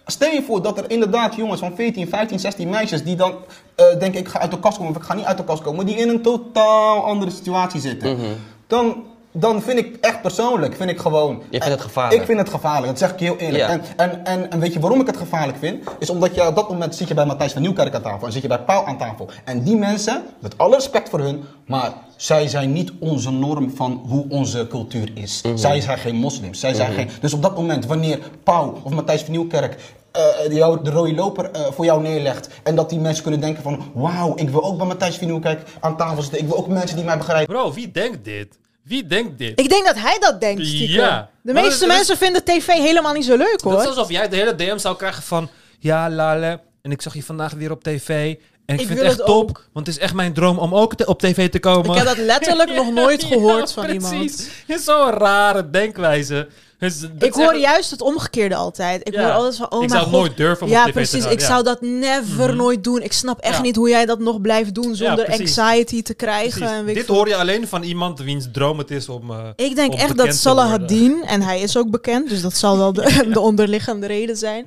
stel 0.06 0.30
je 0.30 0.42
voor 0.42 0.62
dat 0.62 0.78
er 0.78 0.90
inderdaad 0.90 1.34
jongens 1.34 1.60
van 1.60 1.74
14, 1.74 2.08
15, 2.08 2.40
16 2.40 2.68
meisjes 2.68 3.04
die 3.04 3.16
dan 3.16 3.34
eh, 3.74 3.84
denken 3.98 4.20
ik 4.20 4.28
ga 4.28 4.38
uit 4.40 4.50
de 4.50 4.58
kast 4.58 4.76
komen 4.76 4.92
of 4.92 4.98
ik 4.98 5.06
ga 5.08 5.14
niet 5.14 5.24
uit 5.24 5.36
de 5.36 5.44
kast 5.44 5.62
komen, 5.62 5.86
die 5.86 5.96
in 5.96 6.08
een 6.08 6.22
totaal 6.22 7.04
andere 7.04 7.30
situatie 7.30 7.80
zitten. 7.80 8.16
Mhm. 8.16 8.26
Dan, 8.66 9.04
dan 9.32 9.62
vind 9.62 9.78
ik 9.78 9.96
echt 10.00 10.22
persoonlijk, 10.22 10.76
vind 10.76 10.90
ik 10.90 10.98
gewoon... 10.98 11.42
Je 11.50 11.58
vindt 11.58 11.66
het 11.66 11.80
gevaarlijk. 11.80 12.20
Ik 12.20 12.26
vind 12.26 12.38
het 12.38 12.48
gevaarlijk, 12.48 12.86
dat 12.86 12.98
zeg 12.98 13.12
ik 13.12 13.18
je 13.18 13.24
heel 13.24 13.36
eerlijk. 13.36 13.64
Ja. 13.64 13.68
En, 13.68 13.82
en, 13.96 14.24
en, 14.24 14.50
en 14.50 14.60
weet 14.60 14.72
je 14.72 14.80
waarom 14.80 15.00
ik 15.00 15.06
het 15.06 15.16
gevaarlijk 15.16 15.58
vind? 15.58 15.88
Is 15.98 16.10
omdat 16.10 16.34
je 16.34 16.46
op 16.46 16.54
dat 16.54 16.68
moment 16.68 16.94
zit 16.94 17.08
je 17.08 17.14
bij 17.14 17.26
Matthijs 17.26 17.52
van 17.52 17.62
Nieuwkerk 17.62 17.94
aan 17.94 18.02
tafel 18.02 18.26
en 18.26 18.32
zit 18.32 18.42
je 18.42 18.48
bij 18.48 18.60
Pauw 18.60 18.84
aan 18.84 18.98
tafel. 18.98 19.28
En 19.44 19.62
die 19.62 19.76
mensen, 19.76 20.22
met 20.38 20.58
alle 20.58 20.74
respect 20.74 21.08
voor 21.08 21.20
hun, 21.20 21.44
maar 21.66 21.92
zij 22.16 22.48
zijn 22.48 22.72
niet 22.72 22.92
onze 23.00 23.30
norm 23.30 23.76
van 23.76 24.02
hoe 24.08 24.26
onze 24.28 24.66
cultuur 24.66 25.10
is. 25.14 25.42
Mhm. 25.42 25.56
Zij 25.56 25.80
zijn 25.80 25.98
geen 25.98 26.16
moslims. 26.16 26.60
Zij 26.60 26.74
zijn 26.74 26.92
geen, 26.92 27.08
dus 27.20 27.34
op 27.34 27.42
dat 27.42 27.56
moment, 27.56 27.86
wanneer 27.86 28.18
Pauw 28.42 28.80
of 28.82 28.92
Matthijs 28.92 29.22
van 29.22 29.32
Nieuwkerk 29.32 29.76
eh, 30.12 30.52
jou, 30.52 30.82
de 30.82 30.90
rode 30.90 31.14
loper 31.14 31.50
eh, 31.50 31.60
voor 31.70 31.84
jou 31.84 32.02
neerlegt. 32.02 32.48
En 32.62 32.74
dat 32.74 32.90
die 32.90 32.98
mensen 32.98 33.22
kunnen 33.22 33.40
denken 33.40 33.62
van, 33.62 33.82
wauw, 33.94 34.32
ik 34.36 34.50
wil 34.50 34.64
ook 34.64 34.76
bij 34.76 34.86
Matthijs 34.86 35.16
van 35.16 35.26
Nieuwkerk 35.26 35.62
aan 35.80 35.96
tafel 35.96 36.22
zitten. 36.22 36.40
Ik 36.40 36.46
wil 36.46 36.56
ook 36.56 36.68
mensen 36.68 36.96
die 36.96 37.04
mij 37.04 37.16
begrijpen. 37.16 37.54
Bro, 37.54 37.72
wie 37.72 37.90
denkt 37.90 38.24
dit? 38.24 38.58
Wie 38.84 39.06
denkt 39.06 39.38
dit? 39.38 39.60
Ik 39.60 39.68
denk 39.68 39.86
dat 39.86 39.98
hij 39.98 40.16
dat 40.20 40.40
denkt, 40.40 40.66
stiekem. 40.66 40.88
Ja. 41.00 41.30
De 41.42 41.52
meeste 41.52 41.68
dat 41.70 41.80
is- 41.80 41.86
mensen 41.96 42.16
vinden 42.16 42.44
tv 42.44 42.66
helemaal 42.66 43.12
niet 43.12 43.24
zo 43.24 43.36
leuk, 43.36 43.58
Dat 43.62 43.72
is 43.72 43.78
hoor. 43.78 43.86
alsof 43.86 44.10
jij 44.10 44.28
de 44.28 44.36
hele 44.36 44.54
DM 44.54 44.78
zou 44.78 44.96
krijgen 44.96 45.22
van... 45.22 45.48
Ja, 45.78 46.10
Lale, 46.10 46.60
en 46.82 46.90
ik 46.90 47.02
zag 47.02 47.14
je 47.14 47.22
vandaag 47.22 47.52
weer 47.52 47.70
op 47.70 47.82
tv. 47.84 48.34
En 48.66 48.74
ik, 48.74 48.80
Ik 48.80 48.86
vind 48.86 48.98
het 48.98 49.08
echt 49.08 49.16
het 49.16 49.26
top, 49.26 49.48
ook. 49.48 49.68
want 49.72 49.86
het 49.86 49.96
is 49.96 50.02
echt 50.02 50.14
mijn 50.14 50.32
droom 50.32 50.58
om 50.58 50.74
ook 50.74 50.94
te- 50.94 51.06
op 51.06 51.20
tv 51.20 51.48
te 51.50 51.58
komen. 51.58 51.90
Ik 51.90 51.96
heb 51.96 52.06
dat 52.06 52.16
letterlijk 52.16 52.74
nog 52.74 52.92
nooit 53.02 53.24
gehoord 53.24 53.72
van 53.72 53.88
iemand. 53.88 54.14
Precies. 54.18 54.48
Het 54.66 54.78
is 54.78 54.84
zo'n 54.84 55.10
rare 55.10 55.70
denkwijze. 55.70 56.48
Dus 56.80 57.02
Ik 57.18 57.32
hoor 57.34 57.52
echt- 57.52 57.60
juist 57.60 57.90
het 57.90 58.00
omgekeerde 58.00 58.54
altijd. 58.54 59.08
Ik 59.08 59.14
Ja. 59.14 59.22
hoor 59.22 59.32
altijd 59.32 59.56
van, 59.56 59.70
oh 59.72 59.82
Ik 59.82 59.90
zou 59.90 60.02
god. 60.02 60.12
nooit 60.12 60.36
durven 60.36 60.66
om 60.66 60.72
ja, 60.72 60.78
op 60.78 60.84
tv 60.84 60.92
te 60.92 60.98
precies. 60.98 61.22
gaan, 61.22 61.32
Ik 61.32 61.40
ja. 61.40 61.46
zou 61.46 61.62
dat 61.62 61.80
never 61.80 62.54
nooit 62.56 62.84
doen. 62.84 63.02
Ik 63.02 63.12
snap 63.12 63.38
echt 63.40 63.56
Ja. 63.56 63.62
niet 63.62 63.76
hoe 63.76 63.88
jij 63.88 64.06
dat 64.06 64.18
nog 64.18 64.40
blijft 64.40 64.74
doen 64.74 64.94
zonder 64.94 65.26
anxiety 65.26 66.02
te 66.02 66.14
krijgen. 66.14 66.68
En 66.68 66.86
Dit 66.86 67.06
hoor 67.06 67.28
je 67.28 67.36
alleen 67.36 67.68
van 67.68 67.82
iemand 67.82 68.18
wiens 68.18 68.46
droom 68.52 68.78
het 68.78 68.90
is 68.90 69.08
om. 69.08 69.30
eh, 69.30 69.38
Ik 69.56 69.74
denk 69.76 69.92
om 69.92 69.98
echt 69.98 70.16
dat 70.16 70.30
te 70.30 70.36
Salah 70.36 70.68
worden. 70.68 70.80
Hadin, 70.88 71.22
en 71.26 71.42
hij 71.42 71.60
is 71.60 71.76
ook 71.76 71.90
bekend, 71.90 72.28
dus 72.28 72.40
dat 72.42 72.56
zal 72.56 72.76
wel 72.78 72.92
de, 72.92 73.26
de 73.32 73.40
onderliggende 73.40 74.06
reden 74.06 74.36
zijn, 74.36 74.66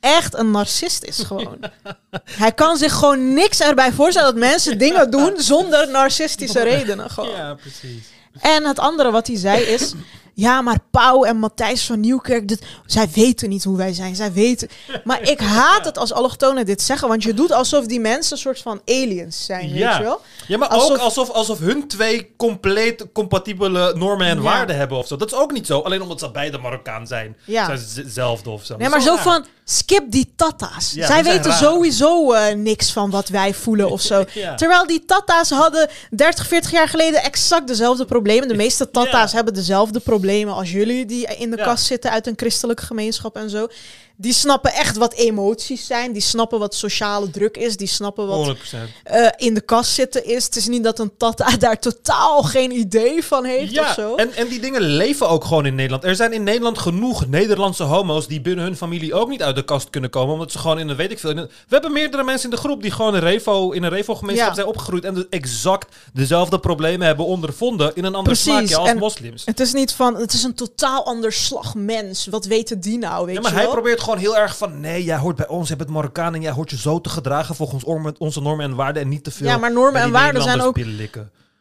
echt 0.00 0.34
een 0.34 0.50
narcist 0.50 1.04
is 1.04 1.18
gewoon. 1.18 1.58
Hij 2.24 2.52
kan 2.52 2.76
zich 2.76 2.92
gewoon 2.92 3.34
niks 3.34 3.60
erbij 3.60 3.92
voorstellen 3.92 4.30
dat 4.30 4.40
mensen 4.40 4.78
dingen 4.78 5.10
doen 5.10 5.32
zonder 5.36 5.90
narcistische 5.90 6.62
redenen. 6.62 7.10
Gewoon. 7.10 7.30
Ja, 7.30 7.54
precies. 7.54 8.04
En 8.40 8.64
het 8.64 8.78
andere 8.78 9.10
wat 9.10 9.26
hij 9.26 9.36
zei 9.36 9.62
is... 9.62 9.92
Ja, 10.38 10.60
maar 10.60 10.78
Pauw 10.90 11.24
en 11.24 11.36
Matthijs 11.38 11.86
van 11.86 12.00
Nieuwkerk, 12.00 12.48
dit, 12.48 12.62
zij 12.86 13.08
weten 13.14 13.48
niet 13.48 13.64
hoe 13.64 13.76
wij 13.76 13.92
zijn. 13.92 14.16
Zij 14.16 14.32
weten. 14.32 14.68
Maar 15.04 15.22
ik 15.22 15.40
haat 15.40 15.84
het 15.84 15.98
als 15.98 16.12
allochtonen 16.12 16.66
dit 16.66 16.82
zeggen, 16.82 17.08
want 17.08 17.22
je 17.22 17.34
doet 17.34 17.52
alsof 17.52 17.86
die 17.86 18.00
mensen 18.00 18.32
een 18.32 18.38
soort 18.42 18.58
van 18.60 18.80
aliens 18.84 19.44
zijn, 19.44 19.68
weet 19.70 19.78
Ja. 19.78 19.96
je 19.98 20.02
wel? 20.04 20.20
Ja, 20.46 20.58
maar 20.58 20.68
Alsof- 20.68 20.90
ook 20.90 20.96
alsof, 20.98 21.30
alsof 21.30 21.58
hun 21.58 21.88
twee 21.88 22.34
compleet 22.36 23.06
compatibele 23.12 23.94
normen 23.96 24.26
en 24.26 24.36
Ja. 24.36 24.42
waarden 24.42 24.76
hebben 24.76 24.98
of 24.98 25.06
zo. 25.06 25.16
Dat 25.16 25.32
is 25.32 25.38
ook 25.38 25.52
niet 25.52 25.66
zo. 25.66 25.80
Alleen 25.80 26.02
omdat 26.02 26.18
ze 26.20 26.30
beide 26.30 26.58
Marokkaan 26.58 27.06
zijn. 27.06 27.36
Ja. 27.44 27.64
Zijn 27.66 27.78
ze 27.78 28.00
hetzelfde 28.00 28.50
of 28.50 28.64
zo. 28.64 28.76
Nee, 28.76 28.88
maar 28.88 29.00
zo 29.02 29.14
raar. 29.14 29.22
van, 29.22 29.44
skip 29.64 30.10
die 30.10 30.32
tata's. 30.36 30.92
Ja, 30.92 31.06
Zij 31.06 31.24
weten 31.24 31.50
raar. 31.50 31.58
sowieso 31.58 32.32
eh, 32.32 32.54
niks 32.54 32.92
van 32.92 33.10
wat 33.10 33.28
wij 33.28 33.54
voelen 33.54 33.90
of 33.90 34.00
zo. 34.00 34.24
Terwijl 34.56 34.86
die 34.86 35.04
tata's 35.04 35.50
hadden 35.50 35.88
30, 36.10 36.46
40 36.46 36.70
jaar 36.70 36.88
geleden 36.88 37.22
exact 37.22 37.66
dezelfde 37.66 38.04
problemen. 38.04 38.48
De 38.48 38.54
meeste 38.54 38.90
tata's 38.90 39.32
hebben 39.32 39.54
dezelfde 39.54 40.00
problemen 40.00 40.24
als 40.54 40.72
jullie 40.72 41.06
die 41.06 41.26
in 41.36 41.50
de 41.50 41.56
Ja. 41.56 41.64
kast 41.64 41.84
zitten 41.84 42.10
uit 42.10 42.26
een 42.26 42.32
christelijke 42.36 42.82
gemeenschap 42.86 43.36
en 43.36 43.50
zo. 43.50 43.66
Die 44.18 44.32
snappen 44.32 44.72
echt 44.72 44.96
wat 44.96 45.14
emoties 45.14 45.86
zijn. 45.86 46.12
Die 46.12 46.22
snappen 46.22 46.58
wat 46.58 46.74
sociale 46.74 47.30
druk 47.30 47.56
is. 47.56 47.76
Die 47.76 47.86
snappen 47.88 48.26
wat 48.26 48.56
100%. 48.56 48.60
eh, 49.04 49.28
in 49.36 49.54
de 49.54 49.60
kast 49.60 49.90
zitten 49.92 50.24
is. 50.26 50.44
Het 50.44 50.56
is 50.56 50.66
niet 50.68 50.84
dat 50.84 50.98
een 50.98 51.16
tata 51.16 51.56
daar 51.58 51.78
totaal 51.80 52.42
geen 52.42 52.70
idee 52.78 53.24
van 53.24 53.44
heeft 53.44 53.68
of 53.68 53.74
Ja, 53.74 53.94
zo. 53.94 54.14
en, 54.14 54.32
en 54.32 54.48
die 54.48 54.60
dingen 54.60 54.80
leven 54.82 55.28
ook 55.28 55.44
gewoon 55.44 55.66
in 55.66 55.74
Nederland. 55.74 56.04
Er 56.04 56.16
zijn 56.16 56.32
in 56.32 56.42
Nederland 56.42 56.78
genoeg 56.78 57.26
Nederlandse 57.26 57.82
homo's 57.82 58.26
die 58.26 58.40
binnen 58.40 58.64
hun 58.64 58.76
familie 58.76 59.14
ook 59.14 59.28
niet 59.28 59.42
uit 59.42 59.54
de 59.56 59.64
kast 59.64 59.90
kunnen 59.90 60.10
komen. 60.10 60.32
Omdat 60.32 60.52
ze 60.52 60.58
gewoon 60.58 60.78
in 60.78 60.88
een, 60.88 60.96
weet 60.96 61.10
ik 61.10 61.18
veel... 61.18 61.30
een- 61.30 61.36
we 61.36 61.50
hebben 61.68 61.92
meerdere 61.92 62.24
mensen 62.24 62.50
in 62.50 62.54
de 62.56 62.62
groep 62.62 62.82
die 62.82 62.90
gewoon 62.90 63.14
een 63.14 63.20
revo, 63.20 63.70
in 63.70 63.82
een 63.82 63.90
revo-gemeenschap 63.90 64.48
Ja. 64.48 64.54
zijn 64.54 64.66
opgegroeid. 64.66 65.04
En 65.04 65.14
dus 65.14 65.24
exact 65.30 65.94
dezelfde 66.12 66.58
problemen 66.58 67.06
hebben 67.06 67.26
ondervonden 67.26 67.90
in 67.94 68.04
een 68.04 68.14
ander 68.14 68.32
Precies, 68.32 68.44
smaakje 68.52 68.76
als 68.76 68.88
en- 68.88 68.98
moslims. 68.98 69.42
Het 69.44 69.60
is 69.60 69.72
niet 69.72 69.92
van, 69.92 70.16
het 70.16 70.32
is 70.32 70.42
een 70.42 70.54
totaal 70.54 71.04
ander 71.04 71.32
slag 71.32 71.74
mens. 71.74 72.26
Wat 72.26 72.44
weten 72.44 72.80
die 72.80 72.98
nou, 72.98 73.26
weet 73.26 73.34
Ja, 73.34 73.40
maar 73.40 73.50
je 73.50 73.56
hij 73.56 73.66
wel? 73.66 73.74
probeert 73.74 74.00
gewoon 74.06 74.20
heel 74.20 74.36
erg 74.36 74.56
van... 74.56 74.80
Nee, 74.80 75.04
jij 75.04 75.16
hoort 75.16 75.36
bij 75.36 75.48
ons, 75.48 75.68
je 75.68 75.76
bent 75.76 75.90
Marokkaan... 75.90 76.34
en 76.34 76.40
jij 76.40 76.50
hoort 76.52 76.70
je 76.70 76.76
zo 76.76 77.00
te 77.00 77.08
gedragen 77.08 77.54
volgens 77.54 77.84
onze 78.18 78.40
normen 78.40 78.64
en 78.64 78.74
waarden... 78.74 79.02
en 79.02 79.08
niet 79.08 79.24
te 79.24 79.30
veel 79.30 79.46
Ja, 79.46 79.56
maar 79.56 79.72
normen 79.72 80.00
en 80.00 80.10
waarden 80.10 80.42
zijn 80.42 80.60
ook-. 80.60 80.78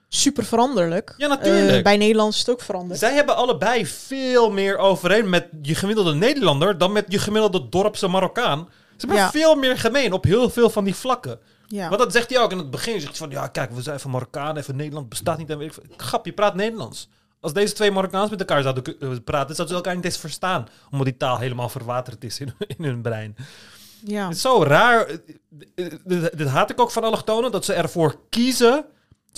Super 0.09 0.45
veranderlijk. 0.45 1.13
Ja, 1.17 1.27
natuurlijk. 1.27 1.77
Eh, 1.77 1.83
bij 1.83 1.97
Nederlands 1.97 2.35
is 2.35 2.41
het 2.45 2.51
ook 2.55 2.61
veranderd. 2.61 2.99
Zij 2.99 3.13
hebben 3.13 3.35
allebei 3.35 3.85
veel 3.85 4.51
meer 4.51 4.77
overeen 4.77 5.29
met 5.29 5.47
je 5.61 5.75
gemiddelde 5.75 6.13
Nederlander... 6.13 6.77
dan 6.77 6.91
met 6.91 7.05
je 7.07 7.19
gemiddelde 7.19 7.69
dorpse 7.69 8.07
Marokkaan. 8.07 8.67
Ze 8.97 9.05
hebben 9.05 9.17
Ja. 9.17 9.31
veel 9.31 9.55
meer 9.55 9.77
gemeen 9.77 10.13
op 10.13 10.23
heel 10.23 10.49
veel 10.49 10.69
van 10.69 10.83
die 10.83 10.95
vlakken. 10.95 11.39
Ja. 11.67 11.87
Want 11.89 12.01
dat 12.01 12.11
zegt 12.11 12.29
hij 12.29 12.39
ook 12.39 12.51
in 12.51 12.57
het 12.57 12.69
begin. 12.69 12.93
Hij 12.93 13.01
zegt 13.01 13.17
van, 13.17 13.29
ja, 13.29 13.47
kijk, 13.47 13.71
we 13.71 13.81
zijn 13.81 13.99
van 13.99 14.11
Marokkaan... 14.11 14.57
en 14.57 14.63
van 14.63 14.75
Nederland 14.75 15.09
bestaat 15.09 15.37
niet. 15.37 15.49
En 15.49 15.57
weet 15.57 15.77
ik. 15.77 15.93
Grap, 15.97 16.25
je 16.25 16.33
praat 16.33 16.55
Nederlands. 16.55 17.09
Als 17.45 17.53
deze 17.53 17.73
twee 17.73 17.91
Marokkaans 17.91 18.29
met 18.29 18.39
elkaar 18.39 18.61
zouden 18.61 18.83
eh, 18.99 19.09
praten... 19.23 19.55
zouden 19.55 19.67
ze 19.67 19.73
elkaar 19.83 19.95
niet 19.95 20.05
eens 20.05 20.17
verstaan. 20.17 20.67
Omdat 20.91 21.05
die 21.07 21.17
taal 21.17 21.37
helemaal 21.37 21.69
verwaterd 21.69 22.23
is 22.23 22.39
in, 22.39 22.53
in 22.77 22.83
hun 22.83 23.01
brein. 23.01 23.35
ja. 24.03 24.27
Het 24.27 24.35
is 24.35 24.41
zo 24.41 24.63
raar. 24.63 25.07
Dit, 25.49 25.99
dit- 26.03 26.37
dit 26.37 26.47
haat 26.47 26.69
ik 26.69 26.81
ook 26.81 26.91
van 26.91 27.03
allochtonen, 27.03 27.51
dat 27.51 27.65
ze 27.65 27.73
ervoor 27.73 28.15
kiezen. 28.29 28.85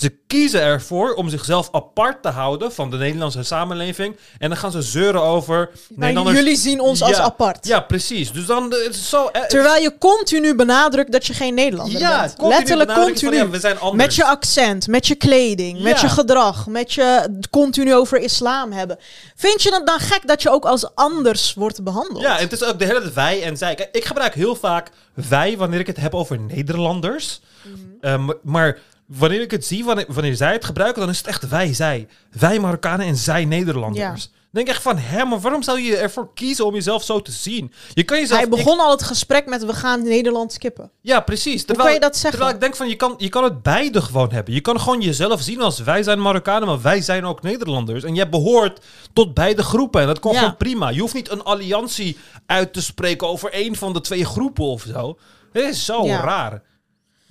Ze 0.00 0.16
kiezen 0.26 0.60
ervoor 0.60 1.14
om 1.14 1.28
zichzelf 1.28 1.68
apart 1.72 2.22
te 2.22 2.28
houden 2.28 2.72
van 2.72 2.90
de 2.90 2.96
Nederlandse 2.96 3.42
samenleving. 3.42 4.16
En 4.38 4.48
dan 4.48 4.58
gaan 4.58 4.70
ze 4.70 4.82
zeuren 4.82 5.22
over. 5.22 5.70
Nederlanders- 5.88 6.36
jullie 6.38 6.56
zien 6.56 6.80
ons 6.80 7.02
als 7.02 7.16
Ja, 7.16 7.22
apart. 7.22 7.66
Ja, 7.66 7.80
precies. 7.80 8.32
Dus 8.32 8.46
dan 8.46 8.72
eh, 8.72 8.84
het 8.84 8.94
is 8.94 9.08
zo. 9.08 9.26
eh, 9.26 9.42
Terwijl 9.42 9.82
je 9.82 9.98
continu 9.98 10.54
benadrukt 10.54 11.12
dat 11.12 11.26
je 11.26 11.34
geen 11.34 11.54
Nederlander 11.54 12.00
ja, 12.00 12.20
bent. 12.20 12.34
continu 12.36 12.54
Letterlijk 12.58 12.90
van, 12.90 13.02
continu. 13.02 13.36
ja, 13.36 13.48
we 13.48 13.58
zijn 13.60 13.78
anders. 13.78 14.02
met 14.04 14.14
je 14.14 14.24
accent, 14.24 14.86
met 14.86 15.06
je 15.06 15.14
kleding, 15.14 15.80
met 15.82 16.00
Ja. 16.00 16.06
je 16.06 16.08
gedrag, 16.08 16.66
met 16.66 16.92
je 16.92 17.38
continu 17.50 17.94
over 17.94 18.18
islam 18.18 18.72
hebben. 18.72 18.98
Vind 19.36 19.62
je 19.62 19.74
het 19.74 19.86
dan 19.86 19.98
gek 20.00 20.20
dat 20.26 20.42
je 20.42 20.50
ook 20.50 20.64
als 20.64 20.94
anders 20.94 21.54
wordt 21.54 21.82
behandeld? 21.84 22.20
Ja, 22.22 22.36
het 22.36 22.52
is 22.52 22.64
ook 22.64 22.78
de 22.78 22.84
hele 22.84 23.00
tijd 23.00 23.14
wij 23.14 23.42
en 23.42 23.56
zij. 23.56 23.74
Kijk, 23.74 23.88
ik 23.92 24.04
gebruik 24.04 24.34
heel 24.34 24.54
vaak 24.56 24.90
wij 25.28 25.56
wanneer 25.56 25.80
ik 25.80 25.86
het 25.86 25.96
heb 25.96 26.14
over 26.14 26.38
Nederlanders. 26.40 27.40
Mhm. 27.62 27.76
Ehm, 28.00 28.28
maar 28.42 28.78
wanneer 29.08 29.40
ik 29.40 29.50
het 29.50 29.66
zie, 29.66 29.84
wanneer, 29.84 30.04
wanneer 30.08 30.36
zij 30.36 30.52
het 30.52 30.64
gebruiken, 30.64 31.00
dan 31.00 31.10
is 31.10 31.18
het 31.18 31.26
echt 31.26 31.48
wij, 31.48 31.74
zij. 31.74 32.08
Wij 32.38 32.58
Marokkanen 32.58 33.06
en 33.06 33.16
zij 33.16 33.44
Nederlanders. 33.44 34.22
Ja. 34.22 34.36
Dan 34.50 34.62
denk 34.64 34.66
ik 34.68 34.72
echt 34.74 34.82
van, 34.82 34.98
hè, 34.98 35.24
maar 35.24 35.40
waarom 35.40 35.62
zou 35.62 35.80
je 35.80 35.96
ervoor 35.96 36.34
kiezen 36.34 36.66
om 36.66 36.74
jezelf 36.74 37.04
zo 37.04 37.22
te 37.22 37.32
zien? 37.32 37.72
Je 37.94 38.02
kan 38.02 38.18
jezelf... 38.18 38.40
Hij 38.40 38.48
begon 38.48 38.78
al 38.80 38.90
het 38.90 39.02
gesprek 39.02 39.46
met 39.46 39.64
we 39.64 39.72
gaan 39.74 40.02
Nederland 40.02 40.52
skippen. 40.52 40.90
ja, 41.00 41.20
precies. 41.20 41.64
kan 41.64 41.92
je 41.92 42.00
dat 42.00 42.12
zeggen? 42.16 42.30
Terwijl 42.30 42.54
ik 42.54 42.60
denk 42.60 42.76
van, 42.76 42.88
je 42.88 42.96
kan, 42.96 43.14
je 43.16 43.28
kan 43.28 43.44
het 43.44 43.62
beide 43.62 44.00
gewoon 44.02 44.30
hebben. 44.32 44.54
Je 44.54 44.60
kan 44.60 44.80
gewoon 44.80 45.00
jezelf 45.00 45.40
zien 45.42 45.60
als 45.60 45.78
wij 45.78 46.02
zijn 46.02 46.22
Marokkanen, 46.22 46.68
maar 46.68 46.80
wij 46.80 47.00
zijn 47.00 47.24
ook 47.24 47.42
Nederlanders. 47.42 48.04
En 48.04 48.14
jij 48.14 48.28
behoort 48.28 48.80
tot 49.12 49.34
beide 49.34 49.62
groepen. 49.62 50.00
En 50.00 50.06
dat 50.06 50.18
komt 50.18 50.34
Ja. 50.34 50.40
gewoon 50.40 50.56
prima. 50.56 50.88
Je 50.88 51.00
hoeft 51.00 51.14
niet 51.14 51.30
een 51.30 51.42
alliantie 51.42 52.18
uit 52.46 52.72
te 52.72 52.82
spreken 52.82 53.28
over 53.28 53.52
één 53.52 53.76
van 53.76 53.92
de 53.92 54.00
twee 54.00 54.24
groepen 54.24 54.64
of 54.64 54.84
zo. 54.92 55.18
Het 55.52 55.64
is 55.64 55.84
zo 55.84 56.04
Ja. 56.06 56.20
raar. 56.20 56.62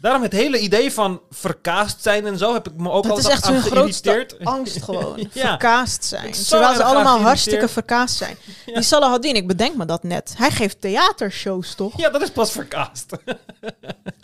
Daarom 0.02 0.22
het 0.22 0.32
hele 0.32 0.60
idee 0.60 0.94
van 0.94 1.22
verkaasd 1.30 2.02
zijn 2.02 2.26
en 2.26 2.38
zo 2.38 2.54
heb 2.54 2.68
ik 2.68 2.74
me 2.78 2.90
ook 2.92 3.08
Dat 3.08 3.18
is 3.18 3.24
altijd 3.24 3.44
echt 3.44 3.56
aan 3.56 3.72
grootste 3.72 4.10
geïrriteerd. 4.10 4.46
angst 4.56 4.84
gewoon. 4.84 5.16
Ja. 5.34 5.48
Verkaasd 5.48 6.06
zijn. 6.06 6.32
Terwijl 6.32 6.76
ze 6.76 6.84
allemaal 6.84 7.20
hartstikke 7.20 7.68
verkaasd 7.68 8.16
zijn. 8.16 8.38
Die 8.66 8.82
Salah 8.82 9.10
Haddin, 9.10 9.36
ik 9.36 9.48
bedenk 9.48 9.76
me 9.76 9.86
dat 9.86 10.04
net. 10.04 10.34
Hij 10.38 10.52
geeft 10.52 10.82
theatershows, 10.82 11.76
toch? 11.76 11.98
Ja, 11.98 12.10
dat 12.10 12.22
is 12.22 12.30
pas 12.30 12.52
verkaasd. 12.52 13.06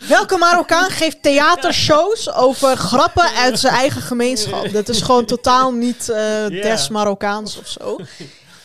Welke 0.08 0.36
Marokkaan 0.36 0.90
geeft 0.90 1.22
theatershows 1.22 2.32
over 2.32 2.76
grappen 2.76 3.30
uit 3.30 3.58
zijn 3.58 3.74
eigen 3.74 4.02
gemeenschap? 4.02 4.72
Dat 4.72 4.88
is 4.88 5.00
gewoon 5.02 5.24
totaal 5.24 5.72
niet 5.72 6.08
eh, 6.08 6.46
des 6.46 6.88
Marokkaans 6.88 7.58
of 7.58 7.68
zo. 7.68 7.98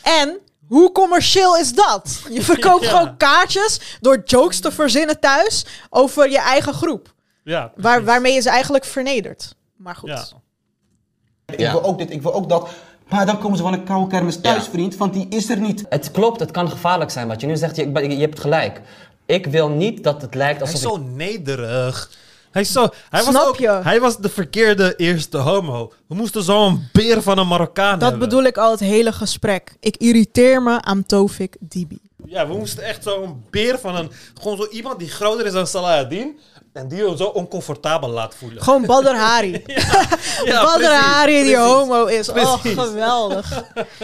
En 0.02 0.40
hoe 0.70 0.92
commercieel 0.92 1.58
is 1.58 1.74
dat? 1.74 2.22
Je 2.30 2.42
verkoopt 2.42 2.84
Ja. 2.86 2.90
gewoon 2.90 3.18
kaartjes 3.18 3.98
door 4.02 4.22
jokes 4.26 4.60
te 4.60 4.72
verzinnen 4.72 5.20
thuis 5.20 5.66
over 5.90 6.30
je 6.30 6.40
eigen 6.40 6.74
groep. 6.74 7.14
Ja, 7.44 7.72
Waar, 7.76 8.04
waarmee 8.04 8.34
je 8.34 8.42
ze 8.42 8.50
eigenlijk 8.50 8.86
vernedert. 8.86 9.56
Maar 9.78 9.96
goed. 9.96 10.10
Ja. 10.10 10.24
Ik 11.46 11.60
Ja. 11.60 11.72
wil 11.72 11.84
ook 11.84 11.98
dit, 11.98 12.12
ik 12.12 12.22
wil 12.22 12.34
ook 12.34 12.50
dat. 12.50 12.70
Maar 13.08 13.26
dan 13.26 13.40
komen 13.40 13.58
ze 13.58 13.64
van 13.64 13.74
een 13.74 13.84
koude 13.84 14.08
kermis 14.10 14.42
thuis, 14.42 14.66
Ja. 14.66 14.72
vriend, 14.72 14.98
want 14.98 15.14
die 15.14 15.28
is 15.30 15.50
er 15.50 15.60
niet. 15.60 15.86
Het 15.90 16.12
klopt, 16.12 16.40
het 16.40 16.52
kan 16.52 16.70
gevaarlijk 16.70 17.12
zijn 17.12 17.28
wat 17.28 17.42
je 17.42 17.48
nu 17.48 17.56
zegt. 17.58 17.76
Je, 17.76 18.10
je 18.10 18.18
hebt 18.20 18.40
gelijk. 18.40 18.82
Ik 19.26 19.46
wil 19.46 19.70
niet 19.70 20.04
dat 20.04 20.22
het 20.22 20.36
lijkt 20.36 20.60
Hij 20.60 20.68
is 20.68 20.74
alsof 20.74 20.92
zo 20.92 20.98
ik... 21.06 21.08
nederig. 21.16 22.12
Hij, 22.52 22.64
zo, 22.64 22.88
hij, 23.10 23.24
was 23.24 23.46
ook, 23.48 23.58
je? 23.58 23.70
hij 23.84 24.00
was 24.00 24.18
de 24.18 24.30
verkeerde 24.30 24.94
eerste 24.96 25.38
homo. 25.38 25.94
We 26.08 26.16
moesten 26.16 26.44
zo'n 26.44 26.88
beer 26.92 27.22
van 27.22 27.38
een 27.38 27.48
Marokkaan 27.48 28.00
Dat 28.00 28.10
hebben. 28.10 28.30
bedoel 28.30 28.44
ik 28.44 28.58
al 28.58 28.72
het 28.72 28.80
hele 28.80 29.12
gesprek. 29.12 29.76
Ik 29.80 29.98
irriteer 29.98 30.62
me 30.64 30.82
aan 30.82 31.06
Tofik 31.06 31.56
Dibi. 31.60 32.00
Ja, 32.26 32.48
we 32.48 32.54
moesten 32.54 32.84
echt 32.84 33.04
zo'n 33.04 33.44
beer 33.50 33.80
van 33.80 33.96
een... 33.96 34.12
Gewoon 34.42 34.58
zo 34.58 34.68
iemand 34.68 35.00
die 35.00 35.10
groter 35.10 35.46
is 35.46 35.52
dan 35.54 35.68
Salahuddin. 35.68 36.40
En 36.74 36.88
die 36.88 37.04
hem 37.06 37.18
zo 37.18 37.24
oncomfortabel 37.24 38.10
laat 38.10 38.36
voelen. 38.36 38.64
Gewoon 38.64 38.86
Badr 38.86 39.16
Hari. 39.26 39.64
Ja, 40.46 40.64
Badr 40.64 40.78
precies, 40.78 41.00
Hari 41.02 41.44
die 41.44 41.54
precies. 41.54 41.58
homo 41.72 42.06
is. 42.06 42.30
Oh, 42.30 42.36
Precies. 42.62 42.80
geweldig. 42.80 43.64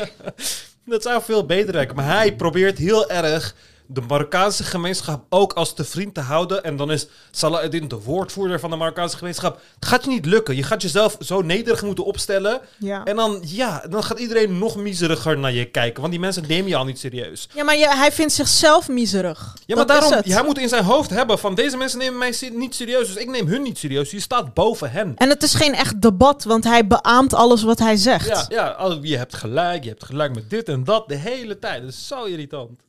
Dat 0.85 1.01
zou 1.03 1.21
veel 1.23 1.45
beter 1.45 1.73
werken. 1.73 1.95
Maar 1.95 2.05
hij 2.15 2.35
probeert 2.35 2.77
heel 2.77 3.09
erg 3.09 3.55
de 3.87 4.01
Marokkaanse 4.01 4.63
gemeenschap 4.63 5.25
ook 5.29 5.53
als 5.53 5.73
te 5.73 5.83
vriend 5.83 6.13
te 6.13 6.21
houden. 6.21 6.63
En 6.63 6.75
dan 6.75 6.91
is 6.91 7.07
Salahuddin 7.31 7.87
de 7.87 7.99
woordvoerder 8.01 8.59
van 8.59 8.69
de 8.69 8.75
Marokkaanse 8.75 9.17
gemeenschap. 9.17 9.61
Het 9.75 9.85
gaat 9.85 10.03
je 10.03 10.09
niet 10.09 10.25
lukken. 10.25 10.55
Je 10.55 10.63
gaat 10.63 10.81
jezelf 10.81 11.17
zo 11.19 11.41
nederig 11.41 11.83
moeten 11.83 12.05
opstellen. 12.05 12.61
Ja. 12.77 13.03
En 13.03 13.15
dan, 13.15 13.41
ja, 13.45 13.83
dan 13.89 14.03
gaat 14.03 14.19
iedereen 14.19 14.57
nog 14.57 14.75
miseriger 14.75 15.37
naar 15.37 15.51
je 15.51 15.65
kijken. 15.65 15.99
Want 15.99 16.11
die 16.11 16.21
mensen 16.21 16.43
nemen 16.47 16.69
je 16.69 16.75
al 16.75 16.85
niet 16.85 16.99
serieus. 16.99 17.49
Ja, 17.53 17.63
maar 17.63 17.77
je, 17.77 17.87
hij 17.87 18.11
vindt 18.11 18.33
zichzelf 18.33 18.87
miserig. 18.87 19.55
Ja, 19.65 19.75
maar 19.75 19.85
Dat 19.85 20.01
daarom, 20.01 20.21
hij 20.23 20.43
moet 20.43 20.59
in 20.59 20.69
zijn 20.69 20.83
hoofd 20.83 21.09
hebben 21.09 21.39
van 21.39 21.55
deze 21.55 21.77
mensen 21.77 21.99
nemen 21.99 22.17
mij 22.17 22.35
niet 22.53 22.75
serieus. 22.75 23.07
Dus 23.07 23.15
ik 23.15 23.29
neem 23.29 23.47
hun 23.47 23.61
niet 23.61 23.77
serieus. 23.77 24.11
Je 24.11 24.19
staat 24.19 24.53
boven 24.53 24.91
hen. 24.91 25.13
En 25.15 25.29
het 25.29 25.43
is 25.43 25.53
geen 25.53 25.73
echt 25.73 26.01
debat, 26.01 26.43
want 26.43 26.63
hij 26.63 26.87
beaamt 26.87 27.33
alles 27.33 27.63
wat 27.63 27.79
hij 27.79 27.95
zegt. 27.95 28.27
Ja, 28.27 28.75
ja, 28.77 28.97
je 29.01 29.17
hebt 29.17 29.35
gelijk. 29.35 29.83
Je 29.83 29.89
hebt 29.89 30.03
gelijk 30.03 30.35
met 30.35 30.49
dit 30.49 30.69
en 30.69 30.83
dat 30.83 31.07
de 31.07 31.15
hele 31.15 31.59
tijd. 31.59 31.81
Dat 31.81 31.91
is 31.91 32.07
zo 32.07 32.23
irritant. 32.23 32.83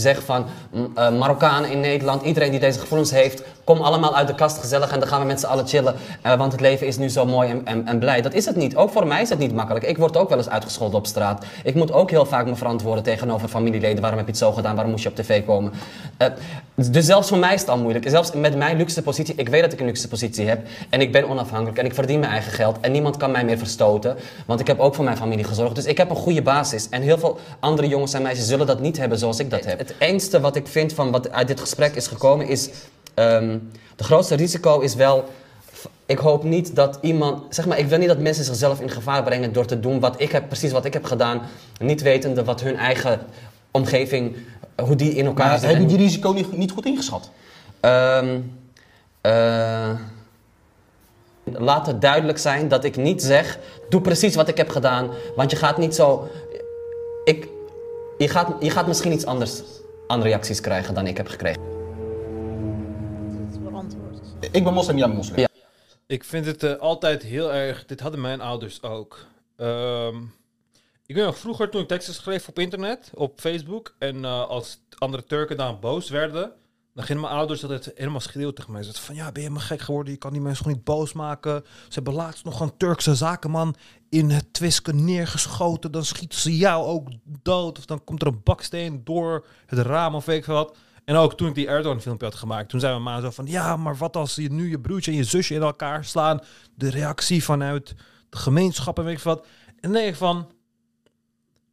Zeg 0.00 0.24
van 0.24 0.44
mm, 0.72 0.90
eh, 0.94 1.10
Marokkanen 1.10 1.70
in 1.70 1.80
Nederland, 1.80 2.22
iedereen 2.22 2.50
die 2.50 2.60
deze 2.60 2.78
gevoelens 2.78 3.10
heeft, 3.10 3.42
kom 3.64 3.80
allemaal 3.80 4.16
uit 4.16 4.26
de 4.26 4.34
kast 4.34 4.58
gezellig 4.58 4.92
en 4.92 4.98
dan 5.00 5.08
gaan 5.08 5.20
we 5.20 5.26
met 5.26 5.40
z'n 5.40 5.46
allen 5.46 5.66
chillen. 5.66 5.94
eh, 6.22 6.34
want 6.34 6.52
het 6.52 6.60
leven 6.60 6.86
is 6.86 6.96
nu 6.98 7.08
zo 7.08 7.26
mooi 7.26 7.50
en, 7.50 7.60
en, 7.64 7.86
en 7.86 7.98
blij. 7.98 8.20
Dat 8.20 8.34
is 8.34 8.46
het 8.46 8.56
niet. 8.56 8.76
Ook 8.76 8.90
voor 8.90 9.06
mij 9.06 9.22
is 9.22 9.28
het 9.28 9.38
niet 9.38 9.54
makkelijk. 9.54 9.84
Ik 9.84 9.98
word 9.98 10.16
ook 10.16 10.28
wel 10.28 10.38
eens 10.38 10.48
uitgescholden 10.48 10.98
op 10.98 11.06
straat. 11.06 11.44
Ik 11.64 11.74
moet 11.74 11.92
ook 11.92 12.10
heel 12.10 12.26
vaak 12.26 12.46
me 12.46 12.56
verantwoorden 12.56 13.04
tegenover 13.04 13.48
familieleden. 13.48 14.00
Waarom 14.00 14.18
heb 14.18 14.26
je 14.26 14.32
het 14.32 14.42
zo 14.42 14.52
gedaan? 14.52 14.74
Waarom 14.74 14.90
moest 14.90 15.02
je 15.02 15.10
op 15.10 15.16
tv 15.16 15.44
komen? 15.44 15.72
Eh, 16.16 16.26
dus 16.88 17.04
zelfs 17.04 17.28
voor 17.28 17.38
mij 17.38 17.54
is 17.54 17.60
het 17.60 17.70
al 17.70 17.78
moeilijk. 17.78 18.08
Zelfs 18.08 18.32
met 18.32 18.56
mijn 18.56 18.76
luxe 18.76 19.02
positie, 19.02 19.34
ik 19.34 19.48
weet 19.48 19.62
dat 19.62 19.72
ik 19.72 19.80
een 19.80 19.86
luxe 19.86 20.08
positie 20.08 20.48
heb 20.48 20.66
en 20.90 21.00
ik 21.00 21.12
ben 21.12 21.28
onafhankelijk 21.28 21.78
en 21.78 21.84
ik 21.84 21.94
verdien 21.94 22.18
mijn 22.20 22.32
eigen 22.32 22.52
geld 22.52 22.76
en 22.80 22.92
niemand 22.92 23.16
kan 23.16 23.30
mij 23.30 23.44
meer 23.44 23.58
verstoten, 23.58 24.16
want 24.46 24.60
ik 24.60 24.66
heb 24.66 24.78
ook 24.78 24.94
voor 24.94 25.04
mijn 25.04 25.16
familie 25.16 25.44
gezorgd. 25.44 25.74
Dus 25.74 25.84
ik 25.84 25.96
heb 25.96 26.10
een 26.10 26.16
goede 26.16 26.42
basis 26.42 26.88
en 26.88 27.02
heel 27.02 27.18
veel 27.18 27.38
andere 27.60 27.88
jongens 27.88 28.12
en 28.12 28.22
meisjes 28.22 28.46
zullen 28.46 28.66
dat 28.66 28.80
niet 28.80 28.96
hebben 28.96 29.18
zoals 29.18 29.38
ik 29.38 29.50
dat 29.50 29.64
heb. 29.64 29.78
Het 29.78 29.94
engste 29.98 30.40
wat 30.40 30.56
ik 30.56 30.66
vind 30.66 30.92
van 30.92 31.10
wat 31.10 31.30
uit 31.30 31.48
dit 31.48 31.60
gesprek 31.60 31.94
is 31.94 32.06
gekomen 32.06 32.48
is, 32.48 32.68
ehm 33.14 33.58
de 33.96 34.04
grootste 34.04 34.34
risico 34.34 34.80
is 34.80 34.94
wel 34.94 35.24
ik 36.06 36.18
hoop 36.18 36.44
niet 36.44 36.74
dat 36.74 36.98
iemand, 37.00 37.54
zeg 37.54 37.66
maar, 37.66 37.78
ik 37.78 37.86
wil 37.86 37.98
niet 37.98 38.08
dat 38.08 38.18
mensen 38.18 38.44
zichzelf 38.44 38.80
in 38.80 38.90
gevaar 38.90 39.22
brengen 39.22 39.52
door 39.52 39.66
te 39.66 39.80
doen 39.80 40.00
wat 40.00 40.20
ik 40.20 40.32
heb, 40.32 40.46
precies 40.46 40.72
wat 40.72 40.84
ik 40.84 40.92
heb 40.92 41.04
gedaan, 41.04 41.42
niet 41.78 42.02
wetende 42.02 42.44
wat 42.44 42.60
hun 42.60 42.76
eigen 42.76 43.20
omgeving, 43.70 44.36
hoe 44.80 44.96
die 44.96 45.12
in 45.14 45.26
elkaar 45.26 45.48
Maar 45.48 45.58
zit. 45.58 45.68
heb 45.68 45.76
je 45.76 45.82
en 45.82 45.88
die 45.88 45.96
risico 45.96 46.32
niet, 46.32 46.56
niet 46.56 46.70
goed 46.70 46.86
ingeschat? 46.86 47.30
Ehm, 47.80 48.40
eh, 49.20 49.90
laat 51.44 51.86
het 51.86 52.00
duidelijk 52.00 52.38
zijn 52.38 52.68
dat 52.68 52.84
ik 52.84 52.96
niet 52.96 53.22
zeg, 53.22 53.58
doe 53.88 54.00
precies 54.00 54.34
wat 54.34 54.48
ik 54.48 54.56
heb 54.56 54.68
gedaan, 54.68 55.10
want 55.36 55.50
je 55.50 55.56
gaat 55.56 55.78
niet 55.78 55.94
zo, 55.94 56.28
ik, 57.24 57.48
je, 58.18 58.28
gaat, 58.28 58.54
je 58.60 58.70
gaat 58.70 58.86
misschien 58.86 59.12
iets 59.12 59.26
anders 59.26 59.62
aan 60.06 60.22
reacties 60.22 60.60
krijgen 60.60 60.94
dan 60.94 61.06
ik 61.06 61.16
heb 61.16 61.28
gekregen. 61.28 61.62
Ik 64.50 64.64
ben 64.64 64.72
moslim, 64.72 64.96
jij 64.96 65.06
bent 65.06 65.16
moslim. 65.18 65.38
Ja. 65.38 65.48
Ik 66.06 66.24
vind 66.24 66.46
het 66.46 66.62
eh, 66.62 66.76
altijd 66.76 67.22
heel 67.22 67.52
erg. 67.52 67.86
Dit 67.86 68.00
hadden 68.00 68.20
mijn 68.20 68.40
ouders 68.40 68.82
ook. 68.82 69.26
Ehm, 69.56 70.16
ik 71.10 71.16
weet 71.16 71.24
nog 71.24 71.38
vroeger 71.38 71.70
toen 71.70 71.80
ik 71.80 71.88
teksten 71.88 72.14
schreef 72.14 72.48
op 72.48 72.58
internet, 72.58 73.10
op 73.14 73.40
Facebook. 73.40 73.94
En 73.98 74.24
eh, 74.24 74.48
als 74.48 74.80
andere 74.98 75.24
Turken 75.24 75.56
dan 75.56 75.80
boos 75.80 76.10
werden. 76.10 76.52
Dan 76.94 77.04
gingen 77.04 77.22
mijn 77.22 77.34
ouders 77.34 77.62
altijd 77.62 77.92
helemaal 77.94 78.20
schreeuwen 78.20 78.54
tegen 78.54 78.72
mij. 78.72 78.82
Ze 78.82 78.90
zeiden 78.90 79.06
van 79.06 79.24
ja, 79.24 79.32
ben 79.32 79.42
je 79.42 79.50
maar 79.50 79.60
gek 79.60 79.80
geworden? 79.80 80.12
Je 80.12 80.18
kan 80.18 80.32
die 80.32 80.40
mensen 80.40 80.62
gewoon 80.62 80.76
niet 80.76 80.86
boos 80.86 81.12
maken. 81.12 81.62
Ze 81.64 81.94
hebben 81.94 82.12
laatst 82.12 82.44
nog 82.44 82.60
een 82.60 82.76
Turkse 82.76 83.14
zakenman 83.14 83.74
in 84.08 84.30
het 84.30 84.52
Twisken 84.52 85.04
neergeschoten. 85.04 85.92
Dan 85.92 86.04
schieten 86.04 86.38
ze 86.38 86.56
jou 86.56 86.86
ook 86.86 87.08
dood. 87.42 87.78
Of 87.78 87.84
dan 87.84 88.04
komt 88.04 88.22
er 88.22 88.28
een 88.28 88.40
baksteen 88.44 89.00
door 89.04 89.46
het 89.66 89.78
raam 89.78 90.14
of 90.14 90.24
weet 90.24 90.38
ik 90.38 90.44
wat. 90.44 90.76
En 91.04 91.16
ook 91.16 91.36
toen 91.36 91.48
ik 91.48 91.54
die 91.54 91.66
Erdogan 91.66 92.00
filmpje 92.00 92.26
had 92.26 92.34
gemaakt, 92.34 92.68
toen 92.68 92.80
zei 92.80 92.92
mijn 92.92 93.02
ma 93.02 93.20
zo 93.20 93.30
van... 93.30 93.46
Ja, 93.46 93.76
maar 93.76 93.96
wat 93.96 94.16
als 94.16 94.34
je 94.34 94.52
nu 94.52 94.70
je 94.70 94.80
broertje 94.80 95.10
en 95.10 95.16
je 95.16 95.24
zusje 95.24 95.54
in 95.54 95.62
elkaar 95.62 96.04
slaan? 96.04 96.40
De 96.74 96.90
reactie 96.90 97.44
vanuit 97.44 97.94
de 98.28 98.36
gemeenschap 98.36 98.98
en 98.98 99.04
weet 99.04 99.16
ik 99.16 99.22
wat. 99.22 99.46
En 99.80 99.94
ik 99.94 100.16
van... 100.16 100.58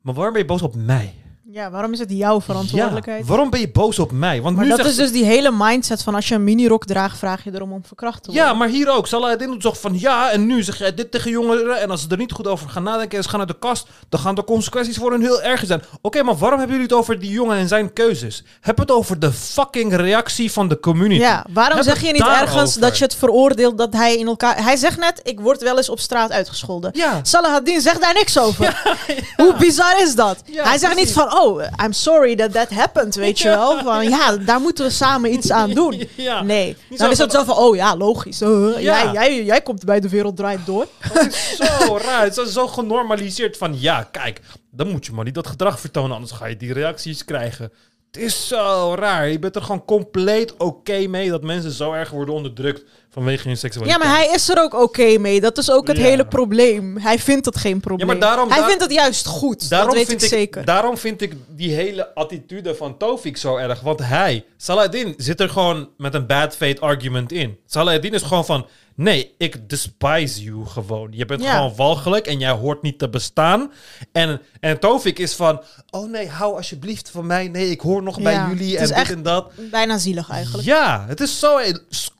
Maar 0.08 0.16
waarom 0.16 0.34
ben 0.34 0.42
je 0.42 0.48
boos 0.48 0.62
op 0.62 0.76
mij? 0.76 1.14
Ja, 1.52 1.72
waarom 1.72 1.94
is 1.94 2.00
het 2.00 2.12
jouw 2.12 2.42
verantwoordelijkheid? 2.42 3.20
Ja, 3.20 3.26
waarom 3.26 3.50
ben 3.50 3.60
je 3.60 3.70
boos 3.70 4.00
op 4.00 4.12
mij? 4.12 4.42
Want 4.42 4.56
maar 4.56 4.66
nu 4.66 4.76
dat 4.76 4.86
is 4.86 4.96
dus 4.96 5.12
die 5.12 5.26
hele 5.26 5.52
mindset 5.54 6.04
van 6.04 6.16
als 6.16 6.28
je 6.28 6.36
een 6.36 6.44
minirok 6.44 6.86
draagt, 6.86 7.18
vraag 7.18 7.44
je 7.44 7.52
erom 7.54 7.72
om 7.72 7.86
verkracht 7.86 8.24
te 8.24 8.32
worden. 8.32 8.50
Ja, 8.50 8.54
maar 8.54 8.68
hier 8.68 8.90
ook. 8.90 9.08
Salah 9.08 9.40
doet 9.40 9.62
toch 9.62 9.80
van 9.80 10.00
ja, 10.00 10.32
en 10.32 10.46
nu 10.46 10.64
zeg 10.64 10.78
jij 10.78 10.94
dit 10.94 11.12
tegen 11.12 11.32
jongeren. 11.32 11.82
En 11.82 11.90
als 11.90 12.02
ze 12.02 12.08
er 12.10 12.18
niet 12.18 12.32
goed 12.32 12.48
over 12.48 12.70
gaan 12.70 12.84
nadenken 12.84 13.18
en 13.18 13.24
ze 13.24 13.30
gaan 13.30 13.40
uit 13.40 13.48
de 13.48 13.60
kast, 13.60 13.88
dan 14.10 14.20
gaan 14.20 14.36
de 14.36 14.44
consequenties 14.44 14.98
voor 14.98 15.12
hun 15.12 15.22
heel 15.22 15.42
erg 15.42 15.66
zijn. 15.66 15.82
Oké, 16.02 16.24
maar 16.24 16.38
waarom 16.38 16.60
hebben 16.60 16.78
jullie 16.78 16.92
het 16.92 17.02
over 17.02 17.20
die 17.20 17.32
jongen 17.32 17.58
en 17.58 17.68
zijn 17.68 17.94
keuzes? 17.94 18.44
Heb 18.62 18.78
het 18.78 18.92
over 18.92 19.20
de 19.20 19.32
fucking 19.32 19.96
reactie 19.96 20.52
van 20.52 20.68
de 20.68 20.80
community. 20.80 21.22
Ja, 21.22 21.46
waarom 21.54 21.78
Heb 21.78 21.86
zeg 21.86 22.02
je 22.02 22.12
niet 22.12 22.28
ergens 22.28 22.74
dat 22.74 22.98
je 22.98 23.04
het 23.04 23.16
veroordeelt 23.16 23.78
dat 23.78 23.94
hij 23.94 24.18
in 24.18 24.28
elkaar... 24.28 24.64
Hij 24.64 24.76
zegt 24.76 24.98
net, 24.98 25.20
ik 25.24 25.40
word 25.40 25.62
wel 25.62 25.78
eens 25.78 25.90
op 25.90 26.00
straat 26.00 26.32
uitgescholden. 26.32 26.92
Ja. 26.94 27.20
Salahaddin 27.22 27.82
zegt 27.82 28.02
daar 28.02 28.14
niks 28.14 28.40
over. 28.40 28.82
Hoe 29.38 29.56
bizar 29.60 30.02
is 30.02 30.16
dat? 30.16 30.42
Hij 30.52 30.78
zegt 30.78 30.94
precies. 30.94 30.96
niet 30.96 31.12
van, 31.12 31.37
oh, 31.38 31.62
I'm 31.84 31.94
sorry 31.94 32.36
that 32.36 32.52
that 32.54 32.70
happened, 32.70 33.16
weet 33.16 33.40
je 33.40 33.48
wel. 33.50 33.84
Van, 33.84 34.10
ja, 34.10 34.38
daar 34.38 34.60
moeten 34.60 34.86
we 34.86 34.92
samen 34.92 35.34
iets 35.34 35.52
aan 35.52 35.70
doen. 35.70 36.04
Ja. 36.16 36.42
Nee, 36.44 36.76
Niet 36.90 37.00
dan 37.00 37.12
is 37.12 37.18
het 37.18 37.32
zo 37.32 37.44
van, 37.44 37.56
oh 37.58 37.76
ja, 37.76 37.96
logisch. 37.96 38.42
Uh, 38.42 38.80
Ja. 38.80 39.04
jij, 39.04 39.12
jij, 39.14 39.44
jij 39.44 39.62
komt 39.62 39.86
bij 39.86 40.00
de 40.00 40.10
wereld 40.10 40.38
draait 40.38 40.66
door. 40.66 40.88
Het 41.00 41.28
is 41.28 41.56
zo 41.58 41.98
raar. 42.06 42.24
Het 42.24 42.38
is 42.38 42.54
zo 42.54 42.68
genormaliseerd 42.68 43.58
van 43.58 43.80
ja, 43.80 44.04
kijk, 44.12 44.42
dan 44.72 44.88
moet 44.92 45.06
je 45.06 45.12
maar 45.12 45.26
niet 45.26 45.36
dat 45.36 45.48
gedrag 45.48 45.80
vertonen, 45.80 46.12
anders 46.16 46.32
ga 46.32 46.46
je 46.46 46.58
die 46.58 46.74
reacties 46.74 47.26
krijgen. 47.26 47.72
Het 48.12 48.22
is 48.26 48.48
zo 48.48 48.96
raar. 49.00 49.28
Je 49.30 49.40
bent 49.40 49.56
er 49.56 49.62
gewoon 49.62 49.86
compleet 49.86 50.58
oké 50.58 51.08
mee 51.08 51.30
dat 51.30 51.44
mensen 51.44 51.72
zo 51.72 51.92
erg 51.92 52.10
worden 52.10 52.34
onderdrukt 52.36 52.84
vanwege 53.18 53.48
hun 53.48 53.86
Ja, 53.88 53.98
maar 53.98 54.16
hij 54.16 54.32
is 54.34 54.50
er 54.50 54.62
ook 54.62 54.74
oké 54.74 55.18
mee. 55.18 55.42
Dat 55.42 55.58
is 55.58 55.72
ook 55.72 55.88
het 55.88 55.98
Ja. 55.98 56.04
hele 56.04 56.28
probleem. 56.28 56.98
Hij 56.98 57.20
vindt 57.20 57.46
het 57.46 57.58
geen 57.58 57.80
probleem. 57.80 58.08
Ja, 58.08 58.14
maar 58.14 58.22
daarom- 58.30 58.50
hij 58.50 58.58
daar- 58.60 58.68
vindt 58.68 58.84
het 58.84 58.92
juist 58.94 59.26
goed. 59.26 59.70
Daarom 59.70 59.88
dat 59.90 59.98
weet 59.98 60.08
vind 60.08 60.22
ik 60.22 60.30
zeker. 60.30 60.66
Daarom 60.66 60.98
vind 60.98 61.22
ik 61.22 61.34
die 61.50 61.74
hele 61.74 62.16
attitude 62.16 62.76
van 62.76 62.98
Tofik 62.98 63.38
zo 63.38 63.56
erg. 63.56 63.80
Want 63.80 64.00
hij, 64.00 64.46
Saladin, 64.58 65.14
zit 65.18 65.40
er 65.40 65.50
gewoon 65.50 65.90
met 65.98 66.14
een 66.14 66.26
bad 66.26 66.56
faith 66.56 66.82
argument 66.82 67.32
in. 67.32 67.58
Saladin 67.66 68.14
is 68.14 68.22
gewoon 68.22 68.46
van... 68.46 68.68
Nee, 68.96 69.34
ik 69.38 69.70
despise 69.70 70.44
you 70.44 70.66
gewoon. 70.66 71.08
Je 71.12 71.26
bent 71.26 71.42
Ja. 71.44 71.56
gewoon 71.56 71.74
walgelijk 71.76 72.28
en 72.28 72.40
jij 72.40 72.52
hoort 72.52 72.82
niet 72.82 73.00
te 73.00 73.10
bestaan. 73.10 73.72
En, 74.12 74.42
en 74.60 74.80
Tofik 74.80 75.20
is 75.20 75.34
van... 75.34 75.62
Oh 75.90 76.10
nee, 76.12 76.28
hou 76.30 76.56
alsjeblieft 76.56 77.10
van 77.10 77.26
mij. 77.26 77.48
Nee, 77.48 77.70
ik 77.70 77.82
hoor 77.82 78.04
nog 78.04 78.22
bij 78.22 78.46
jullie 78.50 78.78
en 78.78 78.88
dit 78.88 79.10
en 79.10 79.24
dat. 79.24 79.52
Bijna 79.72 79.98
zielig 79.98 80.30
eigenlijk. 80.30 80.68
Ja, 80.68 81.06
het 81.08 81.20
is 81.20 81.40
zo... 81.40 81.60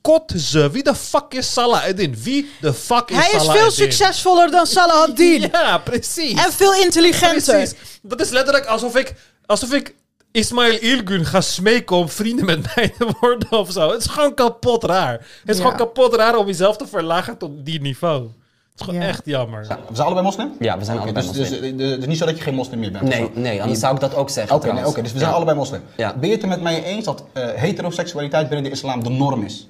Scott 0.08 0.34
ze. 0.42 0.70
Wie 0.72 0.84
de 0.84 0.96
fuck 0.96 1.34
is 1.34 1.54
Saladin? 1.54 2.16
Wie 2.24 2.50
de 2.62 2.74
fuck 2.74 3.10
is 3.10 3.16
Hij 3.18 3.32
is 3.42 3.48
veel 3.48 3.72
succesvoller 3.72 4.52
dan 4.52 4.66
Salahaddin. 4.66 5.42
Ja, 5.52 5.78
precies. 5.78 6.46
En 6.46 6.52
veel 6.54 6.74
intelligenter. 6.74 7.54
Precies. 7.56 7.76
Dat 8.02 8.22
is 8.22 8.30
letterlijk 8.30 8.66
alsof 8.66 8.96
ik, 8.96 9.14
alsof 9.46 9.74
ik 9.74 9.96
Ismail 10.32 10.78
Ilgun 10.80 11.26
ga 11.26 11.42
smeken 11.42 11.96
om 11.96 12.10
vrienden 12.10 12.46
met 12.46 12.76
mij 12.76 12.90
te 12.98 13.08
worden 13.20 13.52
of 13.52 13.72
zo. 13.72 13.92
Het 13.92 14.02
is 14.02 14.08
gewoon 14.08 14.34
kapot 14.34 14.84
raar. 14.84 15.12
Het 15.12 15.22
is 15.50 15.58
Ja. 15.58 15.62
gewoon 15.62 15.78
kapot 15.78 16.16
raar 16.16 16.36
om 16.36 16.46
jezelf 16.46 16.78
te 16.78 16.88
verlagen 16.88 17.38
tot 17.38 17.52
die 17.66 17.82
niveau. 17.82 18.22
Het 18.22 18.80
is 18.80 18.86
gewoon 18.86 19.02
Ja. 19.02 19.08
echt 19.08 19.22
jammer. 19.26 19.60
We 19.62 19.66
zijn 19.96 20.06
allebei 20.06 20.26
moslim? 20.26 20.52
Ja, 20.60 20.78
we 20.78 20.84
zijn 20.84 20.98
Oké, 20.98 21.06
allebei 21.06 21.28
dus, 21.28 21.36
dus, 21.36 21.50
moslim. 21.50 21.78
dus, 21.78 21.96
dus 21.98 22.06
niet 22.06 22.18
zo 22.18 22.26
dat 22.26 22.38
je 22.38 22.44
geen 22.44 22.56
moslim 22.56 22.80
meer 22.80 22.92
bent? 22.92 23.04
Nee, 23.04 23.20
zo? 23.20 23.32
nee, 23.34 23.62
anders 23.62 23.80
zou 23.80 23.94
ik 23.96 24.00
dat 24.02 24.16
ook 24.16 24.30
zeggen 24.30 24.56
Oké, 24.56 24.64
nee, 24.66 24.74
trouwens. 24.74 24.92
oké, 24.96 25.02
dus 25.04 25.12
we 25.12 25.18
zijn 25.18 25.30
Ja. 25.30 25.36
allebei 25.36 25.58
moslim. 25.58 25.82
Ja. 25.98 26.14
Ben 26.18 26.28
je 26.30 26.34
het 26.36 26.44
er 26.44 26.50
met 26.50 26.62
mij 26.62 26.84
eens 26.84 27.06
dat 27.06 27.24
eh, 27.34 27.48
heteroseksualiteit 27.54 28.48
binnen 28.50 28.64
de 28.70 28.76
islam 28.76 29.04
de 29.04 29.10
norm 29.10 29.44
is? 29.44 29.68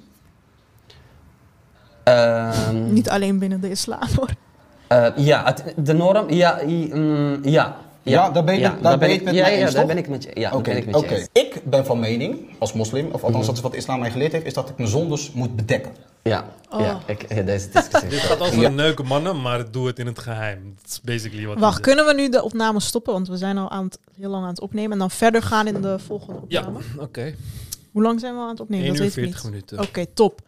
Ehm, 2.12 2.92
Niet 2.92 3.08
alleen 3.08 3.38
binnen 3.38 3.60
de 3.60 3.70
islam 3.70 3.98
hoor. 4.16 4.28
Eh, 4.86 5.06
ja, 5.16 5.44
het, 5.44 5.64
de 5.76 5.92
norm, 5.92 6.30
ja, 6.30 6.62
i- 6.62 6.90
mm, 6.94 7.38
ja, 7.44 7.76
Ja, 8.02 8.30
daar 8.30 8.44
ben 8.44 8.54
je, 8.54 8.60
daar 8.60 8.82
daar 8.82 8.98
ben 8.98 9.10
het 9.10 9.24
met 9.24 9.34
ja, 9.34 9.42
mij 9.42 9.58
ja, 9.58 9.64
eens, 9.64 9.74
daar 9.74 9.86
ben 9.86 9.98
ik 9.98 10.08
met 10.08 10.22
je, 10.22 10.30
ja, 10.34 10.50
daar 10.50 10.60
ben 10.60 10.76
ik 10.76 10.84
met 10.86 10.94
je 10.94 11.00
oké. 11.00 11.14
eens. 11.14 11.28
Ik 11.32 11.60
ben 11.64 11.86
van 11.86 11.98
mening, 12.00 12.38
als 12.58 12.72
moslim, 12.72 13.06
of 13.06 13.12
althans 13.24 13.36
Mhm. 13.36 13.46
dat 13.46 13.54
is 13.56 13.60
wat 13.60 13.74
islam 13.74 13.98
mij 14.00 14.10
geleerd 14.10 14.32
heeft, 14.32 14.46
is 14.46 14.54
dat 14.54 14.68
ik 14.68 14.76
mijn 14.76 14.88
zondes 14.88 15.32
moet 15.32 15.56
bedekken. 15.56 15.92
Ja, 16.22 16.44
Oh. 16.70 16.80
ja, 16.80 16.98
ik, 17.06 17.34
ja, 17.34 17.42
deze 17.42 17.68
discussie. 17.68 18.08
Dit 18.10 18.18
gaat 18.18 18.40
over 18.40 18.60
Ja. 18.60 18.68
neuken 18.68 19.06
mannen, 19.06 19.40
maar 19.42 19.70
doe 19.70 19.86
het 19.86 19.98
in 19.98 20.06
het 20.06 20.18
geheim. 20.18 20.74
Dat 20.82 20.90
is 20.90 21.00
basically 21.00 21.46
wat 21.46 21.58
Wacht, 21.58 21.80
kunnen 21.80 22.06
we 22.06 22.14
nu 22.14 22.28
de 22.28 22.42
opname 22.42 22.80
stoppen? 22.80 23.12
Want 23.12 23.28
we 23.28 23.36
zijn 23.36 23.58
al 23.58 23.70
aan 23.70 23.84
het, 23.84 23.98
heel 24.20 24.30
lang 24.30 24.42
aan 24.42 24.48
het 24.50 24.60
opnemen. 24.60 24.92
En 24.92 24.98
dan 24.98 25.10
verder 25.10 25.42
gaan 25.42 25.66
in 25.66 25.80
de 25.82 25.98
volgende 25.98 26.40
Ja, 26.48 26.60
opname. 26.60 26.78
oké. 26.98 27.34
Hoe 27.92 28.02
lang 28.02 28.20
zijn 28.20 28.34
we 28.34 28.40
aan 28.40 28.48
het 28.48 28.60
opnemen? 28.60 28.86
1 28.86 28.94
dat 28.96 29.02
uur 29.06 29.08
weet 29.14 29.16
ik 29.16 29.22
40 29.22 29.42
niet. 29.42 29.50
minuten. 29.52 29.80
Oké, 29.80 30.06
top. 30.14 30.40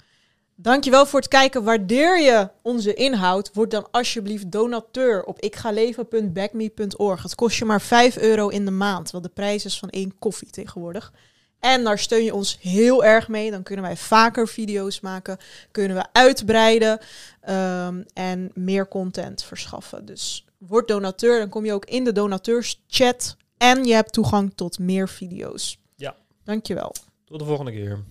Dankjewel 0.63 1.07
voor 1.07 1.21
het 1.21 1.29
kijken. 1.29 1.65
Waardeer 1.65 2.21
je 2.21 2.49
onze 2.63 2.95
inhoud? 2.95 3.51
Word 3.53 3.71
dan 3.71 3.87
alsjeblieft 3.91 4.53
donateur 4.53 5.25
op 5.25 5.41
ikgaleven.backme.org. 5.41 7.23
Het 7.23 7.35
kost 7.35 7.59
je 7.59 7.65
maar 7.65 7.81
5 7.81 8.17
euro 8.19 8.49
in 8.49 8.65
de 8.65 8.71
maand. 8.71 9.11
Wat 9.11 9.23
de 9.23 9.29
prijs 9.29 9.65
is 9.65 9.79
van 9.79 9.89
één 9.89 10.19
koffie 10.19 10.51
tegenwoordig. 10.51 11.13
En 11.61 11.85
daar 11.85 11.99
steun 11.99 12.25
je 12.25 12.35
ons 12.35 12.59
heel 12.61 13.05
erg 13.05 13.29
mee. 13.29 13.51
Dan 13.51 13.63
kunnen 13.63 13.85
wij 13.85 13.97
vaker 13.97 14.49
video's 14.49 15.01
maken. 15.01 15.39
Kunnen 15.71 15.97
we 15.97 16.05
uitbreiden. 16.13 16.99
ehm, 17.41 18.03
en 18.13 18.51
meer 18.55 18.89
content 18.89 19.43
verschaffen. 19.43 20.05
Dus 20.05 20.45
word 20.59 20.89
donateur. 20.89 21.39
Dan 21.39 21.49
kom 21.49 21.65
je 21.65 21.73
ook 21.73 21.85
in 21.85 22.05
de 22.05 22.13
donateurschat. 22.13 23.37
En 23.57 23.85
je 23.85 23.95
hebt 23.95 24.13
toegang 24.13 24.53
tot 24.55 24.79
meer 24.79 25.09
video's. 25.09 25.79
Ja. 25.97 26.17
Dankjewel. 26.45 26.95
Tot 27.25 27.39
de 27.39 27.45
volgende 27.45 27.73
keer. 27.73 28.05